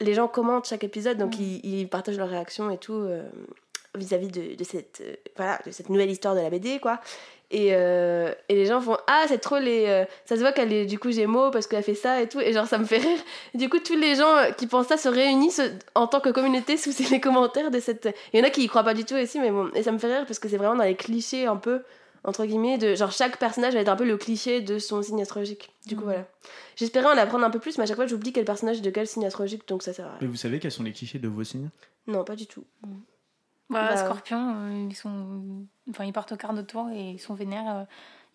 les 0.00 0.14
gens 0.14 0.26
commentent 0.26 0.66
chaque 0.66 0.82
épisode, 0.82 1.18
donc 1.18 1.36
Mm. 1.36 1.42
ils, 1.42 1.80
ils 1.80 1.88
partagent 1.88 2.16
leurs 2.16 2.30
réactions 2.30 2.70
et 2.70 2.78
tout 2.78 3.06
vis-à-vis 3.96 4.28
de, 4.28 4.54
de 4.54 4.64
cette 4.64 5.00
euh, 5.04 5.14
voilà 5.36 5.58
de 5.66 5.70
cette 5.70 5.88
nouvelle 5.88 6.10
histoire 6.10 6.34
de 6.34 6.40
la 6.40 6.50
BD 6.50 6.78
quoi. 6.80 7.00
Et, 7.52 7.70
euh, 7.74 8.32
et 8.48 8.54
les 8.54 8.66
gens 8.66 8.80
font 8.80 8.96
ah 9.08 9.24
c'est 9.26 9.38
trop 9.38 9.58
les 9.58 9.86
euh, 9.88 10.04
ça 10.24 10.36
se 10.36 10.40
voit 10.40 10.52
qu'elle 10.52 10.72
est 10.72 10.86
du 10.86 11.00
coup 11.00 11.10
Gémeaux 11.10 11.50
parce 11.50 11.66
qu'elle 11.66 11.82
fait 11.82 11.96
ça 11.96 12.22
et 12.22 12.28
tout 12.28 12.38
et 12.40 12.52
genre 12.52 12.68
ça 12.68 12.78
me 12.78 12.84
fait 12.84 12.98
rire. 12.98 13.18
Et 13.54 13.58
du 13.58 13.68
coup 13.68 13.80
tous 13.80 13.96
les 13.96 14.14
gens 14.14 14.52
qui 14.56 14.68
pensent 14.68 14.86
ça 14.86 14.96
se 14.96 15.08
réunissent 15.08 15.60
en 15.96 16.06
tant 16.06 16.20
que 16.20 16.28
communauté 16.28 16.76
sous 16.76 16.92
les 17.10 17.20
commentaires 17.20 17.72
de 17.72 17.80
cette. 17.80 18.08
Il 18.32 18.38
y 18.38 18.42
en 18.42 18.46
a 18.46 18.50
qui 18.50 18.62
y 18.62 18.68
croient 18.68 18.84
pas 18.84 18.94
du 18.94 19.04
tout 19.04 19.14
aussi 19.16 19.40
mais 19.40 19.50
bon 19.50 19.68
et 19.74 19.82
ça 19.82 19.90
me 19.90 19.98
fait 19.98 20.14
rire 20.16 20.26
parce 20.26 20.38
que 20.38 20.48
c'est 20.48 20.58
vraiment 20.58 20.76
dans 20.76 20.84
les 20.84 20.94
clichés 20.94 21.46
un 21.46 21.56
peu 21.56 21.82
entre 22.22 22.44
guillemets 22.44 22.78
de 22.78 22.94
genre 22.94 23.10
chaque 23.10 23.38
personnage 23.38 23.74
va 23.74 23.80
être 23.80 23.88
un 23.88 23.96
peu 23.96 24.04
le 24.04 24.16
cliché 24.18 24.60
de 24.60 24.78
son 24.78 25.02
signe 25.02 25.20
astrologique. 25.22 25.70
Du 25.86 25.96
coup 25.96 26.02
Mhm. 26.02 26.06
voilà. 26.10 26.26
J'espérais 26.76 27.06
en 27.06 27.18
apprendre 27.18 27.44
un 27.44 27.50
peu 27.50 27.58
plus 27.58 27.78
mais 27.78 27.84
à 27.84 27.86
chaque 27.88 27.96
fois 27.96 28.06
j'oublie 28.06 28.32
quel 28.32 28.44
personnage 28.44 28.80
de 28.80 28.90
quel 28.90 29.08
signe 29.08 29.26
astrologique 29.26 29.66
donc 29.66 29.82
ça 29.82 29.92
sert 29.92 30.06
à 30.06 30.10
rien. 30.10 30.18
Mais 30.20 30.28
vous 30.28 30.36
savez 30.36 30.60
quels 30.60 30.70
sont 30.70 30.84
les 30.84 30.92
clichés 30.92 31.18
de 31.18 31.26
vos 31.26 31.42
signes? 31.42 31.70
Non 32.06 32.22
pas 32.22 32.36
du 32.36 32.46
tout. 32.46 32.62
Bah, 33.70 33.88
Bah, 33.90 33.96
Scorpion, 33.96 34.54
euh, 34.56 34.86
ils 34.90 34.94
sont. 34.96 35.64
Enfin, 35.90 36.04
ils 36.04 36.12
partent 36.12 36.32
au 36.32 36.36
quart 36.36 36.52
de 36.54 36.62
tour 36.62 36.88
et 36.92 37.10
ils 37.12 37.18
sont 37.20 37.34
vénères. 37.34 37.64
euh, 37.76 37.84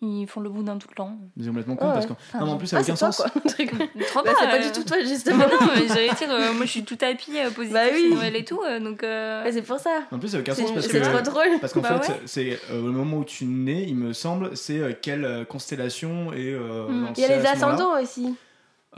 ils 0.02 0.26
font 0.26 0.40
le 0.42 0.50
bout 0.50 0.62
d'un 0.62 0.76
tout 0.76 0.88
le 0.90 0.94
temps. 0.94 1.16
Êtes 1.40 1.46
complètement 1.46 1.74
con 1.76 1.86
Ah 1.88 1.94
parce 1.94 2.06
ouais. 2.06 2.14
que. 2.32 2.38
Non, 2.38 2.44
mais 2.46 2.52
en 2.52 2.56
plus, 2.58 2.66
ça 2.66 2.76
Ah 2.76 2.80
n'a 2.80 2.84
c'est 2.84 2.92
aucun 2.92 2.98
toi 2.98 3.12
sens. 3.12 3.30
quoi. 3.32 3.40
Truc. 3.50 3.70
Trop 4.08 4.22
Bah, 4.22 4.32
pas, 4.32 4.38
c'est 4.40 4.46
pas 4.46 4.56
euh, 4.56 4.62
du 4.66 4.72
tout 4.72 4.84
toi 4.84 4.98
justement. 5.02 5.38
non, 5.38 5.68
mais 5.74 5.88
j'allais 5.88 6.10
dire, 6.12 6.30
euh, 6.30 6.52
moi 6.52 6.66
je 6.66 6.70
suis 6.70 6.84
tout 6.84 6.98
happy, 7.00 7.38
euh, 7.38 7.50
positif, 7.50 7.72
Bah 7.72 7.84
oui. 7.94 8.12
Noël 8.14 8.36
et 8.36 8.44
tout, 8.44 8.60
euh, 8.62 8.78
donc. 8.78 9.02
euh, 9.02 9.48
c'est 9.50 9.62
pour 9.62 9.78
ça. 9.78 10.02
En 10.12 10.18
plus, 10.18 10.28
ça 10.28 10.36
n'a 10.36 10.42
aucun 10.42 10.54
C'est 10.54 10.62
sens 10.62 10.72
parce 10.72 10.86
c'est 10.86 11.00
trop 11.00 11.16
que. 11.18 11.22
drôle. 11.24 11.60
Parce 11.62 11.72
qu'en 11.72 11.80
Bah 11.80 11.98
fait, 12.02 12.12
ouais. 12.12 12.20
c'est 12.26 12.60
euh, 12.70 12.80
au 12.80 12.92
moment 12.92 13.18
où 13.18 13.24
tu 13.24 13.46
nais, 13.46 13.84
il 13.88 13.96
me 13.96 14.12
semble, 14.12 14.54
c'est 14.54 14.78
euh, 14.78 14.92
quelle 15.00 15.46
constellation 15.48 16.30
et. 16.34 16.52
euh, 16.52 16.88
Mm. 16.88 17.00
le 17.06 17.08
Il 17.16 17.20
y 17.22 17.24
a 17.24 17.36
les 17.38 17.46
ascendants 17.46 17.98
aussi. 18.00 18.34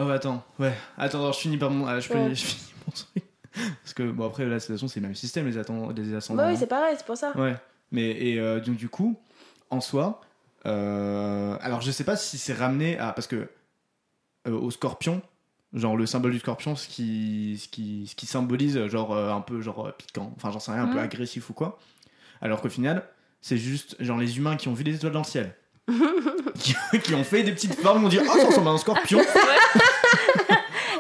Oh, 0.01 0.09
attends, 0.09 0.43
ouais. 0.59 0.73
Attends, 0.97 1.31
je 1.31 1.39
finis 1.39 1.59
par 1.59 1.71
mon. 1.71 1.87
ah, 1.87 2.01
je 2.01 2.09
finis 2.09 2.35
mon 2.87 2.93
truc. 2.93 3.25
Parce 3.83 3.95
que, 3.95 4.11
bon, 4.11 4.27
après, 4.27 4.45
toute 4.45 4.63
façon, 4.63 4.89
c'est 4.89 5.01
le 5.01 5.07
même 5.07 5.15
système, 5.15 5.47
les, 5.47 5.53
les 5.53 6.15
ascendants. 6.15 6.43
Bah 6.43 6.49
oui 6.51 6.57
c'est 6.57 6.67
pareil 6.67 6.95
c'est 6.99 7.07
pour 7.07 7.17
ça. 7.17 7.37
Ouais, 7.37 7.57
mais 7.93 8.11
et 8.11 8.39
euh, 8.39 8.61
donc 8.61 8.77
du 8.77 8.89
coup, 8.89 9.19
en 9.71 9.81
soi, 9.81 10.21
euh, 10.67 11.57
alors 11.61 11.81
je 11.81 11.91
sais 11.91 12.05
pas 12.05 12.17
si 12.17 12.39
c'est 12.39 12.53
ramené 12.55 12.99
à 12.99 13.13
parce 13.13 13.27
que 13.27 13.49
euh, 14.47 14.53
au 14.53 14.71
Scorpion, 14.71 15.23
genre 15.73 15.97
le 15.97 16.07
symbole 16.07 16.33
du 16.33 16.39
Scorpion, 16.39 16.77
ce 16.77 16.89
qui 16.89 17.59
ce 17.63 17.69
qui 17.69 18.07
ce 18.09 18.15
qui 18.15 18.27
symbolise 18.27 18.87
genre 18.87 19.17
un 19.17 19.41
peu 19.41 19.61
genre 19.61 19.93
piquant, 19.97 20.33
enfin 20.37 20.51
j'en 20.51 20.61
sais 20.61 20.73
rien, 20.73 20.85
un 20.85 20.89
peu 20.89 20.99
Mhm. 20.99 21.05
agressif 21.05 21.51
ou 21.51 21.53
quoi. 21.53 21.79
Alors 22.41 22.61
qu'au 22.61 22.69
final, 22.69 23.05
c'est 23.41 23.57
juste 23.59 23.97
genre 24.01 24.19
les 24.19 24.39
humains 24.39 24.57
qui 24.57 24.69
ont 24.69 24.75
vu 24.75 24.85
des 24.85 24.95
étoiles 24.95 25.13
dans 25.13 25.21
le 25.21 25.25
ciel. 25.25 25.55
qui, 26.59 26.75
qui 27.03 27.15
ont 27.15 27.25
fait 27.25 27.43
des 27.43 27.53
petites 27.53 27.75
formes, 27.75 28.05
ont 28.05 28.09
dit 28.09 28.19
oh 28.21 28.27
ça 28.39 28.47
ressemble 28.47 28.69
à 28.69 28.73
un 28.73 28.79
scorpion. 28.79 29.21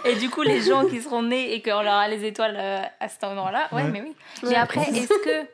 Et 0.08 0.16
du 0.16 0.30
coup, 0.30 0.42
les 0.42 0.60
gens 0.60 0.86
qui 0.86 1.00
seront 1.02 1.22
nés 1.22 1.52
et 1.54 1.62
qu'on 1.62 1.82
leur 1.82 1.94
a 1.94 2.08
les 2.08 2.24
étoiles 2.24 2.56
euh, 2.58 2.80
à 3.00 3.08
cet 3.08 3.24
endroit-là, 3.24 3.68
ouais, 3.72 3.82
Ouais. 3.82 3.90
mais 3.90 4.00
oui. 4.02 4.14
Ouais. 4.42 4.50
Mais 4.50 4.54
après, 4.56 4.82
est-ce 4.90 5.08
que. 5.24 5.46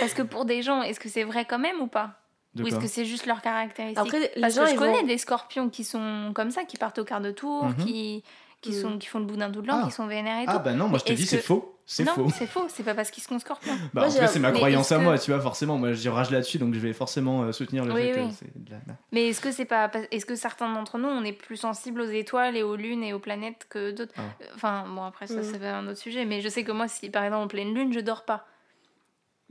Parce 0.00 0.12
que 0.14 0.22
pour 0.22 0.44
des 0.44 0.62
gens, 0.62 0.82
est-ce 0.82 1.00
que 1.00 1.08
c'est 1.08 1.24
vrai 1.24 1.44
quand 1.46 1.58
même 1.58 1.80
ou 1.80 1.86
pas? 1.86 2.20
De 2.54 2.62
Ou 2.62 2.66
est-ce 2.66 2.76
que 2.78 2.86
c'est 2.86 3.04
juste 3.04 3.26
leur 3.26 3.40
caractéristique? 3.42 3.98
Après 3.98 4.18
les 4.34 4.40
Parce 4.40 4.54
gens 4.54 4.64
que 4.64 4.70
je 4.70 4.74
connais 4.76 5.00
vont. 5.00 5.06
des 5.06 5.18
scorpions 5.18 5.68
qui 5.68 5.84
sont 5.84 6.32
comme 6.34 6.50
ça, 6.50 6.64
qui 6.64 6.76
partent 6.76 6.98
au 6.98 7.04
quart 7.04 7.20
de 7.20 7.30
tour, 7.30 7.64
Mhm. 7.66 7.76
qui, 7.84 8.24
qui, 8.60 8.72
sont, 8.74 8.98
qui 8.98 9.06
font 9.06 9.18
le 9.20 9.24
bout 9.24 9.36
d'un 9.36 9.50
tout 9.50 9.60
le 9.60 9.66
temps, 9.68 9.80
Ah. 9.82 9.86
qui 9.86 9.92
sont 9.92 10.06
vénères 10.06 10.40
et 10.40 10.44
Ah 10.46 10.54
tout. 10.58 10.64
bah 10.64 10.72
non, 10.74 10.88
moi 10.88 10.98
je 10.98 11.04
te 11.04 11.12
dis 11.12 11.26
c'est 11.26 11.38
faux, 11.38 11.76
c'est 11.86 12.04
faux. 12.04 12.28
c'est 12.36 12.46
faux, 12.46 12.66
c'est 12.68 12.82
pas 12.82 12.94
parce 12.94 13.10
qu'ils 13.10 13.22
sont 13.22 13.38
scorpions. 13.38 13.72
Bah, 13.94 14.02
Moi, 14.02 14.06
en 14.06 14.10
fait, 14.10 14.26
c'est 14.26 14.38
ma 14.40 14.50
croyance 14.52 14.90
à 14.92 14.98
que- 14.98 15.02
moi, 15.04 15.18
tu 15.18 15.30
vois, 15.30 15.40
forcément, 15.40 15.78
moi 15.78 15.92
je 15.92 16.08
rage 16.08 16.30
là-dessus, 16.30 16.58
donc 16.58 16.74
je 16.74 16.80
vais 16.80 16.92
forcément 16.92 17.42
euh, 17.44 17.52
soutenir 17.52 17.84
le 17.84 17.92
Oui, 17.94 18.02
fait 18.02 18.12
que 18.12 18.20
oui. 18.20 18.34
c'est 18.38 18.64
de 18.64 18.70
la 18.70 18.76
merde. 18.86 18.98
Mais 19.12 19.28
est-ce 19.28 19.40
que 19.40 19.52
c'est 19.52 19.64
pas 19.64 19.90
est-ce 20.10 20.26
que 20.26 20.34
certains 20.34 20.72
d'entre 20.72 20.98
nous 20.98 21.08
on 21.08 21.22
est 21.24 21.32
plus 21.32 21.56
sensibles 21.56 22.00
aux 22.00 22.10
étoiles 22.10 22.56
et 22.56 22.62
aux 22.62 22.76
lunes 22.76 23.04
et 23.04 23.12
aux 23.12 23.20
planètes 23.20 23.66
que 23.70 23.92
d'autres? 23.92 24.12
Ah. 24.18 24.22
Enfin 24.56 24.84
bon 24.92 25.02
après 25.04 25.26
ça 25.28 25.40
Mm. 25.40 25.44
c'est 25.44 25.66
un 25.66 25.86
autre 25.86 25.98
sujet 25.98 26.24
mais 26.24 26.40
je 26.40 26.48
sais 26.48 26.64
que 26.64 26.72
moi 26.72 26.88
si 26.88 27.10
par 27.10 27.22
exemple 27.24 27.44
en 27.44 27.48
pleine 27.48 27.72
lune 27.74 27.92
je 27.92 28.00
dors 28.00 28.24
pas. 28.24 28.44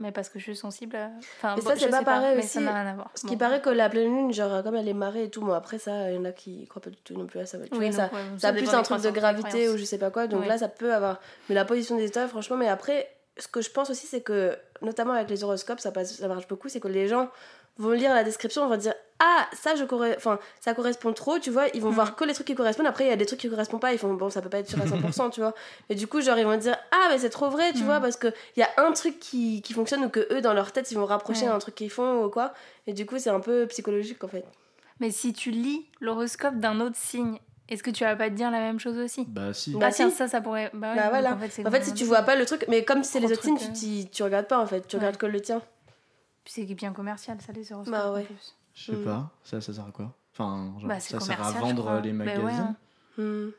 Mais 0.00 0.12
parce 0.12 0.28
que 0.28 0.38
je 0.38 0.44
suis 0.44 0.56
sensible 0.56 0.94
à... 0.94 1.10
Enfin 1.38 1.56
Mais 1.56 1.62
bon, 1.62 1.70
ça, 1.70 1.76
c'est 1.76 1.88
pas 1.88 2.02
pareil 2.02 2.38
aussi. 2.38 2.48
ça 2.48 2.60
n'a 2.60 2.72
rien 2.72 2.86
à 2.86 2.94
voir. 2.94 3.10
Ce 3.14 3.26
qui 3.26 3.36
paraît 3.36 3.60
que 3.60 3.70
la 3.70 3.88
pleine 3.88 4.14
lune, 4.14 4.32
genre 4.32 4.62
comme 4.62 4.76
elle 4.76 4.88
est 4.88 4.94
marée 4.94 5.24
et 5.24 5.30
tout, 5.30 5.40
bon 5.40 5.52
après 5.52 5.78
ça, 5.78 6.10
il 6.10 6.16
y 6.16 6.18
en 6.18 6.24
a 6.24 6.32
qui 6.32 6.66
croient 6.68 6.82
pas 6.82 6.90
du 6.90 6.96
tout 6.98 7.14
non 7.14 7.26
plus 7.26 7.40
à 7.40 7.46
ça. 7.46 7.58
Tu 7.58 7.76
Oui, 7.76 7.90
vois, 7.90 8.08
ça, 8.08 8.14
ouais, 8.14 8.38
ça 8.38 8.48
a 8.48 8.52
plus 8.52 8.72
un 8.72 8.82
truc 8.82 9.02
de 9.02 9.10
gravité 9.10 9.68
ou 9.68 9.76
je 9.76 9.84
sais 9.84 9.98
pas 9.98 10.10
quoi, 10.10 10.26
donc 10.28 10.46
là 10.46 10.56
ça 10.56 10.68
peut 10.68 10.94
avoir. 10.94 11.20
Mais 11.48 11.54
la 11.54 11.64
position 11.64 11.96
des 11.96 12.04
étoiles, 12.06 12.28
franchement, 12.28 12.56
mais 12.56 12.68
après, 12.68 13.08
ce 13.38 13.48
que 13.48 13.60
je 13.60 13.70
pense 13.70 13.90
aussi, 13.90 14.06
c'est 14.06 14.20
que, 14.20 14.56
notamment 14.82 15.12
avec 15.12 15.30
les 15.30 15.42
horoscopes, 15.42 15.80
ça, 15.80 15.90
passe, 15.92 16.16
ça 16.16 16.28
marche 16.28 16.46
beaucoup, 16.48 16.68
c'est 16.68 16.80
que 16.80 16.88
les 16.88 17.08
gens 17.08 17.28
vont 17.76 17.90
lire 17.90 18.14
la 18.14 18.24
description, 18.24 18.68
vont 18.68 18.76
dire 18.76 18.94
Ah, 19.20 19.48
ça, 19.52 19.74
je 19.74 19.84
corre- 19.84 20.14
enfin, 20.16 20.38
ça 20.60 20.74
correspond 20.74 21.12
trop, 21.12 21.38
tu 21.40 21.50
vois, 21.50 21.66
ils 21.74 21.80
vont 21.82 21.88
Mhm. 21.88 21.94
voir 21.94 22.14
que 22.16 22.24
les 22.24 22.34
trucs 22.34 22.46
qui 22.46 22.54
correspondent, 22.54 22.86
après 22.86 23.04
il 23.04 23.08
y 23.08 23.12
a 23.12 23.16
des 23.16 23.26
trucs 23.26 23.40
qui 23.40 23.50
correspondent 23.50 23.80
pas, 23.80 23.92
ils 23.92 23.98
font 23.98 24.14
Bon, 24.14 24.30
ça 24.30 24.40
peut 24.42 24.48
pas 24.48 24.58
être 24.60 24.68
sûr 24.68 24.80
à 24.80 24.86
100%, 24.86 25.30
tu 25.30 25.40
vois. 25.40 25.54
Et 25.88 25.94
du 25.96 26.06
coup, 26.06 26.20
genre, 26.20 26.38
ils 26.38 26.44
vont 26.44 26.56
dire 26.56 26.76
Ah, 26.92 27.08
mais 27.10 27.18
c'est 27.18 27.30
trop 27.30 27.48
vrai, 27.50 27.72
tu 27.72 27.82
vois, 27.82 27.98
parce 28.00 28.16
qu'il 28.16 28.32
y 28.56 28.62
a 28.62 28.68
un 28.76 28.92
truc 28.92 29.18
qui, 29.18 29.60
qui 29.62 29.72
fonctionne 29.72 30.04
ou 30.04 30.08
que 30.08 30.32
eux, 30.32 30.40
dans 30.40 30.54
leur 30.54 30.70
tête, 30.72 30.90
ils 30.92 30.96
vont 30.98 31.04
rapprocher 31.06 31.46
Ouais. 31.46 31.52
un 31.52 31.58
truc 31.58 31.74
qu'ils 31.74 31.90
font 31.90 32.24
ou 32.24 32.30
quoi. 32.30 32.52
Et 32.86 32.92
du 32.92 33.06
coup, 33.06 33.18
c'est 33.18 33.30
un 33.30 33.40
peu 33.40 33.66
psychologique 33.66 34.22
en 34.22 34.28
fait. 34.28 34.44
Mais 35.00 35.10
si 35.10 35.32
tu 35.32 35.50
lis 35.50 35.86
l'horoscope 36.00 36.56
d'un 36.56 36.80
autre 36.80 36.96
signe, 36.96 37.38
est-ce 37.68 37.82
que 37.82 37.90
tu 37.90 38.04
vas 38.04 38.16
pas 38.16 38.30
te 38.30 38.34
dire 38.34 38.50
la 38.52 38.60
même 38.60 38.78
chose 38.80 38.98
aussi? 38.98 39.24
Bah 39.28 39.52
si. 39.52 39.74
Bah, 39.74 39.86
Ah 39.88 39.92
tiens, 39.92 40.10
si. 40.10 40.16
ça 40.16 40.28
ça 40.28 40.40
pourrait 40.40 40.70
bah, 40.72 40.90
ouais, 40.90 40.96
Bah 40.96 41.08
voilà. 41.10 41.32
en 41.34 41.38
fait, 41.38 41.66
En 41.66 41.82
si 41.84 41.92
tu 41.92 42.04
vois 42.04 42.22
pas 42.22 42.34
le 42.36 42.46
truc, 42.46 42.64
mais 42.68 42.84
comme 42.84 43.02
c'est 43.04 43.18
les 43.20 43.30
autres 43.32 43.42
signes, 43.42 43.58
tu, 43.58 43.64
euh. 43.66 43.72
t'y- 43.72 44.08
tu 44.10 44.22
regardes 44.22 44.46
pas 44.46 44.58
en 44.58 44.66
fait, 44.66 44.86
tu 44.86 44.94
Ouais. 44.96 45.00
regardes 45.00 45.16
que 45.18 45.26
le 45.26 45.40
tien. 45.40 45.60
Puis 46.44 46.52
c'est 46.54 46.74
bien 46.74 46.92
commercial 46.92 47.36
ça 47.44 47.52
les 47.52 47.72
horoscopes. 47.72 47.92
Bah 47.92 48.10
en 48.10 48.14
ouais. 48.14 48.22
plus. 48.24 48.54
Je 48.78 48.92
sais 48.92 48.96
Mm. 48.98 49.04
pas, 49.04 49.30
ça, 49.42 49.60
ça 49.60 49.72
sert 49.72 49.84
à 49.86 49.90
quoi? 49.90 50.14
Enfin, 50.32 50.72
genre, 50.78 50.88
Bah, 50.88 51.00
ça 51.00 51.18
sert 51.18 51.42
à 51.44 51.50
vendre 51.52 52.00
les 52.00 52.12
Bah 52.12 52.24
ouais, 52.24 52.36
magazines, 52.36 52.76
hein. 53.18 53.22
Hmm. 53.22 53.50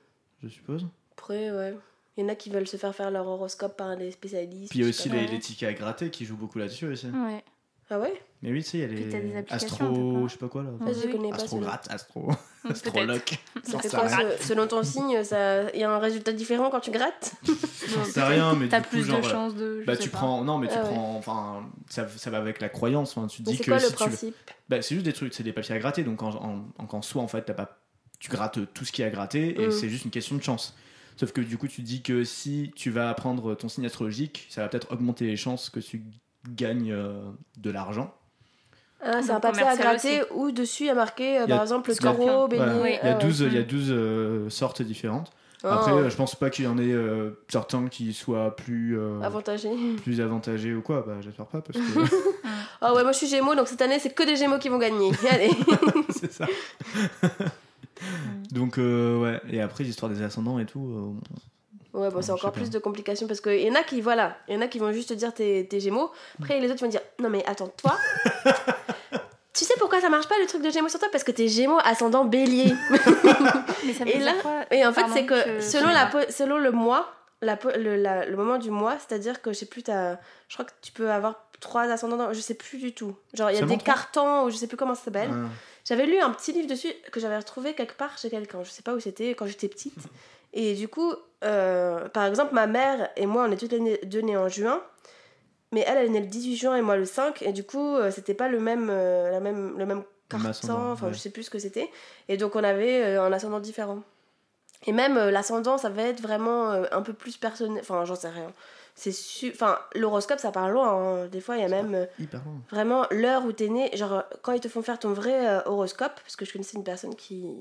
je 0.44 0.48
suppose. 0.48 0.88
Après, 1.12 1.52
ouais. 1.52 1.76
Il 2.16 2.24
y 2.24 2.26
en 2.26 2.30
a 2.30 2.36
qui 2.36 2.50
veulent 2.50 2.68
se 2.68 2.78
faire 2.78 2.96
faire 2.96 3.12
leur 3.12 3.28
horoscope 3.28 3.76
par 3.78 3.96
des 3.98 4.12
spécialistes. 4.12 4.70
Puis 4.72 4.80
il 4.80 4.84
y 4.84 4.86
a 4.86 4.90
aussi 4.90 5.10
les, 5.10 5.28
les 5.28 5.40
tickets 5.40 5.70
à 5.70 5.74
gratter 5.74 6.10
qui 6.10 6.24
jouent 6.26 6.38
beaucoup 6.38 6.58
là-dessus 6.60 6.88
aussi. 6.88 7.08
Ouais. 7.08 7.44
Ah 7.92 8.00
ouais? 8.00 8.22
Mais 8.42 8.52
oui, 8.52 8.64
tu 8.64 8.70
sais, 8.70 8.78
il 8.78 8.82
y 8.82 8.84
a 8.86 8.88
Puis 8.88 9.06
t'as 9.10 9.20
des 9.20 9.28
les 9.30 9.36
applications, 9.38 9.68
Astro, 9.68 10.28
je 10.28 10.32
sais 10.34 10.38
pas 10.40 10.48
quoi 10.48 10.64
là. 10.64 10.70
Ça, 10.94 11.02
je 11.02 11.08
connais 11.12 11.30
pas. 11.32 11.36
Astro 11.38 11.48
celui-là. 11.50 11.68
gratte, 11.68 11.88
Astro. 11.90 12.32
Astroloc. 12.70 13.38
Ça 13.64 13.80
fait 13.80 13.90
quoi 13.90 14.08
ce- 14.10 14.48
Selon 14.48 14.68
ton 14.68 14.84
signe, 14.84 15.24
ça- 15.24 15.72
il 15.74 15.80
y 15.80 15.84
a 15.84 15.92
un 15.92 15.98
résultat 16.00 16.32
différent 16.32 16.70
quand 16.70 16.80
tu 16.80 16.92
grattes? 16.92 17.34
J'en 17.88 18.04
sais 18.06 18.22
rien, 18.24 18.54
mais 18.56 18.68
T'as 18.70 18.80
du 18.80 18.86
coup, 18.86 18.90
plus 18.92 19.04
genre, 19.06 19.20
de 19.22 19.26
chances 19.28 19.56
de. 19.56 19.82
je 19.82 19.86
Bah 19.86 19.96
sais 19.96 20.04
tu 20.04 20.10
pas. 20.10 20.20
prends, 20.20 20.44
non 20.44 20.58
mais 20.60 20.68
tu 20.68 20.74
Ah 20.78 20.84
ouais. 20.84 20.90
prends, 20.90 21.16
enfin 21.18 21.70
ça, 21.90 22.08
ça 22.08 22.30
va 22.30 22.38
avec 22.38 22.62
la 22.62 22.70
croyance, 22.70 23.18
enfin, 23.18 23.28
tu 23.28 23.42
Mais 23.42 23.52
dis 23.52 23.58
c'est 23.58 23.64
que 23.64 23.72
quoi 23.72 23.80
si 23.80 23.86
le 23.86 23.92
tu, 23.92 23.96
principe? 23.98 24.36
Bah 24.70 24.82
c'est 24.82 24.94
juste 24.96 25.06
des 25.06 25.14
trucs, 25.14 25.34
c'est 25.34 25.44
des 25.44 25.54
papiers 25.54 25.76
à 25.76 25.80
gratter, 25.80 26.04
donc 26.04 26.22
en, 26.22 26.30
en, 26.30 26.66
en, 26.78 26.88
en 26.88 27.02
soi 27.02 27.22
en 27.24 27.28
fait 27.28 27.42
t'as 27.42 27.54
pas, 27.56 27.80
tu 28.20 28.30
grattes 28.30 28.60
tout 28.74 28.86
ce 28.86 28.92
qui 28.92 29.02
est 29.02 29.06
à 29.06 29.10
gratter 29.10 29.60
et 29.62 29.68
Mm. 29.68 29.72
c'est 29.72 29.90
juste 29.90 30.06
une 30.06 30.12
question 30.12 30.36
de 30.36 30.44
chance. 30.44 30.76
Sauf 31.18 31.32
que 31.34 31.42
du 31.42 31.58
coup 31.58 31.68
tu 31.68 31.82
te 31.82 31.88
dis 31.88 32.02
que 32.04 32.24
si 32.24 32.72
tu 32.76 32.92
vas 32.92 33.10
apprendre 33.10 33.56
ton 33.56 33.68
signe 33.68 33.86
astrologique, 33.86 34.46
ça 34.50 34.62
va 34.62 34.70
peut-être 34.70 34.92
augmenter 34.92 35.26
les 35.26 35.36
chances 35.36 35.70
que 35.70 35.80
tu 35.82 36.04
gagnes 36.48 36.92
euh, 36.92 37.22
de 37.58 37.72
l'argent. 37.72 38.14
Ah, 39.02 39.22
c'est 39.22 39.32
un 39.32 39.34
Donc, 39.36 39.42
papier 39.44 39.64
à 39.64 39.76
gratter 39.78 40.22
où 40.34 40.52
dessus 40.52 40.84
il 40.84 40.88
y 40.88 40.90
a 40.90 40.94
marqué, 40.96 41.40
euh, 41.40 41.44
Il 41.46 41.50
y 41.50 41.54
a 41.54 41.56
par 41.56 41.64
exemple, 41.64 41.90
le 41.90 41.96
taureau, 41.96 42.48
bélier. 42.48 42.64
Oui. 42.82 42.90
Il 43.02 43.06
y 43.08 43.10
a 43.10 43.14
ah 43.14 43.18
ouais. 43.18 43.24
12, 43.24 43.40
il 43.48 43.54
y 43.54 43.58
a 43.58 43.62
Mm. 43.62 43.66
12 43.66 43.88
euh, 43.92 44.50
sortes 44.50 44.82
différentes. 44.82 45.32
Oh, 45.64 45.68
Après, 45.68 45.92
euh, 45.92 46.10
je 46.10 46.16
pense 46.16 46.36
pas 46.36 46.50
qu'il 46.50 46.66
y 46.66 46.68
en 46.70 46.78
ait 46.78 46.92
euh, 46.92 47.32
certains 47.50 47.88
qui 47.90 48.14
soient 48.14 48.56
plus, 48.56 48.98
euh, 48.98 49.20
avantagé. 49.22 49.70
plus 50.04 50.22
avantagés 50.22 50.74
ou 50.74 50.82
quoi. 50.82 51.04
Bah, 51.06 51.16
j'espère 51.22 51.48
pas 51.48 51.62
parce 51.62 51.78
que 51.78 51.84
Ah 52.82 52.94
ouais, 52.94 53.04
moi 53.04 53.12
je 53.12 53.18
suis 53.18 53.28
Gémeaux, 53.28 53.56
donc 53.56 53.68
cette 53.68 53.82
année 53.82 54.00
c'est 54.00 54.14
que 54.14 54.24
des 54.24 54.38
Gémeaux 54.38 54.58
qui 54.58 54.70
vont 54.70 54.78
gagner. 54.78 55.12
Allez. 55.30 55.52
c'est 56.12 56.32
ça. 56.32 56.46
Donc, 58.52 58.78
euh, 58.78 59.18
ouais. 59.20 59.42
Et 59.50 59.62
après, 59.62 59.84
l'histoire 59.84 60.10
des 60.12 60.22
ascendants 60.22 60.60
et 60.60 60.66
tout. 60.66 61.16
Ouais, 61.94 62.10
bon, 62.12 62.22
c'est 62.22 62.32
encore 62.32 62.52
plus 62.52 62.70
de 62.70 62.78
complications 62.80 63.26
parce 63.28 63.42
qu'il 63.42 63.62
y 63.62 63.70
en 63.70 63.76
a 63.76 63.84
qui, 63.84 64.00
voilà, 64.02 64.38
il 64.48 64.54
y 64.54 64.58
en 64.58 64.62
a 64.62 64.68
qui 64.68 64.78
vont 64.80 64.92
juste 64.92 65.10
te 65.10 65.14
dire 65.16 65.34
t'es 65.34 65.66
t'es 65.70 65.80
Gémeaux. 65.80 66.12
Après, 66.40 66.60
les 66.60 66.70
autres 66.72 66.82
vont 66.82 66.88
dire 66.90 67.02
non, 67.20 67.30
mais 67.30 67.44
attends, 67.48 67.68
toi, 67.70 67.98
tu 69.54 69.66
sais 69.66 69.74
pourquoi 69.80 70.00
ça 70.00 70.10
marche 70.10 70.28
pas 70.28 70.36
le 70.40 70.46
truc 70.46 70.62
de 70.62 70.70
Gémeaux 70.70 70.90
sur 70.90 71.00
toi? 71.00 71.10
Parce 71.12 71.24
que 71.24 71.32
t'es 71.32 71.48
Gémeaux 71.48 71.80
ascendant 71.84 72.26
bélier. 72.26 72.74
Mais 73.86 73.94
ça 73.94 74.06
Et 74.06 74.20
là- 74.20 74.34
Et 74.72 74.86
en 74.86 74.94
fait, 74.94 75.02
c'est 75.14 75.26
que 75.26 75.62
selon, 75.62 75.88
la, 75.90 76.06
po- 76.06 76.30
selon 76.32 76.58
le 76.58 76.72
mois, 76.72 77.12
la, 77.42 77.58
po- 77.58 77.72
le, 77.76 77.96
la- 77.96 78.26
le 78.26 78.38
moment 78.38 78.58
du 78.58 78.70
mois, 78.70 78.98
c'est-à-dire 79.00 79.42
que 79.42 79.52
je 79.52 79.58
sais 79.60 79.66
plus, 79.66 79.84
t'as- 79.84 80.20
je 80.48 80.54
crois 80.56 80.66
que 80.66 80.72
tu 80.82 80.92
peux 80.92 81.10
avoir 81.12 81.46
trois 81.60 81.84
ascendants, 81.90 82.18
dans- 82.18 82.34
je 82.34 82.40
sais 82.40 82.54
plus 82.54 82.78
du 82.78 82.94
tout. 82.94 83.16
Genre, 83.34 83.50
il 83.50 83.54
y 83.54 83.56
a 83.58 83.60
Seulement 83.62 83.76
des 83.76 83.84
trois 83.84 83.96
cartons, 83.96 84.44
ou 84.46 84.50
je 84.52 84.56
sais 84.58 84.68
plus 84.68 84.78
comment 84.78 84.96
ça 84.96 85.06
s'appelle. 85.06 85.30
Ah. 85.34 85.48
J'avais 85.86 86.06
lu 86.06 86.20
un 86.20 86.30
petit 86.30 86.52
livre 86.54 86.68
dessus 86.68 86.92
que 87.12 87.20
j'avais 87.20 87.38
retrouvé 87.38 87.74
quelque 87.74 87.96
part 87.98 88.16
chez 88.18 88.30
quelqu'un. 88.30 88.60
Je 88.64 88.70
sais 88.70 88.84
pas 88.84 88.94
où 88.94 89.00
c'était 89.00 89.30
quand 89.32 89.48
j'étais 89.48 89.68
petite. 89.68 89.96
Et 90.54 90.74
du 90.76 90.88
coup, 90.88 91.14
euh, 91.44 92.08
par 92.10 92.26
exemple, 92.26 92.54
ma 92.54 92.68
mère 92.68 93.10
et 93.16 93.26
moi, 93.26 93.46
on 93.48 93.52
est 93.52 93.58
toutes 93.58 93.72
les 93.72 93.98
deux 94.06 94.22
nées 94.22 94.38
en 94.38 94.48
juin. 94.50 94.82
Mais 95.72 95.84
elle, 95.88 95.98
elle 95.98 96.06
est 96.08 96.10
née 96.10 96.22
le 96.22 96.26
18 96.28 96.56
juin 96.56 96.76
et 96.76 96.82
moi 96.82 96.98
le 96.98 97.06
5. 97.06 97.44
Et 97.44 97.54
du 97.54 97.64
coup, 97.64 97.96
euh, 97.96 98.10
c'était 98.12 98.34
pas 98.34 98.50
le 98.50 98.60
même, 98.60 98.90
euh, 98.90 99.30
la 99.32 99.40
même, 99.40 99.78
le 99.78 99.86
même 99.86 100.04
carton. 100.28 100.92
Enfin, 100.92 101.08
ouais. 101.08 101.14
je 101.14 101.20
sais 101.20 101.30
plus 101.30 101.44
ce 101.44 101.50
que 101.50 101.60
c'était. 101.60 101.90
Et 102.28 102.38
donc, 102.38 102.56
on 102.56 102.64
avait 102.64 103.04
euh, 103.04 103.24
un 103.24 103.32
ascendant 103.32 103.60
différent. 103.60 104.00
Et 104.88 104.94
même 104.94 105.16
l'ascendant, 105.30 105.78
ça 105.78 105.90
va 105.90 106.04
être 106.04 106.22
vraiment 106.22 106.72
un 106.72 107.02
peu 107.02 107.14
plus 107.14 107.36
personnel. 107.38 107.82
Enfin, 107.82 108.06
j'en 108.06 108.16
sais 108.16 108.30
rien. 108.30 108.52
C'est 108.96 109.12
su... 109.12 109.52
Enfin, 109.54 109.78
l'horoscope, 109.94 110.40
ça 110.40 110.52
part 110.52 110.70
loin. 110.70 110.88
hein. 110.90 111.28
Des 111.28 111.42
fois, 111.42 111.58
il 111.58 111.62
y 111.62 111.66
a 111.66 111.68
même. 111.68 112.08
Hyper 112.18 112.42
loin. 112.46 112.62
Vraiment, 112.72 113.06
l'heure 113.12 113.44
où 113.46 113.52
t'es 113.52 113.68
né, 113.68 113.96
genre 113.96 114.24
quand 114.42 114.54
ils 114.54 114.62
te 114.62 114.70
font 114.70 114.82
faire 114.82 114.98
ton 114.98 115.12
vrai 115.12 115.62
horoscope, 115.66 116.14
parce 116.22 116.38
que 116.38 116.46
je 116.46 116.54
connaissais 116.54 116.78
une 116.78 116.86
personne 116.86 117.14
qui, 117.16 117.58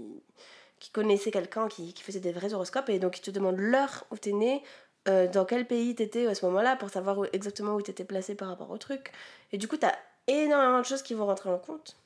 qui 0.81 0.91
connaissait 0.91 1.31
quelqu'un 1.31 1.69
qui, 1.69 1.93
qui 1.93 2.03
faisait 2.03 2.21
des 2.21 2.33
vrais 2.33 2.53
horoscopes, 2.55 2.89
et 2.89 2.99
donc 2.99 3.19
ils 3.19 3.23
te 3.23 3.31
demandent 3.31 3.59
l'heure 3.59 4.05
où 4.11 4.17
t'es 4.17 4.33
né, 4.33 4.63
euh, 5.09 5.27
dans 5.29 5.45
quel 5.45 5.67
pays 5.67 5.95
t'étais 5.95 6.27
à 6.27 6.35
ce 6.35 6.45
moment-là, 6.47 6.77
pour 6.77 6.91
savoir 6.91 7.19
où- 7.19 7.27
exactement 7.33 7.75
où 7.75 7.83
t'étais 7.83 8.05
placé 8.05 8.35
par 8.35 8.49
rapport 8.49 8.71
au 8.71 8.79
truc. 8.79 9.13
Et 9.53 9.59
du 9.59 9.67
coup, 9.69 9.77
t'as 9.77 9.95
énormément 10.27 10.81
de 10.81 10.85
choses 10.85 11.03
qui 11.03 11.15
vont 11.15 11.27
rentrer 11.27 11.51
en 11.51 11.59
compte. 11.59 11.97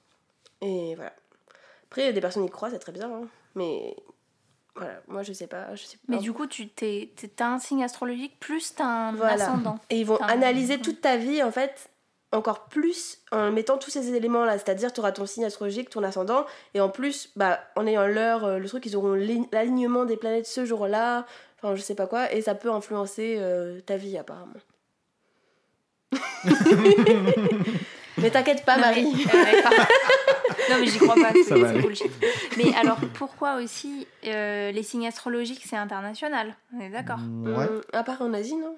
Et 0.61 0.95
voilà. 0.95 1.13
Après, 1.89 2.03
il 2.03 2.07
y 2.07 2.09
a 2.09 2.13
des 2.13 2.21
personnes 2.21 2.45
qui 2.45 2.49
y 2.49 2.53
croient, 2.53 2.71
c'est 2.71 2.79
très 2.79 2.93
bien, 2.93 3.11
hein. 3.13 3.27
mais 3.55 3.97
voilà, 4.75 5.03
moi 5.07 5.23
je 5.23 5.33
sais 5.35 5.47
pas. 5.49 5.75
Je 5.75 5.85
sais 5.85 5.97
pas. 5.99 6.03
Mais 6.09 6.19
du 6.19 6.33
coup, 6.33 6.47
tu 6.47 6.69
t'es, 6.69 7.11
t'as 7.37 7.49
un 7.49 7.59
signe 7.59 7.85
astrologique 7.85 8.39
plus 8.41 8.75
t'as 8.75 8.87
un 8.87 9.13
Voilà. 9.13 9.45
ascendant. 9.45 9.79
Et 9.91 9.99
ils 10.01 10.07
vont 10.07 10.17
analyser 10.19 10.81
toute 10.81 11.01
ta 11.03 11.17
vie, 11.19 11.43
en 11.43 11.51
fait, 11.53 11.91
encore 12.33 12.65
plus 12.69 13.19
en 13.31 13.51
mettant 13.53 13.77
tous 13.79 13.91
ces 13.91 14.15
éléments-là. 14.15 14.59
C'est-à-dire, 14.59 14.93
tu 14.93 15.01
auras 15.01 15.13
ton 15.13 15.27
signe 15.27 15.45
astrologique, 15.45 15.91
ton 15.91 16.03
ascendant, 16.03 16.47
et 16.75 16.81
en 16.81 16.89
plus, 16.89 17.31
bah, 17.37 17.61
en 17.77 17.87
ayant 17.87 18.07
l'heure, 18.07 18.45
euh, 18.45 18.59
le 18.59 18.69
truc, 18.69 18.87
ils 18.87 18.97
auront 18.97 19.13
l'ali- 19.15 19.47
l'alignement 19.53 20.05
des 20.05 20.17
planètes 20.17 20.47
ce 20.47 20.65
jour-là, 20.65 21.27
enfin, 21.59 21.75
je 21.77 21.83
sais 21.83 21.95
pas 21.95 22.07
quoi, 22.07 22.33
et 22.33 22.41
ça 22.43 22.55
peut 22.55 22.71
influencer 22.71 23.37
euh, 23.39 23.81
ta 23.81 23.97
vie, 23.97 24.17
apparemment. 24.19 24.55
Mais 28.19 28.31
t'inquiète 28.31 28.65
pas, 28.65 28.77
Non, 28.77 28.83
Marie. 28.83 29.05
mais- 29.05 29.35
euh, 29.35 29.63
non, 30.71 30.77
mais 30.81 30.87
j'y 30.87 30.99
crois 30.99 31.15
pas, 31.15 31.33
c'est, 31.47 31.81
bullshit. 31.81 32.11
Mais 32.59 32.75
alors, 32.77 32.99
pourquoi 33.15 33.57
aussi 33.57 34.07
euh, 34.27 34.71
les 34.71 34.83
signes 34.83 35.07
astrologiques, 35.07 35.63
c'est 35.67 35.77
international? 35.77 36.55
On 36.77 36.81
est 36.81 36.91
d'accord? 36.91 37.19
Ouais. 37.45 37.67
Hum, 37.69 37.81
à 37.93 38.03
part 38.05 38.21
en 38.23 38.33
Asie, 38.35 38.55
non? 38.57 38.77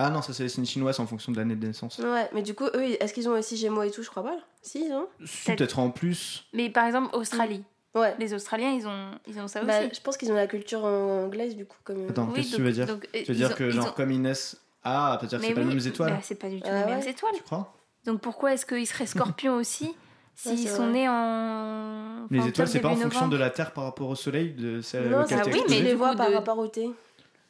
Ah 0.00 0.10
non, 0.10 0.22
ça 0.22 0.32
c'est 0.32 0.44
les 0.44 0.48
signes 0.48 0.64
chinois, 0.64 0.92
c'est 0.92 1.02
en 1.02 1.06
fonction 1.06 1.32
de 1.32 1.36
l'année 1.36 1.56
de 1.56 1.66
naissance. 1.66 1.98
Ouais, 1.98 2.28
mais 2.32 2.42
du 2.42 2.54
coup, 2.54 2.66
eux, 2.74 2.96
est-ce 3.00 3.12
qu'ils 3.12 3.28
ont 3.28 3.32
aussi 3.32 3.56
Gémeaux 3.56 3.82
et 3.82 3.90
tout 3.90 4.02
Je 4.02 4.08
crois 4.10 4.22
pas. 4.22 4.36
Si, 4.62 4.84
ils 4.86 4.92
ont 4.92 5.06
Si, 5.24 5.52
Peut-être 5.54 5.78
en 5.80 5.90
plus. 5.90 6.44
Mais 6.52 6.70
par 6.70 6.86
exemple, 6.86 7.14
Australie. 7.16 7.64
Ouais. 7.94 8.14
Les 8.20 8.32
Australiens, 8.32 8.70
ils 8.70 8.86
ont, 8.86 9.10
ils 9.26 9.40
ont 9.40 9.48
ça 9.48 9.62
Bah, 9.64 9.80
aussi. 9.80 9.90
je 9.96 10.00
pense 10.00 10.16
qu'ils 10.16 10.30
ont 10.30 10.36
la 10.36 10.46
culture 10.46 10.84
en- 10.84 11.24
anglaise, 11.24 11.56
du 11.56 11.64
coup. 11.66 11.78
Comme... 11.82 12.06
Attends, 12.08 12.26
Oui, 12.28 12.34
qu'est-ce 12.36 12.50
que 12.52 12.56
tu 12.56 12.62
donc- 12.62 12.66
veux 12.66 12.72
dire 12.72 12.86
donc, 12.86 13.08
euh, 13.14 13.22
Tu 13.24 13.32
veux 13.32 13.34
dire 13.34 13.50
ont- 13.50 13.54
que 13.54 13.70
genre 13.70 13.86
ont- 13.88 13.92
comme 13.92 14.12
ils 14.12 14.22
naissent. 14.22 14.56
Ah, 14.84 15.16
peut-être 15.20 15.40
que 15.40 15.46
c'est 15.48 15.54
pas 15.54 15.60
les 15.60 15.66
mêmes 15.66 15.78
étoiles 15.86 16.10
bah, 16.12 16.18
c'est 16.22 16.36
pas 16.36 16.48
du 16.48 16.60
tout 16.60 16.66
Ah 16.70 16.80
les 16.80 16.86
mêmes 16.92 17.00
ouais 17.00 17.10
étoiles. 17.10 17.34
Tu 17.36 17.42
crois? 17.42 17.74
Donc 18.04 18.20
pourquoi 18.20 18.52
est-ce 18.54 18.64
qu'ils 18.66 18.86
seraient 18.86 19.06
scorpions 19.06 19.54
aussi 19.56 19.90
s'ils 20.36 20.68
sont 20.68 20.84
vrai. 20.84 20.92
nés 20.92 21.08
en. 21.08 22.26
Les 22.30 22.38
enfin, 22.38 22.48
étoiles, 22.48 22.68
c'est 22.68 22.80
pas 22.80 22.88
en 22.90 22.96
fonction 22.96 23.26
de 23.26 23.36
la 23.36 23.50
Terre 23.50 23.72
par 23.72 23.84
rapport 23.84 24.08
au 24.08 24.14
Soleil 24.14 24.52
de 24.52 24.80
celle 24.80 25.08
Non, 25.08 25.26
ça, 25.26 25.42
oui, 25.46 25.62
mais 25.68 25.80
les 25.80 25.94
coup, 25.94 25.98
par 26.16 26.32
rapport 26.32 26.58
au 26.58 26.68
thé. 26.68 26.88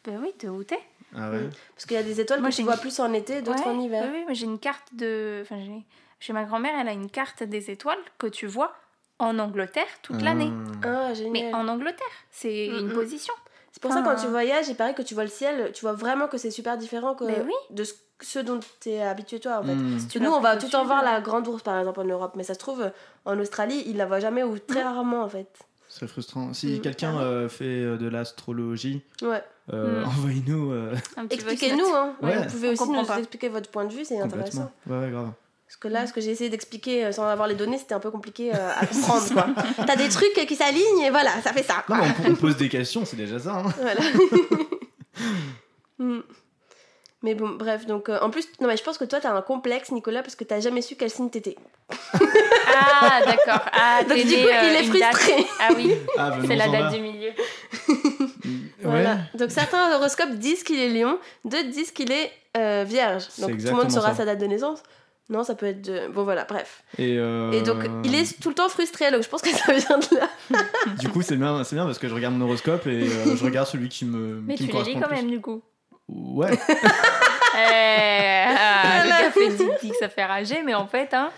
Bah 0.06 0.12
oui, 0.22 0.32
de 0.42 0.48
où 0.48 0.64
t'es 0.64 0.78
Ah 1.16 1.30
ouais. 1.30 1.48
Parce 1.74 1.86
qu'il 1.86 1.96
y 1.96 2.00
a 2.00 2.02
des 2.02 2.20
étoiles 2.20 2.40
Moi, 2.40 2.50
que 2.50 2.54
tu 2.56 2.62
vois 2.62 2.74
une- 2.74 2.80
plus 2.80 2.98
en 3.00 3.12
été, 3.12 3.40
d'autres 3.42 3.64
Ouais, 3.64 3.70
en 3.72 3.80
hiver. 3.80 4.08
Oui, 4.12 4.24
mais 4.28 4.34
j'ai 4.34 4.46
une 4.46 4.58
carte 4.58 4.88
de. 4.92 5.40
Enfin, 5.42 5.56
j'ai... 5.64 5.82
Chez 6.20 6.32
ma 6.32 6.44
grand-mère, 6.44 6.72
elle 6.80 6.88
a 6.88 6.92
une 6.92 7.08
carte 7.10 7.42
des 7.44 7.70
étoiles 7.70 7.98
que 8.18 8.26
tu 8.26 8.46
vois 8.46 8.72
en 9.20 9.38
Angleterre 9.38 9.86
toute 10.02 10.20
l'année. 10.22 10.52
Ah, 10.84 11.08
Mais 11.08 11.14
génial. 11.14 11.54
en 11.54 11.68
Angleterre, 11.68 12.06
c'est 12.30 12.68
Mm, 12.72 12.78
une 12.78 12.86
mm. 12.88 12.92
position. 12.92 13.34
C'est 13.72 13.80
pour 13.82 13.92
ça 13.92 14.00
enfin- 14.00 14.14
quand 14.16 14.20
tu 14.22 14.26
voyages, 14.28 14.68
il 14.68 14.74
paraît 14.74 14.94
que 14.94 15.02
tu 15.02 15.14
vois 15.14 15.24
le 15.24 15.30
ciel, 15.30 15.70
tu 15.72 15.82
vois 15.82 15.92
vraiment 15.92 16.26
que 16.28 16.38
c'est 16.38 16.50
super 16.50 16.76
différent 16.76 17.14
que 17.14 17.24
Mais 17.24 17.40
oui. 17.44 17.52
de 17.70 17.84
ce, 17.84 17.94
ce 18.20 18.38
dont 18.40 18.58
tu 18.80 18.90
es 18.90 19.02
habitué 19.02 19.38
toi 19.38 19.58
en 19.60 19.62
fait. 19.62 19.74
Hmm. 19.74 19.98
Nous, 20.20 20.30
on 20.30 20.40
va 20.40 20.56
tout 20.56 20.66
le 20.66 20.72
temps 20.72 20.84
voir 20.84 21.02
la 21.04 21.20
grande 21.20 21.46
ours 21.46 21.62
par 21.62 21.78
exemple 21.78 22.00
en 22.00 22.04
Europe, 22.04 22.32
mais 22.36 22.42
ça 22.42 22.54
se 22.54 22.58
trouve 22.58 22.90
en 23.24 23.38
Australie, 23.38 23.82
ils 23.86 23.96
la 23.96 24.06
voient 24.06 24.18
jamais 24.20 24.42
ou 24.42 24.58
très 24.58 24.82
rarement 24.82 25.22
en 25.22 25.28
fait. 25.28 25.48
C'est 25.88 26.06
frustrant. 26.06 26.52
Si 26.52 26.66
Mm. 26.78 26.80
quelqu'un 26.80 27.18
euh, 27.18 27.48
fait 27.48 27.64
euh, 27.64 27.96
de 27.96 28.08
l'astrologie, 28.08 29.02
Ouais. 29.22 29.42
euh, 29.72 30.02
Mm. 30.02 30.08
envoyez-nous. 30.08 30.72
euh, 30.72 30.94
Expliquez-nous, 31.30 31.86
hein. 31.94 32.14
Ouais. 32.22 32.36
Vous 32.46 32.50
pouvez 32.52 32.68
On 32.68 32.72
aussi 32.72 32.90
nous 32.90 33.04
pas. 33.06 33.18
expliquer 33.18 33.48
votre 33.48 33.70
point 33.70 33.84
de 33.86 33.92
vue, 33.94 34.04
c'est 34.04 34.20
intéressant. 34.20 34.70
Ouais, 34.86 34.98
ouais, 34.98 35.10
grave. 35.10 35.30
Parce 35.66 35.76
que 35.76 35.88
là, 35.88 36.06
ce 36.06 36.12
que 36.14 36.20
j'ai 36.22 36.30
essayé 36.30 36.48
d'expliquer 36.48 37.12
sans 37.12 37.26
avoir 37.26 37.46
les 37.46 37.54
données, 37.54 37.76
c'était 37.78 37.94
un 37.94 38.00
peu 38.00 38.10
compliqué 38.10 38.54
euh, 38.54 38.70
à 38.74 38.86
comprendre 38.86 39.32
quoi. 39.34 39.46
T'as 39.86 39.96
des 39.96 40.08
trucs 40.08 40.32
qui 40.46 40.56
s'alignent 40.56 41.02
et 41.04 41.10
voilà, 41.10 41.40
ça 41.42 41.52
fait 41.52 41.62
ça. 41.62 41.84
Non, 41.90 41.96
on 42.26 42.34
pose 42.36 42.56
des 42.56 42.68
questions, 42.70 43.04
c'est 43.04 43.16
déjà 43.16 43.38
ça. 43.38 43.56
hein. 43.58 43.72
Voilà. 43.80 44.00
Mm. 45.98 46.20
Mais 47.22 47.34
bon, 47.34 47.48
bref, 47.48 47.84
donc 47.86 48.08
euh, 48.08 48.18
en 48.20 48.30
plus, 48.30 48.46
non 48.60 48.68
mais 48.68 48.76
je 48.76 48.82
pense 48.84 48.96
que 48.96 49.04
toi 49.04 49.18
t'as 49.20 49.32
un 49.34 49.42
complexe, 49.42 49.90
Nicolas, 49.90 50.22
parce 50.22 50.36
que 50.36 50.44
t'as 50.44 50.60
jamais 50.60 50.82
su 50.82 50.94
quel 50.96 51.10
signe 51.10 51.30
t'étais. 51.30 51.56
Ah, 52.80 53.20
d'accord. 53.24 53.60
Ah, 53.72 54.02
Donc 54.08 54.18
du 54.18 54.24
coup, 54.24 54.34
euh, 54.34 54.62
il 54.62 54.76
est 54.96 55.00
date. 55.00 55.14
frustré. 55.16 55.46
Ah 55.60 55.68
oui, 55.74 55.94
Ah, 56.16 56.32
c'est 56.46 56.54
la 56.56 56.68
date 56.68 56.80
là. 56.82 56.90
du 56.90 57.00
milieu. 57.00 57.30
Voilà. 58.82 59.14
Ouais. 59.14 59.38
Donc 59.38 59.50
certains 59.50 59.94
horoscopes 59.96 60.34
disent 60.34 60.62
qu'il 60.62 60.78
est 60.78 60.88
lion, 60.90 61.18
d'autres 61.44 61.68
disent 61.70 61.90
qu'il 61.90 62.12
est 62.12 62.30
euh, 62.56 62.84
vierge. 62.86 63.24
Donc 63.38 63.58
tout 63.58 63.66
le 63.66 63.72
monde 63.72 63.90
saura 63.90 64.10
ça. 64.10 64.18
sa 64.18 64.24
date 64.26 64.38
de 64.40 64.46
naissance. 64.46 64.82
Non, 65.30 65.44
ça 65.44 65.54
peut 65.54 65.66
être 65.66 65.82
de... 65.82 66.08
Bon 66.08 66.22
voilà, 66.24 66.44
bref. 66.44 66.82
Et, 66.96 67.16
euh, 67.18 67.50
Et 67.52 67.60
donc 67.62 67.84
il 68.04 68.14
est 68.14 68.40
tout 68.40 68.48
le 68.48 68.54
temps 68.54 68.68
frustré, 68.70 69.10
donc 69.10 69.22
je 69.22 69.28
pense 69.28 69.42
que 69.42 69.50
ça 69.50 69.72
vient 69.74 69.98
de 69.98 70.16
là. 70.16 70.28
Du 70.98 71.08
coup, 71.10 71.20
c'est 71.22 71.36
bien, 71.36 71.62
c'est 71.64 71.76
bien 71.76 71.84
parce 71.84 71.98
que 71.98 72.08
je 72.08 72.14
regarde 72.14 72.34
mon 72.34 72.46
horoscope 72.46 72.86
et 72.86 73.08
euh, 73.08 73.36
je 73.36 73.44
regarde 73.44 73.66
celui 73.66 73.88
qui 73.90 74.04
me, 74.06 74.40
Mais 74.46 74.54
qui 74.54 74.68
tu 74.68 74.72
me 74.74 74.78
les 74.84 74.94
lis 74.94 75.00
quand 75.00 75.06
plus. 75.08 75.16
même, 75.16 75.28
du 75.30 75.40
coup. 75.40 75.62
Ouais. 76.08 76.58
Eh, 77.60 78.44
ah, 78.56 79.02
le 79.02 79.08
Voilà. 79.08 79.24
café 79.24 79.48
dit 79.82 79.90
que 79.90 79.96
ça 79.96 80.08
fait 80.08 80.24
rager, 80.24 80.62
mais 80.64 80.74
en 80.74 80.86
fait, 80.86 81.12
hein. 81.12 81.30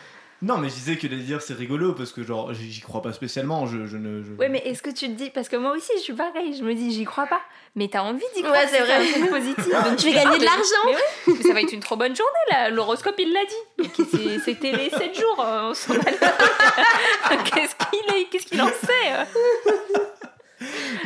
Non, 0.42 0.58
mais 0.58 0.68
je 0.68 0.74
disais 0.74 0.96
que 0.96 1.06
les 1.06 1.16
dire 1.16 1.40
c'est 1.40 1.54
rigolo 1.54 1.94
parce 1.94 2.12
que 2.12 2.22
genre 2.22 2.52
j'y 2.52 2.80
crois 2.80 3.00
pas 3.00 3.12
spécialement. 3.14 3.66
Je, 3.66 3.86
je 3.86 3.96
ne. 3.96 4.22
je- 4.22 4.32
Ouais, 4.32 4.48
mais 4.50 4.58
est-ce 4.66 4.82
que 4.82 4.90
tu 4.90 5.06
te 5.06 5.12
dis. 5.12 5.30
Parce 5.30 5.48
que 5.48 5.56
moi 5.56 5.70
aussi, 5.72 5.90
je 5.96 6.00
suis 6.00 6.12
pareil. 6.12 6.54
Je 6.58 6.62
me 6.64 6.74
dis, 6.74 6.92
j'y 6.92 7.04
crois 7.04 7.26
pas. 7.26 7.40
Mais 7.74 7.88
t'as 7.88 8.02
envie 8.02 8.22
d'y 8.34 8.42
croire. 8.42 8.56
Ouais, 8.58 8.66
c'est 8.68 8.80
vrai. 8.80 8.96
un 8.96 9.12
truc 9.20 9.30
positif. 9.30 9.66
Donc 9.68 9.98
Je 9.98 10.04
vais 10.04 10.12
gagner 10.12 10.38
de 10.38 10.44
l'argent 10.44 11.02
Mais 11.26 11.36
ça 11.42 11.54
va 11.54 11.60
être 11.62 11.72
une 11.72 11.80
trop 11.80 11.96
bonne 11.96 12.14
journée 12.16 12.32
là. 12.50 12.68
L'horoscope 12.70 13.14
il 13.18 13.32
l'a 13.32 13.40
dit. 13.44 13.90
C'est- 14.10 14.38
C'était 14.40 14.72
les 14.72 14.90
7 14.90 15.18
jours. 15.18 15.40
euh, 15.42 15.70
on 15.70 15.74
s'en 15.74 15.94
bat 15.94 16.00
les- 16.10 16.16
Qu'est-ce 17.50 17.74
qu'il 17.76 18.14
est 18.16 18.24
Qu'est-ce 18.30 18.46
qu'il 18.46 18.60
en 18.60 18.66
sait 18.68 19.12
euh 19.12 19.24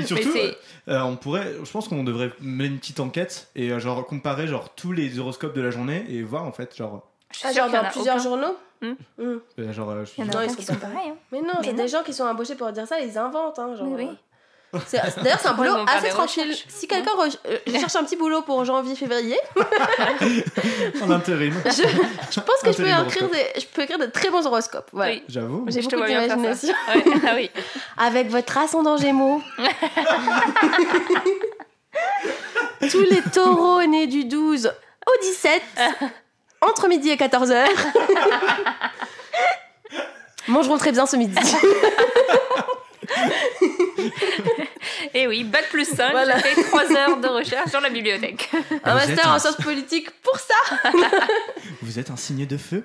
Et 0.01 0.05
surtout, 0.07 0.33
c'est- 0.33 0.57
euh, 0.89 1.01
on 1.03 1.17
pourrait, 1.17 1.55
je 1.65 1.71
pense 1.71 1.89
qu'on 1.89 2.05
devrait 2.05 2.31
mener 2.41 2.69
une 2.69 2.79
petite 2.79 3.01
enquête 3.01 3.49
et 3.57 3.71
euh, 3.71 3.79
genre 3.79 4.07
comparer 4.07 4.47
genre 4.47 4.75
tous 4.75 4.93
les 4.93 5.19
horoscopes 5.19 5.55
de 5.55 5.61
la 5.63 5.71
journée 5.71 6.05
et 6.09 6.23
voir 6.23 6.45
en 6.45 6.53
fait 6.53 6.77
genre, 6.77 7.03
Je 7.33 7.39
suis 7.39 7.49
Ah, 7.49 7.53
genre 7.53 7.71
dans 7.71 7.89
plusieurs 7.91 8.17
aucun. 8.17 8.25
journaux. 8.25 8.57
Hmm. 8.83 8.93
euh, 9.21 9.73
genre 9.73 9.91
euh, 9.91 10.01
je 10.05 10.11
suis- 10.11 10.21
Il 10.23 10.27
y 10.27 10.29
en 10.29 10.33
a 10.33 10.35
Non, 10.35 10.43
ils 10.59 10.63
sont 10.65 10.75
pas 10.75 10.81
pareils. 10.89 11.09
hein. 11.11 11.17
Mais 11.33 11.41
non, 11.41 11.55
c'est 11.63 11.73
des 11.73 11.89
gens 11.89 12.03
qui 12.03 12.13
sont 12.13 12.25
embauchés 12.25 12.55
pour 12.55 12.71
dire 12.73 12.87
ça, 12.87 13.01
ils 13.01 13.17
inventent. 13.17 13.59
Hein, 13.59 13.75
genre, 13.77 13.89
oui. 13.93 14.09
C'est- 14.87 15.01
D'ailleurs, 15.23 15.39
c'est 15.41 15.49
un 15.49 15.55
boulot 15.55 15.73
assez 15.87 16.09
tranquille. 16.11 16.45
recherches 16.51 16.65
Si 16.69 16.87
quelqu'un 16.89 17.11
re- 17.13 17.37
euh, 17.47 17.59
cherche 17.79 17.95
un 17.97 18.05
petit 18.05 18.17
boulot 18.17 18.43
pour 18.43 18.65
janvier-février, 18.65 19.39
en 21.03 21.11
intérim. 21.11 21.55
je, 21.67 21.71
je 21.71 22.41
pense 22.41 22.61
que 22.63 22.73
je 22.73 22.77
peux, 22.79 22.89
écrire 22.89 23.29
des, 23.31 23.61
je 23.61 23.67
peux 23.67 23.83
écrire 23.83 23.99
de 23.99 24.07
très 24.07 24.31
bons 24.31 24.47
horoscopes. 24.47 24.89
Voilà. 24.93 25.13
Oui. 25.15 25.23
J'avoue. 25.29 25.65
J'ai 25.69 25.83
beaucoup 25.83 26.03
d'imagination. 26.07 26.75
Ouais, 26.95 27.05
ah 27.27 27.33
oui. 27.35 27.51
Avec 27.99 28.29
votre 28.31 28.57
ascendant 28.59 28.97
Gémeaux. 28.97 29.43
Tous 32.91 33.01
les 33.01 33.23
taureaux 33.33 33.83
nés 33.85 34.07
du 34.07 34.25
12 34.25 34.73
au 35.07 35.23
17, 35.23 35.63
entre 36.61 36.89
midi 36.89 37.11
et 37.11 37.17
14h, 37.17 37.65
mangeront 40.49 40.79
très 40.79 40.93
bien 40.93 41.07
ce 41.07 41.17
midi. 41.17 41.39
Et 45.15 45.27
oui, 45.27 45.45
bac 45.45 45.69
plus 45.71 45.87
5, 45.89 46.11
Voilà. 46.13 46.37
j'ai 46.39 46.43
fait 46.55 46.63
3 46.65 46.93
heures 46.97 47.17
de 47.19 47.29
recherche 47.29 47.71
dans 47.73 47.81
la 47.81 47.91
bibliothèque. 47.91 48.51
Un 48.85 48.95
master 48.95 49.29
un- 49.29 49.37
en 49.37 49.39
sciences 49.39 49.57
politiques 49.57 50.11
pour 50.23 50.39
ça. 50.39 50.55
Vous 51.83 51.99
êtes 51.99 52.11
un 52.11 52.17
signe 52.17 52.47
de 52.47 52.57
feu. 52.57 52.85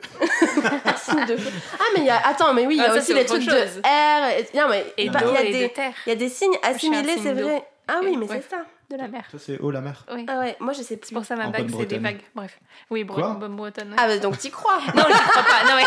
Signe 1.03 1.25
de 1.25 1.37
feu. 1.37 1.51
Ah, 1.79 1.83
mais 1.95 2.01
il 2.01 2.05
y 2.05 2.09
a. 2.09 2.27
Attends, 2.27 2.53
mais 2.53 2.65
oui, 2.67 2.75
il 2.75 2.81
y 2.81 2.83
Ah, 2.85 2.85
a 2.91 2.93
ça, 2.93 2.97
aussi 2.97 3.05
c'est 3.07 3.13
les 3.15 3.25
trucs 3.25 3.43
chose. 3.43 3.53
de 3.53 3.81
R. 3.81 4.29
et- 4.37 4.57
Non, 4.57 4.67
mais 4.69 4.85
il 4.97 5.05
y 5.05 5.09
a 5.09 5.43
des- 5.43 5.67
de 5.69 6.09
y 6.09 6.11
a 6.11 6.15
des 6.15 6.29
signes 6.29 6.55
un 6.63 6.69
assimilés, 6.71 7.13
signe 7.13 7.23
c'est 7.23 7.33
vrai. 7.33 7.63
Ah 7.87 7.99
oui, 8.03 8.15
mais 8.17 8.27
Ouais. 8.27 8.41
c'est 8.43 8.49
ça. 8.55 8.63
De 8.91 8.97
la 8.97 9.07
mer. 9.07 9.23
Ça 9.31 9.37
c'est 9.39 9.59
haut 9.59 9.69
la 9.69 9.81
mer. 9.81 10.03
Oui. 10.11 10.25
Ah 10.27 10.39
ouais, 10.39 10.55
moi 10.59 10.73
je 10.73 10.81
sais 10.81 10.97
plus. 10.97 11.09
C'est 11.09 11.13
pour 11.15 11.23
ça 11.23 11.35
ma 11.35 11.45
En 11.45 11.49
bague, 11.51 11.69
c'est 11.77 11.85
des 11.85 11.99
bagues. 11.99 12.21
Bref. 12.33 12.57
Oui, 12.89 13.03
bre 13.03 13.13
Quoi? 13.15 13.37
Bretonne. 13.39 13.89
ouais. 13.91 13.95
Ah, 13.99 14.07
bah 14.07 14.17
donc 14.17 14.39
t'y 14.39 14.49
crois. 14.49 14.79
Non, 14.95 15.03
j'y 15.07 15.19
crois 15.29 15.43
pas. 15.43 15.63
Non, 15.69 15.75
mais... 15.75 15.83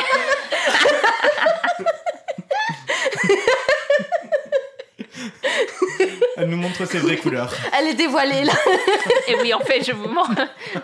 Elle 6.36 6.48
nous 6.48 6.56
montre 6.56 6.84
ses 6.86 6.98
vraies 6.98 7.16
couleurs. 7.16 7.52
Elle 7.78 7.88
est 7.88 7.94
dévoilée 7.94 8.44
là. 8.44 8.52
Et 9.28 9.36
oui, 9.40 9.52
en 9.54 9.60
fait, 9.60 9.84
je 9.84 9.92
vous 9.92 10.08
mens. 10.08 10.26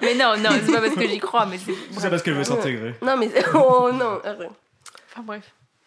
Mais 0.03 0.15
non, 0.15 0.37
non, 0.37 0.51
c'est 0.65 0.73
pas 0.73 0.81
parce 0.81 0.95
que 0.95 1.09
j'y 1.09 1.19
crois, 1.19 1.47
mais 1.47 1.59
c'est. 1.59 2.09
Parce 2.11 2.23
qu'elle 2.23 2.35
veut 2.35 2.45
s'intégrer. 2.45 2.95
Non 3.03 3.17
mais 3.17 3.29
oh 3.55 3.91
non. 3.93 4.21
Enfin 4.25 5.23
bref. 5.25 5.43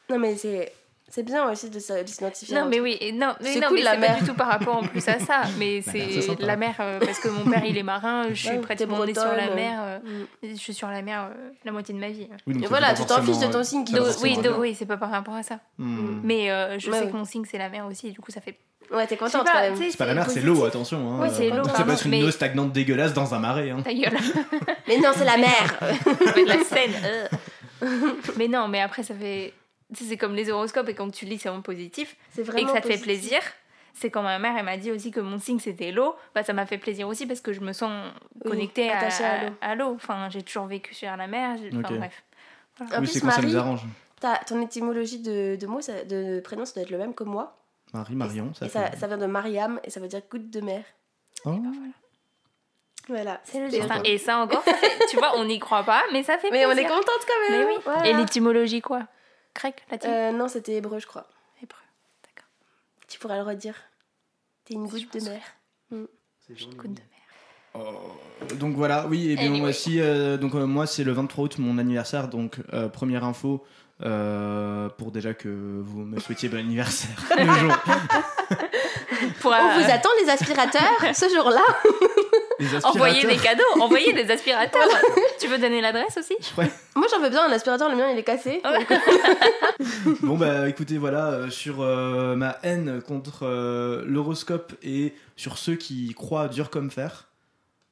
Non 0.10 0.20
mais 0.20 0.36
c'est 0.36 0.74
c'est 1.10 1.24
bien 1.24 1.50
aussi 1.52 1.70
de 1.70 1.78
s'identifier. 1.78 2.56
Non, 2.56 2.68
mais 2.70 2.80
oui, 2.80 2.98
et 3.02 3.12
non, 3.12 3.34
mais 3.42 3.56
non, 3.58 3.68
cool, 3.68 3.76
mais 3.80 3.84
la 3.84 3.92
pas 3.96 3.98
mer. 4.00 4.20
du 4.20 4.26
tout 4.28 4.34
par 4.34 4.48
rapport 4.48 4.78
en 4.78 4.84
plus 4.84 5.06
à 5.10 5.20
ça. 5.20 5.42
Mais 5.60 5.82
mer, 5.86 5.94
c'est 6.24 6.40
la 6.40 6.56
mer, 6.56 6.76
euh, 6.80 7.00
parce 7.02 7.20
que 7.20 7.28
mon 7.28 7.44
père 7.52 7.66
il 7.66 7.78
est 7.78 7.84
marin, 7.84 8.28
je 8.30 8.34
suis 8.36 8.50
Ouais, 8.50 8.58
pratiquement 8.60 9.02
t'es 9.02 9.08
née 9.08 9.14
sur 9.14 9.26
la 9.26 9.32
bretonne, 9.48 9.56
mer. 9.56 9.80
euh, 9.82 10.00
Mm. 10.00 10.26
Je 10.52 10.56
suis 10.56 10.74
sur 10.74 10.88
la 10.88 11.02
mer 11.02 11.24
euh, 11.30 11.50
la 11.66 11.74
moitié 11.74 11.94
de 11.94 12.00
ma 12.00 12.08
vie. 12.12 12.30
Oui, 12.48 12.54
donc 12.54 12.64
Et 12.64 12.68
voilà, 12.68 12.94
tu 12.94 13.04
t'en 13.06 13.22
fiches 13.22 13.40
de 13.40 13.48
ton 13.52 13.62
signe 13.62 13.84
Oui, 14.24 14.38
oui, 14.58 14.74
c'est 14.78 14.86
pas 14.86 14.96
par 14.96 15.12
rapport 15.12 15.34
à 15.36 15.44
ça. 15.44 15.60
Hmm. 15.78 16.22
Mais 16.24 16.50
euh, 16.50 16.80
je 16.80 16.90
Ouais, 16.90 16.98
sais 17.00 17.04
ouais. 17.06 17.12
que 17.12 17.18
mon 17.18 17.26
signe 17.26 17.44
c'est 17.50 17.58
la 17.58 17.68
mer 17.68 17.86
aussi, 17.88 18.12
du 18.12 18.20
coup 18.22 18.32
ça 18.32 18.40
fait. 18.40 18.58
Ouais, 18.92 19.08
t'es 19.08 19.16
contente 19.18 19.46
pas, 19.46 19.52
quand 19.54 19.60
même. 19.62 19.74
tu 19.78 19.84
sais, 19.86 19.92
C'est 19.92 19.98
pas 19.98 20.06
la 20.06 20.14
mer, 20.14 20.30
c'est 20.30 20.42
l'eau, 20.42 20.66
attention. 20.66 20.98
Hein. 21.14 21.20
Oui, 21.22 21.30
c'est 21.34 21.50
l'eau, 21.50 21.64
Ça 21.64 21.84
peut 21.84 21.92
être 21.92 22.06
une 22.06 22.12
mais- 22.12 22.24
eau 22.24 22.32
stagnante 22.32 22.72
dégueulasse 22.74 23.14
dans 23.14 23.34
un 23.34 23.40
marais. 23.40 23.70
Hein. 23.70 23.82
Ta 23.84 23.94
gueule, 23.94 24.12
Mais 24.88 24.98
non, 24.98 25.12
c'est 25.16 25.26
la 25.26 25.38
mer. 25.38 25.80
la 25.82 26.56
euh. 27.04 27.28
mais 28.38 28.48
non, 28.48 28.68
mais 28.68 28.82
après 28.82 29.04
ça 29.04 29.14
fait. 29.16 29.54
tu 29.96 30.04
sais, 30.04 30.10
C'est 30.12 30.18
comme 30.18 30.36
les 30.36 30.50
horoscopes 30.52 30.90
et 30.90 30.94
quand 30.94 31.10
tu 31.10 31.26
lis 31.26 31.40
c'est 31.40 31.50
vraiment 31.50 31.62
positif 31.64 32.16
C'est 32.32 32.42
et 32.42 32.44
vraiment 32.44 32.68
que 32.68 32.74
ça 32.74 32.82
te 32.82 32.88
fait 32.88 32.98
plaisir. 33.02 33.40
C'est 33.94 34.10
quand 34.10 34.24
ma 34.24 34.40
mère 34.40 34.54
elle 34.58 34.66
m'a 34.66 34.78
dit 34.78 34.92
aussi 34.92 35.12
que 35.12 35.20
mon 35.20 35.38
signe 35.40 35.60
c'était 35.60 35.92
l'eau, 35.92 36.16
bah 36.34 36.44
ça 36.44 36.54
m'a 36.54 36.66
fait 36.66 36.78
plaisir 36.78 37.08
aussi 37.08 37.26
parce 37.26 37.42
que 37.42 37.52
je 37.54 37.60
me 37.60 37.74
sens 37.74 37.92
Oui, 38.46 38.52
connectée 38.52 38.90
à, 38.90 38.98
attachée 39.00 39.24
à 39.24 39.44
l'eau. 39.46 39.54
à 39.62 39.76
l'eau. 39.76 39.94
Enfin, 39.96 40.30
j'ai 40.30 40.44
toujours 40.44 40.66
vécu 40.66 40.94
sur 40.94 41.16
la 41.16 41.28
mer. 41.28 41.58
Enfin 41.74 41.94
Ok. 41.94 41.98
bref. 41.98 42.24
En 42.80 42.84
Oui, 42.86 42.98
plus, 43.00 43.08
c'est 43.08 43.20
quand 43.22 43.32
ça 43.32 43.42
nous 43.42 43.58
arrange. 43.58 43.82
ton 44.48 44.62
étymologie 44.62 45.20
de, 45.20 45.56
de 45.60 45.68
mots, 45.68 45.82
ça- 45.82 46.04
de 46.06 46.40
prénom, 46.40 46.66
ça 46.66 46.74
doit 46.76 46.84
être 46.84 46.90
le 46.90 46.98
même 46.98 47.14
que 47.14 47.24
moi. 47.24 47.58
Marie, 47.94 48.16
Marion, 48.16 48.54
ça 48.54 48.70
ça, 48.70 48.96
ça 48.96 49.08
vient 49.08 49.18
de 49.18 49.26
Mariam 49.26 49.80
et 49.84 49.90
ça 49.90 50.00
veut 50.00 50.08
dire 50.08 50.22
goutte 50.30 50.50
de 50.50 50.62
mer. 50.62 50.84
Oh. 51.46 51.60
Voilà. 53.08 53.42
C'est 53.44 53.60
le 53.60 53.70
destin. 53.70 54.02
Et 54.04 54.18
ça 54.18 54.38
encore, 54.38 54.64
ça 54.64 54.74
fait- 54.76 55.06
tu 55.10 55.18
vois, 55.18 55.38
on 55.38 55.46
n'y 55.46 55.60
croit 55.60 55.84
pas, 55.84 56.04
mais 56.14 56.24
ça 56.24 56.38
fait 56.38 56.52
Mais 56.52 56.66
on 56.66 56.72
est 56.72 56.84
contente 56.86 57.06
quand 57.28 57.34
Mais 57.50 57.58
même. 57.58 57.68
oui. 57.68 57.74
Voilà. 57.84 58.08
Et 58.08 58.14
l'étymologie 58.14 58.82
quoi 58.82 59.08
Grec, 59.56 59.84
latin, 59.92 60.10
Euh, 60.10 60.32
non, 60.32 60.48
c'était 60.48 60.76
hébreu, 60.76 61.00
je 61.00 61.08
crois. 61.08 61.28
hébreu. 61.62 61.80
D'accord. 62.24 62.48
Tu 63.10 63.20
pourras 63.20 63.36
le 63.38 63.44
redire. 63.44 63.76
T'es 64.64 64.76
une 64.76 64.88
goutte 64.88 65.12
de 65.14 65.20
mer. 65.30 65.42
Goutte 65.92 66.94
de 66.94 67.02
mer. 67.02 67.08
Oh. 67.74 68.56
Donc 68.56 68.76
voilà, 68.76 69.08
oui, 69.08 69.32
et 69.32 69.36
bien 69.36 69.48
moi 69.48 69.56
Anyway. 69.58 69.70
aussi, 69.70 70.00
euh, 70.02 70.38
donc 70.38 70.54
euh, 70.56 70.66
moi 70.66 70.86
c'est 70.88 71.04
le 71.06 71.12
23 71.14 71.46
août, 71.46 71.58
mon 71.58 71.78
anniversaire, 71.78 72.28
donc 72.28 72.58
euh, 72.74 72.90
première 72.90 73.24
info 73.24 73.66
euh, 74.04 74.90
pour 74.90 75.12
déjà 75.12 75.34
que 75.34 75.50
vous 75.50 76.02
me 76.02 76.20
souhaitiez 76.20 76.50
bon 76.50 76.58
anniversaire 76.58 77.16
le 77.38 77.46
jour. 77.46 77.78
Pour 79.40 79.52
On 79.52 79.54
euh, 79.54 79.84
vous 79.84 79.92
attend 79.92 80.10
les 80.24 80.30
aspirateurs 80.30 81.16
ce 81.16 81.30
jour-là. 81.30 81.62
Les 82.60 82.86
envoyer 82.86 83.26
des 83.26 83.38
cadeaux, 83.38 83.64
envoyer 83.80 84.14
des 84.14 84.30
aspirateurs. 84.32 84.88
tu 85.40 85.48
veux 85.48 85.58
donner 85.58 85.82
l'adresse 85.82 86.18
aussi? 86.18 86.36
Moi 86.96 87.08
j'en 87.12 87.20
veux 87.20 87.30
bien 87.30 87.46
un 87.48 87.52
aspirateur, 87.52 87.90
le 87.90 87.96
mien 87.96 88.10
il 88.12 88.18
est 88.18 88.24
cassé. 88.24 88.62
Ouais. 88.64 88.86
Donc, 90.06 90.20
Bon 90.22 90.38
bah 90.38 90.68
écoutez 90.70 90.98
voilà 90.98 91.32
euh, 91.32 91.50
sur 91.50 91.82
euh, 91.82 92.36
ma 92.36 92.58
haine 92.64 93.02
contre 93.02 93.44
euh, 93.44 94.04
l'horoscope 94.06 94.74
et 94.84 95.14
sur 95.36 95.58
ceux 95.58 95.76
qui 95.76 96.14
croient 96.14 96.48
dur 96.48 96.70
comme 96.70 96.92
fer 96.92 97.28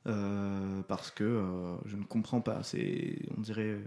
euh, 0.08 0.82
parce 0.88 1.12
que 1.12 1.24
euh, 1.24 1.76
je 1.86 1.96
ne 1.96 2.04
comprends 2.04 2.42
pas 2.42 2.60
c'est 2.64 3.18
on 3.38 3.42
dirait 3.42 3.78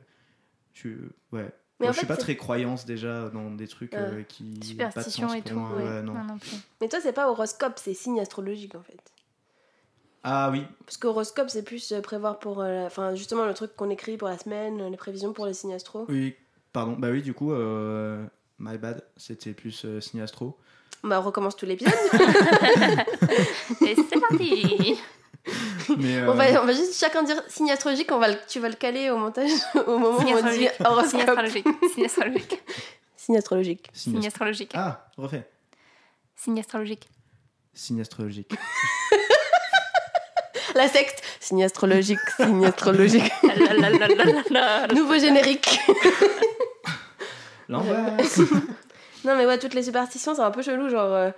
je 0.73 0.89
ouais 1.33 1.49
Mais 1.83 1.89
en 1.89 1.93
je 1.93 1.99
suis 1.99 2.07
fait, 2.07 2.07
pas 2.09 2.15
c'est- 2.17 2.23
très 2.23 2.37
croyance 2.37 2.87
déjà 2.87 3.29
dans 3.29 3.51
des 3.51 3.69
trucs 3.69 3.93
euh, 3.95 4.23
qui 4.23 4.45
pas 4.45 4.59
de 4.61 4.65
Superstition 4.65 5.29
sens 5.29 5.37
et 5.37 5.43
pour 5.43 5.51
tout. 5.53 5.59
moi, 5.59 5.71
ouais. 5.77 5.83
ouais, 5.85 6.03
non. 6.03 6.15
Non, 6.15 6.25
non 6.25 6.39
plus. 6.39 6.57
Mais 6.81 6.89
toi 6.89 6.99
c'est 7.03 7.13
pas 7.13 7.29
horoscope, 7.29 7.75
c'est 7.83 7.95
signe 7.95 8.21
astrologique 8.21 8.75
en 8.75 8.83
fait. 8.83 8.99
ah 10.25 10.51
oui 10.51 10.65
Parce 10.87 10.97
qu'horoscope 10.97 11.51
c'est 11.51 11.63
plus 11.65 11.93
euh, 11.93 12.01
prévoir 12.01 12.39
pour. 12.39 12.61
euh, 12.61 12.81
la- 12.83 12.87
Enfin 12.87 13.15
justement 13.15 13.45
le 13.45 13.55
truc 13.55 13.75
qu'on 13.77 13.91
écrit 13.91 14.17
pour 14.17 14.29
la 14.29 14.39
semaine, 14.39 14.81
euh, 14.81 14.89
les 14.91 14.97
prévisions 14.97 15.33
pour 15.33 15.47
les 15.47 15.55
signes 15.55 15.75
astro. 15.75 16.07
oui 16.09 16.35
pardon 16.73 16.93
bah 16.99 17.09
oui 17.11 17.21
du 17.23 17.35
coup 17.35 17.53
euh, 17.53 18.25
my 18.59 18.79
bad 18.79 19.03
c'était 19.17 19.53
plus 19.53 19.85
euh, 19.85 20.01
signe 20.01 20.21
astro 20.23 20.57
Bah 21.05 21.19
on 21.21 21.23
recommence 21.25 21.57
tout 21.57 21.67
l'épisode. 21.67 21.93
Et 23.87 23.95
c'est 23.97 24.21
parti 24.21 24.97
mais 25.99 26.19
euh, 26.19 26.31
on, 26.31 26.35
va, 26.35 26.63
on 26.63 26.67
va 26.67 26.73
juste 26.73 26.99
chacun 26.99 27.23
dire 27.23 27.43
signe 27.49 27.71
astrologique, 27.71 28.11
on 28.13 28.19
va 28.19 28.29
le- 28.29 28.39
tu 28.49 28.61
vas 28.61 28.69
le 28.69 28.75
caler 28.75 29.11
au 29.11 29.17
montage 29.17 29.51
au 29.87 29.99
moment 29.99 30.19
Signe 30.21 30.35
où 30.35 30.39
on 30.39 30.51
dit 30.51 30.69
astrologique. 30.69 30.73
Signe 30.77 30.87
horoscope. 30.87 31.21
astrologique. 31.29 31.67
Signe 31.95 32.05
astrologique. 32.07 32.63
Signe 33.17 33.37
astrologique. 33.37 33.91
signe, 33.93 34.13
Signe 34.15 34.19
ast- 34.19 34.27
astrologique. 34.29 34.73
ah 34.75 35.07
refait 35.17 35.49
Signe 36.37 36.59
astrologique. 36.61 37.09
signe 37.75 38.01
astrologique 38.01 38.53
La 40.75 40.89
secte. 40.89 41.23
Signe 41.39 41.65
astrologique, 41.65 42.19
signe 42.37 42.65
astrologique. 42.65 43.31
La, 43.43 43.91
la, 43.91 44.09
la. 44.51 44.87
Nouveau 44.95 45.19
générique. 45.19 45.79
l'angoisse 47.69 48.39
Non 49.25 49.37
mais 49.37 49.45
ouais, 49.47 49.59
toutes 49.59 49.75
les 49.75 49.83
superstitions, 49.83 50.35
c'est 50.35 50.41
un 50.43 50.51
peu 50.51 50.63
chelou. 50.63 50.89
Genre, 50.89 51.13
euh, 51.13 51.31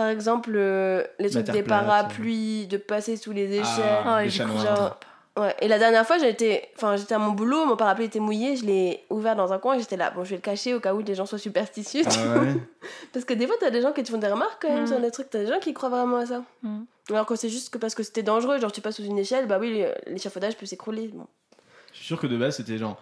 par 0.00 0.08
exemple, 0.08 0.52
euh, 0.54 1.04
les 1.18 1.28
trucs 1.28 1.44
des 1.50 1.62
plate, 1.62 1.84
parapluies, 1.84 2.66
de 2.68 2.78
passer 2.78 3.18
sous 3.18 3.32
les 3.32 3.52
échelles. 3.52 4.02
Ah, 4.06 4.22
les. 4.22 4.30
Genre, 4.30 4.98
ouais. 5.36 5.54
Et 5.60 5.68
la 5.68 5.78
dernière 5.78 6.06
fois, 6.06 6.16
j'étais, 6.16 6.70
enfin, 6.74 6.96
j'étais 6.96 7.14
à 7.14 7.18
mon 7.18 7.32
boulot, 7.32 7.66
mon 7.66 7.76
parapluie 7.76 8.06
était 8.06 8.18
mouillé, 8.18 8.56
je 8.56 8.64
l'ai 8.64 9.04
ouvert 9.10 9.36
dans 9.36 9.52
un 9.52 9.58
coin 9.58 9.74
et 9.74 9.78
j'étais 9.78 9.98
là. 9.98 10.10
Bon, 10.10 10.24
je 10.24 10.30
vais 10.30 10.36
le 10.36 10.40
cacher 10.40 10.72
au 10.72 10.80
cas 10.80 10.94
où 10.94 11.00
les 11.02 11.14
gens 11.14 11.26
soient 11.26 11.38
superstitieux. 11.38 12.00
Ah 12.06 12.38
ouais. 12.38 12.54
Parce 13.12 13.26
que 13.26 13.34
des 13.34 13.46
fois, 13.46 13.56
t'as 13.60 13.68
des 13.68 13.82
gens 13.82 13.92
qui 13.92 14.02
te 14.02 14.10
font 14.10 14.16
des 14.16 14.28
remarques 14.28 14.62
quand 14.62 14.72
même 14.72 14.84
Mm. 14.84 14.86
sur 14.86 15.00
des 15.00 15.10
trucs, 15.10 15.28
t'as 15.28 15.40
des 15.40 15.48
gens 15.48 15.58
qui 15.58 15.74
croient 15.74 15.90
vraiment 15.90 16.16
à 16.16 16.24
ça. 16.24 16.42
Mm. 16.62 16.84
Alors 17.10 17.26
que 17.26 17.36
c'est 17.36 17.50
juste 17.50 17.68
que 17.68 17.76
parce 17.76 17.94
que 17.94 18.02
c'était 18.02 18.22
dangereux, 18.22 18.58
genre 18.58 18.72
tu 18.72 18.80
passes 18.80 18.96
sous 18.96 19.04
une 19.04 19.18
échelle, 19.18 19.46
bah 19.46 19.58
oui, 19.60 19.84
l'échafaudage 20.06 20.56
peut 20.56 20.64
s'écrouler. 20.64 21.08
Bon. 21.08 21.26
Je 21.92 21.98
suis 21.98 22.06
sûr 22.06 22.18
que 22.18 22.26
de 22.26 22.38
base 22.38 22.56
c'était 22.56 22.78
genre. 22.78 22.96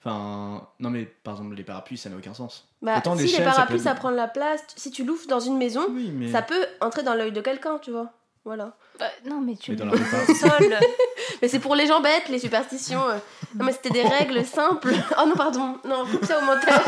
Enfin, 0.00 0.68
non 0.78 0.90
mais 0.90 1.04
par 1.06 1.34
exemple 1.34 1.54
les 1.56 1.64
parapluies 1.64 1.98
ça 1.98 2.08
n'a 2.08 2.16
aucun 2.16 2.32
sens. 2.34 2.68
Bah, 2.82 2.98
Autant 2.98 3.16
si 3.16 3.24
les 3.24 3.28
ça 3.30 3.42
parapluies 3.42 3.78
peut- 3.78 3.82
ça, 3.82 3.94
prend 3.94 4.10
de 4.12 4.16
la 4.16 4.28
place, 4.28 4.62
si 4.76 4.90
tu 4.92 5.04
l'ouvres 5.04 5.26
dans 5.26 5.40
une 5.40 5.56
maison, 5.58 5.86
Oui 5.90 6.10
mais. 6.14 6.30
ça 6.30 6.40
peut 6.42 6.66
entrer 6.80 7.02
dans 7.02 7.14
l'œil 7.14 7.32
de 7.32 7.40
quelqu'un, 7.40 7.78
tu 7.78 7.90
vois. 7.90 8.12
Voilà. 8.44 8.76
Bah, 8.98 9.06
non, 9.26 9.40
mais 9.40 9.56
tu 9.56 9.72
Mais 9.72 9.76
dans 9.76 9.84
le 9.86 9.90
la 9.98 10.34
sol. 10.34 10.74
Mais 11.42 11.48
c'est 11.48 11.58
pour 11.58 11.74
les 11.74 11.86
gens 11.86 12.00
bêtes, 12.00 12.28
les 12.30 12.38
superstitions. 12.38 13.06
euh. 13.08 13.18
Non, 13.54 13.64
mais 13.66 13.72
c'était 13.72 13.90
des 13.90 14.02
règles 14.08 14.44
simples. 14.44 14.92
Oh 15.20 15.26
non, 15.26 15.34
pardon. 15.36 15.76
Non, 15.84 16.06
coupe 16.06 16.24
ça 16.24 16.38
au 16.38 16.44
montage. 16.44 16.80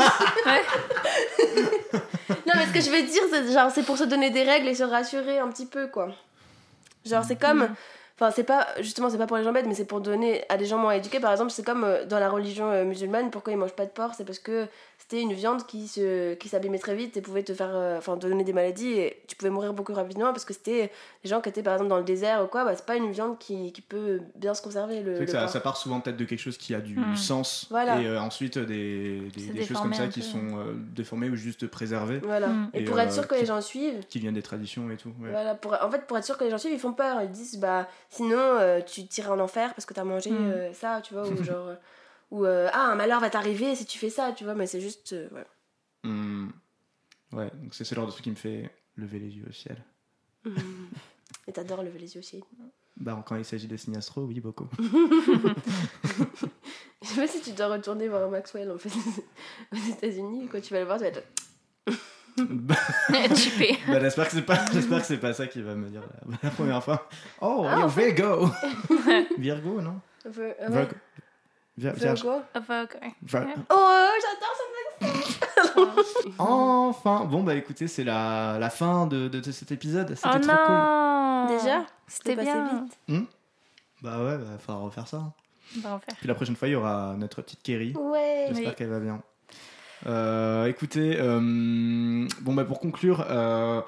Ouais. 0.45 0.61
non, 2.29 2.53
mais 2.55 2.65
ce 2.65 2.73
que 2.73 2.81
je 2.81 2.89
veux 2.89 3.03
dire, 3.03 3.21
c'est 3.31 3.51
genre, 3.53 3.69
c'est 3.71 3.83
pour 3.83 3.97
se 3.97 4.03
donner 4.05 4.29
des 4.31 4.43
règles 4.43 4.67
et 4.69 4.75
se 4.75 4.83
rassurer 4.83 5.39
un 5.39 5.47
petit 5.49 5.65
peu, 5.67 5.87
quoi. 5.87 6.09
Genre, 7.05 7.23
c'est 7.23 7.35
comme. 7.39 7.69
Enfin, 8.21 8.31
c'est 8.35 8.43
pas. 8.43 8.67
Justement, 8.79 9.09
c'est 9.09 9.17
pas 9.17 9.25
pour 9.25 9.37
les 9.37 9.43
gens 9.43 9.51
bêtes, 9.51 9.65
mais 9.65 9.73
c'est 9.73 9.85
pour 9.85 9.99
donner 9.99 10.43
à 10.47 10.55
des 10.55 10.65
gens 10.65 10.77
moins 10.77 10.91
éduqués. 10.91 11.19
Par 11.19 11.31
exemple, 11.31 11.49
c'est 11.49 11.65
comme 11.65 11.83
euh, 11.83 12.05
dans 12.05 12.19
la 12.19 12.29
religion 12.29 12.69
euh, 12.71 12.85
musulmane, 12.85 13.31
pourquoi 13.31 13.51
ils 13.51 13.57
mangent 13.57 13.75
pas 13.75 13.85
de 13.85 13.89
porc? 13.89 14.13
C'est 14.15 14.25
parce 14.25 14.37
que 14.37 14.67
c'était 15.01 15.21
une 15.21 15.33
viande 15.33 15.65
qui 15.65 15.87
se 15.87 16.35
qui 16.35 16.47
s'abîmait 16.47 16.77
très 16.79 16.95
vite 16.95 17.17
et 17.17 17.21
pouvait 17.21 17.43
te 17.43 17.53
faire. 17.53 17.71
euh, 17.73 17.97
Enfin, 17.97 18.15
te 18.17 18.27
donner 18.27 18.43
des 18.43 18.53
maladies 18.53 18.91
et 18.93 19.21
tu 19.27 19.35
pouvais 19.35 19.49
mourir 19.49 19.73
beaucoup 19.73 19.93
rapidement 19.93 20.27
parce 20.31 20.45
que 20.45 20.53
c'était 20.53 20.91
des 21.23 21.29
gens 21.29 21.41
qui 21.41 21.49
étaient 21.49 21.63
par 21.63 21.73
exemple 21.73 21.89
dans 21.89 21.97
le 21.97 22.03
désert 22.03 22.43
ou 22.43 22.47
quoi. 22.47 22.63
Bah, 22.63 22.73
c'est 22.75 22.85
pas 22.85 22.95
une 22.95 23.11
viande 23.11 23.37
qui, 23.39 23.73
qui 23.73 23.81
peut 23.81 24.21
bien 24.35 24.53
se 24.53 24.61
conserver. 24.61 25.01
Le, 25.01 25.17
que 25.19 25.25
ça, 25.25 25.47
part 25.59 25.75
souvent 25.77 25.99
peut-être 25.99 26.17
de 26.17 26.25
quelque 26.25 26.39
chose 26.39 26.57
qui 26.57 26.73
a 26.75 26.79
du 26.81 26.95
Hmm. 26.97 27.15
sens 27.15 27.67
Voilà. 27.71 27.99
et 27.99 28.05
euh, 28.07 28.21
ensuite 28.21 28.57
euh, 28.57 28.65
des, 28.65 29.21
des, 29.51 29.65
choses 29.65 29.79
comme 29.81 29.93
ça 29.93 30.07
qui 30.07 30.21
sont 30.21 30.57
euh, 30.59 30.73
déformées 30.95 31.29
ou 31.29 31.35
juste 31.35 31.67
préservées, 31.67 32.19
Voilà. 32.19 32.47
Mm. 32.47 32.69
Et, 32.73 32.81
Et, 32.81 32.83
pour 32.83 32.97
euh, 32.97 33.01
être 33.01 33.11
sûr 33.11 33.27
que 33.27 33.33
qui- 33.35 33.41
les 33.41 33.47
gens 33.47 33.59
suivent, 33.61 34.05
qui 34.07 34.19
viennent 34.19 34.33
des 34.35 34.41
traditions 34.43 34.89
et 34.91 34.97
tout. 34.97 35.09
ouais. 35.21 35.31
voilà, 35.31 35.55
pour, 35.55 35.73
en 35.81 35.89
fait, 35.89 36.05
pour 36.05 36.17
être 36.17 36.25
sûr 36.25 36.37
que 36.37 36.43
les 36.43 36.51
gens 36.51 36.57
suivent, 36.59 36.73
ils 36.73 36.79
font 36.79 36.93
peur. 36.93 37.21
Ils 37.23 37.31
disent, 37.31 37.57
bah, 37.59 37.87
sinon, 38.09 38.37
euh, 38.39 38.81
tu 38.81 39.05
t'iras 39.07 39.33
en 39.33 39.39
enfer 39.39 39.73
parce 39.73 39.85
que 39.85 39.93
t'as 39.93 40.03
mangé 40.03 40.29
Mm. 40.31 40.37
euh, 40.53 40.73
ça, 40.73 41.01
tu 41.03 41.13
vois, 41.13 41.27
ou 41.27 41.35
genre, 41.43 41.69
ou 42.31 42.45
euh, 42.45 42.69
ah, 42.73 42.91
un 42.91 42.95
malheur 42.95 43.19
va 43.19 43.29
t'arriver 43.29 43.75
si 43.75 43.85
tu 43.85 43.97
fais 43.99 44.09
ça, 44.09 44.31
tu 44.35 44.43
vois, 44.43 44.55
mais 44.55 44.65
c'est 44.67 44.81
juste, 44.81 45.13
euh, 45.13 45.29
ouais. 45.31 45.45
Hmm. 46.03 46.49
Ouais, 47.33 47.49
donc 47.61 47.73
c'est 47.73 47.83
ce 47.83 47.93
genre 47.95 48.05
de 48.07 48.11
truc 48.11 48.23
qui 48.23 48.31
me 48.31 48.35
fait 48.35 48.69
lever 48.97 49.19
les 49.19 49.29
yeux 49.29 49.45
au 49.49 49.53
ciel. 49.53 49.77
Mm. 50.43 50.57
Et 51.47 51.53
t'adores 51.53 51.83
lever 51.83 51.99
les 51.99 52.13
yeux 52.15 52.19
aussi. 52.19 52.43
Bah 52.97 53.23
quand 53.25 53.35
il 53.35 53.45
s'agit 53.45 53.67
de 53.67 53.77
signes 53.77 53.95
astro, 53.97 54.23
oui 54.23 54.39
beaucoup. 54.41 54.67
Je 57.01 57.07
sais 57.07 57.15
pas 57.21 57.27
si 57.27 57.41
tu 57.41 57.51
dois 57.53 57.67
retourner 57.67 58.07
voir 58.07 58.29
Maxwell 58.29 58.69
en 58.71 58.77
fait 58.77 58.89
aux 59.73 59.91
États-Unis. 59.91 60.47
Quand 60.51 60.61
tu 60.61 60.73
vas 60.73 60.79
le 60.81 60.85
voir, 60.85 60.97
tu 60.97 61.03
vas 61.05 61.09
être. 61.09 61.23
bah 62.37 62.75
bah, 63.09 63.99
j'espère 64.01 64.25
que 64.27 64.33
c'est 64.33 64.41
pas, 64.45 64.65
j'espère 64.71 64.99
que 64.99 65.05
c'est 65.07 65.17
pas 65.17 65.33
ça 65.33 65.47
qu'il 65.47 65.63
va 65.63 65.73
me 65.75 65.89
dire 65.89 66.01
la, 66.29 66.37
la 66.43 66.49
première 66.51 66.83
fois. 66.83 67.07
Oh, 67.41 67.65
Ah, 67.67 67.87
Virgo. 67.87 68.49
Virgo, 69.37 69.81
non? 69.81 69.99
Vir- 70.25 70.55
ouais. 70.59 70.69
Virgo. 70.69 70.95
Vierge. 71.77 71.99
Virgo. 71.99 72.41
Aveugle. 72.53 72.99
Vir- 73.25 73.47
Oh, 73.69 74.07
j'adore 74.21 74.55
ça. 74.55 74.63
Enfin, 76.37 77.25
bon 77.25 77.43
bah 77.43 77.55
écoutez, 77.55 77.87
c'est 77.87 78.03
la, 78.03 78.57
la 78.59 78.69
fin 78.69 79.07
de, 79.07 79.27
de, 79.27 79.39
de 79.39 79.51
cet 79.51 79.71
épisode. 79.71 80.09
C'était 80.15 80.27
Oh 80.27 80.39
trop 80.39 80.51
cool. 80.65 80.75
non 80.75 81.47
Déjà 81.47 81.85
C'était 82.07 82.35
passé 82.35 82.51
bien. 82.51 82.85
vite. 83.07 83.27
Bah 84.01 84.17
ouais, 84.23 84.37
bah 84.37 84.57
faudra 84.59 84.81
refaire 84.81 85.07
ça. 85.07 85.17
hein. 85.17 85.33
On 85.77 85.79
va. 85.87 85.99
Puis 86.17 86.27
la 86.27 86.35
prochaine 86.35 86.55
fois, 86.55 86.67
il 86.67 86.71
y 86.71 86.75
aura 86.75 87.15
notre 87.17 87.41
petite 87.41 87.61
Kerry. 87.63 87.93
Ouais. 87.97 88.45
J'espère 88.49 88.69
Oui. 88.69 88.75
qu'elle 88.75 88.89
va 88.89 88.99
bien. 88.99 89.21
Euh, 90.07 90.65
écoutez, 90.65 91.17
euh, 91.19 91.39
bon 92.41 92.53
bah 92.53 92.65
pour 92.65 92.79
conclure, 92.79 93.25
euh, 93.29 93.81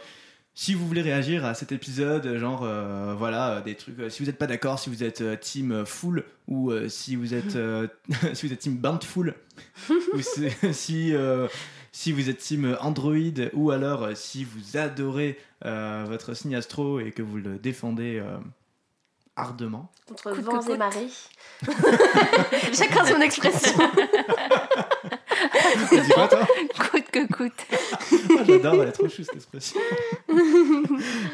si 0.56 0.76
vous 0.76 0.86
voulez 0.88 1.02
réagir 1.02 1.46
à 1.46 1.56
cet 1.56 1.72
épisode, 1.72 2.38
genre 2.38 2.62
euh, 2.64 3.16
voilà 3.18 3.62
des 3.62 3.76
trucs, 3.76 4.00
euh, 4.00 4.10
si 4.10 4.22
vous 4.22 4.28
n'êtes 4.28 4.38
pas 4.38 4.46
d'accord, 4.48 4.78
si 4.78 4.90
vous 4.90 5.04
êtes 5.04 5.22
euh, 5.22 5.36
team 5.36 5.84
full 5.86 6.24
ou 6.48 6.72
euh, 6.72 6.90
si 6.90 7.16
vous 7.16 7.34
êtes 7.34 7.56
euh, 7.56 7.88
si 8.34 8.46
vous 8.46 8.54
êtes 8.54 8.60
team 8.60 8.78
bountiful 8.78 9.34
ou 10.14 10.22
si 10.22 10.50
si, 10.74 11.16
euh, 11.16 11.48
si 11.92 12.12
vous 12.12 12.30
êtes 12.30 12.38
team 12.38 12.78
Android 12.82 13.50
ou 13.54 13.72
alors 13.72 14.04
euh, 14.04 14.16
si 14.16 14.44
vous 14.44 14.78
adorez 14.78 15.40
euh, 15.66 16.06
votre 16.08 16.36
signe 16.36 16.56
astro 16.56 17.00
et 17.00 17.12
que 17.12 17.24
vous 17.24 17.38
le 17.38 17.58
défendez 17.58 18.20
euh, 18.20 18.38
ardemment. 19.36 19.92
Contre 20.08 20.34
vents 20.34 20.62
et 20.62 20.78
marées. 20.78 21.10
Chacun 22.74 23.06
son 23.06 23.22
expression. 23.22 23.74
Dis 25.92 26.10
quoi 26.14 26.28
toi 26.28 26.48
Coûte 26.92 27.06
que 27.12 27.28
coûte. 27.32 27.54
Ah, 27.72 28.44
J'adore, 28.48 28.82
elle 28.82 28.90
est 28.90 28.92
trop 28.92 29.08
chou 29.10 29.24
cette 29.24 29.36
expression. 29.36 29.80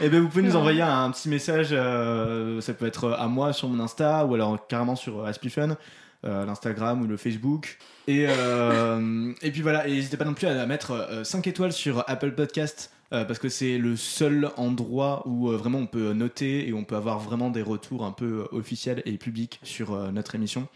Et 0.01 0.09
ben 0.09 0.21
vous 0.21 0.29
pouvez 0.29 0.43
nous 0.43 0.55
envoyer 0.55 0.81
un 0.81 1.09
petit 1.11 1.29
message, 1.29 1.69
euh, 1.71 2.61
ça 2.61 2.73
peut 2.73 2.85
être 2.87 3.11
à 3.11 3.27
moi 3.27 3.53
sur 3.53 3.67
mon 3.69 3.83
Insta 3.83 4.25
ou 4.25 4.33
alors 4.35 4.67
carrément 4.67 4.95
sur 4.95 5.25
Aspifun, 5.25 5.77
euh, 6.25 6.45
l'Instagram 6.45 7.01
ou 7.01 7.07
le 7.07 7.17
Facebook. 7.17 7.77
Et, 8.07 8.25
euh, 8.27 9.31
et 9.41 9.51
puis 9.51 9.61
voilà, 9.61 9.87
et 9.87 9.91
n'hésitez 9.91 10.17
pas 10.17 10.25
non 10.25 10.33
plus 10.33 10.47
à 10.47 10.65
mettre 10.65 11.21
5 11.23 11.45
étoiles 11.47 11.73
sur 11.73 12.03
Apple 12.07 12.31
Podcast. 12.31 12.91
euh, 13.13 13.25
parce 13.25 13.39
que 13.39 13.49
c'est 13.49 13.77
le 13.79 13.95
seul 13.95 14.49
endroit 14.57 15.23
où 15.25 15.49
euh, 15.49 15.57
vraiment 15.57 15.79
on 15.79 15.87
peut 15.87 16.13
noter 16.13 16.67
et 16.67 16.73
on 16.73 16.83
peut 16.83 16.95
avoir 16.95 17.17
vraiment 17.19 17.49
des 17.49 17.63
retours 17.63 18.05
un 18.05 18.11
peu 18.11 18.45
euh, 18.51 18.55
officiels 18.57 19.01
et 19.05 19.17
publics 19.17 19.59
sur 19.63 19.93
euh, 19.93 20.11
notre 20.11 20.35
émission. 20.35 20.67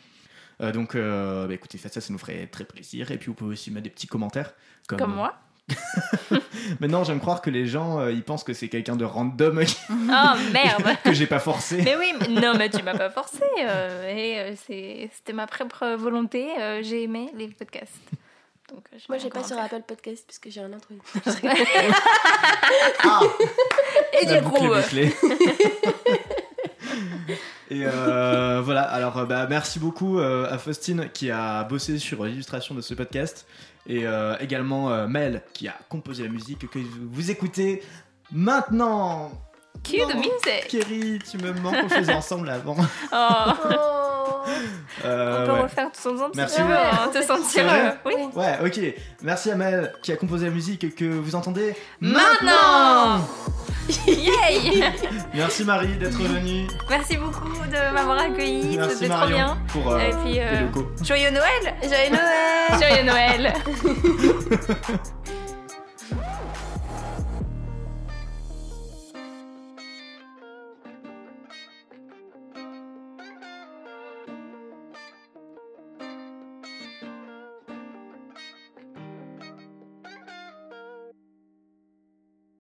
Euh, 0.64 0.72
donc 0.72 0.95
euh, 0.95 1.45
bah, 1.47 1.53
écoutez, 1.53 1.78
faites 1.78 1.93
ça, 1.93 2.01
ça 2.01 2.11
nous 2.11 2.18
ferait 2.20 2.47
très 2.47 2.64
plaisir. 2.64 3.11
Et 3.11 3.18
puis 3.18 3.28
vous 3.28 3.34
pouvez 3.36 3.51
aussi 3.53 3.70
mettre 3.70 3.84
des 3.84 3.89
petits 3.91 4.07
commentaires. 4.07 4.53
Comme, 4.88 4.97
Comme 4.99 5.14
moi. 5.16 5.34
Maintenant, 6.80 7.03
j'aime 7.03 7.20
croire 7.20 7.41
que 7.41 7.49
les 7.49 7.66
gens, 7.68 7.99
euh, 7.99 8.11
ils 8.11 8.24
pensent 8.24 8.43
que 8.43 8.53
c'est 8.53 8.68
quelqu'un 8.70 8.95
de 8.95 9.05
random 9.05 9.64
Oh 9.89 10.38
merde. 10.51 10.97
que 11.03 11.14
j'ai 11.14 11.28
pas 11.28 11.39
forcé. 11.39 11.82
Mais 11.84 11.95
oui, 11.95 12.14
mais- 12.20 12.28
non, 12.41 12.53
mais 12.57 12.70
tu 12.70 12.82
m'as 12.84 12.97
pas 12.97 13.09
forcé. 13.09 13.43
euh, 13.61 14.09
et 14.09 14.39
euh, 14.39 14.55
c'était 14.66 15.34
ma 15.34 15.47
propre 15.47 15.95
volonté. 15.95 16.49
euh, 16.59 16.82
j'ai 16.84 17.03
aimé 17.03 17.30
les 17.38 17.47
podcasts. 17.47 17.91
Donc, 18.70 18.84
euh, 18.93 18.97
je 18.99 19.05
Moi, 19.09 19.18
j'ai 19.20 19.30
pas 19.30 19.43
sur. 19.43 19.57
Apple 19.57 19.82
Podcast 19.88 20.24
puisque 20.28 20.49
j'ai 20.49 20.61
un 20.61 20.72
Android. 20.74 20.97
Ah, 23.05 23.22
Et 24.22 24.26
la 24.26 24.41
du 24.41 24.47
coup. 24.49 24.68
Et 27.74 27.86
euh, 27.86 28.61
voilà, 28.63 28.84
alors 28.84 29.17
euh, 29.17 29.26
bah, 29.26 29.47
merci 29.49 29.80
beaucoup 29.80 30.19
euh, 30.19 30.47
à 30.51 30.59
Faustine 30.59 31.09
qui 31.11 31.32
a 31.32 31.63
bossé 31.63 31.97
sur 31.97 32.24
l'illustration 32.24 32.76
de 32.76 32.82
ce 32.82 32.93
podcast 32.93 33.47
et 33.88 34.05
également 34.39 35.07
Mel 35.09 35.41
qui 35.51 35.67
a 35.67 35.76
composé 35.89 36.24
la 36.24 36.30
musique 36.30 36.69
que 36.69 36.80
vous 36.80 37.32
écoutez 37.32 37.84
maintenant. 38.32 39.30
Cue 39.84 40.01
Non. 40.01 40.07
de 40.09 40.13
music. 40.15 40.67
Kerry, 40.69 41.19
tu 41.29 41.38
me 41.38 41.51
manques, 41.53 41.75
on 41.84 41.89
faisait 41.89 42.13
ensemble 42.13 42.49
avant. 42.49 42.75
Oh, 43.11 43.17
Oh 43.65 44.19
Euh, 45.05 45.43
on 45.43 45.45
peut 45.47 45.53
ouais. 45.53 45.61
refaire 45.61 45.89
tout 45.91 46.07
ensemble. 46.09 46.31
si 46.34 46.38
Merci 46.39 46.55
tu 46.57 46.61
veux, 46.63 46.67
beaucoup. 46.67 47.01
hein, 47.01 47.11
te 47.13 47.21
sentir. 47.23 47.63
vrai 47.65 47.88
euh, 47.88 47.91
oui. 48.05 48.13
Ouais, 48.36 48.57
ok. 48.65 48.79
Merci 49.21 49.51
à 49.51 49.55
Mel 49.55 49.93
qui 50.01 50.11
a 50.11 50.15
composé 50.17 50.45
la 50.47 50.51
musique 50.51 50.95
que 50.95 51.05
vous 51.05 51.36
entendez 51.36 51.75
Maintenant 52.01 53.25
Yay 54.07 54.84
Merci 55.34 55.63
Marie 55.65 55.95
d'être 55.97 56.17
venue. 56.17 56.67
Merci 56.89 57.17
beaucoup 57.17 57.49
de 57.65 57.93
m'avoir 57.93 58.19
accueilli. 58.19 58.77
Merci 58.77 58.95
C'était 58.95 59.07
trop 59.09 59.17
Marion 59.19 59.36
bien. 59.38 59.57
pour 59.69 59.91
euh, 59.93 59.99
Et 59.99 60.09
puis, 60.11 60.39
euh, 60.39 60.51
les 60.51 60.59
locaux. 60.61 60.88
Joyeux 61.03 61.31
Noël 61.31 61.75
Joyeux 61.81 62.11
Noël 62.11 62.79
Joyeux 62.79 63.03
Noël 63.03 63.53